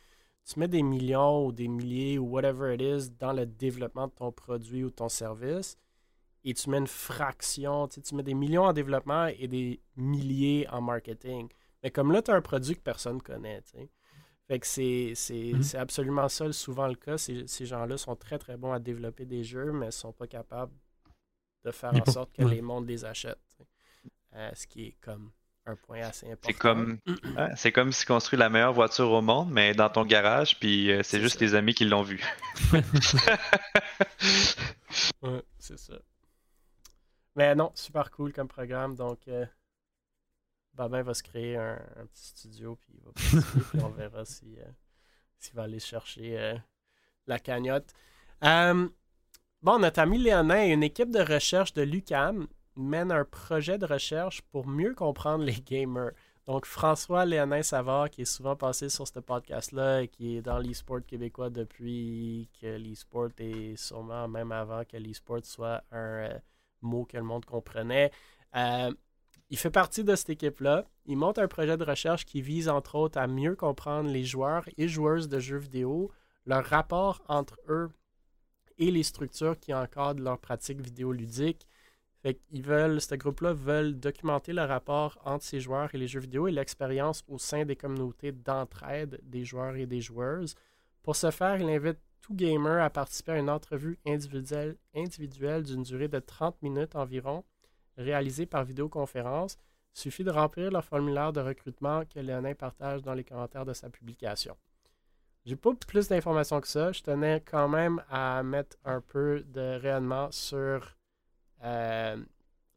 tu 0.45 0.59
mets 0.59 0.69
des 0.69 0.83
millions 0.83 1.47
ou 1.47 1.53
des 1.53 1.67
milliers 1.69 2.19
ou 2.19 2.25
whatever 2.25 2.75
it 2.75 2.81
is 2.81 3.11
dans 3.19 3.33
le 3.33 3.45
développement 3.47 4.07
de 4.07 4.13
ton 4.13 4.31
produit 4.31 4.83
ou 4.85 4.91
ton 4.91 5.09
service 5.09 5.77
et 6.45 6.53
tu 6.53 6.69
mets 6.69 6.79
une 6.79 6.87
fraction, 6.87 7.87
tu 7.87 7.95
sais, 7.95 8.01
tu 8.01 8.15
mets 8.15 8.23
des 8.23 8.35
millions 8.35 8.65
en 8.65 8.73
développement 8.73 9.27
et 9.27 9.47
des 9.49 9.81
milliers 9.97 10.67
en 10.71 10.81
marketing. 10.81 11.49
Mais 11.83 11.91
comme 11.91 12.11
là, 12.13 12.21
tu 12.23 12.31
as 12.31 12.35
un 12.35 12.41
produit 12.41 12.75
que 12.75 12.81
personne 12.81 13.21
connaît, 13.21 13.61
tu 13.63 13.79
sais. 13.79 13.89
Fait 14.53 14.59
que 14.59 14.67
c'est, 14.67 15.13
c'est, 15.15 15.53
Mhm. 15.53 15.63
c'est 15.63 15.77
absolument 15.79 16.29
ça 16.29 16.51
souvent 16.53 16.85
le 16.87 16.93
cas. 16.93 17.17
Ces, 17.17 17.47
ces 17.47 17.65
gens-là 17.65 17.97
sont 17.97 18.15
très 18.15 18.37
très 18.37 18.55
bons 18.55 18.71
à 18.71 18.77
développer 18.79 19.25
des 19.25 19.43
jeux, 19.43 19.71
mais 19.71 19.87
ne 19.87 19.91
sont 19.91 20.13
pas 20.13 20.27
capables 20.27 20.71
de 21.65 21.71
faire 21.71 21.91
en 21.95 22.05
sorte 22.11 22.31
que 22.33 22.43
ouais. 22.43 22.55
les 22.55 22.61
mondes 22.61 22.87
les 22.87 23.03
achètent. 23.03 23.39
Euh, 24.35 24.51
ce 24.53 24.67
qui 24.67 24.85
est 24.87 24.95
comme 25.01 25.31
un 25.65 25.75
point 25.75 26.01
assez 26.01 26.27
important. 26.31 26.47
C'est 26.49 26.53
comme, 26.53 26.99
ouais, 27.37 27.49
c'est 27.55 27.71
comme 27.71 27.91
si 27.91 28.05
la 28.35 28.49
meilleure 28.49 28.73
voiture 28.73 29.09
au 29.11 29.21
monde, 29.23 29.49
mais 29.51 29.73
dans 29.73 29.89
ton 29.89 30.05
garage, 30.05 30.59
puis 30.59 30.91
euh, 30.91 30.97
c'est 31.03 31.17
C'est 31.17 31.21
juste 31.21 31.39
ça. 31.39 31.45
tes 31.47 31.55
amis 31.55 31.73
qui 31.73 31.85
l'ont 31.85 32.03
vu. 32.03 32.21
Ouais, 35.23 35.41
c'est 35.57 35.79
ça. 35.79 35.93
Mais 37.35 37.55
non, 37.55 37.71
super 37.75 38.11
cool 38.11 38.31
comme 38.33 38.47
programme. 38.47 38.95
Donc, 38.95 39.27
euh, 39.27 39.45
Babin 40.73 41.03
va 41.03 41.13
se 41.13 41.23
créer 41.23 41.55
un, 41.55 41.79
un 41.97 42.05
petit 42.07 42.27
studio, 42.27 42.75
puis 42.75 42.93
il 42.95 43.01
va 43.03 43.11
puis 43.13 43.79
on 43.83 43.89
verra 43.89 44.25
si, 44.25 44.55
euh, 44.57 44.65
s'il 45.39 45.55
va 45.55 45.63
aller 45.63 45.79
chercher 45.79 46.39
euh, 46.39 46.57
la 47.27 47.39
cagnotte. 47.39 47.93
Euh, 48.43 48.89
bon, 49.61 49.79
notre 49.79 49.99
ami 49.99 50.17
Léonin 50.17 50.63
et 50.63 50.71
une 50.71 50.83
équipe 50.83 51.11
de 51.11 51.21
recherche 51.21 51.73
de 51.73 51.83
l'UCAM 51.83 52.47
mènent 52.75 53.11
un 53.11 53.25
projet 53.25 53.77
de 53.77 53.85
recherche 53.85 54.41
pour 54.41 54.67
mieux 54.67 54.95
comprendre 54.95 55.43
les 55.43 55.61
gamers. 55.61 56.11
Donc, 56.45 56.65
François 56.65 57.23
Léonin 57.23 57.61
Savard, 57.61 58.09
qui 58.09 58.23
est 58.23 58.25
souvent 58.25 58.55
passé 58.55 58.89
sur 58.89 59.07
ce 59.07 59.19
podcast-là 59.19 60.01
et 60.01 60.07
qui 60.09 60.37
est 60.37 60.41
dans 60.41 60.57
l'e-sport 60.57 61.05
québécois 61.05 61.49
depuis 61.49 62.49
que 62.59 62.67
l'e-sport 62.77 63.29
est 63.37 63.77
sûrement 63.77 64.27
même 64.27 64.51
avant 64.51 64.83
que 64.83 64.97
l'e-sport 64.97 65.45
soit 65.45 65.83
un 65.91 66.41
mot 66.81 67.05
que 67.05 67.15
le 67.15 67.23
monde 67.23 67.45
comprenait. 67.45 68.11
Il 69.53 69.59
fait 69.59 69.69
partie 69.69 70.03
de 70.03 70.15
cette 70.15 70.31
équipe-là. 70.31 70.87
Il 71.05 71.15
monte 71.15 71.37
un 71.37 71.47
projet 71.47 71.77
de 71.77 71.83
recherche 71.83 72.25
qui 72.25 72.41
vise 72.41 72.67
entre 72.67 72.95
autres 72.95 73.19
à 73.19 73.27
mieux 73.27 73.55
comprendre 73.55 74.09
les 74.09 74.23
joueurs 74.23 74.67
et 74.79 74.87
joueuses 74.87 75.29
de 75.29 75.37
jeux 75.37 75.59
vidéo, 75.59 76.11
leur 76.47 76.65
rapport 76.65 77.21
entre 77.27 77.59
eux 77.69 77.91
et 78.79 78.89
les 78.89 79.03
structures 79.03 79.59
qui 79.59 79.71
encadrent 79.71 80.23
leur 80.23 80.39
pratique 80.39 80.81
vidéoludique. 80.81 81.67
Fait 82.23 82.33
qu'ils 82.33 82.63
veulent, 82.63 82.99
ce 82.99 83.13
groupe-là 83.13 83.53
veulent 83.53 83.99
documenter 83.99 84.53
le 84.53 84.63
rapport 84.63 85.19
entre 85.23 85.45
ces 85.45 85.59
joueurs 85.59 85.93
et 85.93 85.99
les 85.99 86.07
jeux 86.07 86.21
vidéo 86.21 86.47
et 86.47 86.51
l'expérience 86.51 87.23
au 87.27 87.37
sein 87.37 87.63
des 87.63 87.75
communautés 87.75 88.31
d'entraide 88.31 89.19
des 89.21 89.45
joueurs 89.45 89.75
et 89.75 89.85
des 89.85 90.01
joueuses. 90.01 90.55
Pour 91.03 91.15
ce 91.15 91.29
faire, 91.29 91.61
il 91.61 91.69
invite 91.69 91.99
tout 92.21 92.33
gamer 92.33 92.83
à 92.83 92.89
participer 92.89 93.33
à 93.33 93.37
une 93.37 93.51
entrevue 93.51 93.99
individuelle 94.03 95.63
d'une 95.63 95.83
durée 95.83 96.07
de 96.07 96.17
30 96.17 96.59
minutes 96.63 96.95
environ, 96.95 97.43
réalisée 97.97 98.45
par 98.45 98.63
vidéoconférence. 98.63 99.57
Il 99.95 99.99
suffit 99.99 100.23
de 100.23 100.31
remplir 100.31 100.71
le 100.71 100.81
formulaire 100.81 101.33
de 101.33 101.39
recrutement 101.39 102.03
que 102.05 102.19
Léonin 102.19 102.55
partage 102.55 103.01
dans 103.01 103.13
les 103.13 103.23
commentaires 103.23 103.65
de 103.65 103.73
sa 103.73 103.89
publication. 103.89 104.57
J'ai 105.45 105.55
pas 105.55 105.73
plus 105.73 106.07
d'informations 106.07 106.61
que 106.61 106.67
ça. 106.67 106.91
Je 106.91 107.01
tenais 107.01 107.41
quand 107.41 107.67
même 107.67 108.01
à 108.09 108.41
mettre 108.43 108.77
un 108.85 109.01
peu 109.01 109.43
de 109.45 109.79
rayonnement 109.79 110.31
sur, 110.31 110.95
euh, 111.63 112.17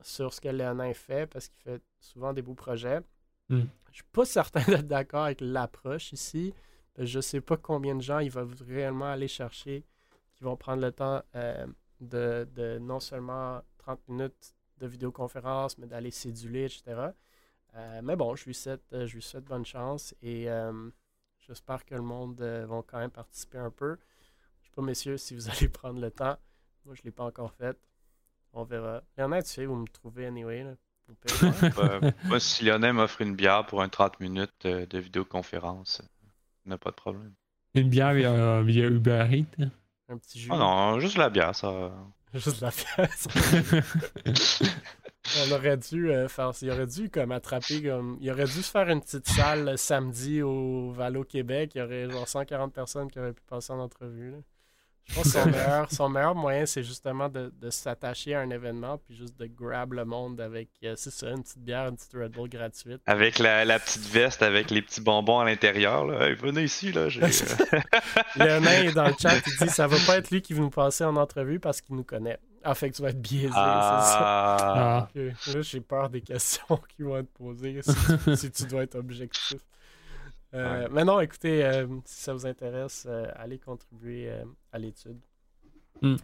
sur 0.02 0.34
ce 0.34 0.40
que 0.40 0.48
Léonin 0.48 0.92
fait 0.92 1.26
parce 1.26 1.48
qu'il 1.48 1.62
fait 1.62 1.82
souvent 2.00 2.32
des 2.32 2.42
beaux 2.42 2.54
projets. 2.54 3.00
Mm. 3.48 3.62
Je 3.90 3.94
suis 3.94 4.10
pas 4.12 4.24
certain 4.24 4.60
d'être 4.66 4.86
d'accord 4.86 5.24
avec 5.24 5.40
l'approche 5.40 6.12
ici. 6.12 6.52
Je 6.98 7.20
sais 7.20 7.40
pas 7.40 7.56
combien 7.56 7.94
de 7.94 8.02
gens 8.02 8.18
il 8.18 8.30
va 8.30 8.44
réellement 8.66 9.12
aller 9.12 9.28
chercher 9.28 9.84
qui 10.34 10.44
vont 10.44 10.56
prendre 10.56 10.82
le 10.82 10.92
temps 10.92 11.22
euh, 11.34 11.66
de, 12.00 12.48
de 12.54 12.78
non 12.78 13.00
seulement 13.00 13.62
30 13.78 14.00
minutes 14.08 14.55
de 14.78 14.86
vidéoconférence, 14.86 15.78
mais 15.78 15.86
d'aller 15.86 16.10
céduler, 16.10 16.64
etc. 16.64 17.10
Euh, 17.74 18.00
mais 18.02 18.16
bon, 18.16 18.34
je 18.36 18.44
lui 18.44 18.54
souhaite, 18.54 18.82
euh, 18.92 19.06
je 19.06 19.14
lui 19.14 19.22
souhaite 19.22 19.44
bonne 19.44 19.64
chance 19.66 20.14
et 20.22 20.48
euh, 20.50 20.88
j'espère 21.46 21.84
que 21.84 21.94
le 21.94 22.02
monde 22.02 22.40
euh, 22.40 22.66
va 22.66 22.82
quand 22.86 22.98
même 22.98 23.10
participer 23.10 23.58
un 23.58 23.70
peu. 23.70 23.98
Je 24.62 24.66
sais 24.66 24.72
pas, 24.74 24.82
messieurs, 24.82 25.16
si 25.18 25.34
vous 25.34 25.48
allez 25.50 25.68
prendre 25.68 26.00
le 26.00 26.10
temps. 26.10 26.36
Moi, 26.84 26.94
je 26.94 27.02
l'ai 27.02 27.10
pas 27.10 27.24
encore 27.24 27.52
fait. 27.52 27.76
On 28.52 28.64
verra. 28.64 29.02
Léonard, 29.18 29.42
tu 29.42 29.50
sais, 29.50 29.66
vous 29.66 29.76
me 29.76 29.86
trouvez 29.86 30.26
anyway. 30.26 30.62
Là. 30.64 30.70
Ouais. 30.70 30.76
Euh, 31.78 32.10
moi, 32.24 32.40
si 32.40 32.64
Lionel 32.64 32.92
m'offre 32.94 33.20
une 33.20 33.36
bière 33.36 33.64
pour 33.66 33.80
un 33.82 33.88
30 33.88 34.18
minutes 34.20 34.66
de 34.66 34.98
vidéoconférence, 34.98 36.02
il 36.64 36.70
n'a 36.70 36.78
pas 36.78 36.90
de 36.90 36.96
problème. 36.96 37.32
Une 37.74 37.88
bière 37.88 38.12
via, 38.14 38.62
via 38.62 38.86
Uber 38.86 39.26
Eats. 39.30 39.62
hein? 39.62 39.70
un 40.08 40.18
petit 40.18 40.40
jus. 40.40 40.50
Oh 40.52 40.56
non, 40.56 40.98
juste 40.98 41.16
la 41.16 41.30
bière, 41.30 41.54
ça. 41.54 41.92
Juste 42.44 42.60
la 42.60 42.70
pièce. 42.70 43.28
On 45.48 45.52
aurait 45.52 45.76
dû 45.76 46.10
euh, 46.10 46.28
faire 46.28 46.52
Il 46.62 46.70
aurait 46.70 46.86
dû 46.86 47.10
comme 47.10 47.32
attraper 47.32 47.82
comme. 47.82 48.18
Il 48.20 48.30
aurait 48.30 48.44
dû 48.44 48.62
se 48.62 48.70
faire 48.70 48.88
une 48.88 49.00
petite 49.00 49.26
salle 49.28 49.70
euh, 49.70 49.76
samedi 49.76 50.42
au 50.42 50.92
Valo 50.92 51.24
Québec. 51.24 51.72
Il 51.74 51.78
y 51.78 51.82
aurait 51.82 52.10
genre 52.10 52.28
140 52.28 52.72
personnes 52.72 53.10
qui 53.10 53.18
auraient 53.18 53.32
pu 53.32 53.42
passer 53.48 53.72
en 53.72 53.80
entrevue. 53.80 54.30
là. 54.32 54.38
Je 55.08 55.14
pense 55.14 55.24
que 55.24 55.30
son 55.30 55.46
meilleur, 55.50 55.90
son 55.92 56.08
meilleur 56.08 56.34
moyen, 56.34 56.66
c'est 56.66 56.82
justement 56.82 57.28
de, 57.28 57.52
de 57.60 57.70
s'attacher 57.70 58.34
à 58.34 58.40
un 58.40 58.50
événement 58.50 58.98
puis 58.98 59.14
juste 59.16 59.38
de 59.38 59.46
grab 59.46 59.92
le 59.92 60.04
monde 60.04 60.40
avec, 60.40 60.68
euh, 60.84 60.94
c'est 60.96 61.12
ça, 61.12 61.30
une 61.30 61.42
petite 61.42 61.58
bière, 61.62 61.86
une 61.88 61.96
petite 61.96 62.12
Red 62.14 62.32
Bull 62.32 62.48
gratuite. 62.48 63.00
Avec 63.06 63.38
la, 63.38 63.64
la 63.64 63.78
petite 63.78 64.06
veste 64.08 64.42
avec 64.42 64.70
les 64.70 64.82
petits 64.82 65.00
bonbons 65.00 65.38
à 65.40 65.44
l'intérieur. 65.44 66.04
Là. 66.06 66.28
Hey, 66.28 66.34
venez 66.34 66.64
ici, 66.64 66.92
là. 66.92 67.08
j'ai, 67.08 67.22
euh, 67.24 67.80
Léonin 68.36 68.82
est 68.82 68.92
dans 68.92 69.06
le 69.06 69.14
chat, 69.18 69.34
il 69.46 69.66
dit 69.66 69.72
ça 69.72 69.86
va 69.86 69.96
pas 70.06 70.18
être 70.18 70.30
lui 70.30 70.42
qui 70.42 70.54
va 70.54 70.60
nous 70.60 70.70
passer 70.70 71.04
en 71.04 71.16
entrevue 71.16 71.60
parce 71.60 71.80
qu'il 71.80 71.94
nous 71.96 72.04
connaît. 72.04 72.38
Ah, 72.68 72.74
fait 72.74 72.90
que 72.90 72.96
tu 72.96 73.02
vas 73.02 73.10
être 73.10 73.22
biaisé, 73.22 73.46
c'est 73.46 73.52
ça. 73.52 73.60
Ah, 73.62 74.56
Ah. 74.58 75.08
Ok. 75.14 75.54
Là, 75.54 75.60
j'ai 75.62 75.80
peur 75.80 76.10
des 76.10 76.20
questions 76.20 76.80
qui 76.96 77.02
vont 77.04 77.16
être 77.18 77.30
posées 77.32 77.80
si 77.80 77.92
tu, 78.24 78.36
si 78.36 78.50
tu 78.50 78.64
dois 78.64 78.82
être 78.82 78.96
objectif. 78.96 79.60
Euh, 80.56 80.82
Ouais. 80.84 80.88
Mais 80.90 81.04
non, 81.04 81.20
écoutez, 81.20 81.64
euh, 81.64 81.86
si 82.04 82.22
ça 82.22 82.32
vous 82.32 82.46
intéresse, 82.46 83.04
euh, 83.08 83.26
allez 83.36 83.58
contribuer 83.58 84.30
euh, 84.30 84.44
à 84.72 84.78
l'étude. 84.78 85.20
Hmm. 86.02 86.16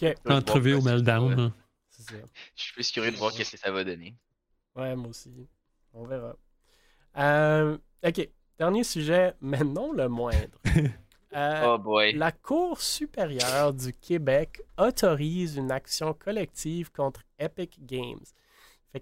Ok, 0.00 0.14
Entrevue 0.28 0.74
au 0.74 0.82
meltdown. 0.82 1.38
hein. 1.38 1.52
ça. 1.90 2.14
Je 2.54 2.62
suis 2.62 2.72
plus 2.74 2.90
curieux 2.92 3.10
de 3.12 3.16
voir 3.16 3.32
qu'est-ce 3.32 3.52
que 3.52 3.58
ça 3.58 3.70
va 3.70 3.82
donner. 3.84 4.14
Ouais, 4.74 4.94
moi 4.96 5.08
aussi. 5.08 5.30
On 5.94 6.04
verra. 6.04 6.36
Euh, 7.18 7.78
ok, 8.06 8.28
dernier 8.58 8.84
sujet, 8.84 9.34
mais 9.40 9.60
non 9.64 9.92
le 9.92 10.08
moindre. 10.08 10.58
Euh, 11.34 11.74
Oh 11.74 11.78
boy. 11.78 12.14
La 12.14 12.32
Cour 12.32 12.80
supérieure 12.80 13.74
du 13.74 13.92
Québec 13.92 14.62
autorise 14.78 15.56
une 15.56 15.70
action 15.70 16.14
collective 16.14 16.90
contre 16.92 17.20
Epic 17.38 17.84
Games. 17.84 18.24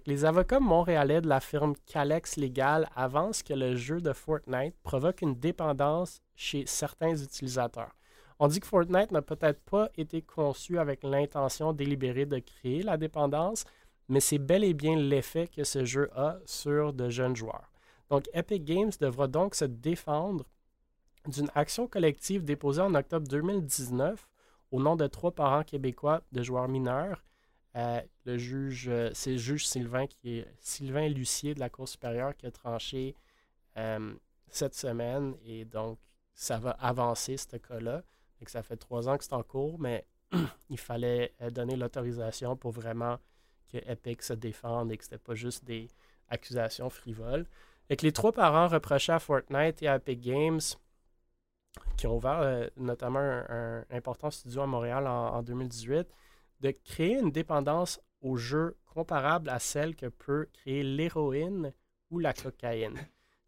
Les 0.05 0.25
avocats 0.25 0.59
montréalais 0.59 1.21
de 1.21 1.27
la 1.27 1.39
firme 1.39 1.73
Calex 1.85 2.37
Legal 2.37 2.89
avancent 2.95 3.43
que 3.43 3.53
le 3.53 3.75
jeu 3.75 4.01
de 4.01 4.13
Fortnite 4.13 4.75
provoque 4.83 5.21
une 5.21 5.35
dépendance 5.35 6.21
chez 6.35 6.65
certains 6.65 7.15
utilisateurs. 7.15 7.95
On 8.37 8.47
dit 8.47 8.59
que 8.59 8.67
Fortnite 8.67 9.11
n'a 9.11 9.21
peut-être 9.21 9.61
pas 9.61 9.89
été 9.97 10.21
conçu 10.21 10.77
avec 10.77 11.03
l'intention 11.03 11.71
délibérée 11.71 12.25
de 12.25 12.39
créer 12.39 12.83
la 12.83 12.97
dépendance, 12.97 13.63
mais 14.09 14.19
c'est 14.19 14.37
bel 14.37 14.63
et 14.63 14.73
bien 14.73 14.97
l'effet 14.97 15.47
que 15.47 15.63
ce 15.63 15.85
jeu 15.85 16.09
a 16.15 16.37
sur 16.45 16.91
de 16.91 17.09
jeunes 17.09 17.35
joueurs. 17.35 17.71
Donc 18.09 18.29
Epic 18.33 18.65
Games 18.65 18.91
devra 18.99 19.27
donc 19.27 19.55
se 19.55 19.65
défendre 19.65 20.43
d'une 21.27 21.49
action 21.55 21.87
collective 21.87 22.43
déposée 22.43 22.81
en 22.81 22.93
octobre 22.93 23.27
2019 23.27 24.27
au 24.71 24.81
nom 24.81 24.95
de 24.95 25.07
trois 25.07 25.31
parents 25.31 25.63
québécois 25.63 26.21
de 26.31 26.43
joueurs 26.43 26.67
mineurs. 26.67 27.23
Le 27.75 28.37
juge, 28.37 28.87
euh, 28.87 29.09
c'est 29.13 29.31
le 29.31 29.37
juge 29.37 29.67
Sylvain 29.67 30.07
qui 30.07 30.39
est 30.39 30.47
Sylvain 30.61 31.09
Lucier 31.09 31.53
de 31.53 31.59
la 31.59 31.69
Cour 31.69 31.89
supérieure 31.89 32.35
qui 32.35 32.45
a 32.45 32.51
tranché 32.51 33.15
euh, 33.77 34.13
cette 34.47 34.73
semaine 34.73 35.35
et 35.45 35.65
donc 35.65 35.99
ça 36.33 36.57
va 36.57 36.71
avancer 36.71 37.35
ce 37.35 37.57
cas-là. 37.57 38.03
Ça 38.47 38.61
fait 38.61 38.77
trois 38.77 39.09
ans 39.09 39.17
que 39.17 39.23
c'est 39.23 39.33
en 39.33 39.41
cours, 39.41 39.79
mais 39.79 40.05
il 40.69 40.77
fallait 40.77 41.33
euh, 41.41 41.49
donner 41.49 41.75
l'autorisation 41.75 42.55
pour 42.55 42.71
vraiment 42.71 43.17
que 43.71 43.77
Epic 43.89 44.21
se 44.21 44.33
défende 44.33 44.91
et 44.91 44.97
que 44.97 45.03
c'était 45.03 45.17
pas 45.17 45.33
juste 45.33 45.65
des 45.65 45.89
accusations 46.29 46.89
frivoles. 46.89 47.47
Et 47.89 47.97
que 47.97 48.05
les 48.05 48.11
trois 48.11 48.31
parents 48.31 48.67
reprochaient 48.67 49.13
à 49.13 49.19
Fortnite 49.19 49.81
et 49.81 49.87
à 49.87 49.95
Epic 49.95 50.21
Games 50.21 50.61
qui 51.97 52.07
ont 52.07 52.15
ouvert 52.15 52.69
notamment 52.77 53.19
un, 53.19 53.83
important 53.89 54.29
studio 54.29 54.61
à 54.61 54.67
Montréal 54.67 55.07
en 55.07 55.41
2018, 55.41 56.07
de 56.65 56.71
créer 56.71 57.19
une 57.19 57.31
dépendance 57.31 58.01
aux 58.21 58.37
jeux 58.37 58.75
comparable 58.87 59.49
à 59.49 59.59
celle 59.59 59.95
que 59.95 60.07
peut 60.07 60.47
créer 60.51 60.81
l'héroïne 60.81 61.71
ou 62.09 62.17
la 62.17 62.33
cocaïne. 62.33 62.97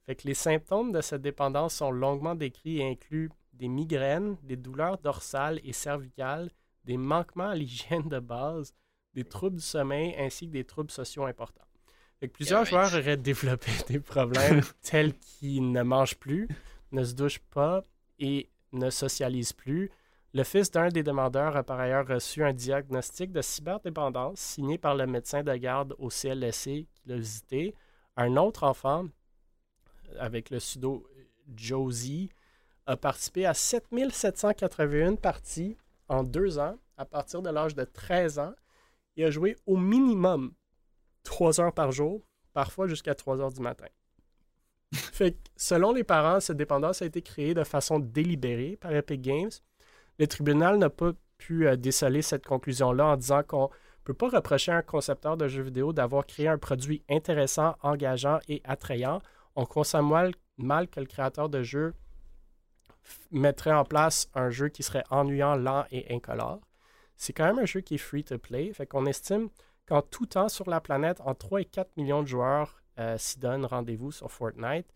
Fait 0.05 0.15
que 0.15 0.27
les 0.27 0.35
symptômes 0.35 0.91
de 0.91 1.01
cette 1.01 1.23
dépendance 1.23 1.73
sont 1.75 1.89
longuement 1.89 2.35
décrits 2.35 2.77
et 2.77 2.87
incluent 2.87 3.31
des 3.53 3.69
migraines, 3.69 4.37
des 4.43 4.55
douleurs 4.55 4.99
dorsales 4.99 5.59
et 5.63 5.73
cervicales, 5.73 6.51
des 6.83 6.97
manquements 6.97 7.49
à 7.49 7.55
l'hygiène 7.55 8.07
de 8.07 8.19
base, 8.19 8.75
des 9.15 9.23
troubles 9.23 9.55
du 9.55 9.63
sommeil 9.63 10.13
ainsi 10.19 10.45
que 10.45 10.53
des 10.53 10.63
troubles 10.63 10.91
sociaux 10.91 11.25
importants. 11.25 11.65
Fait 12.19 12.27
que 12.27 12.33
plusieurs 12.33 12.65
joueurs 12.65 12.93
auraient 12.93 13.17
développé 13.17 13.71
des 13.87 13.99
problèmes 13.99 14.61
tels 14.83 15.17
qu'ils 15.17 15.71
ne 15.71 15.81
mangent 15.81 16.17
plus, 16.17 16.47
ne 16.91 17.03
se 17.03 17.15
douchent 17.15 17.41
pas 17.49 17.83
et 18.19 18.47
ne 18.73 18.91
socialisent 18.91 19.53
plus. 19.53 19.89
Le 20.37 20.43
fils 20.43 20.69
d'un 20.69 20.89
des 20.89 21.01
demandeurs 21.01 21.57
a 21.57 21.63
par 21.63 21.79
ailleurs 21.79 22.07
reçu 22.07 22.43
un 22.43 22.53
diagnostic 22.53 23.31
de 23.31 23.41
cyberdépendance 23.41 24.39
signé 24.39 24.77
par 24.77 24.93
le 24.93 25.07
médecin 25.07 25.41
de 25.41 25.51
garde 25.55 25.95
au 25.97 26.09
CLSC 26.09 26.85
qui 26.93 27.01
l'a 27.07 27.15
visité. 27.15 27.73
Un 28.17 28.37
autre 28.37 28.63
enfant, 28.63 29.07
avec 30.19 30.51
le 30.51 30.59
pseudo 30.59 31.07
Josie, 31.55 32.29
a 32.85 32.95
participé 32.95 33.47
à 33.47 33.55
7781 33.55 35.15
parties 35.15 35.75
en 36.07 36.21
deux 36.21 36.59
ans, 36.59 36.77
à 36.97 37.05
partir 37.05 37.41
de 37.41 37.49
l'âge 37.49 37.73
de 37.73 37.83
13 37.83 38.37
ans, 38.37 38.53
et 39.15 39.25
a 39.25 39.31
joué 39.31 39.55
au 39.65 39.75
minimum 39.75 40.53
3 41.23 41.61
heures 41.61 41.73
par 41.73 41.91
jour, 41.91 42.21
parfois 42.53 42.85
jusqu'à 42.85 43.15
3 43.15 43.41
heures 43.41 43.51
du 43.51 43.61
matin. 43.61 43.87
selon 45.55 45.93
les 45.93 46.03
parents, 46.03 46.39
cette 46.39 46.57
dépendance 46.57 47.01
a 47.01 47.07
été 47.07 47.23
créée 47.23 47.55
de 47.55 47.63
façon 47.63 47.97
délibérée 47.97 48.77
par 48.79 48.93
Epic 48.93 49.19
Games. 49.19 49.49
Le 50.19 50.27
tribunal 50.27 50.77
n'a 50.77 50.89
pas 50.89 51.11
pu 51.37 51.67
euh, 51.67 51.75
déceler 51.75 52.21
cette 52.21 52.45
conclusion-là 52.45 53.05
en 53.05 53.17
disant 53.17 53.43
qu'on 53.43 53.65
ne 53.65 54.03
peut 54.03 54.13
pas 54.13 54.29
reprocher 54.29 54.71
à 54.71 54.77
un 54.77 54.81
concepteur 54.81 55.37
de 55.37 55.47
jeux 55.47 55.63
vidéo 55.63 55.93
d'avoir 55.93 56.25
créé 56.25 56.47
un 56.47 56.57
produit 56.57 57.03
intéressant, 57.09 57.75
engageant 57.81 58.39
et 58.47 58.61
attrayant. 58.63 59.21
On 59.55 59.65
consomme 59.65 60.09
mal, 60.09 60.31
mal 60.57 60.87
que 60.87 60.99
le 60.99 61.05
créateur 61.05 61.49
de 61.49 61.61
jeu 61.61 61.93
mettrait 63.31 63.73
en 63.73 63.85
place 63.85 64.29
un 64.33 64.49
jeu 64.49 64.69
qui 64.69 64.83
serait 64.83 65.03
ennuyant, 65.09 65.55
lent 65.55 65.85
et 65.91 66.13
incolore. 66.13 66.59
C'est 67.15 67.33
quand 67.33 67.45
même 67.45 67.59
un 67.59 67.65
jeu 67.65 67.81
qui 67.81 67.95
est 67.95 67.99
free 67.99 68.23
to 68.23 68.37
play, 68.37 68.73
fait 68.73 68.85
qu'on 68.85 69.05
estime 69.05 69.49
qu'en 69.87 70.01
tout 70.01 70.25
temps 70.25 70.49
sur 70.49 70.69
la 70.69 70.81
planète, 70.81 71.21
en 71.21 71.33
3 71.33 71.61
et 71.61 71.65
4 71.65 71.97
millions 71.97 72.21
de 72.21 72.27
joueurs 72.27 72.81
euh, 72.99 73.17
s'y 73.17 73.39
donnent 73.39 73.65
rendez-vous 73.65 74.11
sur 74.11 74.31
Fortnite. 74.31 74.87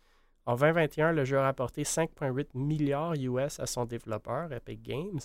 En 0.45 0.55
2021, 0.55 1.11
le 1.11 1.23
jeu 1.23 1.37
a 1.37 1.43
rapporté 1.43 1.83
5,8 1.83 2.47
milliards 2.55 3.13
US 3.13 3.59
à 3.59 3.65
son 3.65 3.85
développeur, 3.85 4.51
Epic 4.51 4.81
Games. 4.81 5.19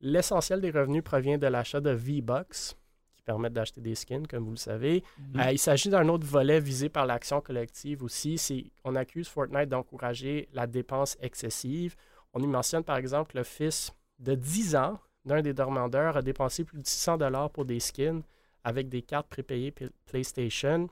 L'essentiel 0.00 0.60
des 0.60 0.70
revenus 0.70 1.04
provient 1.04 1.38
de 1.38 1.46
l'achat 1.46 1.80
de 1.80 1.90
V-Bucks, 1.90 2.76
qui 3.16 3.22
permettent 3.24 3.52
d'acheter 3.52 3.80
des 3.80 3.94
skins, 3.94 4.26
comme 4.26 4.44
vous 4.44 4.50
le 4.50 4.56
savez. 4.56 5.04
Mhm. 5.18 5.40
Euh, 5.40 5.52
il 5.52 5.58
s'agit 5.58 5.88
d'un 5.88 6.08
autre 6.08 6.26
volet 6.26 6.60
visé 6.60 6.88
par 6.88 7.06
l'action 7.06 7.40
collective 7.40 8.02
aussi. 8.02 8.72
On 8.82 8.96
accuse 8.96 9.28
Fortnite 9.28 9.68
d'encourager 9.68 10.48
la 10.52 10.66
dépense 10.66 11.16
excessive. 11.20 11.94
On 12.32 12.40
y 12.40 12.46
mentionne 12.46 12.82
par 12.82 12.96
exemple 12.96 13.36
le 13.36 13.44
fils 13.44 13.92
de 14.18 14.34
10 14.34 14.76
ans 14.76 14.98
d'un 15.24 15.40
des 15.40 15.54
demandeurs 15.54 16.16
a 16.16 16.22
dépensé 16.22 16.64
plus 16.64 16.78
de 16.78 16.86
600 16.86 17.18
dollars 17.18 17.50
pour 17.50 17.64
des 17.64 17.80
skins 17.80 18.22
avec 18.62 18.88
des 18.88 19.02
cartes 19.02 19.28
prépayées 19.28 19.72
PlayStation. 20.06 20.88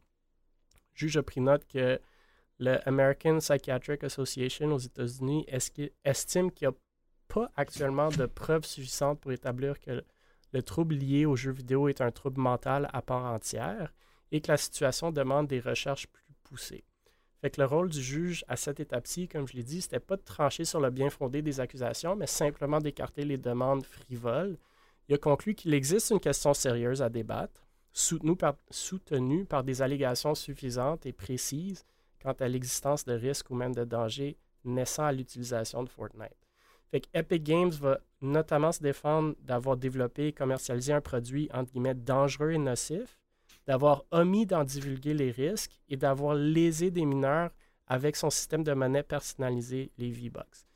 Juge 0.95 1.16
a 1.16 1.22
pris 1.22 1.40
note 1.40 1.66
que 1.66 2.01
le 2.59 2.86
American 2.88 3.38
Psychiatric 3.38 4.05
Association 4.05 4.72
aux 4.72 4.78
États-Unis 4.78 5.46
estime 6.05 6.50
qu'il 6.50 6.68
n'y 6.68 6.74
a 6.74 6.78
pas 7.28 7.50
actuellement 7.57 8.11
de 8.11 8.26
preuves 8.26 8.64
suffisantes 8.64 9.20
pour 9.20 9.32
établir 9.32 9.80
que 9.80 10.05
le 10.53 10.62
trouble 10.62 10.94
lié 10.94 11.24
aux 11.24 11.36
jeux 11.36 11.53
vidéo 11.53 11.88
est 11.88 12.00
un 12.00 12.11
trouble 12.11 12.40
mental 12.40 12.88
à 12.92 13.03
part 13.03 13.24
entière 13.24 13.92
et 14.30 14.40
que 14.40 14.53
la 14.53 14.57
situation 14.57 15.11
demande 15.11 15.48
des 15.48 15.61
recherches 15.61 16.07
plus 16.07 16.34
poussées? 16.44 16.84
Fait 17.40 17.50
que 17.50 17.61
le 17.61 17.66
rôle 17.66 17.88
du 17.88 18.00
juge 18.00 18.44
à 18.46 18.57
cette 18.57 18.78
étape-ci, 18.78 19.26
comme 19.26 19.48
je 19.48 19.55
l'ai 19.55 19.64
dit, 19.64 19.82
c'était 19.82 19.98
pas 19.98 20.16
de 20.16 20.22
trancher 20.22 20.64
sur 20.64 20.78
le 20.78 20.90
bien 20.90 21.11
fondé 21.11 21.42
des 21.42 21.59
accusations, 21.59 22.14
mais 22.14 22.28
simplement 22.28 22.78
d'écarter 22.78 23.24
les 23.24 23.36
demandes 23.36 23.84
frivoles. 23.84 24.57
Il 25.09 25.14
a 25.16 25.18
conclu 25.18 25.57
qu'il 25.57 25.74
existe 25.74 26.11
une 26.11 26.20
question 26.20 26.55
sérieuse 26.55 27.03
à 27.03 27.09
débattre, 27.09 27.66
par, 28.38 28.55
soutenue 28.70 29.44
par 29.44 29.64
des 29.64 29.82
allégations 29.82 30.36
suffisantes 30.36 31.05
et 31.05 31.12
précises 31.12 31.84
quant 32.23 32.33
à 32.33 32.49
l'existence 32.49 33.05
de 33.05 33.14
risques 33.14 33.51
ou 33.51 33.55
même 33.55 33.75
de 33.75 33.85
dangers 33.85 34.37
naissant 34.64 35.05
à 35.05 35.12
l'utilisation 35.12 35.83
de 35.83 35.89
Fortnite. 35.89 36.37
Fait 36.91 37.01
que 37.01 37.09
Epic 37.14 37.43
Games 37.43 37.70
va 37.70 37.99
notamment 38.20 38.70
se 38.70 38.83
défendre 38.83 39.35
d'avoir 39.41 39.77
développé 39.77 40.29
et 40.29 40.33
commercialisé 40.33 40.93
un 40.93 41.01
produit 41.01 41.49
entre 41.53 41.73
guillemets 41.73 41.95
dangereux 41.95 42.53
et 42.53 42.59
nocif, 42.59 43.18
d'avoir 43.66 44.05
omis 44.11 44.47
d'en 44.47 44.64
divulguer 44.64 45.14
les 45.14 45.31
risques 45.31 45.81
et 45.89 45.97
d'avoir 45.97 46.35
lésé 46.35 46.91
des 46.91 47.05
mineurs 47.05 47.51
avec 47.87 48.16
son 48.16 48.31
système 48.31 48.62
de 48.62 48.73
monnaie 48.73 49.03
personnalisé, 49.03 49.91
les 49.99 50.11
V-Bucks. 50.11 50.66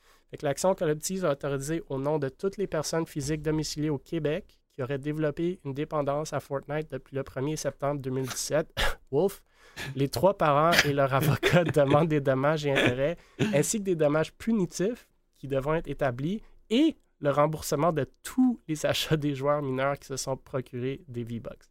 L'action 0.43 0.75
collective 0.75 1.25
a 1.25 1.33
autorisé 1.33 1.83
au 1.89 1.99
nom 1.99 2.19
de 2.19 2.29
toutes 2.29 2.59
les 2.59 2.67
personnes 2.67 3.07
physiques 3.07 3.43
domiciliées 3.43 3.91
au 3.91 3.99
Québec 3.99 4.59
qui 4.75 4.83
auraient 4.83 4.99
développé 4.99 5.61
une 5.65 5.73
dépendance 5.73 6.33
à 6.33 6.41
Fortnite 6.41 6.91
depuis 6.91 7.17
le 7.17 7.23
1er 7.23 7.57
septembre 7.57 8.01
2017. 8.03 8.75
Wolf, 9.11 9.43
les 9.95 10.09
trois 10.09 10.37
parents 10.37 10.73
et 10.85 10.93
leur 10.93 11.13
avocat 11.13 11.65
demandent 11.75 12.09
des 12.09 12.21
dommages 12.21 12.67
et 12.67 12.73
intérêts, 12.73 13.17
ainsi 13.55 13.79
que 13.79 13.85
des 13.85 13.95
dommages 13.95 14.33
punitifs 14.33 15.09
qui 15.39 15.49
devront 15.49 15.75
être 15.75 15.89
établis 15.89 16.43
et 16.71 16.97
le 17.21 17.31
remboursement 17.31 17.93
de 17.93 18.07
tous 18.23 18.61
les 18.69 18.85
achats 18.87 19.17
des 19.17 19.35
joueurs 19.35 19.63
mineurs 19.63 19.99
qui 19.99 20.07
se 20.07 20.17
sont 20.17 20.37
procurés 20.37 21.03
des 21.09 21.25
V-Bucks. 21.25 21.65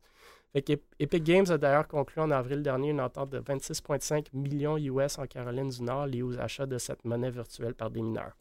Epic 0.55 1.23
Games 1.23 1.45
a 1.49 1.57
d'ailleurs 1.57 1.87
conclu 1.87 2.21
en 2.21 2.31
avril 2.31 2.63
dernier 2.63 2.91
une 2.91 3.01
entente 3.01 3.29
de 3.29 3.39
26,5 3.39 4.27
millions 4.31 4.77
US 4.77 5.17
en 5.19 5.27
Caroline 5.27 5.69
du 5.69 5.83
Nord 5.83 6.07
liée 6.07 6.21
aux 6.21 6.39
achats 6.39 6.65
de 6.65 6.77
cette 6.77 7.03
monnaie 7.03 7.29
virtuelle 7.29 7.75
par 7.75 7.91
des 7.91 8.01
mineurs. 8.01 8.37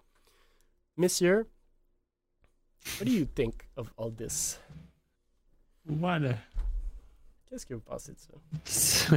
Messieurs, 0.97 1.49
what 3.01 3.07
do 3.07 3.11
you 3.11 3.25
think 3.25 3.69
of 3.77 3.93
all 3.99 4.15
this? 4.15 4.61
Voilà. 5.85 6.37
Qu'est-ce 7.55 7.67
que 7.67 7.75
vous 7.75 7.81
pensez 7.83 8.13
de 8.13 8.19
ça? 8.19 9.17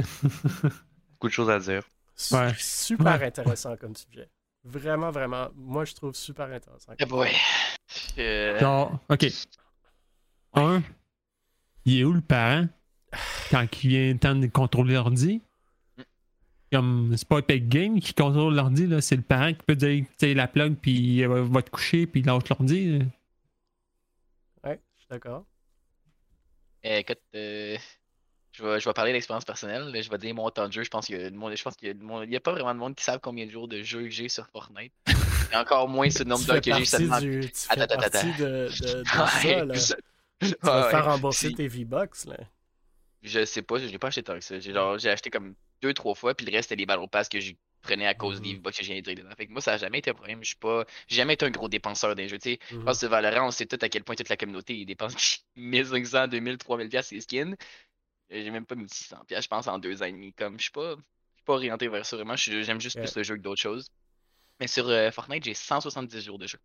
Beaucoup 1.10 1.26
de 1.26 1.32
choses 1.32 1.50
à 1.50 1.58
dire. 1.58 1.82
Su- 2.14 2.36
Ouais. 2.36 2.54
Super 2.56 3.18
Ouais. 3.18 3.26
intéressant 3.26 3.76
comme 3.76 3.96
sujet. 3.96 4.28
Vraiment, 4.62 5.10
vraiment, 5.10 5.48
moi 5.56 5.84
je 5.84 5.92
trouve 5.94 6.14
super 6.14 6.44
intéressant. 6.52 6.92
Eh 7.00 7.04
boy. 7.04 7.30
Euh, 8.16 8.60
Non, 8.60 9.00
ok. 9.08 9.26
Un, 10.54 10.82
il 11.84 11.98
est 11.98 12.04
où 12.04 12.12
le 12.12 12.20
parent 12.20 12.66
quand 13.50 13.66
il 13.82 13.88
vient 13.90 14.12
le 14.12 14.18
temps 14.20 14.36
de 14.36 14.46
contrôler 14.46 14.94
l'ordi? 14.94 15.42
Comme 16.70 17.16
c'est 17.16 17.26
pas 17.26 17.38
Epic 17.38 17.68
Game 17.68 17.98
qui 17.98 18.14
contrôle 18.14 18.54
l'ordi, 18.54 18.86
là, 18.86 19.00
c'est 19.00 19.16
le 19.16 19.22
parent 19.22 19.52
qui 19.52 19.62
peut 19.66 19.74
dire 19.74 20.04
la 20.22 20.46
plug 20.46 20.76
puis 20.76 21.24
euh, 21.24 21.42
va 21.42 21.62
te 21.62 21.70
coucher 21.70 22.06
puis 22.06 22.22
lâche 22.22 22.48
l'ordi. 22.50 22.98
là. 23.00 23.04
Ouais, 24.62 24.80
je 24.94 25.00
suis 25.00 25.08
d'accord. 25.10 25.44
Eh, 26.84 26.98
écoute, 26.98 27.18
euh, 27.34 27.76
je, 28.58 28.64
vais, 28.64 28.80
je 28.80 28.88
vais 28.88 28.92
parler 28.92 29.12
d'expérience 29.12 29.44
personnelle. 29.44 29.84
là, 29.92 30.02
Je 30.02 30.10
vais 30.10 30.18
dire 30.18 30.34
mon 30.34 30.50
temps 30.50 30.66
de 30.66 30.72
jeu. 30.72 30.82
Je 30.82 30.90
pense 30.90 31.06
qu'il 31.06 31.18
je 31.20 31.62
pense 31.62 31.76
qu'il 31.76 31.88
y 31.88 31.90
a, 31.92 32.24
y 32.24 32.40
pas 32.40 32.52
vraiment 32.52 32.74
de 32.74 32.78
monde 32.80 32.94
qui 32.96 33.04
savent 33.04 33.20
combien 33.22 33.46
de 33.46 33.50
jours 33.50 33.68
de 33.68 33.82
jeu 33.82 34.02
que 34.02 34.10
j'ai 34.10 34.28
sur 34.28 34.46
Fortnite. 34.48 34.92
Et 35.52 35.56
encore 35.56 35.88
moins 35.88 36.10
ce 36.10 36.24
nombre 36.24 36.44
d'heures 36.44 36.60
que 36.60 36.74
j'ai 36.74 36.84
seulement. 36.84 37.18
tu 37.20 37.42
fais 37.42 37.70
Attends, 37.80 37.82
attends, 37.94 38.00
attends. 38.00 38.26
de, 38.38 38.68
de, 38.68 39.02
de 39.02 39.04
Ouais, 39.48 39.58
ça, 39.58 39.64
là. 39.64 39.74
ça- 39.74 39.96
Tu 40.40 40.54
vas 40.62 40.84
Ouais, 40.84 40.90
faire 40.90 41.04
rembourser 41.04 41.52
tes 41.52 41.68
V-Bucks, 41.68 42.24
là. 42.26 42.36
Je 43.22 43.44
sais 43.44 43.62
pas, 43.62 43.78
je 43.78 43.86
l'ai 43.86 43.98
pas 43.98 44.08
acheté 44.08 44.22
tant 44.22 44.34
que 44.34 44.40
ça. 44.44 44.60
J'ai 44.60 44.72
j'ai 44.98 45.10
acheté 45.10 45.30
comme 45.30 45.54
deux, 45.82 45.92
trois 45.94 46.14
fois, 46.14 46.34
puis 46.34 46.46
le 46.46 46.52
reste, 46.52 46.68
c'était 46.68 46.78
les 46.80 46.86
Battle 46.86 47.08
Pass 47.10 47.28
que 47.28 47.40
je 47.40 47.52
prenais 47.82 48.06
à 48.06 48.14
cause 48.14 48.40
des 48.42 48.54
Mhm. 48.54 48.58
box 48.60 48.78
que 48.78 48.84
j'ai 48.84 48.98
intégrés 48.98 49.22
dedans. 49.22 49.34
Fait 49.36 49.46
que 49.46 49.52
moi, 49.52 49.60
ça 49.60 49.72
a 49.74 49.76
jamais 49.78 49.98
été 49.98 50.10
un 50.10 50.14
problème. 50.14 50.38
Je 50.42 50.48
suis 50.48 50.56
pas, 50.56 50.84
j'ai 51.06 51.16
jamais 51.16 51.34
été 51.34 51.44
un 51.46 51.50
gros 51.50 51.68
dépenseur 51.68 52.14
des 52.14 52.28
jeux. 52.28 52.38
Je 52.44 52.76
Mhm. 52.76 52.84
pense 52.84 53.00
que 53.00 53.06
Valorant, 53.06 53.46
on 53.48 53.50
sait 53.50 53.66
tout 53.66 53.78
à 53.80 53.88
quel 53.88 54.02
point 54.04 54.14
toute 54.16 54.28
la 54.28 54.36
communauté 54.36 54.84
dépense 54.84 55.44
1500, 55.56 56.28
2000, 56.28 56.58
3000 56.58 56.88
pièces 56.88 57.06
ces 57.08 57.20
skins. 57.20 57.56
J'ai 58.30 58.50
même 58.50 58.66
pas 58.66 58.74
1600 58.74 59.24
pièces, 59.26 59.44
je 59.44 59.48
pense, 59.48 59.66
en 59.68 59.78
deux 59.78 60.02
ans 60.02 60.06
et 60.06 60.12
demi. 60.12 60.32
Comme, 60.34 60.58
je 60.58 60.64
suis 60.64 60.70
pas, 60.72 60.96
pas 61.46 61.54
orienté 61.54 61.88
vers 61.88 62.04
ça 62.06 62.16
vraiment. 62.16 62.36
J'aime 62.36 62.80
juste 62.80 62.98
plus 62.98 63.14
le 63.16 63.22
jeu 63.22 63.36
que 63.36 63.42
d'autres 63.42 63.60
choses. 63.62 63.88
Mais 64.60 64.68
sur 64.68 64.88
euh, 64.88 65.10
Fortnite, 65.12 65.44
j'ai 65.44 65.54
170 65.54 66.22
jours 66.24 66.38
de 66.38 66.46
jeu. 66.48 66.58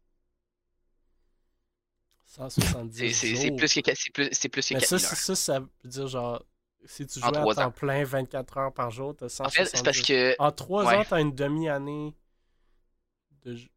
170 2.26 3.10
C'est 3.10 3.14
c'est- 3.14 3.36
c'est 3.36 3.50
jours. 3.50 3.56
plus 3.56 3.74
que, 3.74 3.92
c'est 3.96 4.12
plus, 4.12 4.30
c'est 4.32 4.50
plus 4.50 4.68
que 4.68 4.74
Mais 4.74 4.80
ça, 4.82 4.98
4000 4.98 5.00
ça, 5.00 5.16
heures. 5.16 5.16
ça, 5.16 5.36
ça 5.36 5.60
veut 5.60 5.70
dire 5.86 6.08
genre, 6.08 6.44
si 6.86 7.06
tu 7.08 7.20
En 7.22 7.32
joues 7.32 7.36
à 7.36 7.56
temps 7.56 7.68
ans. 7.68 7.72
plein 7.72 8.04
24 8.04 8.58
heures 8.58 8.74
par 8.74 8.92
jour, 8.92 9.16
t'as 9.16 9.30
En 9.44 9.50
170 9.50 9.50
fait, 9.50 9.66
c'est 9.78 9.84
parce 9.84 10.02
que 10.02 10.36
En 10.40 10.52
3 10.52 10.86
ouais. 10.86 10.96
ans, 10.96 11.06
t'as 11.06 11.22
une 11.22 11.34
demi-année 11.36 12.14
de 13.44 13.56
jeu. 13.56 13.70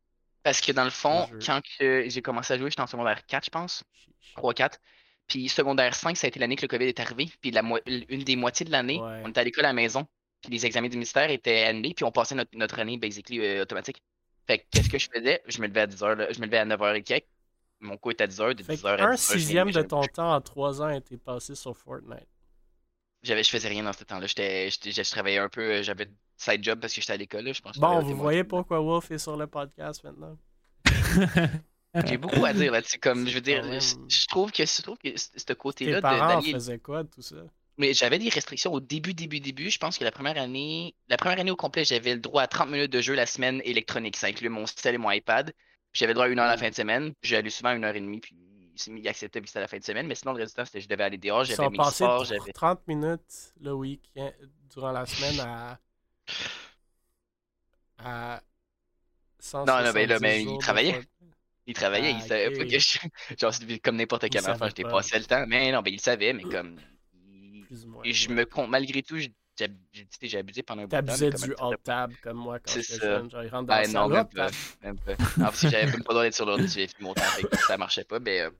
Parce 0.42 0.60
que 0.60 0.72
dans 0.72 0.84
le 0.84 0.90
fond, 0.90 1.28
quand 1.44 1.60
que 1.78 2.08
j'ai 2.08 2.22
commencé 2.22 2.52
à 2.54 2.58
jouer, 2.58 2.70
j'étais 2.70 2.80
en 2.82 2.86
secondaire 2.86 3.26
4, 3.26 3.44
je 3.46 3.50
pense. 3.50 3.84
3-4. 4.36 4.78
Puis 5.28 5.48
secondaire 5.48 5.94
5, 5.94 6.16
ça 6.16 6.26
a 6.26 6.28
été 6.28 6.38
l'année 6.38 6.56
que 6.56 6.62
le 6.62 6.68
COVID 6.68 6.84
est 6.86 7.00
arrivé. 7.00 7.28
Puis 7.40 7.50
la 7.50 7.62
mo- 7.62 7.78
une 7.86 8.22
des 8.22 8.36
moitiés 8.36 8.64
de 8.66 8.70
l'année, 8.70 9.00
Ouais. 9.00 9.22
on 9.24 9.28
était 9.30 9.40
à 9.40 9.44
l'école 9.44 9.64
à 9.64 9.68
la 9.68 9.74
maison. 9.74 10.06
Puis 10.42 10.52
les 10.52 10.64
examens 10.66 10.88
du 10.88 10.96
ministère 10.96 11.28
étaient 11.30 11.64
annulés. 11.64 11.94
Puis 11.94 12.04
on 12.04 12.12
passait 12.12 12.34
notre, 12.34 12.50
notre 12.56 12.78
année, 12.78 12.96
basically, 12.98 13.40
euh, 13.40 13.62
automatique. 13.62 14.02
Fait 14.46 14.58
que 14.60 14.64
qu'est-ce 14.70 14.88
que 14.88 14.98
je 14.98 15.08
faisais? 15.12 15.42
Je 15.48 15.60
me 15.60 15.66
levais 15.66 15.80
à 15.80 15.86
10h, 15.88 16.14
là, 16.14 16.32
je 16.32 16.38
me 16.40 16.46
levais 16.46 16.58
à 16.58 16.64
9h 16.64 16.94
et 16.94 17.02
quelques. 17.02 17.26
Mon 17.80 17.96
cours 17.96 18.12
était 18.12 18.24
à 18.24 18.26
10h, 18.28 18.54
de 18.54 18.62
Fait 18.62 18.74
10h 18.74 18.86
à 18.86 18.96
10h. 18.96 19.02
un 19.12 19.16
sixième 19.16 19.70
de 19.72 19.82
ton 19.82 20.02
temps 20.02 20.32
en 20.34 20.40
3 20.40 20.80
ans 20.82 20.86
a 20.86 20.96
été 20.96 21.16
passé 21.16 21.54
sur 21.56 21.76
Fortnite. 21.76 22.26
J'avais, 23.24 23.42
je 23.42 23.50
faisais 23.50 23.68
rien 23.68 23.82
dans 23.82 23.92
ce 23.92 24.04
temps-là. 24.04 24.26
J'étais, 24.28 24.70
j'étais- 24.70 24.92
je 25.02 25.10
travaillais 25.10 25.38
un 25.38 25.48
peu, 25.48 25.62
euh, 25.62 25.82
j'avais 25.82 26.08
side 26.36 26.62
job 26.62 26.78
parce 26.78 26.94
que 26.94 27.00
j'étais 27.00 27.14
à 27.14 27.16
l'école. 27.16 27.44
là, 27.44 27.52
Je 27.52 27.60
pense 27.60 27.72
que 27.72 27.80
Bon, 27.80 27.98
vous 28.00 28.14
voyez 28.16 28.44
pourquoi 28.44 28.78
Wolf 28.80 29.10
est 29.10 29.18
sur 29.18 29.36
le 29.36 29.48
podcast 29.48 30.04
maintenant. 30.04 30.38
J'ai 32.04 32.16
beaucoup 32.18 32.44
à 32.44 32.52
dire 32.52 32.72
là-dessus. 32.72 32.98
Comme, 32.98 33.26
je 33.26 33.34
veux 33.34 33.40
dire, 33.40 33.64
même- 33.64 33.80
je 34.08 34.26
trouve 34.26 34.52
que, 34.52 34.64
je 34.66 34.82
trouve 34.82 34.98
que 34.98 35.16
ce 35.16 35.28
Tes 35.44 35.54
côté-là 35.54 35.96
de- 35.96 36.00
parents 36.02 36.40
d'aller 36.40 36.52
faisaient 36.52 36.78
quoi 36.78 37.02
de 37.02 37.08
tout 37.08 37.22
ça? 37.22 37.36
Mais 37.78 37.92
j'avais 37.92 38.18
des 38.18 38.28
restrictions 38.30 38.72
au 38.72 38.80
début, 38.80 39.12
début, 39.12 39.38
début. 39.40 39.70
Je 39.70 39.78
pense 39.78 39.98
que 39.98 40.04
la 40.04 40.10
première 40.10 40.38
année, 40.38 40.94
la 41.08 41.16
première 41.18 41.38
année 41.38 41.50
au 41.50 41.56
complet, 41.56 41.84
j'avais 41.84 42.14
le 42.14 42.20
droit 42.20 42.42
à 42.42 42.46
30 42.46 42.70
minutes 42.70 42.90
de 42.92 43.00
jeu 43.02 43.14
la 43.14 43.26
semaine 43.26 43.60
électronique. 43.64 44.16
Ça 44.16 44.28
inclut 44.28 44.48
mon 44.48 44.64
cell 44.66 44.94
et 44.94 44.98
mon 44.98 45.10
iPad. 45.10 45.52
J'avais 45.92 46.12
le 46.12 46.14
droit 46.14 46.26
à 46.26 46.28
une 46.28 46.38
heure 46.38 46.46
la 46.46 46.56
fin 46.56 46.70
de 46.70 46.74
semaine. 46.74 47.12
J'allais 47.22 47.50
souvent 47.50 47.70
à 47.70 47.74
une 47.74 47.84
heure 47.84 47.94
et 47.94 48.00
demie. 48.00 48.20
Puis 48.20 48.34
il 48.86 49.06
acceptait 49.08 49.40
que 49.42 49.46
c'était 49.46 49.60
la 49.60 49.68
fin 49.68 49.78
de 49.78 49.84
semaine. 49.84 50.06
Mais 50.06 50.14
sinon, 50.14 50.32
le 50.32 50.46
temps, 50.48 50.64
c'était 50.64 50.80
je 50.80 50.88
devais 50.88 51.04
aller 51.04 51.18
dehors. 51.18 51.44
J'avais 51.44 51.68
mes 51.68 51.76
sports. 51.90 52.20
de 52.22 52.26
J'avais. 52.28 52.52
30 52.52 52.80
minutes 52.88 53.52
le 53.60 53.72
week-end 53.74 54.30
durant 54.74 54.92
la 54.92 55.04
semaine 55.06 55.40
à, 55.40 55.78
à 57.98 58.40
Non, 59.54 59.64
non, 59.66 59.92
mais 59.94 60.06
là, 60.06 60.18
mais 60.20 60.42
il 60.42 60.54
de 60.54 60.58
travaillait. 60.58 61.00
Il 61.66 61.74
travaillait, 61.74 62.12
Ah, 62.14 62.18
il 62.18 62.22
savait 62.22 62.48
ok. 62.48 62.58
pas 62.58 62.64
que 62.64 62.78
je. 62.78 62.98
Genre, 63.40 63.52
comme 63.82 63.96
n'importe 63.96 64.28
quel 64.30 64.42
enfant, 64.42 64.68
savait 64.68 64.82
pas. 64.82 64.90
passé 64.90 65.18
le 65.18 65.24
temps. 65.24 65.44
Mais 65.48 65.72
non, 65.72 65.82
mais 65.84 65.92
il 65.92 66.00
savait, 66.00 66.32
mais 66.32 66.42
comme. 66.44 66.78
moins. 67.86 68.02
Et 68.04 68.12
je 68.12 68.30
me 68.30 68.44
compte, 68.44 68.70
malgré 68.70 69.02
tout, 69.02 69.18
j'ai 69.18 70.38
abusé 70.38 70.62
pendant 70.62 70.82
un 70.82 70.86
bout 70.86 70.96
de 70.96 71.00
temps. 71.00 71.06
T'abusais 71.06 71.30
du 71.30 71.54
alt-tab 71.58 72.12
comme 72.22 72.36
moi 72.38 72.58
quand 72.60 72.72
j'étais 72.72 72.98
jeune. 73.00 73.30
Genre, 73.30 73.42
il 73.42 73.48
rentre 73.48 73.66
dans 73.66 73.74
Ben 73.74 73.82
la 73.82 73.88
non, 73.88 74.08
même 74.08 74.28
pas. 74.28 74.50
Même 74.82 74.98
pas. 74.98 75.12
En 75.44 75.50
plus, 75.50 75.68
j'avais 75.68 75.86
même 75.86 76.02
pas 76.02 76.12
le 76.12 76.14
droit 76.14 76.22
d'être 76.22 76.34
sur 76.34 76.46
l'ordi, 76.46 76.68
j'avais 76.68 76.88
mon 77.00 77.14
temps, 77.14 77.22
que 77.50 77.56
ça 77.56 77.76
marchait 77.78 78.04
pas. 78.04 78.20
Mais 78.20 78.42
euh, 78.42 78.50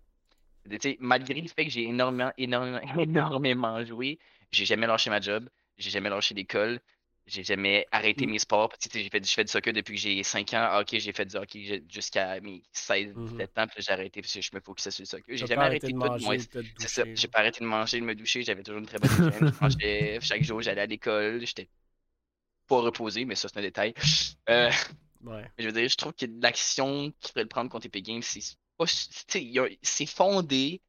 tu 0.68 0.78
sais, 0.80 0.96
malgré 1.00 1.40
le 1.40 1.48
fait 1.48 1.64
que 1.64 1.70
j'ai 1.70 1.84
énormément, 1.84 2.32
énormément, 2.38 2.80
énormément 2.98 3.84
joué, 3.84 4.18
j'ai 4.50 4.64
jamais 4.64 4.86
lâché 4.86 5.10
ma 5.10 5.20
job, 5.20 5.48
j'ai 5.78 5.90
jamais 5.90 6.10
lâché 6.10 6.34
l'école, 6.34 6.80
j'ai 7.26 7.42
jamais 7.44 7.86
arrêté 7.90 8.26
Mm. 8.26 8.30
mes 8.30 8.38
sports. 8.38 8.68
Parce 8.68 8.86
que, 8.88 8.98
j'ai 8.98 9.08
fait, 9.08 9.20
du- 9.20 9.28
je 9.28 9.34
fais 9.34 9.44
du 9.44 9.50
soccer 9.50 9.72
depuis 9.72 9.94
que 9.96 10.00
j'ai 10.00 10.22
5 10.22 10.54
ans. 10.54 10.78
Ok, 10.80 10.88
j'ai 10.98 11.12
fait 11.12 11.24
du 11.26 11.36
hockey 11.36 11.82
jusqu'à 11.88 12.40
mes 12.40 12.62
16, 12.72 13.14
Mhm. 13.14 13.26
17 13.28 13.58
ans, 13.58 13.66
puis 13.66 13.82
j'ai 13.82 13.92
arrêté 13.92 14.22
parce 14.22 14.32
que 14.32 14.40
je 14.40 14.50
me 14.54 14.60
focusais 14.60 14.90
sur 14.90 15.02
le 15.02 15.06
soccer. 15.06 15.36
J'ai 15.36 15.46
jamais 15.46 15.62
arrêté 15.64 15.88
de 15.88 15.92
tout, 15.92 15.98
manger 15.98 16.24
moi. 16.24 16.36
C'est 16.78 16.88
ça, 16.88 17.02
j'ai 17.14 17.28
pas 17.28 17.40
arrêté 17.40 17.60
de 17.60 17.66
manger, 17.66 18.00
de 18.00 18.04
me 18.04 18.14
doucher, 18.14 18.42
j'avais 18.42 18.62
toujours 18.62 18.80
une 18.80 18.86
très 18.86 18.98
bonne 18.98 19.10
hygiène. 19.10 19.52
Je 19.52 19.60
mangeais 19.80 20.18
chaque 20.22 20.42
jour, 20.44 20.62
j'allais 20.62 20.82
à 20.82 20.86
l'école, 20.86 21.44
j'étais 21.44 21.68
pas 22.68 22.80
reposé, 22.80 23.24
mais 23.24 23.34
ça 23.34 23.48
c'est 23.48 23.58
un 23.58 23.62
détail. 23.62 23.94
Euh, 24.48 24.70
Ouais. 25.24 25.42
mais 25.58 25.64
je 25.64 25.68
veux 25.68 25.72
dire, 25.72 25.88
je 25.88 25.96
trouve 25.96 26.12
que 26.12 26.26
l'action 26.40 27.10
qu'il 27.20 27.28
faudrait 27.32 27.46
prendre 27.46 27.70
contre 27.70 27.86
Epic 27.86 28.04
Games, 28.04 28.22
c'est 28.22 30.06
fondé, 30.06 30.82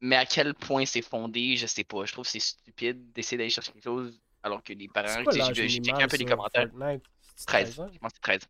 mais 0.00 0.16
à 0.16 0.26
quel 0.26 0.54
point 0.54 0.84
c'est 0.86 1.02
fondé, 1.02 1.56
je 1.56 1.66
sais 1.66 1.84
pas. 1.84 2.04
Je 2.04 2.12
trouve 2.12 2.24
que 2.24 2.30
c'est 2.30 2.40
stupide 2.40 3.12
d'essayer 3.12 3.36
d'aller 3.38 3.50
chercher 3.50 3.72
quelque 3.72 3.84
chose 3.84 4.20
alors 4.42 4.62
que 4.62 4.72
les 4.72 4.88
parents. 4.88 5.22
C'est 5.30 5.54
J'ai 5.54 5.68
checké 5.80 6.02
un 6.02 6.08
peu 6.08 6.16
les 6.16 6.24
commentaires. 6.24 6.68
Fortnite. 6.70 7.02
C'est 7.36 7.46
13. 7.46 7.80
ans? 7.80 7.90
Je 7.92 7.98
pense 7.98 8.12
que 8.12 8.16
c'est 8.16 8.38
13. 8.38 8.40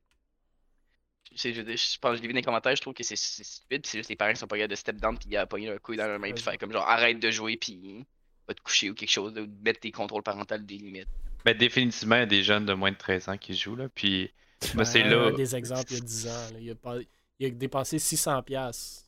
Je, 1.34 1.98
pense 1.98 2.10
que 2.12 2.16
je 2.18 2.22
l'ai 2.22 2.28
vu 2.28 2.34
dans 2.34 2.38
les 2.38 2.42
commentaires, 2.42 2.76
je 2.76 2.82
trouve 2.82 2.92
que 2.92 3.02
c'est 3.02 3.16
c'est 3.16 3.44
stupide, 3.44 3.86
c'est 3.86 3.98
juste 3.98 4.10
les 4.10 4.16
parents 4.16 4.32
qui 4.32 4.38
sont 4.38 4.46
pas 4.46 4.56
capables 4.56 4.70
de 4.72 4.76
step 4.76 4.96
down, 4.96 5.16
puis 5.18 5.34
à 5.36 5.46
pogner 5.46 5.70
un 5.70 5.78
couille 5.78 5.96
dans 5.96 6.06
leur 6.06 6.18
main, 6.18 6.26
puis 6.32 6.34
13 6.34 6.44
faire 6.44 6.58
comme 6.58 6.72
genre 6.72 6.86
arrête 6.86 7.18
de 7.18 7.30
jouer, 7.30 7.56
puis 7.56 8.04
va 8.46 8.52
te 8.52 8.60
coucher 8.60 8.90
ou 8.90 8.94
quelque 8.94 9.08
chose, 9.10 9.32
ou 9.38 9.46
mettre 9.64 9.80
tes 9.80 9.90
contrôles 9.92 10.22
parentaux 10.22 10.58
des 10.58 10.76
limites. 10.76 11.08
Ben, 11.44 11.56
définitivement, 11.56 12.16
il 12.16 12.20
y 12.20 12.22
a 12.22 12.26
des 12.26 12.42
jeunes 12.42 12.66
de 12.66 12.74
moins 12.74 12.92
de 12.92 12.96
13 12.98 13.28
ans 13.30 13.38
qui 13.38 13.54
jouent, 13.54 13.76
là. 13.76 13.88
Puis, 13.94 14.30
moi, 14.74 14.84
c'est 14.84 15.02
Ben, 15.04 15.10
là. 15.10 15.26
un 15.28 15.32
des 15.32 15.56
exemples 15.56 15.86
il 15.90 15.94
y 15.94 16.00
a 16.00 16.04
10 16.04 16.26
ans. 16.28 16.30
là. 16.52 16.58
Il, 16.60 16.70
a 16.70 16.74
pas- 16.74 16.98
il 17.38 17.46
a 17.46 17.50
dépensé 17.50 17.96
600$. 17.98 18.42
piastres. 18.44 19.04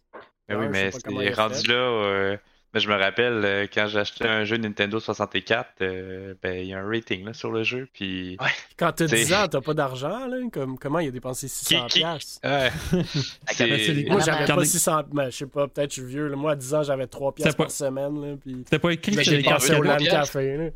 Ben 0.49 0.59
oui, 0.59 0.69
mais 0.71 0.91
c'est 0.93 1.01
il 1.11 1.29
a 1.29 1.35
rendu 1.35 1.69
là. 1.69 1.75
euh, 1.75 2.37
ben, 2.75 2.81
je 2.81 2.89
me 2.89 2.97
rappelle 2.97 3.45
euh, 3.45 3.67
quand 3.73 3.87
j'ai 3.87 3.99
acheté 4.01 4.27
un 4.27 4.45
jeu 4.45 4.57
Nintendo 4.57 4.99
64, 5.01 5.71
euh, 5.81 6.35
ben, 6.43 6.59
il 6.59 6.67
y 6.67 6.75
a 6.75 6.79
un 6.81 6.87
rating 6.87 7.25
là, 7.25 7.33
sur 7.33 7.53
le 7.53 7.63
jeu. 7.63 7.89
Puis. 7.95 8.37
Ouais. 8.41 8.49
Quand 8.77 8.91
t'as 8.93 9.07
C'est- 9.09 9.15
10 9.17 9.33
ans, 9.33 9.47
t'as 9.49 9.61
pas 9.61 9.75
d'argent. 9.75 10.27
Là, 10.27 10.37
comme, 10.53 10.77
comment 10.79 10.99
il 10.99 11.09
a 11.09 11.11
dépensé 11.13 11.47
600$? 11.49 11.87
qui- 11.89 11.99
piastres? 12.01 12.41
Ouais. 12.45 12.71
Moi, 14.09 14.21
j'avais 14.21 14.45
quand 14.45 14.55
pas 14.55 14.61
on 14.61 14.63
est- 14.63 14.65
600$. 14.65 15.07
Ben, 15.13 15.31
je 15.31 15.37
sais 15.37 15.47
pas, 15.47 15.69
peut-être 15.69 15.91
je 15.95 16.01
suis 16.03 16.09
vieux. 16.11 16.27
là. 16.29 16.37
Moi, 16.37 16.53
à 16.53 16.57
10 16.57 16.75
ans, 16.75 16.83
j'avais 16.83 17.07
3$ 17.07 17.33
piastres 17.33 17.57
pas- 17.57 17.65
par 17.65 17.71
semaine. 17.71 18.21
Là, 18.21 18.37
puis... 18.43 18.57
C'était 18.65 18.79
pas 18.81 18.91
écrit 18.93 19.15
que 19.15 19.23
j'ai 19.23 19.47
un 19.49 19.79
au 19.79 19.83
LAN 19.83 19.97
Café. 19.99 20.57
Là. 20.57 20.71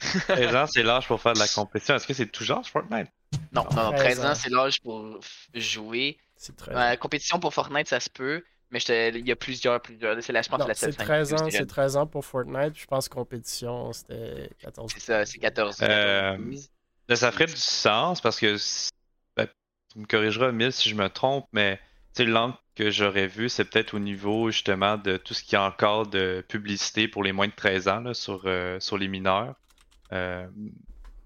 13 0.28 0.54
ans, 0.56 0.66
c'est 0.66 0.82
l'âge 0.82 1.06
pour 1.06 1.20
faire 1.20 1.32
de 1.32 1.38
la 1.38 1.48
compétition. 1.48 1.94
Est-ce 1.96 2.06
que 2.06 2.14
c'est 2.14 2.26
toujours 2.30 2.62
Fortnite? 2.66 3.08
Non, 3.52 3.64
non, 3.74 3.84
non, 3.84 3.92
13 3.92 4.18
13 4.18 4.24
ans. 4.26 4.34
c'est 4.34 4.50
l'âge 4.50 4.80
pour 4.80 5.18
jouer. 5.54 6.18
C'est 6.36 6.54
13 6.56 6.74
Euh, 6.76 6.78
La 6.78 6.96
compétition 6.96 7.38
pour 7.40 7.54
Fortnite, 7.54 7.88
ça 7.88 8.00
se 8.00 8.10
peut, 8.10 8.44
mais 8.74 9.12
il 9.14 9.26
y 9.26 9.30
a 9.30 9.36
plusieurs, 9.36 9.80
plusieurs. 9.80 10.20
C'est 10.20 10.32
la, 10.32 10.42
je 10.42 10.48
pense 10.48 10.58
que 10.58 10.62
Non, 10.62 10.68
la 10.68 10.74
c'est 10.74 10.90
7 10.90 10.96
13 10.96 11.34
ans, 11.34 11.48
c'est 11.48 11.64
13 11.64 11.96
ans 11.96 12.06
pour 12.08 12.24
Fortnite. 12.24 12.76
Je 12.76 12.86
pense 12.86 13.08
compétition, 13.08 13.92
c'était 13.92 14.50
14. 14.58 14.92
C'est 14.92 15.00
ça, 15.00 15.24
c'est 15.24 15.38
14. 15.38 15.78
Euh, 15.82 16.32
14, 16.36 16.50
15. 16.50 16.70
Là, 17.08 17.16
ça 17.16 17.30
ferait 17.30 17.46
du 17.46 17.56
sens 17.56 18.20
parce 18.20 18.40
que 18.40 18.56
ben, 19.36 19.46
tu 19.92 19.98
me 20.00 20.06
corrigeras, 20.06 20.48
Emile, 20.48 20.72
si 20.72 20.88
je 20.88 20.96
me 20.96 21.08
trompe, 21.08 21.46
mais 21.52 21.76
tu 22.16 22.24
sais, 22.24 22.24
l'angle 22.24 22.56
que 22.74 22.90
j'aurais 22.90 23.28
vu, 23.28 23.48
c'est 23.48 23.64
peut-être 23.64 23.94
au 23.94 24.00
niveau 24.00 24.50
justement 24.50 24.96
de 24.96 25.18
tout 25.18 25.34
ce 25.34 25.44
qui 25.44 25.54
est 25.54 25.58
encore 25.58 26.08
de 26.08 26.44
publicité 26.48 27.06
pour 27.06 27.22
les 27.22 27.30
moins 27.30 27.46
de 27.46 27.52
13 27.52 27.86
ans 27.86 28.00
là, 28.00 28.12
sur, 28.12 28.42
euh, 28.46 28.80
sur 28.80 28.98
les 28.98 29.06
mineurs. 29.06 29.54
Euh, 30.12 30.48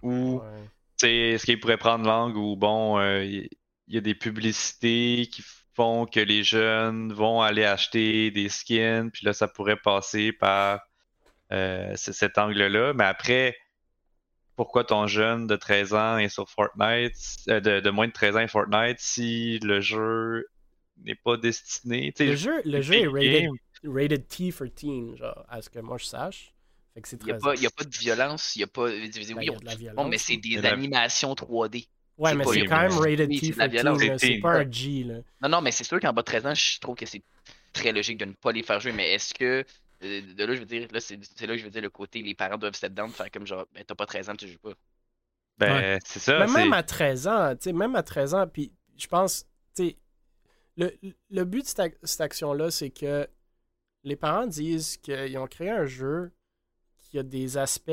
ou 0.03 0.41
Ouais. 0.41 0.63
tu 0.99 1.07
sais, 1.07 1.17
est-ce 1.31 1.47
qu'il 1.47 1.59
pourrait 1.61 1.79
prendre 1.79 2.05
l'angle 2.05 2.37
où 2.37 2.57
bon, 2.57 2.99
euh, 2.99 3.25
il 3.25 3.49
il 3.91 3.95
y, 3.95 3.99
a 3.99 4.03
des 4.03 4.15
publicités 4.15 5.31
qui 5.33 5.43
font 5.79 6.07
que 6.07 6.19
les 6.19 6.43
jeunes 6.43 7.13
vont 7.13 7.41
aller 7.41 7.65
acheter 7.65 8.33
des 8.33 8.49
skins, 8.49 9.11
puis 9.13 9.25
là, 9.25 9.33
ça 9.33 9.47
pourrait 9.47 9.77
passer 9.77 10.33
par 10.33 10.81
euh, 11.53 11.95
cet 11.95 12.37
angle-là. 12.37 12.95
Mais 12.95 13.05
après, 13.05 13.57
pourquoi 14.57 14.83
ton 14.83 15.07
jeune 15.07 15.47
de 15.47 15.55
13 15.55 15.95
ans 15.95 16.19
est 16.19 16.29
sur 16.31 16.51
Fortnite, 16.51 17.15
euh, 17.49 17.61
de, 17.61 17.79
de 17.79 17.91
moins 17.91 18.09
de 18.09 18.13
13 18.13 18.37
ans 18.37 18.41
est 18.41 18.49
Fortnite, 18.49 18.97
si 18.99 19.61
le 19.61 19.81
jeu 19.81 20.47
n'est 21.05 21.15
pas 21.15 21.37
destiné? 21.37 22.13
Le 22.19 22.35
jeu, 22.35 22.61
le 22.65 22.83
jeu 22.83 22.95
est 22.95 23.07
rated, 23.07 23.51
rated 23.85 24.27
T 24.27 24.51
for 24.51 24.67
teen, 24.75 25.17
genre, 25.17 25.45
à 25.49 25.63
ce 25.63 25.71
que 25.71 25.79
moi 25.79 25.97
je 25.99 26.07
sache. 26.07 26.53
Fait 26.95 27.03
que 27.03 27.09
c'est 27.09 27.23
Il 27.23 27.27
n'y 27.27 27.31
a, 27.31 27.35
13 27.39 27.43
pas- 27.45 27.51
ans. 27.51 27.55
il 27.57 27.63
y 27.63 27.67
a 27.67 27.71
pas 27.71 27.85
de 27.85 27.97
violence, 27.97 28.57
il 28.57 28.59
n'y 28.59 28.65
a 28.65 28.67
pas. 28.67 28.87
Oui, 28.87 29.11
Ben, 29.15 29.43
il 29.43 29.45
y 29.47 29.49
a 29.49 29.53
on- 29.53 29.61
de 29.61 29.65
la 29.65 29.75
violence. 29.77 29.97
bon, 29.97 30.09
mais 30.09 30.19
c'est 30.19 30.39
des 30.39 30.59
animations 30.67 31.35
3D. 31.37 31.87
Ouais, 32.19 32.35
mais 32.35 32.45
c'est 32.45 32.67
quand 32.67 32.81
même 32.81 32.93
rated 32.99 33.29
T 33.31 33.53
c'est 34.19 34.39
pas 34.41 34.59
un 34.59 34.71
G. 34.71 35.05
Là. 35.05 35.19
Non, 35.43 35.49
non, 35.49 35.61
mais 35.61 35.71
c'est 35.71 35.85
sûr 35.85 36.01
qu'en 36.01 36.13
bas 36.13 36.23
de 36.23 36.27
13 36.27 36.47
ans, 36.47 36.55
je 36.55 36.79
trouve 36.81 36.97
que 36.97 37.07
c'est 37.07 37.23
très 37.73 37.93
logique 37.93 38.19
de 38.19 38.25
ne 38.27 38.33
pas 38.33 38.51
les 38.53 38.63
faire 38.63 38.81
jouer. 38.81 38.93
Mais 38.93 39.13
est-ce 39.15 39.33
que. 39.33 39.65
euh, 40.03 40.21
De 40.35 40.45
là, 40.45 40.55
je 40.55 40.59
veux 40.61 40.67
dire, 40.67 40.89
là, 40.91 41.01
c'est 41.01 41.17
là 41.17 41.55
que 41.55 41.59
je 41.59 41.65
veux 41.65 41.71
dire 41.71 41.83
le 41.83 41.91
côté, 41.91 42.21
les 42.23 42.35
parents 42.35 42.59
doivent 42.59 42.75
step 42.75 42.93
down, 42.93 43.11
faire 43.11 43.31
comme 43.31 43.47
genre, 43.47 43.67
ben, 43.73 43.85
t'as 43.87 43.95
pas 43.95 44.07
13 44.07 44.31
ans, 44.31 44.35
tu 44.37 44.49
joues 44.49 44.59
pas. 44.59 44.73
Ben, 45.59 45.73
Ouais. 45.73 45.99
c'est 46.05 46.19
ça. 46.19 46.39
Mais 46.47 46.53
même 46.53 46.73
à 46.73 46.83
13 46.83 47.27
ans, 47.29 47.51
tu 47.55 47.65
sais, 47.65 47.73
même 47.73 47.95
à 47.97 48.03
13 48.03 48.35
ans, 48.35 48.47
puis 48.47 48.73
je 48.97 49.07
pense, 49.07 49.45
tu 49.77 49.89
sais, 49.91 49.97
le, 50.77 50.93
le 51.31 51.45
but 51.45 51.63
de 51.63 51.67
cette, 51.67 51.79
ac- 51.79 51.97
cette 52.03 52.21
action-là, 52.21 52.71
c'est 52.71 52.91
que 52.91 53.29
les 54.05 54.17
parents 54.17 54.47
disent 54.47 54.97
qu'ils 54.99 55.37
ont 55.39 55.47
créé 55.49 55.71
un 55.71 55.87
jeu 55.87 56.31
qui 57.01 57.19
a 57.19 57.23
des 57.25 57.57
aspects 57.59 57.91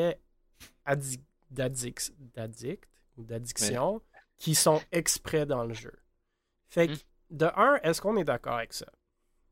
addi- 0.85 1.19
d'addic- 1.51 2.11
d'addict 2.35 2.87
ou 3.17 3.23
d'addiction 3.23 4.01
qui 4.37 4.55
sont 4.55 4.81
exprès 4.91 5.45
dans 5.45 5.63
le 5.63 5.73
jeu. 5.73 5.93
Fait 6.67 6.87
que, 6.87 6.93
Hmm. 6.93 6.97
de 7.37 7.45
un, 7.55 7.75
est-ce 7.83 8.01
qu'on 8.01 8.17
est 8.17 8.23
d'accord 8.23 8.55
avec 8.57 8.73
ça? 8.73 8.85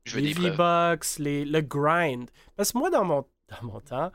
Je 0.04 0.18
les. 0.20 0.32
V-Bucks, 0.32 1.18
les, 1.18 1.44
le 1.44 1.60
grind. 1.60 2.30
Parce 2.56 2.72
que 2.72 2.78
moi, 2.78 2.90
dans 2.90 3.04
mon, 3.04 3.24
dans 3.48 3.66
mon 3.66 3.80
temps, 3.80 4.12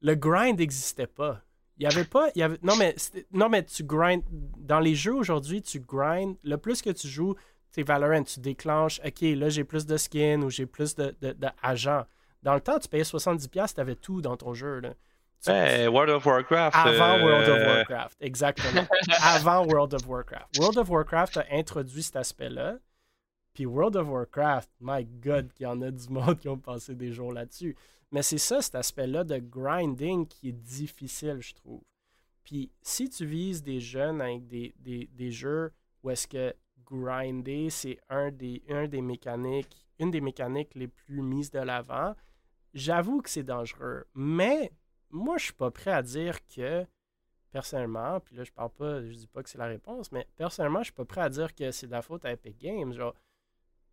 le 0.00 0.14
grind 0.14 0.58
n'existait 0.58 1.06
pas. 1.06 1.42
Il 1.76 1.84
y 1.84 1.86
avait 1.86 2.04
pas. 2.04 2.28
Il 2.34 2.40
y 2.40 2.42
avait, 2.42 2.58
non, 2.62 2.76
mais, 2.76 2.94
non, 3.32 3.48
mais 3.48 3.64
tu 3.64 3.84
grind. 3.84 4.22
Dans 4.30 4.80
les 4.80 4.94
jeux 4.94 5.14
aujourd'hui, 5.14 5.62
tu 5.62 5.80
grind. 5.80 6.36
Le 6.42 6.56
plus 6.56 6.82
que 6.82 6.90
tu 6.90 7.08
joues, 7.08 7.36
c'est 7.70 7.82
Valorant, 7.84 8.24
tu 8.24 8.40
déclenches. 8.40 9.00
Ok, 9.04 9.20
là, 9.22 9.48
j'ai 9.48 9.64
plus 9.64 9.86
de 9.86 9.96
skins 9.96 10.42
ou 10.44 10.50
j'ai 10.50 10.66
plus 10.66 10.94
de, 10.96 11.14
de, 11.20 11.32
de 11.32 11.48
agents. 11.62 12.04
Dans 12.42 12.54
le 12.54 12.60
temps, 12.60 12.78
tu 12.78 12.88
payais 12.88 13.04
70$, 13.04 13.74
tu 13.74 13.80
avais 13.80 13.94
tout 13.94 14.20
dans 14.20 14.36
ton 14.36 14.52
jeu. 14.54 14.80
Là. 14.80 14.94
Tu- 15.42 15.50
Ben, 15.50 15.88
World 15.88 16.10
of 16.10 16.26
Warcraft. 16.26 16.76
avant 16.76 17.18
euh, 17.18 17.24
World 17.24 17.48
of 17.48 17.66
Warcraft, 17.66 18.16
exactement. 18.20 18.86
avant 19.22 19.66
World 19.66 19.94
of 19.94 20.06
Warcraft. 20.06 20.58
World 20.58 20.76
of 20.78 20.88
Warcraft 20.90 21.36
a 21.38 21.44
introduit 21.50 22.02
cet 22.02 22.16
aspect-là. 22.16 22.78
Puis 23.54 23.64
World 23.66 23.96
of 23.96 24.08
Warcraft, 24.08 24.70
my 24.80 25.04
God, 25.04 25.52
qu'il 25.54 25.64
y 25.64 25.66
en 25.66 25.80
a 25.82 25.90
du 25.90 26.08
monde 26.08 26.38
qui 26.38 26.48
ont 26.48 26.58
passé 26.58 26.94
des 26.94 27.12
jours 27.12 27.32
là-dessus. 27.32 27.74
Mais 28.12 28.22
c'est 28.22 28.38
ça, 28.38 28.60
cet 28.60 28.74
aspect-là 28.74 29.24
de 29.24 29.38
grinding 29.38 30.26
qui 30.26 30.48
est 30.50 30.52
difficile, 30.52 31.38
je 31.40 31.54
trouve. 31.54 31.82
Puis 32.44 32.70
si 32.82 33.08
tu 33.08 33.24
vises 33.24 33.62
des 33.62 33.80
jeunes 33.80 34.20
avec 34.20 34.46
des, 34.46 34.74
des, 34.78 35.08
des 35.12 35.30
jeux 35.30 35.72
où 36.02 36.10
est-ce 36.10 36.26
que 36.28 36.54
grinder, 36.84 37.70
c'est 37.70 37.98
un 38.08 38.30
des, 38.30 38.62
un 38.68 38.88
des 38.88 39.00
mécaniques, 39.00 39.86
une 39.98 40.10
des 40.10 40.20
mécaniques 40.20 40.74
les 40.74 40.88
plus 40.88 41.22
mises 41.22 41.50
de 41.50 41.60
l'avant, 41.60 42.14
j'avoue 42.74 43.20
que 43.22 43.30
c'est 43.30 43.42
dangereux. 43.44 44.06
Mais 44.14 44.72
moi, 45.10 45.38
je 45.38 45.44
suis 45.44 45.52
pas 45.52 45.70
prêt 45.70 45.92
à 45.92 46.02
dire 46.02 46.38
que, 46.46 46.86
personnellement, 47.50 48.20
puis 48.20 48.36
là, 48.36 48.44
je 48.44 48.52
parle 48.52 48.70
pas, 48.70 49.02
je 49.02 49.12
dis 49.12 49.26
pas 49.26 49.42
que 49.42 49.48
c'est 49.48 49.58
la 49.58 49.66
réponse, 49.66 50.12
mais 50.12 50.26
personnellement, 50.36 50.80
je 50.80 50.84
suis 50.84 50.92
pas 50.92 51.04
prêt 51.04 51.20
à 51.22 51.28
dire 51.28 51.54
que 51.54 51.70
c'est 51.70 51.86
de 51.86 51.92
la 51.92 52.02
faute 52.02 52.24
à 52.24 52.32
Epic 52.32 52.58
Games. 52.58 52.92
Genre, 52.92 53.14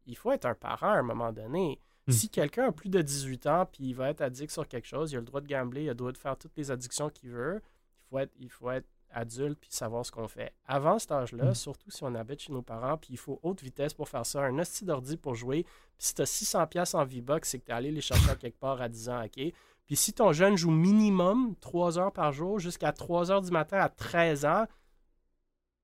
il 0.06 0.16
faut 0.16 0.32
être 0.32 0.46
un 0.46 0.56
parent 0.56 0.92
à 0.92 0.98
un 0.98 1.04
moment 1.04 1.32
donné. 1.34 1.80
Hmm. 2.08 2.12
Si 2.12 2.30
quelqu'un 2.30 2.68
a 2.68 2.72
plus 2.72 2.90
de 2.90 3.02
18 3.02 3.48
ans 3.48 3.66
puis 3.66 3.86
il 3.90 3.94
va 3.94 4.10
être 4.10 4.22
addict 4.22 4.52
sur 4.52 4.68
quelque 4.68 4.88
chose, 4.88 5.12
il 5.12 5.18
a 5.18 5.20
le 5.20 5.26
droit 5.26 5.42
de 5.42 5.48
gambler, 5.48 5.84
il 5.84 5.90
a 5.90 5.92
le 5.92 5.96
droit 5.96 6.12
de 6.12 6.18
faire 6.18 6.38
toutes 6.38 6.56
les 6.56 6.72
addictions 6.72 7.10
qu'il 7.10 7.32
veut. 7.32 7.62
Il 7.62 8.10
faut 8.10 8.20
être, 8.20 8.32
il 8.40 8.50
faut 8.50 8.72
être 8.72 8.88
adulte 9.10 9.58
puis 9.60 9.70
savoir 9.72 10.06
ce 10.06 10.12
qu'on 10.12 10.28
fait. 10.28 10.54
Avant 10.66 11.00
cet 11.00 11.12
âge-là, 11.12 11.50
Hmm. 11.52 11.56
surtout 11.56 11.90
si 11.90 12.04
on 12.04 12.14
habite 12.16 12.42
chez 12.42 12.54
nos 12.54 12.62
parents, 12.62 12.98
puis 12.98 13.10
il 13.12 13.18
faut 13.18 13.40
haute 13.44 13.62
vitesse 13.62 13.94
pour 13.94 14.08
faire 14.08 14.26
ça, 14.26 14.42
un 14.44 14.58
hostie 14.60 14.86
d'ordi 14.86 15.18
pour 15.18 15.34
jouer. 15.36 15.64
Puis 15.64 16.08
si 16.08 16.14
tu 16.14 16.22
as 16.22 16.26
600$ 16.26 16.68
piastres 16.68 16.96
en 16.96 17.04
V-Bucks, 17.06 17.46
c'est 17.46 17.60
que 17.60 17.66
tu 17.66 17.72
es 17.72 17.74
allé 17.74 17.92
les 17.92 18.02
chercher 18.02 18.30
à 18.30 18.36
quelque 18.36 18.60
part 18.60 18.80
à 18.82 18.88
10 18.88 19.10
ans, 19.10 19.24
OK? 19.26 19.54
Puis 19.88 19.96
si 19.96 20.14
ton 20.14 20.34
jeune 20.34 20.58
joue 20.58 20.72
minimum 20.72 21.56
3 21.62 21.98
heures 21.98 22.12
par 22.12 22.34
jour 22.34 22.60
jusqu'à 22.60 22.92
3 22.92 23.32
heures 23.32 23.42
du 23.42 23.52
matin 23.52 23.80
à 23.80 23.90
13 23.90 24.46
ans, 24.46 24.66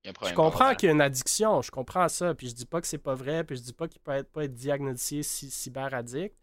Il 0.05 0.11
je 0.27 0.34
comprends 0.34 0.75
qu'il 0.75 0.88
y 0.88 0.89
a 0.89 0.93
une 0.93 1.01
addiction, 1.01 1.61
je 1.61 1.71
comprends 1.71 2.09
ça, 2.09 2.34
puis 2.35 2.49
je 2.49 2.53
dis 2.53 2.65
pas 2.65 2.81
que 2.81 2.88
c'est 2.88 2.97
pas 2.97 3.15
vrai, 3.15 3.45
puis 3.45 3.55
je 3.55 3.61
dis 3.61 3.71
pas 3.73 3.88
qu'il 3.88 4.01
peut 4.01 4.11
être, 4.11 4.30
pas 4.30 4.43
être 4.43 4.53
diagnostiqué 4.53 5.23
cy- 5.23 5.49
cyberaddict, 5.49 6.35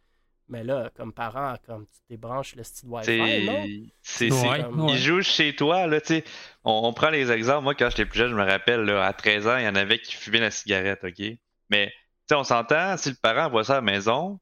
Mais 0.49 0.65
là, 0.65 0.91
comme 0.97 1.13
parent, 1.13 1.55
comme 1.65 1.87
tu 1.87 2.01
débranches 2.09 2.57
le 2.57 2.65
style 2.65 2.89
Wi-Fi, 2.89 3.07
C'est- 3.07 3.43
non? 3.45 3.65
c'est- 4.03 4.33
Ouais, 4.33 4.57
c'est- 4.57 4.63
comme- 4.65 4.81
ouais. 4.81 4.93
Ils 4.95 4.99
jouent 4.99 5.23
chez 5.23 5.55
toi, 5.55 5.87
là, 5.87 6.01
tu 6.01 6.07
sais. 6.09 6.25
On, 6.65 6.81
on 6.89 6.93
prend 6.93 7.11
les 7.11 7.31
exemples. 7.31 7.63
Moi, 7.63 7.77
quand 7.77 7.89
j'étais 7.91 8.05
plus 8.05 8.19
jeune, 8.19 8.31
je 8.31 8.35
me 8.35 8.43
rappelle, 8.45 8.81
là, 8.81 9.07
à 9.07 9.13
13 9.13 9.47
ans, 9.47 9.59
il 9.59 9.65
y 9.65 9.69
en 9.69 9.77
avait 9.77 10.01
qui 10.01 10.15
fumaient 10.17 10.41
la 10.41 10.51
cigarette, 10.51 11.05
OK? 11.05 11.23
Mais, 11.69 11.87
tu 11.89 11.95
sais, 12.31 12.35
on 12.35 12.43
s'entend, 12.43 12.97
si 12.97 13.11
le 13.11 13.15
parent 13.23 13.49
voit 13.49 13.63
ça 13.63 13.75
à 13.75 13.77
la 13.77 13.83
maison, 13.83 14.41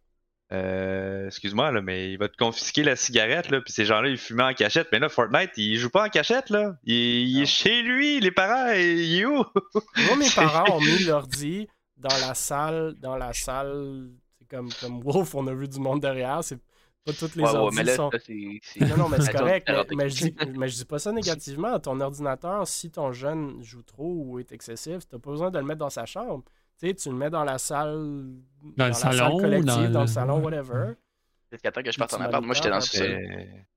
euh, 0.52 1.26
excuse-moi, 1.26 1.70
là, 1.70 1.80
mais 1.82 2.12
il 2.12 2.16
va 2.18 2.28
te 2.28 2.36
confisquer 2.36 2.82
la 2.82 2.96
cigarette, 2.96 3.50
là, 3.50 3.60
puis 3.60 3.72
ces 3.72 3.84
gens-là, 3.84 4.08
ils 4.08 4.16
fumaient 4.18 4.44
en 4.44 4.54
cachette. 4.54 4.88
Mais 4.92 4.98
là, 4.98 5.08
Fortnite, 5.08 5.50
il 5.56 5.76
joue 5.76 5.90
pas 5.90 6.06
en 6.06 6.08
cachette, 6.08 6.50
là. 6.50 6.76
Il, 6.84 6.94
il 6.94 7.42
est 7.42 7.46
chez 7.46 7.82
lui, 7.82 8.20
les 8.20 8.30
parents, 8.30 8.70
et 8.72 8.94
il 8.94 9.20
est 9.20 9.24
où? 9.26 9.44
Moi, 9.96 10.16
mes 10.18 10.30
parents 10.34 10.76
ont 10.76 10.80
mis 10.80 11.04
l'ordi 11.04 11.68
dans 11.96 12.16
la 12.26 12.34
salle, 12.34 12.94
dans 13.00 13.16
la 13.16 13.32
salle, 13.32 14.08
c'est 14.38 14.48
comme, 14.48 14.68
comme 14.80 15.02
Wolf, 15.02 15.34
on 15.34 15.46
a 15.48 15.54
vu 15.54 15.68
du 15.68 15.80
monde 15.80 16.00
derrière, 16.00 16.42
c'est 16.42 16.58
pas 17.04 17.12
toutes 17.12 17.36
les 17.36 17.42
Ouais, 17.42 17.52
là, 17.84 17.96
sont... 17.96 18.10
ça, 18.10 18.18
c'est. 18.24 18.60
c'est- 18.62 18.80
Non, 18.80 18.96
non, 18.96 19.08
mais 19.08 19.20
c'est 19.20 19.32
correct, 19.32 19.66
mais, 19.68 19.74
attends, 19.74 19.96
mais 19.96 20.08
je 20.10 20.24
dis, 20.26 20.36
mais 20.56 20.68
je 20.68 20.76
dis 20.76 20.84
pas 20.84 20.98
ça 20.98 21.10
négativement. 21.12 21.78
Ton 21.80 22.00
ordinateur, 22.00 22.66
si 22.68 22.90
ton 22.90 23.12
jeune 23.12 23.62
joue 23.62 23.82
trop 23.82 24.12
ou 24.26 24.38
est 24.38 24.52
excessif, 24.52 25.00
t'as 25.08 25.18
pas 25.18 25.30
besoin 25.30 25.50
de 25.50 25.58
le 25.58 25.64
mettre 25.64 25.78
dans 25.80 25.90
sa 25.90 26.06
chambre. 26.06 26.44
Tu 26.80 26.86
sais, 26.88 26.94
tu 26.94 27.08
le 27.10 27.16
mets 27.16 27.30
dans 27.30 27.44
la 27.44 27.58
salle, 27.58 27.94
dans, 28.76 28.84
le 28.84 28.90
la 28.90 28.92
salon, 28.92 29.16
salle 29.38 29.40
collective, 29.40 29.66
dans 29.66 29.76
dans, 29.90 30.00
le- 30.00 30.00
le 30.00 30.06
salon, 30.06 30.38
whatever. 30.42 30.92
Jusqu'à 31.50 31.72
temps 31.72 31.82
que 31.82 31.90
je 31.90 31.98
parte 31.98 32.14
en 32.14 32.20
appart. 32.20 32.44
Moi, 32.44 32.54
j'étais 32.54 32.68
dans 32.70 32.76
le 32.76 32.80
sous-sol. 32.82 33.18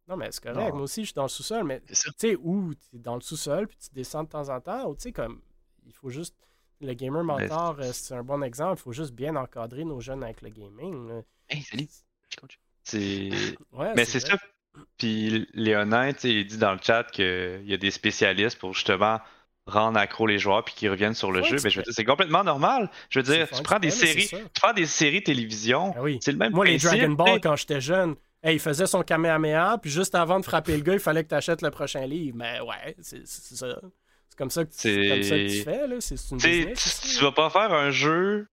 Non, 0.08 0.18
mais 0.18 0.28
c'est 0.32 0.44
correct. 0.44 0.58
Non. 0.60 0.70
Moi 0.74 0.82
aussi, 0.82 1.02
je 1.02 1.06
suis 1.08 1.14
dans 1.16 1.24
le 1.24 1.30
sous-sol, 1.30 1.64
mais 1.64 1.82
tu 1.82 1.96
sais, 2.18 2.36
où 2.36 2.74
tu 2.74 2.96
es 2.98 3.00
dans 3.00 3.16
le 3.16 3.22
sous-sol, 3.22 3.68
puis 3.68 3.78
tu 3.78 3.88
descends 3.94 4.24
de 4.24 4.30
temps 4.30 4.50
en 4.50 4.60
temps, 4.60 4.88
ou 4.90 4.96
tu 4.96 5.04
sais, 5.04 5.12
comme, 5.12 5.42
il 5.86 5.94
faut 5.94 6.10
juste. 6.10 6.36
Le 6.84 6.94
gamer 6.96 7.24
mentor, 7.24 7.78
c'est 7.94 8.16
un 8.16 8.24
bon 8.24 8.42
exemple. 8.42 8.80
Il 8.80 8.82
faut 8.82 8.92
juste 8.92 9.14
bien 9.14 9.36
encadrer 9.36 9.84
nos 9.86 10.00
jeunes 10.00 10.24
avec 10.24 10.42
le 10.42 10.50
gaming. 10.50 11.10
là. 11.10 11.22
Hey, 11.48 11.62
salut. 11.62 11.88
Je 12.30 12.38
compte. 12.38 12.58
c'est... 12.82 13.30
Ouais, 13.72 13.94
Mais 13.96 14.04
c'est 14.04 14.20
ça. 14.20 14.36
Puis 14.98 15.48
Léonin, 15.54 16.12
il 16.24 16.48
dit 16.48 16.58
dans 16.58 16.72
le 16.74 16.80
chat 16.82 17.04
qu'il 17.12 17.64
y 17.66 17.74
a 17.76 17.78
des 17.78 17.92
spécialistes 17.92 18.58
pour 18.58 18.74
justement 18.74 19.20
rendre 19.68 19.98
accro 20.00 20.26
les 20.28 20.40
joueurs 20.40 20.64
puis 20.66 20.74
qu'ils 20.74 20.90
reviennent 20.90 21.14
sur 21.14 21.32
le 21.32 21.42
Ouais, 21.42 21.48
jeu. 21.50 21.58
Mais 21.64 21.70
je 21.70 21.80
veux 21.80 21.84
fais- 21.84 21.90
dire, 21.90 21.94
c'est 21.96 22.04
complètement 22.06 22.44
normal. 22.44 22.90
Je 23.10 23.20
veux 23.20 23.24
dire, 23.24 23.48
tu 23.50 23.62
prends 23.64 23.80
des 23.80 23.92
séries, 23.92 24.28
tu 24.28 24.38
prends 24.62 24.74
des 24.74 24.86
séries 24.88 25.24
télévision. 25.24 25.94
Ah 25.96 26.02
oui. 26.02 26.20
C'est 26.22 26.32
le 26.32 26.38
même 26.38 26.52
Moi, 26.54 26.66
les. 26.66 26.78
Dragon. 26.78 27.10
Ball, 27.14 27.40
quand 27.42 27.56
j'étais 27.56 27.80
jeune, 27.82 28.16
hey, 28.44 28.56
il 28.56 28.60
faisait 28.60 28.88
son 28.88 29.04
Kamehameha, 29.04 29.78
puis 29.82 29.92
juste 29.92 30.16
avant 30.16 30.40
de 30.40 30.46
frapper 30.46 30.76
le 30.76 30.84
gars, 30.84 30.94
il 30.94 31.00
fallait 31.00 31.24
que 31.24 31.30
tu 31.30 31.36
achètes 31.36 31.62
le 31.62 31.70
prochain 31.72 32.06
livre. 32.08 32.36
Mais 32.38 32.60
ouais, 32.62 32.96
c'est 33.02 33.26
ça. 33.28 33.68
C'est 34.30 34.38
comme 34.38 34.50
ça 34.50 34.64
que 34.66 34.72
tu, 34.72 34.78
c'est 34.78 35.10
comme 35.10 35.24
ça 35.24 35.36
que 35.36 35.48
tu 35.48 35.62
fais, 35.64 35.88
là. 35.88 35.96
C'est 36.00 36.16
une 36.32 36.38
Tu 36.38 36.48
business. 36.48 37.02
tu- 37.18 37.24
vas 37.24 37.32
pas 37.32 37.50
faire 37.50 37.72
un 37.74 37.92
jeu 37.92 38.48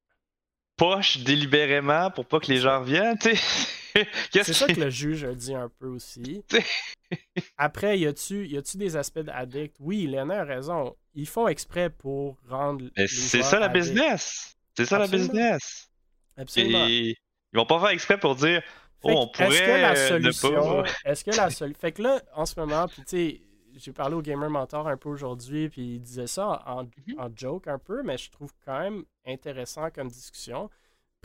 poche 0.76 1.18
délibérément 1.18 2.10
pour 2.10 2.26
pas 2.26 2.38
que 2.40 2.46
les 2.52 2.58
gens 2.58 2.80
reviennent, 2.80 3.18
tu 3.18 3.34
sais. 3.34 3.68
C'est 4.32 4.52
ça 4.52 4.66
que 4.66 4.80
le 4.80 4.90
juge 4.90 5.24
a 5.24 5.34
dit 5.34 5.54
un 5.54 5.68
peu 5.68 5.86
aussi. 5.86 6.42
Après, 7.56 7.98
y 7.98 8.06
a-tu 8.06 8.46
y 8.46 8.56
a-tu 8.56 8.76
des 8.76 8.96
aspects 8.96 9.20
d'addict? 9.20 9.76
Oui, 9.80 10.06
Léna 10.06 10.40
a 10.40 10.44
raison. 10.44 10.96
Ils 11.14 11.26
font 11.28 11.48
exprès 11.48 11.90
pour 11.90 12.36
rendre. 12.48 12.84
C'est 13.06 13.42
ça 13.42 13.58
la 13.58 13.66
addicts. 13.66 13.86
business. 13.86 14.56
C'est 14.76 14.84
ça 14.86 14.96
Absolument. 15.02 15.32
la 15.32 15.32
business. 15.32 15.88
Absolument. 16.36 16.86
Et 16.88 17.16
ils 17.52 17.56
vont 17.56 17.66
pas 17.66 17.80
faire 17.80 17.88
exprès 17.90 18.18
pour 18.18 18.34
dire 18.36 18.60
Fait 19.02 19.12
Oh, 19.14 19.14
on 19.16 19.28
que, 19.28 19.42
Est-ce 19.42 19.58
que 19.60 19.64
pourrait, 19.64 19.80
la 19.82 19.96
solution. 19.96 20.84
Est-ce 21.04 21.24
que 21.24 21.30
la 21.30 21.50
solution. 21.50 21.80
Fait 21.80 21.92
que 21.92 22.02
là, 22.02 22.20
en 22.34 22.46
ce 22.46 22.58
moment, 22.60 22.86
puis 22.88 23.02
tu 23.02 23.16
sais, 23.16 23.40
j'ai 23.76 23.92
parlé 23.92 24.14
au 24.16 24.22
Gamer 24.22 24.50
Mentor 24.50 24.88
un 24.88 24.96
peu 24.96 25.08
aujourd'hui, 25.08 25.68
puis 25.68 25.94
il 25.94 26.00
disait 26.00 26.26
ça 26.26 26.62
en, 26.66 26.82
Mhm. 26.84 27.18
en 27.18 27.28
joke 27.34 27.68
un 27.68 27.78
peu, 27.78 28.02
mais 28.02 28.18
je 28.18 28.30
trouve 28.30 28.50
quand 28.64 28.78
même 28.80 29.04
intéressant 29.26 29.88
comme 29.90 30.08
discussion. 30.08 30.68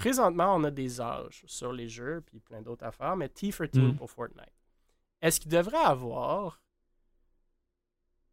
Présentement, 0.03 0.55
on 0.55 0.65
a 0.65 0.69
des 0.71 0.99
âges 0.99 1.43
sur 1.47 1.71
les 1.71 1.87
jeux, 1.87 2.21
puis 2.25 2.41
plein 2.41 2.61
d'autres 2.61 2.85
affaires, 2.85 3.15
mais 3.15 3.27
T14 3.29 3.79
Mm. 3.93 3.95
pour 3.95 4.11
Fortnite. 4.11 4.51
Est-ce 5.21 5.39
qu'il 5.39 5.49
devrait 5.49 5.77
avoir 5.77 6.59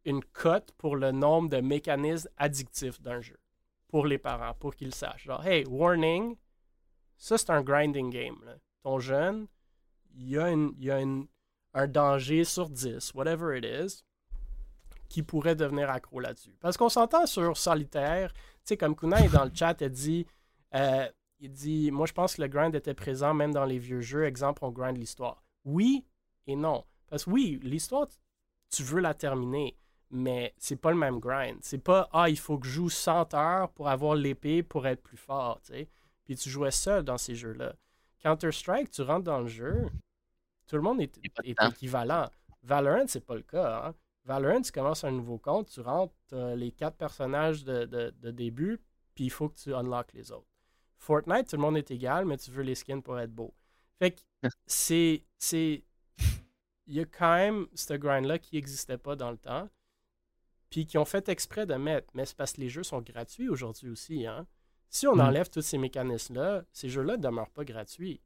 une 0.03 0.21
cote 0.21 0.73
pour 0.77 0.97
le 0.97 1.11
nombre 1.13 1.47
de 1.47 1.61
mécanismes 1.61 2.27
addictifs 2.35 2.99
d'un 3.01 3.21
jeu 3.21 3.39
pour 3.87 4.05
les 4.05 4.17
parents, 4.17 4.53
pour 4.55 4.75
qu'ils 4.75 4.93
sachent? 4.93 5.23
Genre, 5.23 5.45
hey, 5.47 5.65
warning, 5.65 6.35
ça 7.17 7.37
c'est 7.37 7.51
un 7.51 7.61
grinding 7.61 8.09
game. 8.09 8.43
là. 8.43 8.55
Ton 8.83 8.99
jeune, 8.99 9.47
il 10.13 10.27
y 10.29 10.37
a, 10.37 10.49
une- 10.51 10.73
il 10.77 10.83
y 10.83 10.91
a 10.91 10.99
une- 10.99 11.27
un 11.73 11.87
danger 11.87 12.43
sur 12.43 12.69
10, 12.69 13.13
whatever 13.13 13.57
it 13.57 13.63
is, 13.63 14.03
qui 15.07 15.23
pourrait 15.23 15.55
devenir 15.55 15.89
accro 15.89 16.19
là-dessus. 16.19 16.57
Parce 16.59 16.75
qu'on 16.75 16.89
s'entend 16.89 17.25
sur 17.27 17.55
solitaire, 17.55 18.33
tu 18.33 18.39
sais, 18.65 18.77
comme 18.77 18.93
Kuna 18.93 19.23
est 19.23 19.29
dans 19.29 19.45
le 19.45 19.51
chat, 19.55 19.81
elle 19.81 19.91
dit, 19.91 20.27
euh, 20.75 21.09
il 21.41 21.51
dit, 21.51 21.91
moi 21.91 22.05
je 22.05 22.13
pense 22.13 22.35
que 22.35 22.41
le 22.41 22.47
grind 22.47 22.73
était 22.75 22.93
présent 22.93 23.33
même 23.33 23.51
dans 23.51 23.65
les 23.65 23.79
vieux 23.79 24.01
jeux. 24.01 24.25
Exemple, 24.25 24.63
on 24.63 24.69
grind 24.69 24.97
l'histoire. 24.97 25.43
Oui 25.65 26.05
et 26.47 26.55
non. 26.55 26.85
Parce 27.09 27.25
que 27.25 27.31
oui, 27.31 27.59
l'histoire, 27.63 28.07
tu 28.69 28.83
veux 28.83 29.01
la 29.01 29.13
terminer, 29.13 29.75
mais 30.11 30.53
c'est 30.57 30.77
pas 30.79 30.91
le 30.91 30.97
même 30.97 31.19
grind. 31.19 31.57
C'est 31.61 31.79
pas, 31.79 32.07
ah, 32.13 32.29
il 32.29 32.37
faut 32.39 32.57
que 32.57 32.67
je 32.67 32.71
joue 32.73 32.89
100 32.89 33.33
heures 33.33 33.69
pour 33.71 33.89
avoir 33.89 34.15
l'épée 34.15 34.63
pour 34.63 34.87
être 34.87 35.01
plus 35.01 35.17
fort. 35.17 35.59
Puis 36.23 36.35
tu 36.35 36.49
jouais 36.49 36.71
seul 36.71 37.03
dans 37.03 37.17
ces 37.17 37.35
jeux-là. 37.35 37.75
Counter-Strike, 38.19 38.91
tu 38.91 39.01
rentres 39.01 39.23
dans 39.25 39.39
le 39.41 39.47
jeu, 39.47 39.89
tout 40.67 40.75
le 40.75 40.83
monde 40.83 41.01
est, 41.01 41.19
équivalent. 41.67 42.29
Valorant, 42.63 43.05
c'est 43.07 43.25
pas 43.25 43.35
le 43.35 43.41
cas. 43.41 43.87
Hein? 43.87 43.95
Valorant, 44.25 44.61
tu 44.61 44.71
commences 44.71 45.03
un 45.03 45.11
nouveau 45.11 45.39
compte, 45.39 45.69
tu 45.69 45.81
rentres, 45.81 46.13
t'as 46.27 46.53
les 46.55 46.71
quatre 46.71 46.95
personnages 46.97 47.63
de, 47.63 47.85
de- 47.85 48.13
de 48.19 48.29
début, 48.31 48.79
puis 49.15 49.25
il 49.25 49.29
faut 49.31 49.49
que 49.49 49.55
tu 49.57 49.73
unlocks 49.73 50.13
les 50.13 50.31
autres. 50.31 50.50
Fortnite, 51.01 51.49
tout 51.49 51.55
le 51.55 51.61
monde 51.63 51.77
est 51.77 51.89
égal, 51.91 52.25
mais 52.25 52.37
tu 52.37 52.51
veux 52.51 52.61
les 52.63 52.75
skins 52.75 53.01
pour 53.01 53.19
être 53.19 53.31
beau. 53.33 53.53
Fait 53.99 54.11
que 54.11 54.21
c'est. 54.67 55.23
c'est 55.37 55.83
Il 56.87 56.93
y 56.95 56.99
a 56.99 57.05
quand 57.05 57.35
même 57.35 57.67
ce 57.73 57.93
grind-là 57.93 58.37
qui 58.37 58.55
n'existait 58.55 58.97
pas 58.97 59.15
dans 59.15 59.31
le 59.31 59.37
temps, 59.37 59.67
puis 60.69 60.85
qui 60.85 60.97
ont 60.99 61.05
fait 61.05 61.27
exprès 61.29 61.65
de 61.65 61.73
mettre. 61.75 62.07
Mais 62.13 62.25
c'est 62.25 62.35
parce 62.37 62.53
que 62.53 62.61
les 62.61 62.69
jeux 62.69 62.83
sont 62.83 63.01
gratuits 63.01 63.49
aujourd'hui 63.49 63.89
aussi. 63.89 64.25
Hein? 64.27 64.45
Si 64.89 65.07
on 65.07 65.15
Mm. 65.15 65.21
enlève 65.21 65.49
tous 65.49 65.61
ces 65.61 65.77
mécanismes-là, 65.79 66.63
ces 66.71 66.89
jeux-là 66.89 67.17
ne 67.17 67.21
demeurent 67.23 67.49
pas 67.49 67.63
gratuits. 67.65 68.21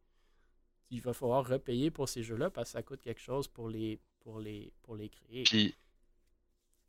Il 0.89 1.01
va 1.01 1.13
falloir 1.13 1.47
repayer 1.47 1.91
pour 1.91 2.09
ces 2.09 2.23
jeux-là 2.23 2.49
parce 2.49 2.69
que 2.69 2.73
ça 2.73 2.83
coûte 2.83 3.01
quelque 3.01 3.21
chose 3.21 3.47
pour 3.47 3.69
les, 3.69 3.99
pour 4.19 4.39
les, 4.39 4.73
pour 4.83 4.95
les 4.95 5.09
créer. 5.09 5.43
Puis, 5.43 5.75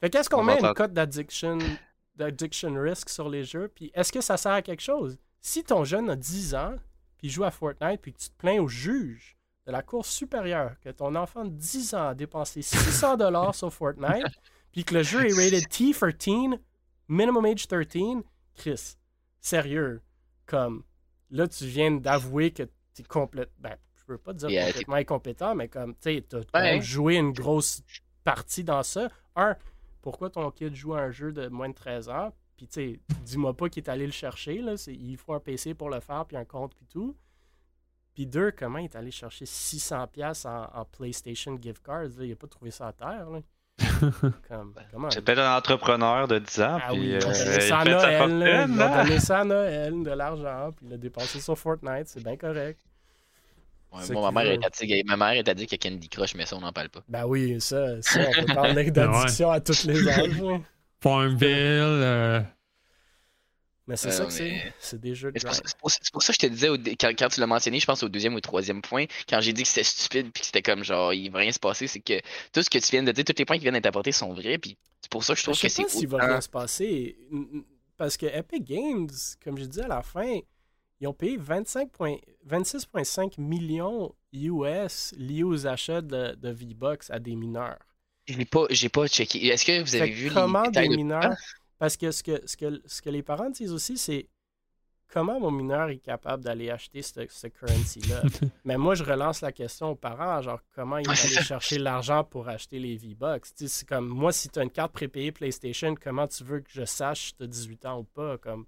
Fait 0.01 0.11
qu'est-ce 0.11 0.29
qu'on 0.31 0.41
On 0.41 0.45
met 0.45 0.59
une 0.61 0.75
cote 0.75 0.93
d'addiction, 0.93 1.59
d'addiction 2.15 2.75
risk 2.81 3.09
sur 3.09 3.29
les 3.29 3.45
jeux, 3.45 3.69
puis 3.69 3.91
est-ce 3.95 4.13
que 4.13 4.21
ça 4.21 4.37
sert 4.37 4.53
à 4.53 4.63
quelque 4.63 4.83
chose? 4.83 5.19
Si 5.41 5.65
ton 5.65 5.85
jeune 5.85 6.11
a 6.11 6.17
10 6.17 6.55
ans, 6.55 6.75
puis 7.19 7.31
joue 7.31 7.45
à 7.45 7.51
Fortnite, 7.51 8.01
puis 8.01 8.13
que 8.13 8.19
tu 8.19 8.29
te 8.31 8.37
plains 8.37 8.61
au 8.61 8.69
juge 8.69 9.37
de 9.67 9.73
la 9.73 9.83
cour 9.83 10.05
supérieure 10.05 10.79
que 10.81 10.91
ton 10.91 11.15
enfant 11.15 11.45
de 11.45 11.51
10 11.51 11.95
ans 11.95 12.09
a 12.09 12.15
dépensé 12.15 12.63
600 12.63 13.17
dollars 13.19 13.55
sur 13.55 13.73
Fortnite, 13.73 14.27
puis 14.73 14.85
que 14.85 14.95
le 14.95 15.03
jeu 15.03 15.27
est 15.27 15.33
rated 15.33 15.69
T13, 15.69 16.59
minimum 17.09 17.45
age 17.45 17.67
13, 17.67 18.23
Chris, 18.55 18.97
sérieux, 19.41 20.03
comme, 20.47 20.85
là, 21.31 21.49
tu 21.49 21.67
viens 21.67 21.93
d'avouer 21.93 22.53
que 22.53 22.65
tu 22.95 23.03
es 23.03 23.05
complètement, 23.05 23.55
ben, 23.59 23.77
je 23.97 24.05
peux 24.05 24.19
pas 24.19 24.33
dire 24.33 24.49
Yeah, 24.51 24.67
complètement 24.69 24.97
incompétent, 24.97 25.55
mais 25.55 25.69
comme, 25.69 25.95
tu 25.97 26.19
sais, 26.21 26.25
même 26.55 26.83
joué 26.83 27.17
une 27.17 27.33
grosse 27.33 27.83
partie 28.23 28.65
dans 28.65 28.83
ça. 28.83 29.09
Un, 29.35 29.57
pourquoi 30.03 30.31
ton 30.31 30.51
kid 30.51 30.75
joue 30.75 30.95
à 30.95 31.01
un 31.01 31.11
jeu 31.11 31.33
de 31.33 31.49
moins 31.49 31.69
de 31.69 31.75
13 31.75 32.09
ans? 32.09 32.33
Puis, 32.57 32.67
tu 32.67 32.73
sais, 32.75 33.01
dis-moi 33.25 33.55
pas 33.55 33.69
qu'il 33.69 33.83
est 33.85 33.89
allé 33.91 34.07
le 34.07 34.13
chercher, 34.13 34.61
là. 34.63 34.77
c'est- 34.77 34.95
Il 34.95 35.17
faut 35.17 35.35
un 35.35 35.41
PC 35.41 35.75
pour 35.75 35.91
le 35.91 36.01
faire, 36.01 36.25
puis 36.27 36.37
un 36.37 36.45
compte, 36.45 36.75
puis 36.75 36.87
tout. 36.87 37.15
Puis 38.15 38.27
deux, 38.27 38.51
comment 38.51 38.79
il 38.79 38.85
est 38.85 38.97
allé 38.97 39.11
chercher 39.11 39.45
600$ 39.45 40.07
piastres 40.07 40.47
en, 40.47 40.71
en 40.75 40.85
PlayStation 40.87 41.59
gift 41.61 41.83
cards? 41.83 42.09
là? 42.19 42.25
Il 42.25 42.33
a 42.33 42.37
pas 42.37 42.47
trouvé 42.47 42.71
ça 42.71 42.87
à 42.89 42.93
terre, 42.93 43.29
là. 43.31 43.41
Comme, 44.49 44.73
comment? 44.91 45.11
c'est 45.11 45.21
peut-être 45.23 45.41
un 45.41 45.55
entrepreneur 45.55 46.27
de 46.27 46.39
10 46.39 46.61
ans. 46.63 46.79
Ah 46.83 46.89
puis, 46.93 46.99
oui, 47.01 47.07
il 47.09 47.15
euh, 47.17 47.19
donner 47.21 47.61
ça 47.61 47.79
à 47.81 47.85
Noël, 47.85 48.39
là. 48.39 48.67
Il 48.67 48.75
va 48.75 49.01
hein? 49.01 49.05
donner 49.05 49.21
ça 49.21 49.41
à 49.41 49.45
Noël, 49.45 50.03
de 50.03 50.11
l'argent, 50.13 50.71
puis 50.75 50.87
il 50.87 50.91
l'a 50.93 50.97
dépensé 50.97 51.41
sur 51.41 51.59
Fortnite, 51.59 52.09
c'est 52.09 52.25
bien 52.25 52.39
correct. 52.39 52.81
Ouais, 53.93 54.01
C'est 54.03 54.15
moi, 54.15 54.31
ma 54.33 54.43
mère, 54.43 54.53
est 54.53 54.65
addict, 54.65 55.07
ma 55.07 55.17
mère 55.19 55.33
est 55.33 55.47
addict 55.49 55.75
à 55.75 55.77
Candy 55.77 56.09
Crush, 56.09 56.35
mais 56.35 56.47
ça, 56.47 56.57
on 56.57 56.61
n'en 56.61 56.73
parle 56.73 56.89
pas. 56.89 57.01
Ben 57.07 57.27
oui, 57.27 57.61
ça, 57.61 58.01
ça 58.01 58.21
on 58.29 58.47
peut 58.47 58.55
parler 58.55 58.91
d'addiction 58.91 59.51
à 59.51 59.61
tous 59.61 59.85
les 59.85 60.09
âges. 60.09 60.41
Farmville, 61.11 61.49
euh, 61.49 62.41
Mais 63.89 63.95
c'est 63.97 64.09
Euh, 64.09 64.11
ça 64.11 64.25
que 64.25 64.29
mais- 64.31 64.35
c'est. 64.61 64.73
C'est 64.81 65.01
des 65.01 65.15
jeux 65.15 65.31
de 65.31 65.39
C'est 65.39 65.47
pour, 65.47 65.53
grind. 65.55 65.69
c'est 65.69 65.79
pour- 65.79 65.91
c'est 65.93 66.13
pour 66.13 66.23
ça 66.25 66.33
que 66.33 66.39
je 66.43 66.47
te 66.49 66.53
disais, 66.53 66.69
au 66.69 66.77
quand, 66.77 67.11
quand 67.17 67.29
tu 67.29 67.39
l'as 67.39 67.47
mentionné, 67.47 67.79
je 67.79 67.87
pense 67.87 68.03
au 68.03 68.09
deuxième 68.09 68.35
ou 68.35 68.41
troisième 68.41 68.83
point, 68.83 69.05
quand 69.29 69.41
j'ai 69.41 69.53
dit 69.53 69.63
que 69.63 69.69
c'était 69.69 69.85
stupide 69.85 70.33
puis 70.33 70.41
que 70.41 70.47
c'était 70.47 70.63
comme 70.63 70.83
genre, 70.83 71.15
il 71.15 71.31
va 71.31 71.39
rien 71.39 71.53
se 71.53 71.61
passer, 71.61 71.87
c'est 71.87 72.01
que 72.01 72.19
tout 72.53 72.63
ce 72.63 72.69
que 72.69 72.79
tu 72.79 72.91
viens 72.91 73.05
de 73.05 73.13
dire, 73.13 73.25
tous 73.25 73.35
les 73.39 73.45
points 73.45 73.57
qui 73.59 73.63
viennent 73.63 73.75
d'être 73.75 73.87
apportés 73.87 74.11
sont 74.11 74.33
vrais, 74.33 74.59
puis 74.59 74.77
c'est 75.01 75.09
pour 75.11 75.23
ça 75.23 75.35
que 75.35 75.39
je 75.39 75.45
trouve 75.45 75.55
Je 75.55 75.63
que 75.63 75.69
sais 75.69 75.77
c'est 75.77 75.83
pas 75.85 75.89
s'il 75.89 76.09
va 76.09 76.17
autant- 76.17 76.27
rien 76.27 76.41
se 76.41 76.49
passer. 76.49 77.17
Parce 77.97 78.17
que 78.17 78.27
Epic 78.27 78.65
Games, 78.65 79.09
comme 79.45 79.57
je 79.57 79.65
dis 79.67 79.81
à 79.81 79.87
la 79.87 80.03
fin, 80.03 80.41
ils 81.01 81.07
ont 81.07 81.15
payé 81.15 81.37
25 81.37 81.89
point- 81.93 82.19
26,5 82.45 83.39
millions 83.39 84.13
US 84.33 85.15
liés 85.17 85.45
aux 85.45 85.65
achats 85.69 86.03
de, 86.03 86.35
de 86.35 86.49
V-Bucks 86.51 87.05
à 87.11 87.21
des 87.21 87.37
mineurs. 87.37 87.79
J'ai 88.29 88.45
pas, 88.45 88.67
j'ai 88.71 88.89
pas 88.89 89.07
checké. 89.07 89.47
Est-ce 89.47 89.65
que 89.65 89.83
vous 89.83 89.95
avez 89.95 90.11
vu 90.11 90.31
comment 90.33 90.65
les 90.65 90.71
des 90.71 90.89
de 90.89 90.97
mineurs 90.97 91.37
Parce 91.79 91.97
que 91.97 92.11
ce 92.11 92.23
que, 92.23 92.47
ce 92.47 92.57
que 92.57 92.83
ce 92.87 93.01
que 93.03 93.11
les 93.11 93.23
parents 93.23 93.51
disent 93.51 93.73
aussi, 93.73 93.97
c'est 93.97 94.29
comment 95.09 95.39
mon 95.39 95.51
mineur 95.53 95.89
est 95.91 95.99
capable 95.99 96.43
d'aller 96.43 96.71
acheter 96.71 97.03
ce, 97.03 97.27
ce 97.29 97.47
currency-là? 97.47 98.23
Mais 98.65 98.77
moi, 98.77 98.95
je 98.97 99.05
relance 99.05 99.41
la 99.43 99.53
question 99.53 99.91
aux 99.91 99.95
parents, 99.95 100.43
genre, 100.43 100.61
comment 100.75 100.99
ils 100.99 101.07
vont 101.07 101.13
aller 101.13 101.45
chercher 101.45 101.79
l'argent 101.79 102.25
pour 102.25 102.49
acheter 102.49 102.81
les 102.81 102.97
V-Bucks? 102.97 103.45
Tu 103.45 103.51
sais, 103.55 103.69
C'est 103.69 103.89
comme, 103.89 104.09
moi, 104.09 104.33
si 104.33 104.49
tu 104.49 104.59
as 104.59 104.63
une 104.65 104.71
carte 104.71 104.93
prépayée 104.93 105.31
PlayStation, 105.31 105.95
comment 105.95 106.27
tu 106.27 106.43
veux 106.43 106.61
que 106.61 106.71
je 106.73 106.85
sache 106.85 107.29
si 107.29 107.35
tu 107.37 107.45
as 107.45 107.47
18 107.47 107.87
ans 107.87 108.01
ou 108.01 108.05
pas? 108.05 108.39
Comme, 108.39 108.67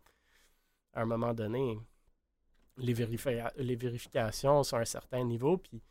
à 0.95 1.03
un 1.03 1.07
moment 1.07 1.35
donné, 1.35 1.79
les, 2.77 2.95
vérifi- 2.95 3.51
les 3.57 3.75
vérifications 3.77 4.63
sont 4.63 4.77
à 4.77 4.81
un 4.81 4.85
certain 4.85 5.25
niveau, 5.25 5.57
puis 5.59 5.83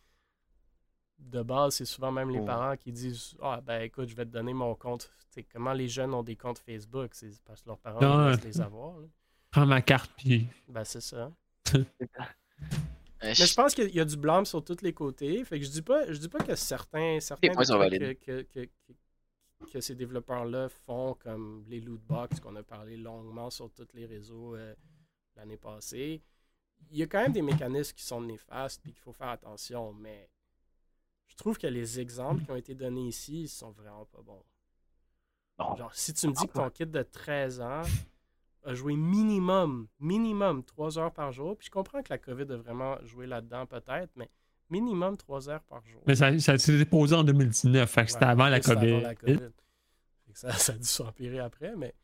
de 1.20 1.42
base, 1.42 1.76
c'est 1.76 1.86
souvent 1.86 2.12
même 2.12 2.30
les 2.30 2.40
Oh. 2.40 2.46
parents 2.46 2.76
qui 2.78 2.92
disent 2.92 3.36
Ah, 3.42 3.60
ben 3.62 3.82
écoute, 3.82 4.08
je 4.10 4.16
vais 4.16 4.26
te 4.26 4.32
donner 4.32 4.54
mon 4.54 4.76
compte. 4.76 5.12
Comment 5.54 5.74
les 5.74 5.88
jeunes 5.88 6.14
ont 6.16 6.24
des 6.24 6.36
comptes 6.36 6.58
Facebook? 6.58 7.12
C'est 7.14 7.30
parce 7.46 7.62
que 7.62 7.68
leurs 7.70 7.78
parents 7.78 8.02
Non, 8.02 8.36
les 8.44 8.60
avoir. 8.62 8.98
là. 9.00 9.06
Prends 9.52 9.66
ma 9.68 9.82
carte, 9.82 10.12
puis. 10.18 10.48
Ben, 10.68 10.84
c'est 10.84 11.02
ça. 11.02 11.32
Mais 13.22 13.34
je 13.34 13.54
pense 13.56 13.74
qu'il 13.74 13.94
y 13.96 14.00
a 14.00 14.06
du 14.06 14.16
blâme 14.18 14.46
sur 14.46 14.64
tous 14.64 14.82
les 14.82 14.94
côtés. 14.94 15.44
Fait 15.44 15.60
que 15.60 15.66
je 15.66 15.72
dis 15.72 15.82
pas, 15.82 16.12
je 16.12 16.18
dis 16.20 16.30
pas 16.30 16.40
que 16.40 16.56
certains, 16.56 17.20
certains 17.20 17.50
que, 17.50 18.14
que, 18.14 18.42
que- 18.44 18.70
que 19.72 19.82
ces 19.82 19.96
développeurs-là 19.96 20.70
font, 20.70 21.16
comme 21.16 21.64
les 21.68 21.82
loot 21.82 22.00
box 22.08 22.40
qu'on 22.40 22.56
a 22.56 22.64
parlé 22.64 22.96
longuement 22.96 23.50
sur 23.50 23.72
tous 23.72 23.88
les 23.94 24.06
réseaux 24.06 24.56
euh, 24.56 24.76
l'année 25.36 25.58
passée, 25.58 26.22
il 26.92 26.98
y 26.98 27.04
a 27.04 27.08
quand 27.08 27.22
même 27.24 27.34
des 27.34 27.42
mécanismes 27.42 27.96
qui 27.96 28.04
sont 28.04 28.22
néfastes 28.22 28.82
et 28.86 28.92
qu'il 28.92 29.00
faut 29.02 29.14
faire 29.14 29.30
attention. 29.30 29.94
Mais 29.94 30.30
je 31.28 31.36
trouve 31.36 31.58
que 31.58 31.68
les 31.68 32.00
exemples 32.00 32.44
qui 32.44 32.52
ont 32.52 32.56
été 32.56 32.74
donnés 32.76 33.08
ici 33.08 33.44
ils 33.44 33.48
sont 33.50 33.72
vraiment 33.72 34.06
pas 34.06 34.22
bons. 34.22 34.44
Non. 35.60 35.76
Genre, 35.76 35.94
si 35.96 36.14
tu 36.14 36.28
me 36.28 36.34
dis 36.34 36.48
que 36.48 36.54
ton 36.54 36.70
kid 36.70 36.92
de 36.92 37.02
13 37.02 37.62
ans 37.62 37.82
a 38.64 38.74
joué 38.74 38.96
minimum, 38.96 39.88
minimum 40.00 40.64
3 40.64 41.00
heures 41.00 41.12
par 41.14 41.32
jour, 41.32 41.58
puis 41.58 41.66
je 41.68 41.72
comprends 41.72 42.02
que 42.04 42.10
la 42.10 42.18
COVID 42.18 42.52
a 42.52 42.58
vraiment 42.58 42.98
joué 43.06 43.26
là-dedans 43.26 43.66
peut-être, 43.66 44.12
mais 44.16 44.30
minimum 44.70 45.18
3 45.18 45.50
heures 45.50 45.64
par 45.64 45.84
jour. 45.86 46.02
Mais 46.06 46.16
ça, 46.16 46.38
ça 46.40 46.58
s'est 46.58 46.78
déposé 46.78 47.16
en 47.16 47.24
2019, 47.24 47.90
fait 47.90 48.06
que 48.06 48.12
c'était 48.12 48.26
Ouais, 48.26 48.32
avant 48.32 48.50
la 48.50 48.62
c'était 48.62 48.76
COVID. 48.76 48.94
avant 48.94 49.02
la 49.02 49.16
COVID. 49.16 49.40
Ça, 50.34 50.52
ça 50.52 50.74
a 50.74 50.78
dû 50.78 50.84
s'empirer 50.88 51.40
après, 51.40 51.76
mais 51.76 51.96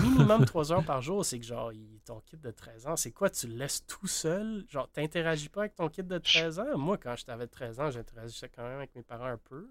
minimum 0.00 0.44
3 0.44 0.72
heures 0.72 0.84
par 0.84 1.02
jour, 1.02 1.24
c'est 1.24 1.38
que 1.38 1.44
genre, 1.44 1.72
il- 1.72 2.00
ton 2.06 2.20
kid 2.20 2.40
de 2.40 2.50
13 2.50 2.86
ans, 2.86 2.96
c'est 2.96 3.12
quoi? 3.12 3.28
Tu 3.30 3.46
le 3.46 3.54
laisses 3.56 3.84
tout 3.86 4.06
seul? 4.06 4.64
Genre, 4.68 4.88
t'interagis 4.92 5.48
pas 5.48 5.60
avec 5.62 5.74
ton 5.74 5.88
kid 5.88 6.06
de 6.06 6.18
13 6.18 6.58
ans? 6.58 6.76
Moi, 6.78 6.96
quand 6.98 7.14
j'avais 7.26 7.46
13 7.46 7.80
ans, 7.80 7.90
j'interagissais 7.90 8.48
quand 8.54 8.62
même 8.62 8.78
avec 8.78 8.94
mes 8.94 9.02
parents 9.02 9.26
un 9.26 9.38
peu. 9.38 9.66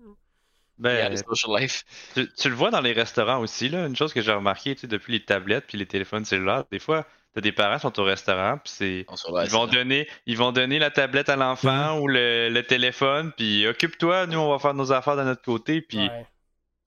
Ben, 0.77 1.15
social 1.15 1.61
life. 1.61 1.85
tu, 2.13 2.29
tu 2.33 2.49
le 2.49 2.55
vois 2.55 2.69
dans 2.69 2.81
les 2.81 2.91
restaurants 2.91 3.39
aussi, 3.39 3.69
là. 3.69 3.87
Une 3.87 3.95
chose 3.95 4.13
que 4.13 4.21
j'ai 4.21 4.33
remarqué, 4.33 4.75
tu 4.75 4.81
sais, 4.81 4.87
depuis 4.87 5.13
les 5.13 5.23
tablettes 5.23 5.65
puis 5.67 5.77
les 5.77 5.85
téléphones 5.85 6.25
cellulaires, 6.25 6.65
des 6.69 6.79
fois, 6.79 7.07
t'as 7.33 7.39
des 7.39 7.53
parents 7.53 7.75
qui 7.77 7.83
sont 7.83 7.97
au 7.99 8.03
restaurant, 8.03 8.57
puis 8.57 8.73
c'est. 8.75 9.05
Ils 9.45 9.49
vont, 9.51 9.67
donner, 9.67 10.07
ils 10.25 10.37
vont 10.37 10.51
donner 10.51 10.77
la 10.77 10.91
tablette 10.91 11.29
à 11.29 11.37
l'enfant 11.37 11.99
ou 11.99 12.09
le, 12.09 12.49
le 12.49 12.63
téléphone, 12.63 13.31
puis 13.37 13.65
occupe-toi, 13.67 14.27
nous 14.27 14.37
on 14.37 14.51
va 14.51 14.59
faire 14.59 14.73
nos 14.73 14.91
affaires 14.91 15.15
de 15.15 15.23
notre 15.23 15.43
côté, 15.43 15.81
puis 15.81 16.09
Ouais, 16.09 16.25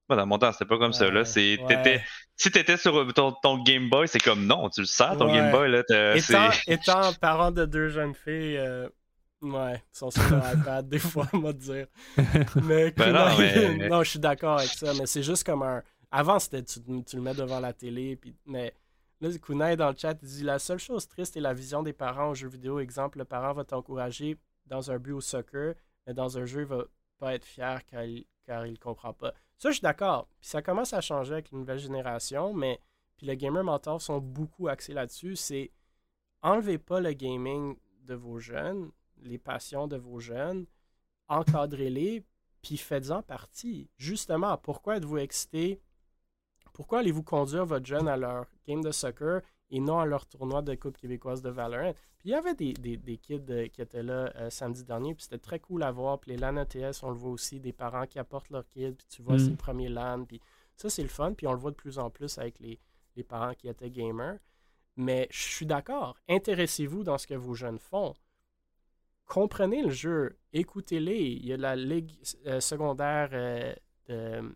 moi, 0.09 0.17
dans 0.17 0.27
mon 0.27 0.39
temps 0.39 0.53
c'était 0.53 0.65
pas 0.65 0.79
comme 0.79 0.93
ça, 0.93 1.11
là. 1.11 1.21
Ouais, 1.21 2.03
si 2.37 2.51
t'étais 2.53 2.77
sur 2.77 3.13
ton, 3.15 3.33
ton 3.33 3.63
Game 3.63 3.91
Boy, 3.91 4.07
c'est 4.09 4.21
comme 4.23 4.47
non, 4.47 4.71
tu 4.71 4.81
le 4.81 4.87
sers 4.87 5.17
ton 5.17 5.27
Ouais. 5.27 5.35
Game 5.35 5.51
Boy, 5.51 5.71
là. 5.71 5.83
Étant, 6.17 6.49
étant 6.67 7.13
parent 7.21 7.51
de 7.51 7.65
deux 7.67 7.89
jeunes 7.89 8.15
filles, 8.15 8.57
euh, 8.59 8.89
ouais, 9.43 9.75
ils 9.77 9.99
sont 9.99 10.11
sur 10.11 10.23
iPad 10.55 10.89
des 10.89 10.99
fois, 11.01 11.27
on 11.33 11.41
va 11.41 11.53
dire. 11.53 11.87
Mais, 12.63 12.93
Ben 12.93 13.13
non, 13.13 13.37
mais- 13.39 13.89
non, 13.89 14.03
je 14.03 14.11
suis 14.11 14.19
d'accord 14.19 14.59
avec 14.59 14.71
ça, 14.71 14.93
mais 14.99 15.07
c'est 15.07 15.23
juste 15.23 15.45
comme 15.45 15.63
un. 15.63 15.83
Avant, 16.11 16.39
c'était 16.39 16.63
tu, 16.63 16.81
tu 17.05 17.17
le 17.17 17.23
mets 17.23 17.35
devant 17.35 17.61
la 17.61 17.73
télé, 17.75 18.17
puis... 18.17 18.35
mais 18.47 18.73
là, 19.21 19.29
Kunai 19.43 19.77
dans 19.77 19.91
le 19.91 19.97
chat 19.97 20.17
il 20.23 20.29
dit 20.29 20.43
La 20.45 20.59
seule 20.59 20.79
chose 20.79 21.07
triste 21.07 21.37
est 21.37 21.41
la 21.41 21.53
vision 21.53 21.83
des 21.83 21.93
parents 21.93 22.31
aux 22.31 22.35
jeux 22.35 22.49
vidéo. 22.49 22.79
Exemple, 22.81 23.19
le 23.19 23.25
parent 23.27 23.53
va 23.53 23.65
t'encourager 23.65 24.39
dans 24.67 24.91
un 24.91 24.99
but 24.99 25.13
au 25.13 25.21
soccer, 25.21 25.75
mais 26.07 26.15
dans 26.15 26.39
un 26.39 26.47
jeu, 26.47 26.61
il 26.61 26.67
va 26.67 26.85
pas 27.19 27.35
être 27.35 27.45
fier 27.45 27.85
car 27.85 28.05
il, 28.05 28.25
car 28.47 28.65
il 28.67 28.79
comprend 28.79 29.13
pas. 29.13 29.35
Ça, 29.59 29.71
je 29.71 29.75
suis 29.75 29.83
d'accord. 29.83 30.29
Puis 30.41 30.51
ça 30.51 30.63
commence 30.63 30.93
à 30.93 31.01
changer 31.01 31.35
avec 31.35 31.51
la 31.51 31.59
nouvelle 31.59 31.79
génération, 31.79 32.55
mais 32.55 32.81
puis 33.17 33.27
les 33.27 33.37
gamer 33.37 33.65
mentors 33.65 34.01
sont 34.01 34.21
beaucoup 34.21 34.69
axés 34.69 34.95
là-dessus. 34.95 35.35
C'est 35.35 35.73
enlevez 36.43 36.79
pas 36.79 37.01
le 37.01 37.13
gaming 37.13 37.77
de 38.03 38.15
vos 38.15 38.39
jeunes, 38.39 38.91
les 39.19 39.39
passions 39.39 39.89
de 39.89 39.97
vos 39.97 40.21
jeunes, 40.21 40.67
encadrez-les, 41.27 42.25
puis 42.63 42.77
faites-en 42.77 43.23
partie. 43.23 43.91
Justement, 43.97 44.57
pourquoi 44.57 44.97
êtes-vous 44.97 45.19
excité? 45.19 45.81
Pourquoi 46.73 47.01
allez-vous 47.01 47.25
conduire 47.25 47.67
votre 47.67 47.87
jeune 47.87 48.07
à 48.07 48.17
leur 48.17 48.47
game 48.67 48.83
de 48.83 48.93
soccer 48.93 49.43
et 49.71 49.81
non 49.81 49.99
à 49.99 50.07
leur 50.07 50.27
tournoi 50.27 50.63
de 50.63 50.75
Coupe 50.75 50.97
québécoise 50.97 51.43
de 51.43 51.51
Valorant? 51.51 51.93
Puis 52.19 52.31
il 52.31 52.33
y 52.33 52.35
avait 52.35 52.55
des, 52.55 52.73
des, 52.73 52.97
des 52.97 53.17
kids 53.17 53.41
euh, 53.51 53.69
qui 53.69 53.81
étaient 53.81 54.03
là 54.03 54.33
euh, 54.37 54.51
samedi 54.51 54.85
dernier, 54.85 55.15
puis 55.15 55.25
c'était 55.25 55.39
très 55.39 55.61
cool 55.61 55.83
à 55.83 55.91
voir. 55.91 56.19
Puis 56.19 56.33
les 56.33 56.37
LAN 56.37 56.57
ATS, 56.57 57.03
on 57.03 57.11
le 57.11 57.17
voit 57.17 57.31
aussi, 57.31 57.61
des 57.61 57.73
parents 57.73 58.07
qui 58.07 58.19
apportent 58.19 58.51
leurs 58.51 58.67
kids, 58.69 58.93
puis 58.93 59.07
tu 59.09 59.23
vois, 59.23 59.35
Mm. 59.35 59.39
c'est 59.39 59.51
le 59.51 59.57
premier 59.57 59.89
LAN, 59.89 60.25
puis 60.25 60.41
ça, 60.77 60.89
c'est 60.91 61.03
le 61.03 61.09
fun, 61.09 61.33
puis 61.35 61.47
on 61.47 61.53
le 61.53 61.59
voit 61.59 61.71
de 61.71 61.77
plus 61.77 61.99
en 61.99 62.11
plus 62.11 62.39
avec 62.39 62.59
les, 62.61 62.79
les 63.17 63.23
parents 63.25 63.55
qui 63.55 63.69
étaient 63.69 63.91
gamers. 63.91 64.39
Mais 64.97 65.29
je 65.31 65.39
suis 65.43 65.67
d'accord, 65.67 66.17
intéressez-vous 66.29 67.05
dans 67.05 67.19
ce 67.19 67.27
que 67.27 67.35
vos 67.35 67.55
jeunes 67.55 67.79
font. 67.79 68.15
Comprenez 69.27 69.83
le 69.83 69.91
jeu, 69.91 70.39
écoutez-les. 70.53 71.21
Il 71.21 71.47
y 71.47 71.53
a 71.53 71.57
la 71.57 71.77
ligue 71.77 72.13
euh, 72.47 72.61
secondaire 72.61 73.29
de 74.09 74.55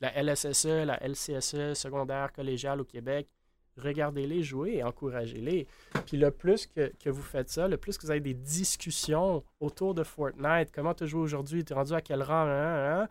la 0.00 0.22
LSSE, 0.22 0.84
la 0.84 0.96
LCSE, 1.06 1.74
secondaire 1.74 2.32
collégiale 2.32 2.80
au 2.80 2.84
Québec. 2.84 3.28
Regardez-les 3.76 4.42
jouer 4.42 4.76
et 4.76 4.84
encouragez-les. 4.84 5.66
Puis 6.06 6.16
le 6.16 6.30
plus 6.30 6.66
que, 6.66 7.10
vous 7.10 7.22
faites 7.22 7.48
ça, 7.48 7.66
le 7.66 7.76
plus 7.76 7.98
que 7.98 8.02
vous 8.02 8.10
avez 8.10 8.20
des 8.20 8.34
discussions 8.34 9.42
autour 9.60 9.94
de 9.94 10.04
Fortnite, 10.04 10.70
comment 10.72 10.94
tu 10.94 11.06
joues 11.06 11.20
aujourd'hui, 11.20 11.64
tu 11.64 11.72
es 11.72 11.76
rendu 11.76 11.92
à 11.92 12.00
quel 12.00 12.22
rang, 12.22 12.46
hein, 12.46 12.48
hein, 12.48 13.02
hein, 13.02 13.08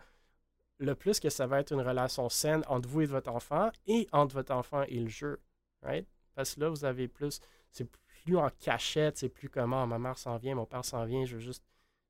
le 0.78 0.94
plus 0.94 1.20
que 1.20 1.28
ça 1.28 1.46
va 1.46 1.60
être 1.60 1.72
une 1.72 1.80
relation 1.80 2.28
saine 2.28 2.62
entre 2.66 2.88
vous 2.88 3.02
et 3.02 3.06
votre 3.06 3.30
enfant 3.30 3.70
et 3.86 4.08
entre 4.12 4.34
votre 4.34 4.54
enfant 4.54 4.82
et 4.88 4.98
le 4.98 5.08
jeu. 5.08 5.38
Right? 5.82 6.06
Parce 6.34 6.54
que 6.54 6.60
là, 6.60 6.68
vous 6.68 6.84
avez 6.84 7.08
plus. 7.08 7.40
C'est 7.70 7.88
plus 8.24 8.36
en 8.36 8.48
cachette, 8.60 9.18
c'est 9.18 9.28
plus 9.28 9.48
comment 9.48 9.86
ma 9.86 9.98
mère 9.98 10.16
s'en 10.18 10.36
vient, 10.38 10.54
mon 10.54 10.66
père 10.66 10.84
s'en 10.84 11.04
vient, 11.04 11.24
je 11.24 11.34
veux 11.34 11.42
juste. 11.42 11.62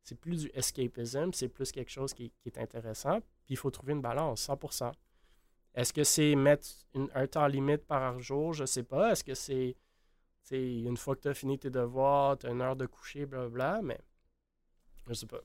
C'est 0.02 0.18
plus 0.18 0.42
du 0.42 0.50
escapism, 0.54 1.32
c'est 1.32 1.48
plus 1.48 1.72
quelque 1.72 1.90
chose 1.90 2.12
qui, 2.12 2.30
qui 2.30 2.48
est 2.48 2.58
intéressant. 2.58 3.20
Puis 3.20 3.54
il 3.54 3.56
faut 3.56 3.70
trouver 3.70 3.94
une 3.94 4.02
balance, 4.02 4.46
100%. 4.46 4.92
Est-ce 5.74 5.92
que 5.92 6.04
c'est 6.04 6.34
mettre 6.36 6.66
une- 6.94 7.10
un 7.14 7.26
temps 7.26 7.46
limite 7.46 7.84
par 7.86 8.20
jour? 8.20 8.52
Je 8.52 8.64
sais 8.64 8.84
pas. 8.84 9.12
Est-ce 9.12 9.24
que 9.24 9.34
c'est. 9.34 9.76
une 10.52 10.96
fois 10.96 11.16
que 11.16 11.22
tu 11.22 11.28
as 11.28 11.34
fini 11.34 11.58
tes 11.58 11.70
devoirs, 11.70 12.38
tu 12.38 12.46
as 12.46 12.50
une 12.50 12.60
heure 12.62 12.76
de 12.76 12.86
coucher, 12.86 13.26
blablabla, 13.26 13.80
mais. 13.82 13.98
Je 15.08 15.14
sais 15.14 15.26
pas. 15.26 15.40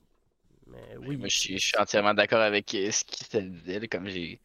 Mais 0.66 0.96
oui. 0.98 1.16
Moi, 1.16 1.28
je 1.28 1.36
suis, 1.38 1.58
je 1.58 1.66
suis 1.68 1.76
entièrement 1.78 2.14
d'accord 2.14 2.40
avec 2.40 2.72
euh, 2.74 2.90
ce 2.90 3.04
qui 3.04 3.24
se 3.24 3.38
disait. 3.38 3.80
là, 3.80 3.86
Comme 3.88 4.08
j'ai. 4.08 4.40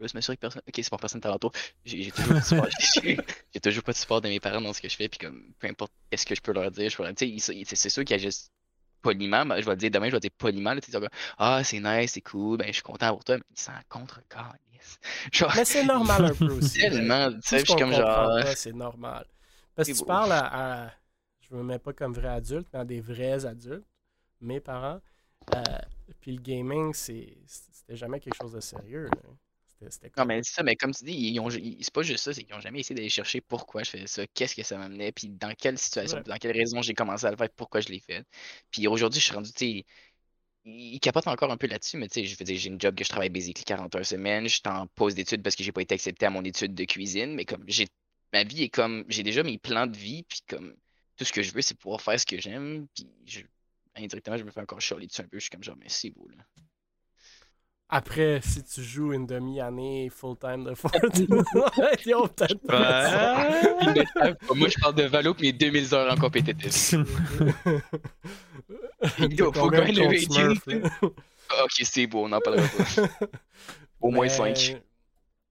Je 0.00 0.06
veux 0.06 0.10
m'assurer 0.14 0.36
que 0.36 0.40
personne. 0.40 0.62
Ok, 0.66 0.74
c'est 0.76 0.90
pour 0.90 0.98
personne 1.00 1.20
talentour. 1.20 1.52
J'ai 1.84 2.10
toujours, 2.10 2.34
pas 2.34 2.40
de 2.40 2.44
support- 2.44 2.68
j'ai- 3.02 3.18
j'ai 3.54 3.60
toujours 3.60 3.82
pas 3.84 3.92
de 3.92 3.96
support 3.96 4.20
de 4.20 4.28
mes 4.28 4.40
parents 4.40 4.60
dans 4.60 4.72
ce 4.72 4.80
que 4.80 4.88
je 4.88 4.96
fais. 4.96 5.08
Puis, 5.08 5.18
comme, 5.18 5.52
peu 5.58 5.68
importe 5.68 5.92
qu'est-ce 6.10 6.26
que 6.26 6.34
je 6.34 6.40
peux 6.40 6.52
leur 6.52 6.70
dire, 6.70 6.90
je 6.90 7.02
leur- 7.02 7.14
tu 7.14 7.38
sais, 7.38 7.64
c'est 7.64 7.88
sûr 7.88 8.04
qu'ils 8.04 8.14
agissent 8.16 8.50
poliment. 9.02 9.44
mais 9.44 9.60
je 9.60 9.66
vais 9.66 9.72
le 9.72 9.76
dire 9.76 9.90
demain, 9.90 10.06
je 10.06 10.12
vais 10.12 10.20
dire 10.20 10.30
poliment. 10.38 10.74
Là, 10.74 10.80
tu 10.80 10.90
ah, 11.38 11.62
c'est 11.64 11.80
nice, 11.80 12.12
c'est 12.12 12.20
cool, 12.20 12.58
ben, 12.58 12.66
je 12.68 12.72
suis 12.74 12.82
content 12.82 13.10
pour 13.10 13.24
toi. 13.24 13.36
Mais 13.36 13.42
ils 13.50 13.60
s'en 13.60 13.72
contre 13.88 14.20
yes. 14.72 14.98
Genre, 15.32 15.52
Mais 15.56 15.64
c'est 15.64 15.84
normal 15.84 16.24
un 16.26 16.34
peu 16.34 16.50
aussi. 16.52 16.78
tellement. 16.80 17.28
Tu 17.30 17.34
Tout 17.36 17.40
sais, 17.42 17.58
ce 17.60 17.64
je 17.66 17.70
suis 17.70 17.76
comme 17.76 17.92
genre. 17.92 18.30
c'est 18.56 18.72
normal. 18.72 19.26
Parce 19.74 19.88
que 19.88 19.92
tu 19.94 19.98
beau. 20.00 20.04
parles 20.06 20.32
à, 20.32 20.84
à- 20.86 20.90
Je 21.40 21.54
me 21.54 21.62
mets 21.62 21.78
pas 21.78 21.92
comme 21.92 22.12
vrai 22.14 22.28
adulte, 22.28 22.68
mais 22.72 22.78
à 22.80 22.84
des 22.84 23.00
vrais 23.00 23.44
adultes, 23.46 23.86
mes 24.40 24.60
parents. 24.60 25.00
Euh, 25.54 25.60
puis 26.20 26.32
le 26.32 26.40
gaming, 26.40 26.94
c'est- 26.94 27.36
c'était 27.46 27.96
jamais 27.96 28.20
quelque 28.20 28.36
chose 28.36 28.52
de 28.52 28.60
sérieux. 28.60 29.04
là. 29.06 29.20
C'était- 29.90 30.10
Non, 30.16 30.24
mais 30.24 30.42
ça, 30.42 30.62
mais 30.62 30.76
comme 30.76 30.92
tu 30.94 31.04
dis, 31.04 31.12
ils 31.12 31.40
ont, 31.40 31.50
ils- 31.50 31.82
c'est 31.82 31.92
pas 31.92 32.02
juste 32.02 32.24
ça, 32.24 32.32
c'est 32.34 32.44
qu'ils 32.44 32.54
ont 32.54 32.60
jamais 32.60 32.80
essayé 32.80 32.94
d'aller 32.94 33.08
chercher 33.08 33.40
pourquoi 33.40 33.82
je 33.82 33.90
faisais 33.90 34.06
ça, 34.06 34.26
qu'est-ce 34.34 34.54
que 34.54 34.62
ça 34.62 34.78
m'amenait, 34.78 35.12
puis 35.12 35.28
dans 35.28 35.54
quelle 35.54 35.78
situation, 35.78 36.16
Ouais. 36.18 36.22
puis 36.22 36.30
dans 36.32 36.38
quelle 36.38 36.56
raison 36.56 36.82
j'ai 36.82 36.94
commencé 36.94 37.26
à 37.26 37.30
le 37.30 37.36
faire, 37.36 37.50
pourquoi 37.50 37.80
je 37.80 37.88
l'ai 37.88 38.00
fait. 38.00 38.24
Puis 38.70 38.86
aujourd'hui, 38.88 39.20
je 39.20 39.26
suis 39.26 39.34
rendu, 39.34 39.52
tu 39.52 39.78
sais, 39.80 39.84
ils 40.64 41.00
capotent 41.00 41.26
encore 41.26 41.50
un 41.50 41.56
peu 41.56 41.66
là-dessus, 41.66 41.96
mais 41.96 42.08
tu 42.08 42.20
sais, 42.20 42.24
je 42.26 42.36
veux 42.38 42.44
dire, 42.44 42.56
j'ai 42.58 42.68
une 42.68 42.80
job 42.80 42.94
que 42.94 43.02
je 43.04 43.08
travaille 43.08 43.30
basically 43.30 43.64
40 43.64 43.94
heures 43.96 44.06
semaine, 44.06 44.44
je 44.44 44.54
suis 44.54 44.62
en 44.66 44.86
pause 44.88 45.14
d'études 45.14 45.42
parce 45.42 45.56
que 45.56 45.64
j'ai 45.64 45.72
pas 45.72 45.82
été 45.82 45.94
accepté 45.94 46.26
à 46.26 46.30
mon 46.30 46.44
étude 46.44 46.74
de 46.74 46.84
cuisine, 46.84 47.34
mais 47.34 47.44
comme 47.44 47.64
j'ai, 47.66 47.88
ma 48.32 48.44
vie 48.44 48.62
est 48.64 48.68
comme, 48.68 49.04
j'ai 49.08 49.22
déjà 49.24 49.42
mes 49.42 49.58
plans 49.58 49.86
de 49.88 49.96
vie, 49.96 50.22
puis 50.22 50.40
comme, 50.48 50.74
tout 51.16 51.24
ce 51.24 51.32
que 51.32 51.42
je 51.42 51.52
veux, 51.52 51.62
c'est 51.62 51.76
pouvoir 51.76 52.00
faire 52.00 52.18
ce 52.20 52.26
que 52.26 52.40
j'aime, 52.40 52.86
puis 52.94 53.08
je, 53.26 53.40
indirectement, 53.96 54.36
je 54.36 54.44
me 54.44 54.50
fais 54.52 54.60
encore 54.60 54.80
chialer 54.80 55.06
dessus 55.08 55.20
un 55.22 55.28
peu, 55.28 55.38
je 55.38 55.42
suis 55.42 55.50
comme 55.50 55.64
genre, 55.64 55.76
mais 55.76 55.88
c'est 55.88 56.10
beau, 56.10 56.28
là. 56.28 56.44
Après, 57.94 58.40
si 58.42 58.64
tu 58.64 58.82
joues 58.82 59.12
une 59.12 59.26
demi-année 59.26 60.08
full-time 60.08 60.64
de 60.64 60.74
Fortnite, 60.74 61.28
peut-être. 61.28 62.06
Ils 62.06 62.16
me 62.16 64.04
savent 64.14 64.36
pas. 64.46 64.54
Moi, 64.54 64.68
je 64.70 64.80
parle 64.80 64.94
de 64.94 65.02
Valo 65.02 65.34
pis 65.34 65.42
mes 65.42 65.52
2000 65.52 65.94
heures 65.94 66.10
en 66.10 66.16
compétitif. 66.16 66.92
Yo, 69.18 69.52
faut 69.52 69.60
Combien 69.60 69.84
gagner 69.84 69.92
le 69.92 70.06
rating, 70.06 70.80
là? 70.80 70.90
Ok, 71.64 71.72
c'est 71.82 72.06
beau, 72.06 72.24
on 72.24 72.30
n'en 72.30 72.40
parlera 72.40 72.66
pas. 72.66 73.08
Au 74.00 74.10
moins 74.10 74.24
Mais 74.24 74.54
5. 74.54 74.80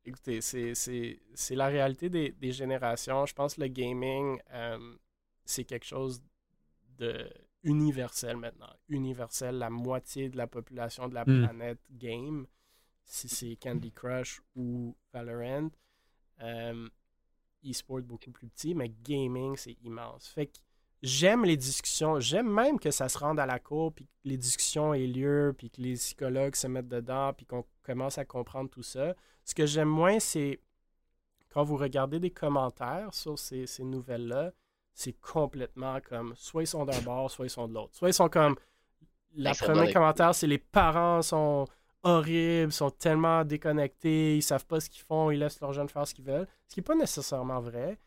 Écoutez, 0.03 0.41
c'est 0.41 1.19
la 1.51 1.67
réalité 1.67 2.09
des, 2.09 2.31
des, 2.31 2.51
générations. 2.51 3.27
Je 3.27 3.35
pense 3.35 3.53
que 3.53 3.61
le 3.61 3.67
gaming, 3.67 4.39
euh, 4.51 4.79
c'est 5.45 5.63
quelque 5.63 5.85
chose 5.85 6.23
de 6.97 7.29
universel 7.63 8.37
maintenant. 8.37 8.73
Universel, 8.89 9.57
la 9.57 9.69
moitié 9.69 10.29
de 10.29 10.37
la 10.37 10.47
population 10.47 11.07
de 11.07 11.13
la 11.13 11.23
hmm. 11.23 11.45
planète 11.45 11.79
game, 11.91 12.47
si 13.03 13.29
c'est 13.29 13.55
Candy 13.55 13.91
Crush 13.91 14.41
ou 14.55 14.95
Valorant. 15.13 15.69
Euh, 16.41 16.87
e-sport 17.63 18.01
beaucoup 18.01 18.31
plus 18.31 18.47
petit, 18.47 18.73
mais 18.73 18.91
gaming, 19.03 19.55
c'est 19.55 19.77
immense. 19.83 20.27
Fait 20.27 20.47
que 20.47 20.57
j'aime 21.01 21.45
les 21.45 21.57
discussions. 21.57 22.19
J'aime 22.19 22.49
même 22.49 22.79
que 22.79 22.91
ça 22.91 23.09
se 23.09 23.17
rende 23.17 23.39
à 23.39 23.45
la 23.45 23.59
cour, 23.59 23.93
puis 23.93 24.05
que 24.05 24.11
les 24.23 24.37
discussions 24.37 24.93
aient 24.93 25.07
lieu, 25.07 25.53
puis 25.57 25.69
que 25.69 25.81
les 25.81 25.93
psychologues 25.93 26.55
se 26.55 26.67
mettent 26.67 26.87
dedans, 26.87 27.33
puis 27.33 27.45
qu'on 27.45 27.65
commence 27.83 28.17
à 28.17 28.25
comprendre 28.25 28.69
tout 28.69 28.83
ça. 28.83 29.15
Ce 29.43 29.53
que 29.53 29.65
j'aime 29.65 29.89
moins, 29.89 30.19
c'est 30.19 30.59
quand 31.49 31.63
vous 31.63 31.77
regardez 31.77 32.19
des 32.19 32.31
commentaires 32.31 33.13
sur 33.13 33.37
ces, 33.37 33.67
nouvelles-là, 33.79 34.53
c'est 34.93 35.13
complètement 35.13 35.99
comme 36.01 36.33
soit 36.35 36.63
ils 36.63 36.67
sont 36.67 36.85
d'un 36.85 37.01
bord, 37.01 37.31
soit 37.31 37.45
ils 37.45 37.49
sont 37.49 37.67
de 37.67 37.73
l'autre. 37.73 37.95
Soit 37.95 38.09
ils 38.09 38.13
sont 38.13 38.29
comme. 38.29 38.55
La 39.33 39.53
première 39.53 39.93
commentaire, 39.93 40.35
c'est 40.35 40.47
les 40.47 40.57
parents 40.57 41.21
sont 41.21 41.65
horribles, 42.03 42.71
sont 42.71 42.89
tellement 42.89 43.45
déconnectés, 43.45 44.37
ils 44.37 44.41
savent 44.41 44.65
pas 44.65 44.79
ce 44.79 44.89
qu'ils 44.89 45.03
font, 45.03 45.31
ils 45.31 45.39
laissent 45.39 45.61
leurs 45.61 45.73
jeunes 45.73 45.87
faire 45.87 46.05
ce 46.05 46.13
qu'ils 46.13 46.25
veulent. 46.25 46.47
Ce 46.67 46.73
qui 46.73 46.79
n'est 46.79 46.83
pas 46.83 46.95
nécessairement 46.95 47.61
vrai. 47.61 47.97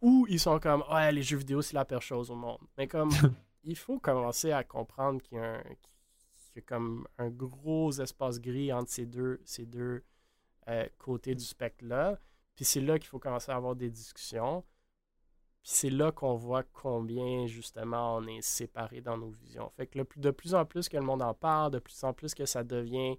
Ou 0.00 0.26
ils 0.28 0.40
sont 0.40 0.58
comme 0.60 0.84
Ouais, 0.92 1.10
les 1.12 1.22
jeux 1.22 1.38
vidéo, 1.38 1.62
c'est 1.62 1.74
la 1.74 1.84
pire 1.84 2.02
chose 2.02 2.30
au 2.30 2.34
monde. 2.34 2.60
Mais 2.76 2.86
comme 2.86 3.10
il 3.64 3.76
faut 3.76 3.98
commencer 3.98 4.52
à 4.52 4.64
comprendre 4.64 5.22
qu'il 5.22 5.38
y 5.38 5.40
a, 5.40 5.62
comme 6.66 7.06
un 7.18 7.28
gros 7.28 7.92
espace 7.92 8.40
gris 8.40 8.72
entre 8.72 8.90
ces 8.90 9.06
deux, 9.06 9.40
ces 9.44 9.64
deux 9.64 10.02
euh, 10.68 10.86
côtés 10.98 11.34
du 11.34 11.44
spectre-là. 11.44 12.18
Puis 12.56 12.64
c'est 12.64 12.80
là 12.80 12.98
qu'il 12.98 13.08
faut 13.08 13.20
commencer 13.20 13.52
à 13.52 13.56
avoir 13.56 13.76
des 13.76 13.90
discussions. 13.90 14.64
C'est 15.70 15.90
là 15.90 16.12
qu'on 16.12 16.34
voit 16.34 16.62
combien, 16.62 17.46
justement, 17.46 18.16
on 18.16 18.26
est 18.26 18.40
séparés 18.40 19.02
dans 19.02 19.18
nos 19.18 19.28
visions. 19.28 19.70
Fait 19.76 19.86
que 19.86 19.98
de 20.16 20.30
plus 20.30 20.54
en 20.54 20.64
plus 20.64 20.88
que 20.88 20.96
le 20.96 21.02
monde 21.02 21.20
en 21.20 21.34
parle, 21.34 21.72
de 21.72 21.78
plus 21.78 22.02
en 22.04 22.14
plus 22.14 22.34
que 22.34 22.46
ça 22.46 22.64
devient 22.64 23.18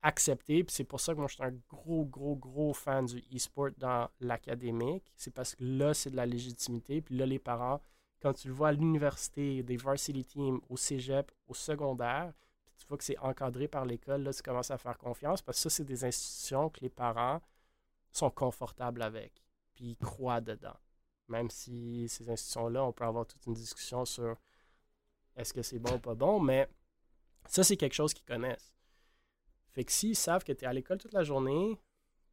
accepté. 0.00 0.64
Puis 0.64 0.74
c'est 0.74 0.84
pour 0.84 1.00
ça 1.00 1.12
que 1.12 1.18
moi, 1.18 1.28
je 1.28 1.34
suis 1.34 1.44
un 1.44 1.54
gros, 1.68 2.06
gros, 2.06 2.34
gros 2.34 2.72
fan 2.72 3.04
du 3.04 3.22
e-sport 3.36 3.72
dans 3.76 4.08
l'académique. 4.20 5.04
C'est 5.18 5.34
parce 5.34 5.54
que 5.54 5.62
là, 5.62 5.92
c'est 5.92 6.08
de 6.08 6.16
la 6.16 6.24
légitimité. 6.24 7.02
Puis 7.02 7.14
là, 7.14 7.26
les 7.26 7.38
parents, 7.38 7.82
quand 8.22 8.32
tu 8.32 8.48
le 8.48 8.54
vois 8.54 8.68
à 8.68 8.72
l'université, 8.72 9.62
des 9.62 9.76
varsity 9.76 10.24
teams, 10.24 10.60
au 10.70 10.78
cégep, 10.78 11.30
au 11.46 11.52
secondaire, 11.52 12.32
puis 12.64 12.74
tu 12.78 12.86
vois 12.86 12.96
que 12.96 13.04
c'est 13.04 13.18
encadré 13.18 13.68
par 13.68 13.84
l'école, 13.84 14.22
là, 14.22 14.32
tu 14.32 14.42
commences 14.42 14.70
à 14.70 14.78
faire 14.78 14.96
confiance 14.96 15.42
parce 15.42 15.58
que 15.58 15.64
ça, 15.64 15.70
c'est 15.70 15.84
des 15.84 16.06
institutions 16.06 16.70
que 16.70 16.80
les 16.80 16.88
parents 16.88 17.42
sont 18.12 18.30
confortables 18.30 19.02
avec. 19.02 19.34
Puis 19.74 19.90
ils 19.90 19.96
croient 19.96 20.40
dedans. 20.40 20.78
Même 21.28 21.50
si 21.50 22.08
ces 22.08 22.28
institutions-là, 22.28 22.84
on 22.84 22.92
peut 22.92 23.04
avoir 23.04 23.26
toute 23.26 23.46
une 23.46 23.54
discussion 23.54 24.04
sur 24.04 24.36
est-ce 25.36 25.54
que 25.54 25.62
c'est 25.62 25.78
bon 25.78 25.94
ou 25.94 25.98
pas 25.98 26.14
bon, 26.14 26.40
mais 26.40 26.68
ça, 27.46 27.64
c'est 27.64 27.76
quelque 27.76 27.94
chose 27.94 28.12
qu'ils 28.12 28.24
connaissent. 28.24 28.74
Fait 29.72 29.84
que 29.84 29.92
s'ils 29.92 30.16
savent 30.16 30.44
que 30.44 30.52
tu 30.52 30.64
es 30.64 30.68
à 30.68 30.72
l'école 30.72 30.98
toute 30.98 31.14
la 31.14 31.24
journée, 31.24 31.78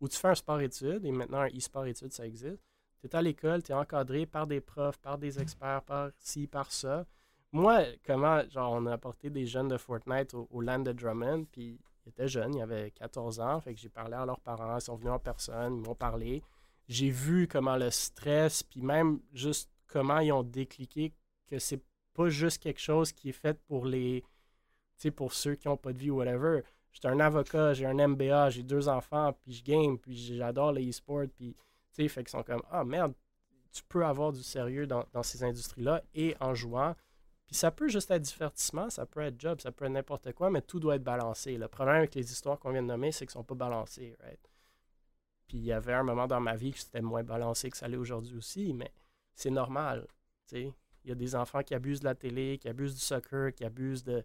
ou 0.01 0.07
tu 0.07 0.17
fais 0.17 0.29
un 0.29 0.35
sport-études, 0.35 1.05
et 1.05 1.11
maintenant 1.11 1.39
un 1.39 1.47
e-sport-études, 1.47 2.13
ça 2.13 2.25
existe, 2.25 2.63
tu 3.01 3.07
es 3.07 3.15
à 3.15 3.21
l'école, 3.21 3.63
tu 3.63 3.71
es 3.71 3.75
encadré 3.75 4.25
par 4.25 4.47
des 4.47 4.61
profs, 4.61 4.97
par 4.97 5.17
des 5.17 5.39
experts, 5.39 5.83
par 5.83 6.09
ci, 6.19 6.47
par 6.47 6.71
ça. 6.71 7.05
Moi, 7.51 7.83
comment, 8.05 8.47
genre, 8.49 8.73
on 8.73 8.85
a 8.85 8.93
apporté 8.93 9.29
des 9.29 9.45
jeunes 9.45 9.69
de 9.69 9.77
Fortnite 9.77 10.33
au, 10.33 10.61
land 10.61 10.79
de 10.79 10.91
Drummond, 10.91 11.45
puis 11.45 11.79
ils 12.05 12.09
étaient 12.09 12.27
jeunes, 12.27 12.55
ils 12.55 12.61
avaient 12.61 12.91
14 12.91 13.39
ans, 13.39 13.59
fait 13.61 13.73
que 13.73 13.79
j'ai 13.79 13.89
parlé 13.89 14.15
à 14.15 14.25
leurs 14.25 14.39
parents, 14.41 14.77
ils 14.77 14.81
sont 14.81 14.95
venus 14.95 15.13
en 15.13 15.19
personne, 15.19 15.77
ils 15.77 15.81
m'ont 15.81 15.95
parlé. 15.95 16.43
J'ai 16.89 17.09
vu 17.09 17.47
comment 17.47 17.77
le 17.77 17.89
stress, 17.89 18.63
puis 18.63 18.81
même 18.81 19.21
juste 19.31 19.71
comment 19.87 20.19
ils 20.19 20.33
ont 20.33 20.43
décliqué 20.43 21.13
que 21.47 21.57
c'est 21.57 21.81
pas 22.13 22.27
juste 22.27 22.61
quelque 22.61 22.81
chose 22.81 23.13
qui 23.13 23.29
est 23.29 23.33
fait 23.33 23.57
pour 23.67 23.85
les, 23.85 24.25
pour 25.15 25.33
ceux 25.33 25.55
qui 25.55 25.69
n'ont 25.69 25.77
pas 25.77 25.93
de 25.93 25.97
vie 25.97 26.09
ou 26.09 26.17
whatever 26.17 26.63
j'étais 26.91 27.07
un 27.07 27.19
avocat, 27.19 27.73
j'ai 27.73 27.85
un 27.85 28.07
MBA, 28.07 28.49
j'ai 28.49 28.63
deux 28.63 28.87
enfants, 28.87 29.33
puis 29.41 29.53
je 29.53 29.63
game, 29.63 29.97
puis 29.97 30.15
j'adore 30.15 30.71
les 30.71 30.89
e-sports, 30.89 31.27
puis 31.35 31.55
tu 31.93 32.03
sais, 32.03 32.07
fait 32.07 32.23
qu'ils 32.23 32.31
sont 32.31 32.43
comme 32.43 32.61
ah 32.71 32.83
merde, 32.83 33.13
tu 33.71 33.83
peux 33.83 34.05
avoir 34.05 34.31
du 34.31 34.43
sérieux 34.43 34.87
dans, 34.87 35.05
ces 35.23 35.43
industries-là 35.43 36.03
et 36.13 36.35
en 36.39 36.55
jouant. 36.55 36.95
Puis 37.47 37.55
ça 37.55 37.71
peut 37.71 37.87
juste 37.87 38.11
être 38.11 38.21
divertissement, 38.21 38.89
ça 38.89 39.05
peut 39.05 39.21
être 39.21 39.39
job, 39.39 39.59
ça 39.59 39.71
peut 39.71 39.85
être 39.85 39.91
n'importe 39.91 40.33
quoi, 40.33 40.51
mais 40.51 40.61
tout 40.61 40.79
doit 40.79 40.95
être 40.95 41.03
balancé. 41.03 41.57
Le 41.57 41.67
problème 41.67 41.95
avec 41.95 42.13
les 42.13 42.31
histoires 42.31 42.59
qu'on 42.59 42.71
vient 42.71 42.83
de 42.83 42.87
nommer, 42.87 43.11
c'est 43.11 43.25
qu'elles 43.25 43.33
sont 43.33 43.43
pas 43.43 43.55
balancées, 43.55 44.15
right? 44.21 44.39
Puis 45.49 45.57
il 45.57 45.65
y 45.65 45.73
avait 45.73 45.93
un 45.93 46.03
moment 46.03 46.27
dans 46.27 46.39
ma 46.39 46.55
vie 46.55 46.71
que 46.71 46.79
c'était 46.79 47.01
moins 47.01 47.23
balancé 47.23 47.71
que 47.71 47.77
ça 47.77 47.87
l'est 47.87 47.97
aujourd'hui 47.97 48.37
aussi, 48.37 48.71
mais 48.71 48.93
c'est 49.33 49.49
normal. 49.49 50.07
Il 50.51 50.71
y 51.03 51.11
a 51.11 51.15
des 51.15 51.35
enfants 51.35 51.63
qui 51.63 51.73
abusent 51.73 52.01
de 52.01 52.05
la 52.05 52.13
télé, 52.13 52.59
qui 52.59 52.69
abusent 52.69 52.93
du 52.93 53.01
soccer, 53.01 53.51
qui 53.53 53.65
abusent 53.65 54.03
de, 54.03 54.23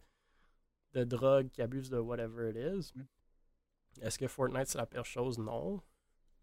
de 0.93 1.03
drogue, 1.03 1.49
qui 1.49 1.63
abusent 1.63 1.89
de 1.89 1.99
whatever 1.99 2.51
it 2.51 2.57
is. 2.57 2.93
Est-ce 4.03 4.19
que 4.19 4.29
Fortnite 4.29 4.69
c'est 4.69 4.77
la 4.77 4.87
pire 4.87 5.07
chose? 5.07 5.39
Non. 5.39 5.81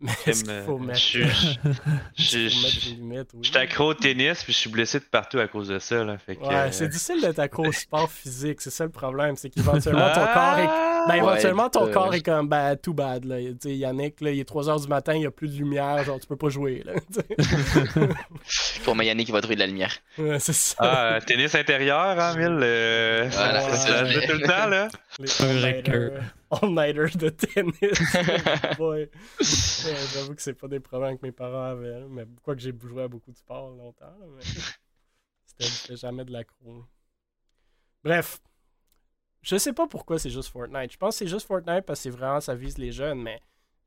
Mais 0.01 0.11
est-ce 0.25 0.43
qu'il 0.43 0.61
faut 0.65 0.79
mettre, 0.79 0.99
des 1.13 2.49
limites? 2.95 3.29
Oui. 3.33 3.39
Je 3.43 3.49
suis 3.49 3.57
accro 3.57 3.89
au 3.89 3.93
tennis 3.93 4.43
puis 4.43 4.53
je 4.53 4.57
suis 4.57 4.69
blessé 4.69 4.99
de 4.99 5.03
partout 5.03 5.39
à 5.39 5.47
cause 5.47 5.67
de 5.67 5.79
ça. 5.79 6.03
Là. 6.03 6.17
Fait 6.17 6.37
ouais, 6.37 6.71
c'est 6.71 6.87
difficile 6.87 7.21
d'être 7.21 7.39
accro 7.39 7.67
au 7.67 7.71
sport 7.71 8.09
physique. 8.09 8.61
C'est 8.61 8.71
ça 8.71 8.83
le 8.83 8.89
problème. 8.89 9.35
C'est 9.35 9.49
qu'éventuellement 9.49 10.11
ton 10.13 10.25
corps 10.33 10.59
est. 10.59 10.91
Ben, 11.07 11.15
éventuellement 11.15 11.69
ton 11.69 11.91
corps 11.91 12.13
est 12.13 12.21
comme 12.21 12.47
ben, 12.47 12.75
too 12.75 12.93
bad. 12.93 13.25
Là. 13.25 13.39
Yannick, 13.63 14.21
là, 14.21 14.31
il 14.31 14.39
est 14.39 14.49
3h 14.49 14.81
du 14.81 14.87
matin, 14.87 15.13
il 15.13 15.19
n'y 15.19 15.25
a 15.25 15.31
plus 15.31 15.47
de 15.47 15.57
lumière, 15.57 16.03
genre 16.03 16.19
tu 16.19 16.27
peux 16.27 16.35
pas 16.35 16.49
jouer. 16.49 16.83
Là, 16.85 16.93
Pour 18.83 18.95
moi, 18.95 19.05
Yannick, 19.05 19.29
il 19.29 19.31
va 19.31 19.41
trouver 19.41 19.55
de 19.55 19.61
la 19.61 19.67
lumière. 19.67 19.93
Ouais, 20.17 20.39
c'est 20.39 20.53
ça. 20.53 20.75
Ah, 20.79 21.19
tennis 21.25 21.53
intérieur, 21.55 22.19
hein, 22.19 22.35
Mille? 22.35 22.59
Euh... 22.61 23.29
Voilà, 23.31 23.61
c'est 23.61 23.91
ça. 23.91 24.03
tout 24.03 24.37
le 24.37 24.47
temps, 24.47 24.67
là. 24.67 24.87
Les 25.19 26.31
all-nighter 26.51 27.17
de 27.17 27.29
tennis. 27.29 27.75
J'avoue 30.13 30.35
que 30.35 30.41
c'est 30.41 30.53
pas 30.53 30.67
des 30.67 30.79
problèmes 30.79 31.17
que 31.17 31.25
mes 31.25 31.31
parents 31.31 31.63
avaient. 31.63 32.05
Mais 32.09 32.25
quoi 32.43 32.55
que 32.55 32.61
j'ai 32.61 32.73
joué 32.79 33.03
à 33.03 33.07
beaucoup 33.07 33.31
de 33.31 33.37
sport 33.37 33.71
longtemps. 33.71 34.13
mais 34.35 34.43
c'était 35.57 35.97
jamais 35.97 36.25
de 36.25 36.31
l'accro. 36.31 36.85
Bref. 38.03 38.39
Je 39.41 39.57
sais 39.57 39.73
pas 39.73 39.87
pourquoi 39.87 40.19
c'est 40.19 40.29
juste 40.29 40.49
Fortnite. 40.49 40.91
Je 40.91 40.97
pense 40.97 41.15
que 41.15 41.19
c'est 41.19 41.27
juste 41.27 41.47
Fortnite 41.47 41.85
parce 41.85 41.99
que 41.99 42.03
c'est 42.03 42.09
vraiment 42.11 42.41
ça 42.41 42.53
vise 42.53 42.77
les 42.77 42.91
jeunes, 42.91 43.21
mais 43.21 43.41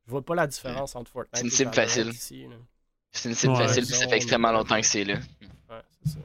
je 0.05 0.11
vois 0.11 0.21
pas 0.21 0.35
la 0.35 0.47
différence 0.47 0.95
entre 0.95 1.11
Fortnite 1.11 1.37
C'est 1.37 1.43
une 1.43 1.49
cible 1.49 1.73
facile. 1.73 2.11
C'est 2.13 3.29
une 3.29 3.35
cible 3.35 3.55
facile, 3.55 3.85
puis 3.85 3.95
ça 3.95 4.07
fait 4.07 4.17
extrêmement 4.17 4.51
longtemps 4.51 4.79
que 4.79 4.85
c'est 4.85 5.05
là. 5.05 5.15
Ouais, 5.69 5.81
c'est 6.03 6.13
ça. 6.13 6.19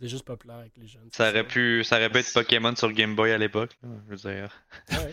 C'est 0.00 0.08
juste 0.08 0.24
populaire 0.24 0.58
avec 0.58 0.76
les 0.76 0.86
jeunes. 0.86 1.08
Ça 1.12 1.30
aurait, 1.30 1.46
pu, 1.46 1.82
ça 1.82 1.96
aurait 1.96 2.08
pu 2.08 2.18
être 2.18 2.32
Pokémon 2.32 2.74
sur 2.76 2.92
Game 2.92 3.16
Boy 3.16 3.32
à 3.32 3.38
l'époque, 3.38 3.76
je 3.82 4.14
veux 4.14 4.16
dire. 4.16 4.52
Ouais. 4.92 5.12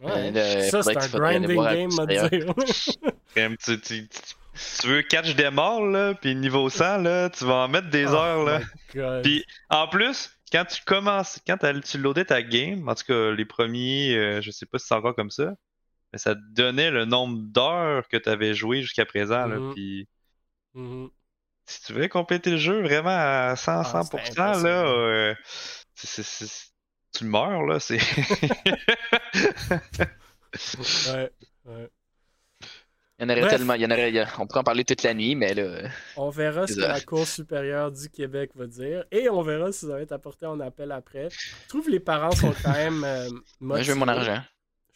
ouais. 0.32 0.68
ça, 0.68 0.82
c'est 0.82 0.96
un 0.98 1.08
grinding 1.08 1.62
game, 1.62 1.90
à 1.98 2.06
dire. 2.06 2.54
tu, 3.58 3.80
tu, 3.80 4.08
tu, 4.08 4.86
veux 4.86 5.00
catch 5.02 5.34
des 5.34 5.48
morts, 5.48 5.86
là, 5.86 6.12
puis 6.12 6.34
niveau 6.34 6.68
100, 6.68 6.98
là, 6.98 7.30
tu 7.30 7.46
vas 7.46 7.54
en 7.54 7.68
mettre 7.68 7.88
des 7.88 8.06
oh 8.06 8.16
heures, 8.16 8.44
là. 8.44 9.22
Puis 9.22 9.46
en 9.70 9.88
plus, 9.88 10.30
quand 10.52 10.66
tu 10.66 10.82
commences, 10.84 11.40
quand 11.46 11.56
tu 11.82 11.96
loadais 11.96 12.26
ta 12.26 12.42
game, 12.42 12.86
en 12.86 12.94
tout 12.94 13.04
cas 13.06 13.30
les 13.30 13.46
premiers, 13.46 14.14
euh, 14.14 14.40
je 14.42 14.50
sais 14.50 14.66
pas 14.66 14.78
si 14.78 14.88
c'est 14.88 14.94
encore 14.94 15.16
comme 15.16 15.30
ça, 15.30 15.54
mais 16.12 16.18
ça 16.18 16.34
te 16.34 16.40
donnait 16.52 16.90
le 16.90 17.06
nombre 17.06 17.38
d'heures 17.38 18.06
que 18.08 18.18
tu 18.18 18.28
avais 18.28 18.52
joué 18.52 18.82
jusqu'à 18.82 19.06
présent, 19.06 19.46
là, 19.46 19.56
mm-hmm. 19.56 19.72
puis... 19.72 20.08
Mm-hmm 20.76 21.10
si 21.70 21.82
tu 21.84 21.92
veux 21.92 22.08
compléter 22.08 22.50
le 22.50 22.56
jeu 22.56 22.82
vraiment 22.82 23.10
à 23.10 23.54
100, 23.54 23.82
100%, 23.82 24.34
ah, 24.38 24.60
là, 24.60 24.86
euh, 24.86 25.34
tu 27.12 27.24
meurs, 27.24 27.62
là. 27.62 27.78
C'est. 27.78 27.98
ouais, 31.12 31.30
ouais. 31.66 31.90
Il 33.18 33.22
y 33.22 33.26
en 33.26 33.30
aurait 33.30 33.48
tellement. 33.48 33.74
Il 33.74 33.82
y 33.82 33.86
en 33.86 33.90
aurait, 33.90 34.26
on 34.38 34.46
pourrait 34.46 34.60
en 34.60 34.64
parler 34.64 34.84
toute 34.84 35.02
la 35.04 35.14
nuit, 35.14 35.36
mais 35.36 35.54
là. 35.54 35.88
On 36.16 36.30
verra 36.30 36.66
ce 36.66 36.74
que 36.74 36.80
la 36.80 37.00
Cour 37.00 37.26
supérieure 37.26 37.92
du 37.92 38.08
Québec 38.08 38.50
va 38.56 38.66
dire. 38.66 39.04
Et 39.12 39.28
on 39.28 39.42
verra 39.42 39.70
si 39.70 39.86
ça 39.86 39.92
va 39.92 40.00
être 40.00 40.12
apporté 40.12 40.46
en 40.46 40.58
appel 40.58 40.90
après. 40.90 41.28
Je 41.30 41.68
trouve 41.68 41.84
que 41.84 41.90
les 41.90 42.00
parents 42.00 42.32
sont 42.32 42.54
quand 42.62 42.72
même. 42.72 43.04
Euh, 43.04 43.28
je 43.60 43.92
veux 43.92 43.98
mon 43.98 44.08
argent 44.08 44.42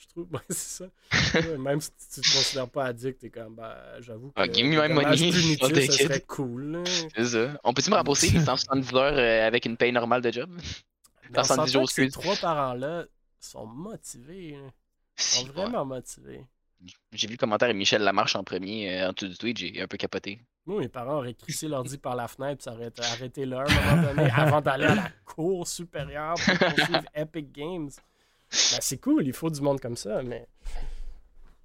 je 0.04 0.08
trouve. 0.08 0.28
c'est 0.50 0.84
ça. 0.84 1.56
même 1.58 1.80
si 1.80 1.90
tu 1.90 2.20
te 2.20 2.36
considères 2.36 2.68
pas 2.68 2.86
addict, 2.86 3.20
t'es 3.20 3.30
comme, 3.30 3.54
bah, 3.54 4.00
j'avoue 4.00 4.28
que. 4.28 4.34
Ah, 4.36 4.50
give 4.50 4.66
me 4.66 4.80
my 4.80 4.92
money. 4.92 5.16
Punitif, 5.16 5.58
ça 5.90 5.92
serait 5.92 6.20
cool. 6.20 6.82
C'est 7.16 7.24
ça. 7.24 7.60
On 7.64 7.72
peut-tu 7.72 7.90
me 7.90 7.96
rembourser 7.96 8.30
les 8.30 8.40
170 8.40 8.94
heures 8.94 9.18
euh, 9.18 9.46
avec 9.46 9.64
une 9.66 9.76
paye 9.76 9.92
normale 9.92 10.22
de 10.22 10.30
job? 10.30 10.50
170 11.34 11.72
jours 11.72 11.90
Ces 11.90 12.10
trois 12.10 12.36
parents-là 12.36 13.06
sont 13.40 13.66
motivés. 13.66 14.56
Ils 15.18 15.22
sont 15.22 15.46
vraiment 15.46 15.84
motivés. 15.84 16.44
J'ai 17.12 17.26
vu 17.26 17.34
le 17.34 17.38
commentaire 17.38 17.68
de 17.68 17.74
Michel 17.74 18.02
Lamarche 18.02 18.36
en 18.36 18.44
premier 18.44 19.00
euh, 19.00 19.08
en 19.10 19.12
tout 19.14 19.26
du 19.26 19.36
tweet, 19.36 19.56
j'ai 19.56 19.80
un 19.80 19.86
peu 19.86 19.96
capoté. 19.96 20.40
Moi, 20.66 20.80
mes 20.80 20.88
parents 20.88 21.18
auraient 21.18 21.34
crissé 21.34 21.68
l'ordi 21.68 21.98
par 21.98 22.16
la 22.16 22.28
fenêtre, 22.28 22.62
ça 22.62 22.72
aurait 22.72 22.92
arrêté 22.98 23.46
là 23.46 23.64
à 23.66 23.70
un 23.70 23.96
moment 23.96 24.14
donné, 24.14 24.30
avant 24.30 24.60
d'aller 24.60 24.86
à 24.86 24.94
la 24.94 25.10
cour 25.24 25.66
supérieure 25.66 26.34
pour 26.34 26.58
poursuivre 26.58 27.04
Epic 27.14 27.52
Games. 27.52 27.90
Ben, 28.72 28.78
c'est 28.80 28.98
cool, 29.00 29.26
il 29.26 29.32
faut 29.32 29.50
du 29.50 29.60
monde 29.60 29.80
comme 29.80 29.96
ça, 29.96 30.22
mais. 30.24 30.46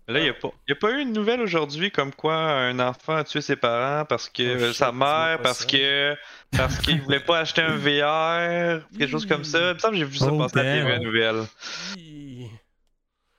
Là, 0.08 0.18
il 0.20 0.24
n'y 0.24 0.30
a, 0.30 0.34
pas- 0.34 0.52
y 0.68 0.72
a 0.72 0.76
pas 0.76 0.90
eu 0.92 1.02
une 1.02 1.14
nouvelle 1.14 1.40
aujourd'hui 1.40 1.92
comme 1.92 2.12
quoi 2.12 2.34
un 2.36 2.80
enfant 2.80 3.16
a 3.18 3.24
tué 3.24 3.42
ses 3.42 3.56
parents 3.56 4.06
parce 4.06 4.28
que 4.28 4.42
Oh, 4.42 4.60
euh, 4.64 4.68
shit, 4.70 4.76
sa 4.78 4.92
mère, 4.92 5.40
parce 5.44 5.60
ça. 5.60 5.66
que 5.68 6.16
parce 6.58 6.80
qu'il 6.80 7.00
voulait 7.04 7.20
pas 7.20 7.38
acheter 7.42 7.62
un 7.62 7.76
VR, 7.76 8.82
quelque 8.98 9.12
chose 9.12 9.28
comme 9.28 9.44
ça. 9.44 9.60
Il 9.70 9.74
me 9.76 9.78
semble 9.80 9.94
que 9.94 10.00
j'ai 10.00 10.06
vu 10.06 10.18
ça 10.18 10.30
Oh, 10.32 10.38
passer 10.40 10.60
à 10.60 10.90
la 10.90 10.98
nouvelle. 11.00 11.44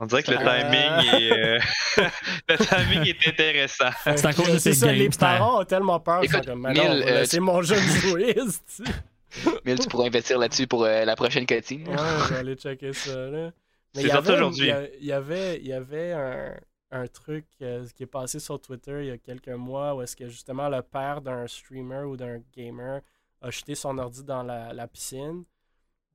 On 0.02 0.06
dirait 0.06 0.22
que 0.22 0.30
le 0.30 0.36
Ça- 0.38 0.44
timing 0.44 1.20
est 1.20 1.32
euh, 1.32 1.58
le 2.48 2.56
timing 2.56 3.08
est 3.08 3.28
intéressant. 3.28 3.90
C'est 4.04 4.24
à 4.26 4.32
cause 4.32 4.46
de 4.52 4.58
C'est 4.58 4.72
ces 4.72 4.80
ça, 4.80 4.86
games, 4.86 4.96
les 4.96 5.08
c'est 5.10 5.18
parents 5.20 5.60
ont 5.60 5.64
tellement 5.64 5.98
peur. 5.98 6.22
Écoute, 6.22 6.46
comme, 6.46 6.62
mais 6.62 6.72
non, 6.72 6.82
Mille, 6.84 7.02
on 7.02 7.04
va 7.04 7.10
euh, 7.10 7.20
laisser 7.20 7.40
mon 7.40 7.62
jeune 7.62 7.82
jouer. 7.82 8.36
Mais 9.64 9.74
tu 9.76 9.88
pourras 9.88 10.06
investir 10.06 10.38
là-dessus 10.38 10.66
pour 10.66 10.84
euh, 10.84 11.04
la 11.04 11.16
prochaine 11.16 11.46
cutscene. 11.46 11.86
Ouais, 11.88 11.96
je 12.28 12.32
vais 12.34 12.40
aller 12.40 12.54
checker 12.56 12.92
ça. 12.92 13.14
Là. 13.28 13.52
Mais 13.94 14.02
C'est 14.02 14.02
il 14.02 14.08
y 14.08 14.10
avait- 14.12 14.32
aujourd'hui. 14.34 14.68
Il 14.68 15.04
y 15.04 15.06
il 15.06 15.12
avait, 15.12 15.58
il 15.60 15.66
y 15.66 15.72
avait 15.72 16.12
un, 16.12 16.54
un 16.92 17.06
truc 17.06 17.46
euh, 17.62 17.86
qui 17.94 18.02
est 18.04 18.06
passé 18.06 18.38
sur 18.38 18.60
Twitter 18.60 18.98
il 19.02 19.06
y 19.06 19.10
a 19.10 19.18
quelques 19.18 19.48
mois 19.48 19.94
où 19.94 20.02
est-ce 20.02 20.16
que 20.16 20.28
justement 20.28 20.68
le 20.68 20.82
père 20.82 21.20
d'un 21.20 21.46
streamer 21.46 22.02
ou 22.04 22.16
d'un 22.16 22.40
gamer 22.56 23.00
a 23.42 23.50
jeté 23.50 23.74
son 23.74 23.96
ordi 23.98 24.22
dans 24.24 24.42
la, 24.42 24.72
la 24.72 24.86
piscine. 24.86 25.44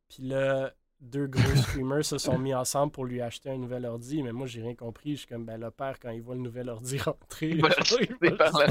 Puis 0.09 0.23
là, 0.23 0.71
deux 1.01 1.27
gros 1.27 1.55
streamers 1.55 2.05
se 2.05 2.17
sont 2.17 2.37
mis 2.37 2.53
ensemble 2.53 2.91
pour 2.91 3.05
lui 3.05 3.19
acheter 3.21 3.49
un 3.49 3.57
nouvel 3.57 3.85
ordi. 3.85 4.21
Mais 4.23 4.31
moi, 4.31 4.47
j'ai 4.47 4.61
rien 4.61 4.75
compris. 4.75 5.11
Je 5.13 5.19
suis 5.21 5.27
comme, 5.27 5.43
ben 5.45 5.59
le 5.59 5.71
père, 5.71 5.99
quand 5.99 6.11
il 6.11 6.21
voit 6.21 6.35
le 6.35 6.41
nouvel 6.41 6.69
ordi 6.69 6.97
rentrer, 6.99 7.49
Il 7.49 7.61
va 7.61 7.69
jeter 7.69 8.09
va 8.21 8.31
par 8.31 8.59
la 8.59 8.67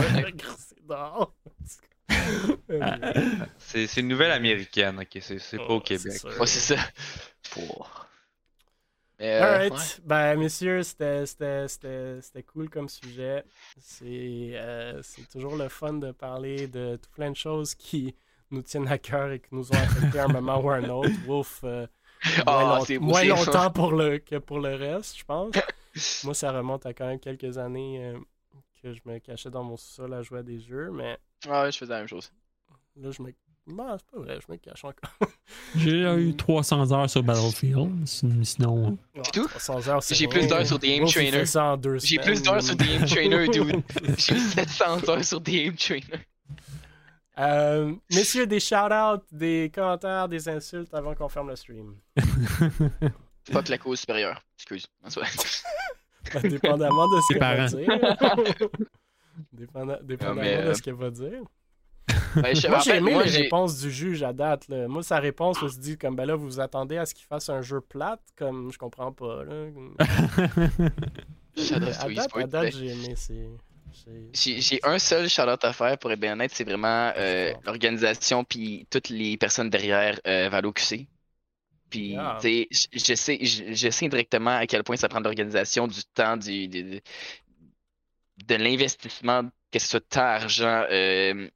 dehors. 0.89 1.35
C'est 3.59 3.97
une 4.01 4.09
nouvelle 4.09 4.31
américaine, 4.33 4.99
ok, 5.01 5.19
c'est 5.21 5.57
pas 5.59 5.65
Oh, 5.69 5.75
au 5.75 5.81
Québec. 5.81 6.13
c'est 6.13 6.19
sûr. 6.19 6.41
Ouais, 6.41 6.47
c'est 6.47 6.75
ça. 6.77 6.83
Pour... 7.51 8.07
Euh, 9.21 9.43
Alright. 9.43 9.73
ouais. 9.73 9.79
Ben, 10.05 10.37
messieurs, 10.39 10.83
c'était- 10.83 11.25
c'était 11.25 11.69
c'était- 11.69 12.21
c'était 12.21 12.43
cool 12.43 12.69
comme 12.69 12.89
sujet. 12.89 13.45
C'est 13.79 14.53
euh, 14.55 15.01
c'est 15.03 15.29
toujours 15.29 15.57
le 15.57 15.69
fun 15.69 15.95
de 15.95 16.11
parler 16.11 16.67
de 16.67 16.97
tout 16.97 17.11
plein 17.11 17.31
de 17.31 17.37
choses 17.37 17.77
qui 17.77 18.15
nous 18.51 18.63
tiennent 18.63 18.89
à 18.89 18.99
cœur 18.99 19.31
et 19.31 19.39
qui 19.39 19.55
nous 19.55 19.71
ont 19.71 19.75
affecté 19.77 20.19
à 20.19 20.25
un 20.25 20.29
moment 20.29 20.61
ou 20.61 20.69
à 20.69 20.75
un 20.77 20.89
autre. 20.89 21.11
Wolf, 21.27 21.61
euh, 21.63 21.87
moins, 22.25 22.45
Ah, 22.47 22.79
long- 22.89 23.01
moins 23.01 23.21
c'est- 23.21 23.27
longtemps 23.29 23.71
pour 23.71 23.93
le, 23.93 24.19
que 24.19 24.37
pour 24.37 24.59
le 24.59 24.75
reste, 24.75 25.17
je 25.17 25.25
pense. 25.25 25.53
Moi, 26.25 26.35
ça 26.35 26.51
remonte 26.51 26.85
à 26.85 26.93
quand 26.93 27.07
même 27.07 27.21
quelques 27.21 27.57
années 27.57 28.05
euh, 28.05 28.19
que 28.83 28.93
je 28.93 29.01
me 29.05 29.19
cachais 29.21 29.49
dans 29.51 29.63
mon 29.63 29.77
sous-sol 29.77 30.13
à 30.13 30.23
jouer 30.23 30.41
à 30.41 30.43
des 30.43 30.59
jeux, 30.59 30.91
mais 30.93 31.17
Ouais, 31.49 31.73
je 31.73 31.79
faisais 31.79 31.93
la 31.93 31.99
même 32.01 32.09
chose. 32.09 32.31
là, 32.97 33.11
je 33.11 33.23
me. 33.23 33.33
Bon, 33.67 33.97
c'est 33.97 34.11
pas 34.11 34.19
vrai, 34.23 34.39
je 34.47 34.53
me 34.53 34.59
cache 34.59 34.85
encore. 34.85 35.11
J'ai 35.77 36.01
eu 36.03 36.37
300 36.37 36.93
heures 36.93 37.09
sur 37.09 37.23
Battlefield. 37.23 38.07
Sinon, 38.07 38.99
tout? 39.33 39.49
300 39.49 39.89
heures, 39.89 40.03
c'est 40.03 40.15
J'ai 40.15 40.27
rien. 40.27 40.39
plus 40.39 40.47
d'heures 40.49 40.67
sur 40.67 40.79
The 40.79 40.83
Game 40.83 41.07
Trainer. 41.07 41.45
J'ai 42.03 42.19
plus 42.19 42.43
d'heures 42.43 42.63
sur 42.63 42.77
The 42.77 42.83
Game 42.83 43.05
Trainer, 43.07 43.49
dude. 43.49 43.83
J'ai 44.19 44.39
700 44.39 45.09
heures 45.09 45.25
sur 45.25 45.43
The 45.43 45.49
Game 45.51 45.77
Trainer. 45.77 46.27
Euh, 47.39 47.95
messieurs, 48.13 48.47
des 48.47 48.61
shout-outs, 48.61 49.25
des 49.33 49.73
commentaires, 49.75 50.29
des 50.29 50.47
insultes 50.49 50.93
avant 50.93 51.15
qu'on 51.15 51.29
ferme 51.31 51.49
le 51.49 51.57
stream. 51.57 51.97
Fuck 53.51 53.69
la 53.69 53.79
cause 53.79 53.99
supérieure. 54.01 54.41
Excuse. 54.59 54.87
En 55.03 55.09
soi. 55.11 55.25
Dépendamment 56.43 57.09
de 57.09 57.21
ce 57.29 57.35
va 57.35 57.41
parents. 57.41 57.67
dire. 57.67 58.69
Dépenda- 59.53 60.03
dépendamment 60.03 60.41
mais, 60.43 60.57
de 60.63 60.69
euh, 60.69 60.75
ce 60.75 60.83
qu'elle 60.83 60.95
va 60.95 61.11
dire. 61.11 61.43
Ben, 62.37 62.55
je- 62.55 62.67
Moi, 62.69 62.79
j'ai 62.81 62.97
aimé 62.97 63.13
moi, 63.13 63.23
les 63.25 63.31
j'ai- 63.31 63.43
réponses 63.43 63.81
du 63.81 63.91
juge 63.93 64.23
à 64.25 64.33
date. 64.33 64.67
là. 64.69 64.89
Moi, 64.89 65.03
sa 65.05 65.19
réponse, 65.21 65.59
je 65.61 65.65
me 65.65 65.71
suis 65.71 65.79
dit, 65.81 65.97
comme, 65.99 66.17
ben 66.17 66.25
là, 66.27 66.35
vous 66.35 66.45
vous 66.47 66.61
attendez 66.61 66.97
à 66.97 67.07
ce 67.07 67.15
qu'il 67.15 67.25
fasse 67.27 67.49
un 67.49 67.63
jeu 67.63 67.81
plate, 67.81 68.21
comme, 68.37 68.73
je 68.73 68.79
comprends 68.79 69.13
pas, 69.13 69.45
là. 69.45 69.67
À 71.73 71.79
date, 71.79 72.11
eSport, 72.11 72.39
à 72.43 72.47
date, 72.47 72.63
ben, 72.65 72.73
j'ai 72.73 72.87
aimé, 72.89 73.15
c'est... 73.17 73.49
J'ai 74.33 74.61
j'ai 74.61 74.81
un 74.83 74.99
seul 74.99 75.29
shout-out 75.29 75.65
à 75.65 75.73
faire, 75.73 75.97
pour 75.99 76.11
être 76.11 76.19
bien 76.19 76.33
honnête, 76.33 76.51
c'est 76.53 76.65
vraiment 76.65 77.13
euh, 77.17 77.53
Fort. 77.53 77.63
l'organisation 77.67 78.43
puis 78.43 78.89
toutes 78.91 79.09
les 79.09 79.37
personnes 79.37 79.71
derrière 79.71 80.19
euh, 80.27 80.49
Valo 80.49 80.73
QC. 80.73 81.07
Puis, 81.91 82.09
Yeah. 82.15 82.39
tu 82.41 82.49
sais, 82.49 82.89
je- 82.93 83.15
sais, 83.15 83.39
je, 83.41 83.73
je 83.73 83.91
sais 83.91 84.07
indirectement 84.07 84.57
à 84.57 84.67
quel 84.67 84.83
point 84.83 84.97
ça 84.97 85.09
prend 85.09 85.21
de 85.21 85.25
l'organisation, 85.27 85.87
du 85.87 86.01
temps, 86.13 86.37
du, 86.37 86.67
du- 86.67 87.01
de, 88.47 88.55
l'investissement, 88.55 89.43
que 89.71 89.79
ce 89.79 89.89
soit 89.89 90.09
temps, 90.09 90.21
argent, 90.21 90.85
euh, 90.91 91.49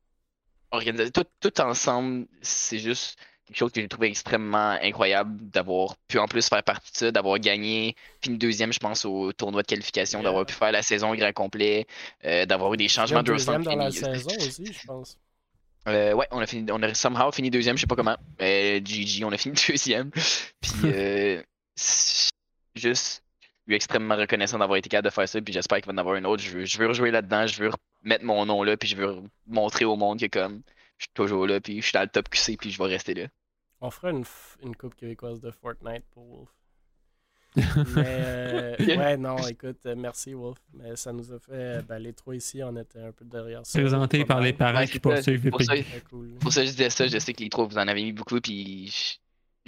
organisation, 0.71 1.13
tout, 1.13 1.25
tout 1.41 1.61
ensemble, 1.61 2.27
c'est 2.43 2.79
juste 2.79 3.19
quelque 3.47 3.57
chose 3.57 3.73
que 3.73 3.81
j'ai 3.81 3.89
trouvé 3.89 4.09
extrêmement 4.09 4.77
incroyable 4.83 5.37
d'avoir 5.51 5.97
pu 6.07 6.19
en 6.19 6.29
plus 6.29 6.49
faire 6.49 6.63
partie 6.63 6.93
de 6.93 6.97
ça, 6.99 7.11
d'avoir 7.11 7.39
gagné, 7.39 7.97
fini 8.23 8.37
deuxième, 8.37 8.73
je 8.73 8.79
pense, 8.79 9.05
au 9.07 9.33
tournoi 9.33 9.63
de 9.63 9.67
qualification, 9.67 10.23
d'avoir 10.23 10.45
pu 10.45 10.55
faire 10.55 10.73
la 10.73 10.83
saison 10.83 11.13
au 11.13 11.17
grand 11.17 11.33
complet, 11.33 11.87
euh, 12.25 12.45
d'avoir 12.45 12.75
eu 12.75 12.77
des 12.77 12.89
changements 12.89 13.23
de 13.23 13.33
deuxième 13.33 13.63
dans 13.63 13.75
la 13.75 13.91
saison 13.91 14.31
aussi, 14.37 14.67
je 14.67 14.87
pense. 14.87 15.17
Euh, 15.89 16.13
ouais, 16.13 16.27
on 16.31 16.41
a 16.41 16.47
fini, 16.47 16.71
on 16.71 16.83
a 16.83 16.93
somehow 16.93 17.33
fini 17.33 17.51
deuxième, 17.51 17.77
je 17.77 17.83
sais 17.83 17.87
pas 17.87 17.97
comment. 17.97 18.17
Euh, 18.43 18.81
GG, 18.85 19.25
on 19.25 19.33
a 19.33 19.39
fini 19.39 19.55
deuxième. 19.69 20.11
Puis, 20.11 20.73
euh, 20.85 21.43
juste, 22.75 23.25
je 23.69 23.73
suis 23.73 23.77
extrêmement 23.77 24.17
reconnaissant 24.17 24.59
d'avoir 24.59 24.79
été 24.79 24.89
capable 24.89 25.09
de 25.11 25.15
faire 25.15 25.29
ça. 25.29 25.41
Puis 25.41 25.53
j'espère 25.53 25.79
qu'il 25.79 25.87
va 25.87 25.93
y 25.93 25.95
en 25.95 25.99
avoir 25.99 26.17
une 26.17 26.27
autre. 26.27 26.43
Je 26.43 26.51
veux, 26.59 26.65
je 26.65 26.79
veux 26.79 26.87
rejouer 26.89 27.11
là-dedans, 27.11 27.47
je 27.47 27.63
veux 27.63 27.71
mettre 28.03 28.25
mon 28.25 28.47
nom 28.47 28.63
là, 28.63 28.77
puis 28.77 28.89
je 28.89 28.97
veux 28.97 29.17
montrer 29.47 29.85
au 29.85 29.97
monde 29.97 30.19
que 30.19 30.27
comme, 30.27 30.63
je 30.97 31.05
suis 31.05 31.13
toujours 31.15 31.47
là, 31.47 31.61
puis 31.61 31.77
je 31.81 31.83
suis 31.85 31.93
dans 31.93 32.01
le 32.03 32.09
top 32.09 32.29
QC, 32.31 32.57
puis 32.57 32.71
je 32.71 32.79
vais 32.79 32.89
rester 32.89 33.15
là. 33.15 33.27
On 33.81 33.91
fera 33.91 34.11
une, 34.11 34.25
une 34.65 34.75
coupe 34.75 34.95
québécoise 34.97 35.41
de 35.41 35.51
Fortnite 35.53 36.03
pour 36.11 36.27
Wolf. 36.27 36.49
Mais 37.57 38.05
euh, 38.07 38.77
ouais, 38.79 39.17
non, 39.17 39.37
écoute, 39.49 39.79
euh, 39.87 39.95
merci 39.97 40.35
Wolf. 40.35 40.59
Mais 40.75 40.97
ça 40.97 41.13
nous 41.13 41.33
a 41.33 41.39
fait. 41.39 41.53
euh, 41.53 41.83
Ben, 41.83 41.99
les 41.99 42.13
trois 42.13 42.35
ici, 42.37 42.63
on 42.63 42.77
était 42.77 43.01
un 43.01 43.13
peu 43.13 43.25
derrière 43.25 43.65
ça. 43.65 43.79
présenté 43.79 44.25
par 44.25 44.41
les 44.41 44.53
parents 44.53 44.79
Ouais, 44.79 44.87
qui 44.87 44.93
c'est 44.95 45.01
poursuivent 45.01 45.45
les 45.45 45.51
Pour 45.51 45.63
ça, 45.63 45.73
pays. 45.73 45.85
Cool. 46.11 46.35
pour 46.41 46.53
ça, 46.53 46.65
je 46.65 46.71
disais 46.71 46.91
ça. 46.91 47.07
Je 47.07 47.19
sais 47.19 47.33
que 47.33 47.43
les 47.43 47.49
trois, 47.49 47.67
vous 47.67 47.79
en 47.79 47.89
avez 47.89 48.03
mis 48.03 48.13
beaucoup, 48.13 48.41
puis 48.41 49.19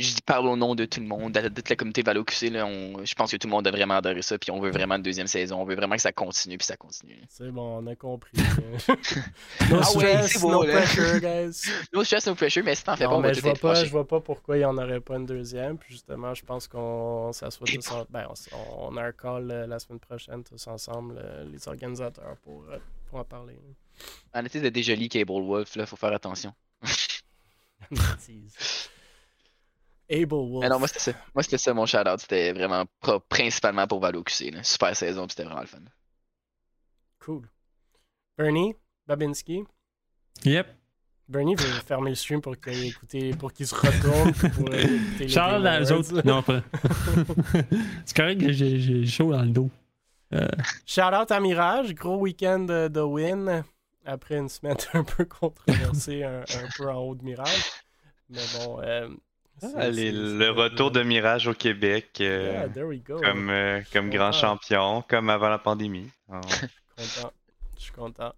je, 0.01 0.17
je 0.17 0.23
parle 0.25 0.47
au 0.47 0.57
nom 0.57 0.75
de 0.75 0.85
tout 0.85 1.01
le 1.01 1.07
monde, 1.07 1.33
de, 1.33 1.49
toute 1.49 1.69
la 1.69 1.77
communauté 1.77 2.03
Valo 2.03 2.25
QC. 2.25 2.51
Là, 2.51 2.67
on, 2.67 3.05
je 3.05 3.15
pense 3.15 3.31
que 3.31 3.37
tout 3.37 3.47
le 3.47 3.53
monde 3.53 3.67
a 3.67 3.71
vraiment 3.71 3.95
adoré 3.95 4.23
ça, 4.23 4.39
puis 4.39 4.51
on 4.51 4.61
veut 4.61 4.71
vraiment 4.71 4.97
une 4.97 5.03
deuxième 5.03 5.27
saison. 5.27 5.61
On 5.61 5.65
veut 5.65 5.75
vraiment 5.75 5.97
que 5.97 6.03
ça 6.03 6.13
continue, 6.13 6.59
puis 6.59 6.67
ça 6.67 6.77
continue. 6.77 7.21
C'est 7.29 7.51
bon, 7.51 7.79
on 7.79 7.87
a 7.87 7.95
compris. 7.95 8.37
no 9.71 9.71
Ah 9.71 9.73
ouais, 9.77 9.83
stress, 9.83 10.33
c'est 10.33 10.41
beau, 10.41 10.51
no 10.51 10.63
là. 10.63 10.75
pressure, 10.75 11.21
guys. 11.21 11.71
No 11.93 12.05
stress, 12.05 12.27
no 12.27 12.35
pressure, 12.35 12.65
mais 12.65 12.75
si 12.75 12.85
t'en 12.85 12.97
fais 12.97 13.05
Non, 13.05 13.21
pas, 13.21 13.29
mais 13.29 13.35
je 13.35 13.41
vois 13.41 13.55
pas, 13.55 13.75
je 13.75 13.91
vois 13.91 14.07
pas 14.07 14.21
pourquoi 14.21 14.57
il 14.57 14.61
n'y 14.61 14.65
en 14.65 14.77
aurait 14.79 15.01
pas 15.01 15.17
une 15.17 15.27
deuxième. 15.27 15.79
Puis 15.79 15.95
justement, 15.95 16.35
je 16.35 16.45
pense 16.45 16.69
qu'on 16.69 17.33
s'assoit 17.33 17.67
tous 17.67 17.91
en... 17.93 18.07
ben, 18.11 18.27
on, 18.79 18.97
a 18.97 19.03
un 19.03 19.13
call 19.13 19.51
euh, 19.51 19.67
la 19.67 19.79
semaine 19.79 20.01
prochaine 20.01 20.45
tous 20.45 20.67
ensemble, 20.67 21.17
euh, 21.19 21.45
les 21.51 21.69
organisateurs, 21.69 22.37
pour, 22.43 22.65
euh, 22.71 22.79
pour 23.09 23.21
en 23.21 23.25
parler. 23.25 23.59
En 24.35 24.45
été 24.45 24.61
de 24.61 24.69
déjà 24.69 24.95
Cable 24.97 25.43
Wolf, 25.43 25.77
là, 25.77 25.87
faut 25.87 25.97
faire 25.97 26.13
attention. 26.13 26.53
Able 30.11 30.35
Wolf. 30.35 30.61
Mais 30.63 30.69
non, 30.69 30.79
moi 30.79 30.89
c'était 30.89 31.01
ça. 31.01 31.13
Moi 31.35 31.43
c'était 31.43 31.59
ça 31.59 31.73
mon 31.75 31.87
shout-out. 31.87 32.19
C'était 32.21 32.53
vraiment 32.53 32.85
pro- 33.01 33.21
principalement 33.21 33.87
pour 33.87 34.01
Valo 34.01 34.23
QC. 34.23 34.51
Là. 34.51 34.63
Super 34.63 34.95
saison, 34.97 35.27
puis 35.27 35.35
c'était 35.37 35.45
vraiment 35.45 35.61
le 35.61 35.67
fun. 35.67 35.79
Cool. 37.21 37.49
Bernie, 38.37 38.75
Babinski. 39.07 39.65
Yep. 40.45 40.67
Bernie 41.29 41.55
veut 41.55 41.65
fermer 41.87 42.11
le 42.11 42.17
stream 42.17 42.41
pour 42.41 42.59
qu'il 42.59 42.87
écouter, 42.87 43.31
pour 43.35 43.53
qu'il 43.53 43.67
se 43.67 43.75
retourne 43.75 44.33
pour 44.33 44.69
euh, 44.73 44.79
écouter 44.81 45.19
les 45.21 45.29
Charles, 45.29 45.69
les 45.81 45.93
autres. 45.93 46.23
Non, 46.27 46.43
pas. 46.43 46.63
C'est 48.05 48.17
correct 48.17 48.41
que 48.41 48.53
j'ai 48.53 49.07
chaud 49.07 49.31
dans 49.33 49.43
le 49.43 49.51
dos. 49.51 49.71
Euh, 50.33 50.49
Shout 50.87 51.03
out 51.03 51.31
à 51.31 51.41
Mirage, 51.41 51.95
gros 51.95 52.17
week-end 52.19 52.61
de, 52.61 52.89
de 52.89 53.01
win 53.01 53.65
après 54.05 54.37
une 54.39 54.49
semaine 54.49 54.77
un 54.95 55.05
peu 55.05 55.25
controversée, 55.25 56.23
un, 56.25 56.41
un 56.41 56.69
peu 56.77 56.89
en 56.89 56.99
haut 56.99 57.15
de 57.15 57.25
Mirage. 57.25 57.65
Mais 58.29 58.41
bon, 58.57 58.81
euh, 58.81 59.09
Ah, 59.77 59.89
les- 59.91 60.13
le 60.13 60.51
retour 60.51 60.91
de 60.91 61.03
Mirage 61.03 61.47
au 61.49 61.55
Québec 61.55 62.19
euh, 62.21 62.67
Yeah, 62.75 62.99
comme, 63.23 63.51
euh, 63.51 63.81
comme 63.93 64.11
grand 64.11 64.33
champion, 64.33 65.03
comme 65.09 65.31
avant 65.31 65.49
la 65.49 65.59
pandémie. 65.59 66.09
Oh. 66.33 66.41
content. 66.97 67.33
Je 67.77 67.83
suis 67.83 67.93
content. 67.93 68.33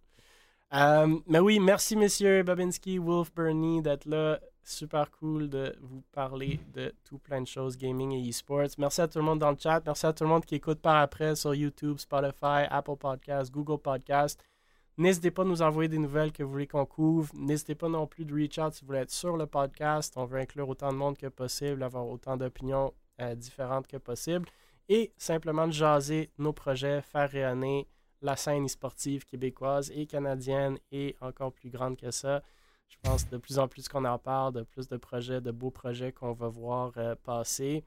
Euh, 0.74 1.18
mais 1.26 1.38
oui, 1.38 1.60
merci 1.60 1.96
messieurs 1.96 2.42
Babinski, 2.42 2.98
Wolf, 2.98 3.32
Bernie 3.34 3.82
d'être 3.82 4.06
là. 4.06 4.38
Super 4.64 5.10
cool 5.10 5.48
de 5.50 5.76
vous 5.82 6.02
parler 6.12 6.60
de 6.72 6.94
tout 7.04 7.18
plein 7.18 7.40
de 7.40 7.48
choses 7.48 7.76
gaming 7.76 8.12
et 8.12 8.28
e-sports. 8.30 8.68
Merci 8.78 9.00
à 9.00 9.08
tout 9.08 9.18
le 9.18 9.24
monde 9.24 9.40
dans 9.40 9.50
le 9.50 9.56
chat. 9.60 9.82
Merci 9.84 10.06
à 10.06 10.12
tout 10.12 10.22
le 10.22 10.30
monde 10.30 10.44
qui 10.44 10.54
écoute 10.54 10.80
par 10.80 10.96
après 10.98 11.34
sur 11.34 11.52
YouTube, 11.52 11.98
Spotify, 11.98 12.66
Apple 12.70 12.94
Podcasts, 12.96 13.50
Google 13.50 13.78
Podcasts. 13.82 14.40
N'hésitez 15.02 15.32
pas 15.32 15.42
à 15.42 15.44
nous 15.44 15.62
envoyer 15.62 15.88
des 15.88 15.98
nouvelles 15.98 16.30
que 16.30 16.44
vous 16.44 16.52
voulez 16.52 16.68
qu'on 16.68 16.86
couvre. 16.86 17.28
N'hésitez 17.34 17.74
pas 17.74 17.88
non 17.88 18.06
plus 18.06 18.24
de 18.24 18.32
reach 18.32 18.60
out 18.60 18.72
si 18.72 18.82
vous 18.82 18.86
voulez 18.86 19.00
être 19.00 19.10
sur 19.10 19.36
le 19.36 19.48
podcast. 19.48 20.14
On 20.16 20.26
veut 20.26 20.38
inclure 20.38 20.68
autant 20.68 20.92
de 20.92 20.96
monde 20.96 21.18
que 21.18 21.26
possible, 21.26 21.82
avoir 21.82 22.06
autant 22.06 22.36
d'opinions 22.36 22.94
euh, 23.20 23.34
différentes 23.34 23.88
que 23.88 23.96
possible. 23.96 24.48
Et 24.88 25.12
simplement 25.18 25.66
de 25.66 25.72
jaser 25.72 26.30
nos 26.38 26.52
projets, 26.52 27.02
faire 27.02 27.28
rayonner 27.28 27.88
la 28.20 28.36
scène 28.36 28.64
e-sportive 28.64 29.24
québécoise 29.24 29.90
et 29.92 30.06
canadienne 30.06 30.78
et 30.92 31.16
encore 31.20 31.52
plus 31.52 31.70
grande 31.70 31.96
que 31.96 32.12
ça. 32.12 32.40
Je 32.88 32.96
pense 33.02 33.28
de 33.28 33.38
plus 33.38 33.58
en 33.58 33.66
plus 33.66 33.88
qu'on 33.88 34.04
en 34.04 34.18
parle, 34.20 34.52
de 34.52 34.62
plus 34.62 34.86
de 34.86 34.98
projets, 34.98 35.40
de 35.40 35.50
beaux 35.50 35.72
projets 35.72 36.12
qu'on 36.12 36.32
va 36.32 36.46
voir 36.46 36.92
euh, 36.98 37.16
passer. 37.16 37.84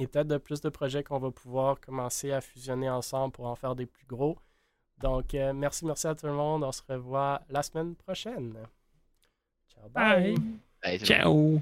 et 0.00 0.08
peut-être 0.08 0.26
de 0.26 0.38
plus 0.38 0.60
de 0.60 0.68
projets 0.68 1.04
qu'on 1.04 1.20
va 1.20 1.30
pouvoir 1.30 1.80
commencer 1.80 2.32
à 2.32 2.40
fusionner 2.40 2.90
ensemble 2.90 3.30
pour 3.30 3.46
en 3.46 3.54
faire 3.54 3.76
des 3.76 3.86
plus 3.86 4.06
gros. 4.06 4.36
Donc, 5.04 5.34
euh, 5.34 5.52
merci, 5.52 5.84
merci 5.84 6.06
à 6.06 6.14
tout 6.14 6.24
le 6.24 6.32
monde. 6.32 6.64
On 6.64 6.72
se 6.72 6.80
revoit 6.88 7.42
la 7.50 7.62
semaine 7.62 7.94
prochaine. 7.94 8.56
Ciao, 9.68 9.86
bye. 9.90 10.34
Bye. 10.82 10.98
Ciao. 10.98 11.60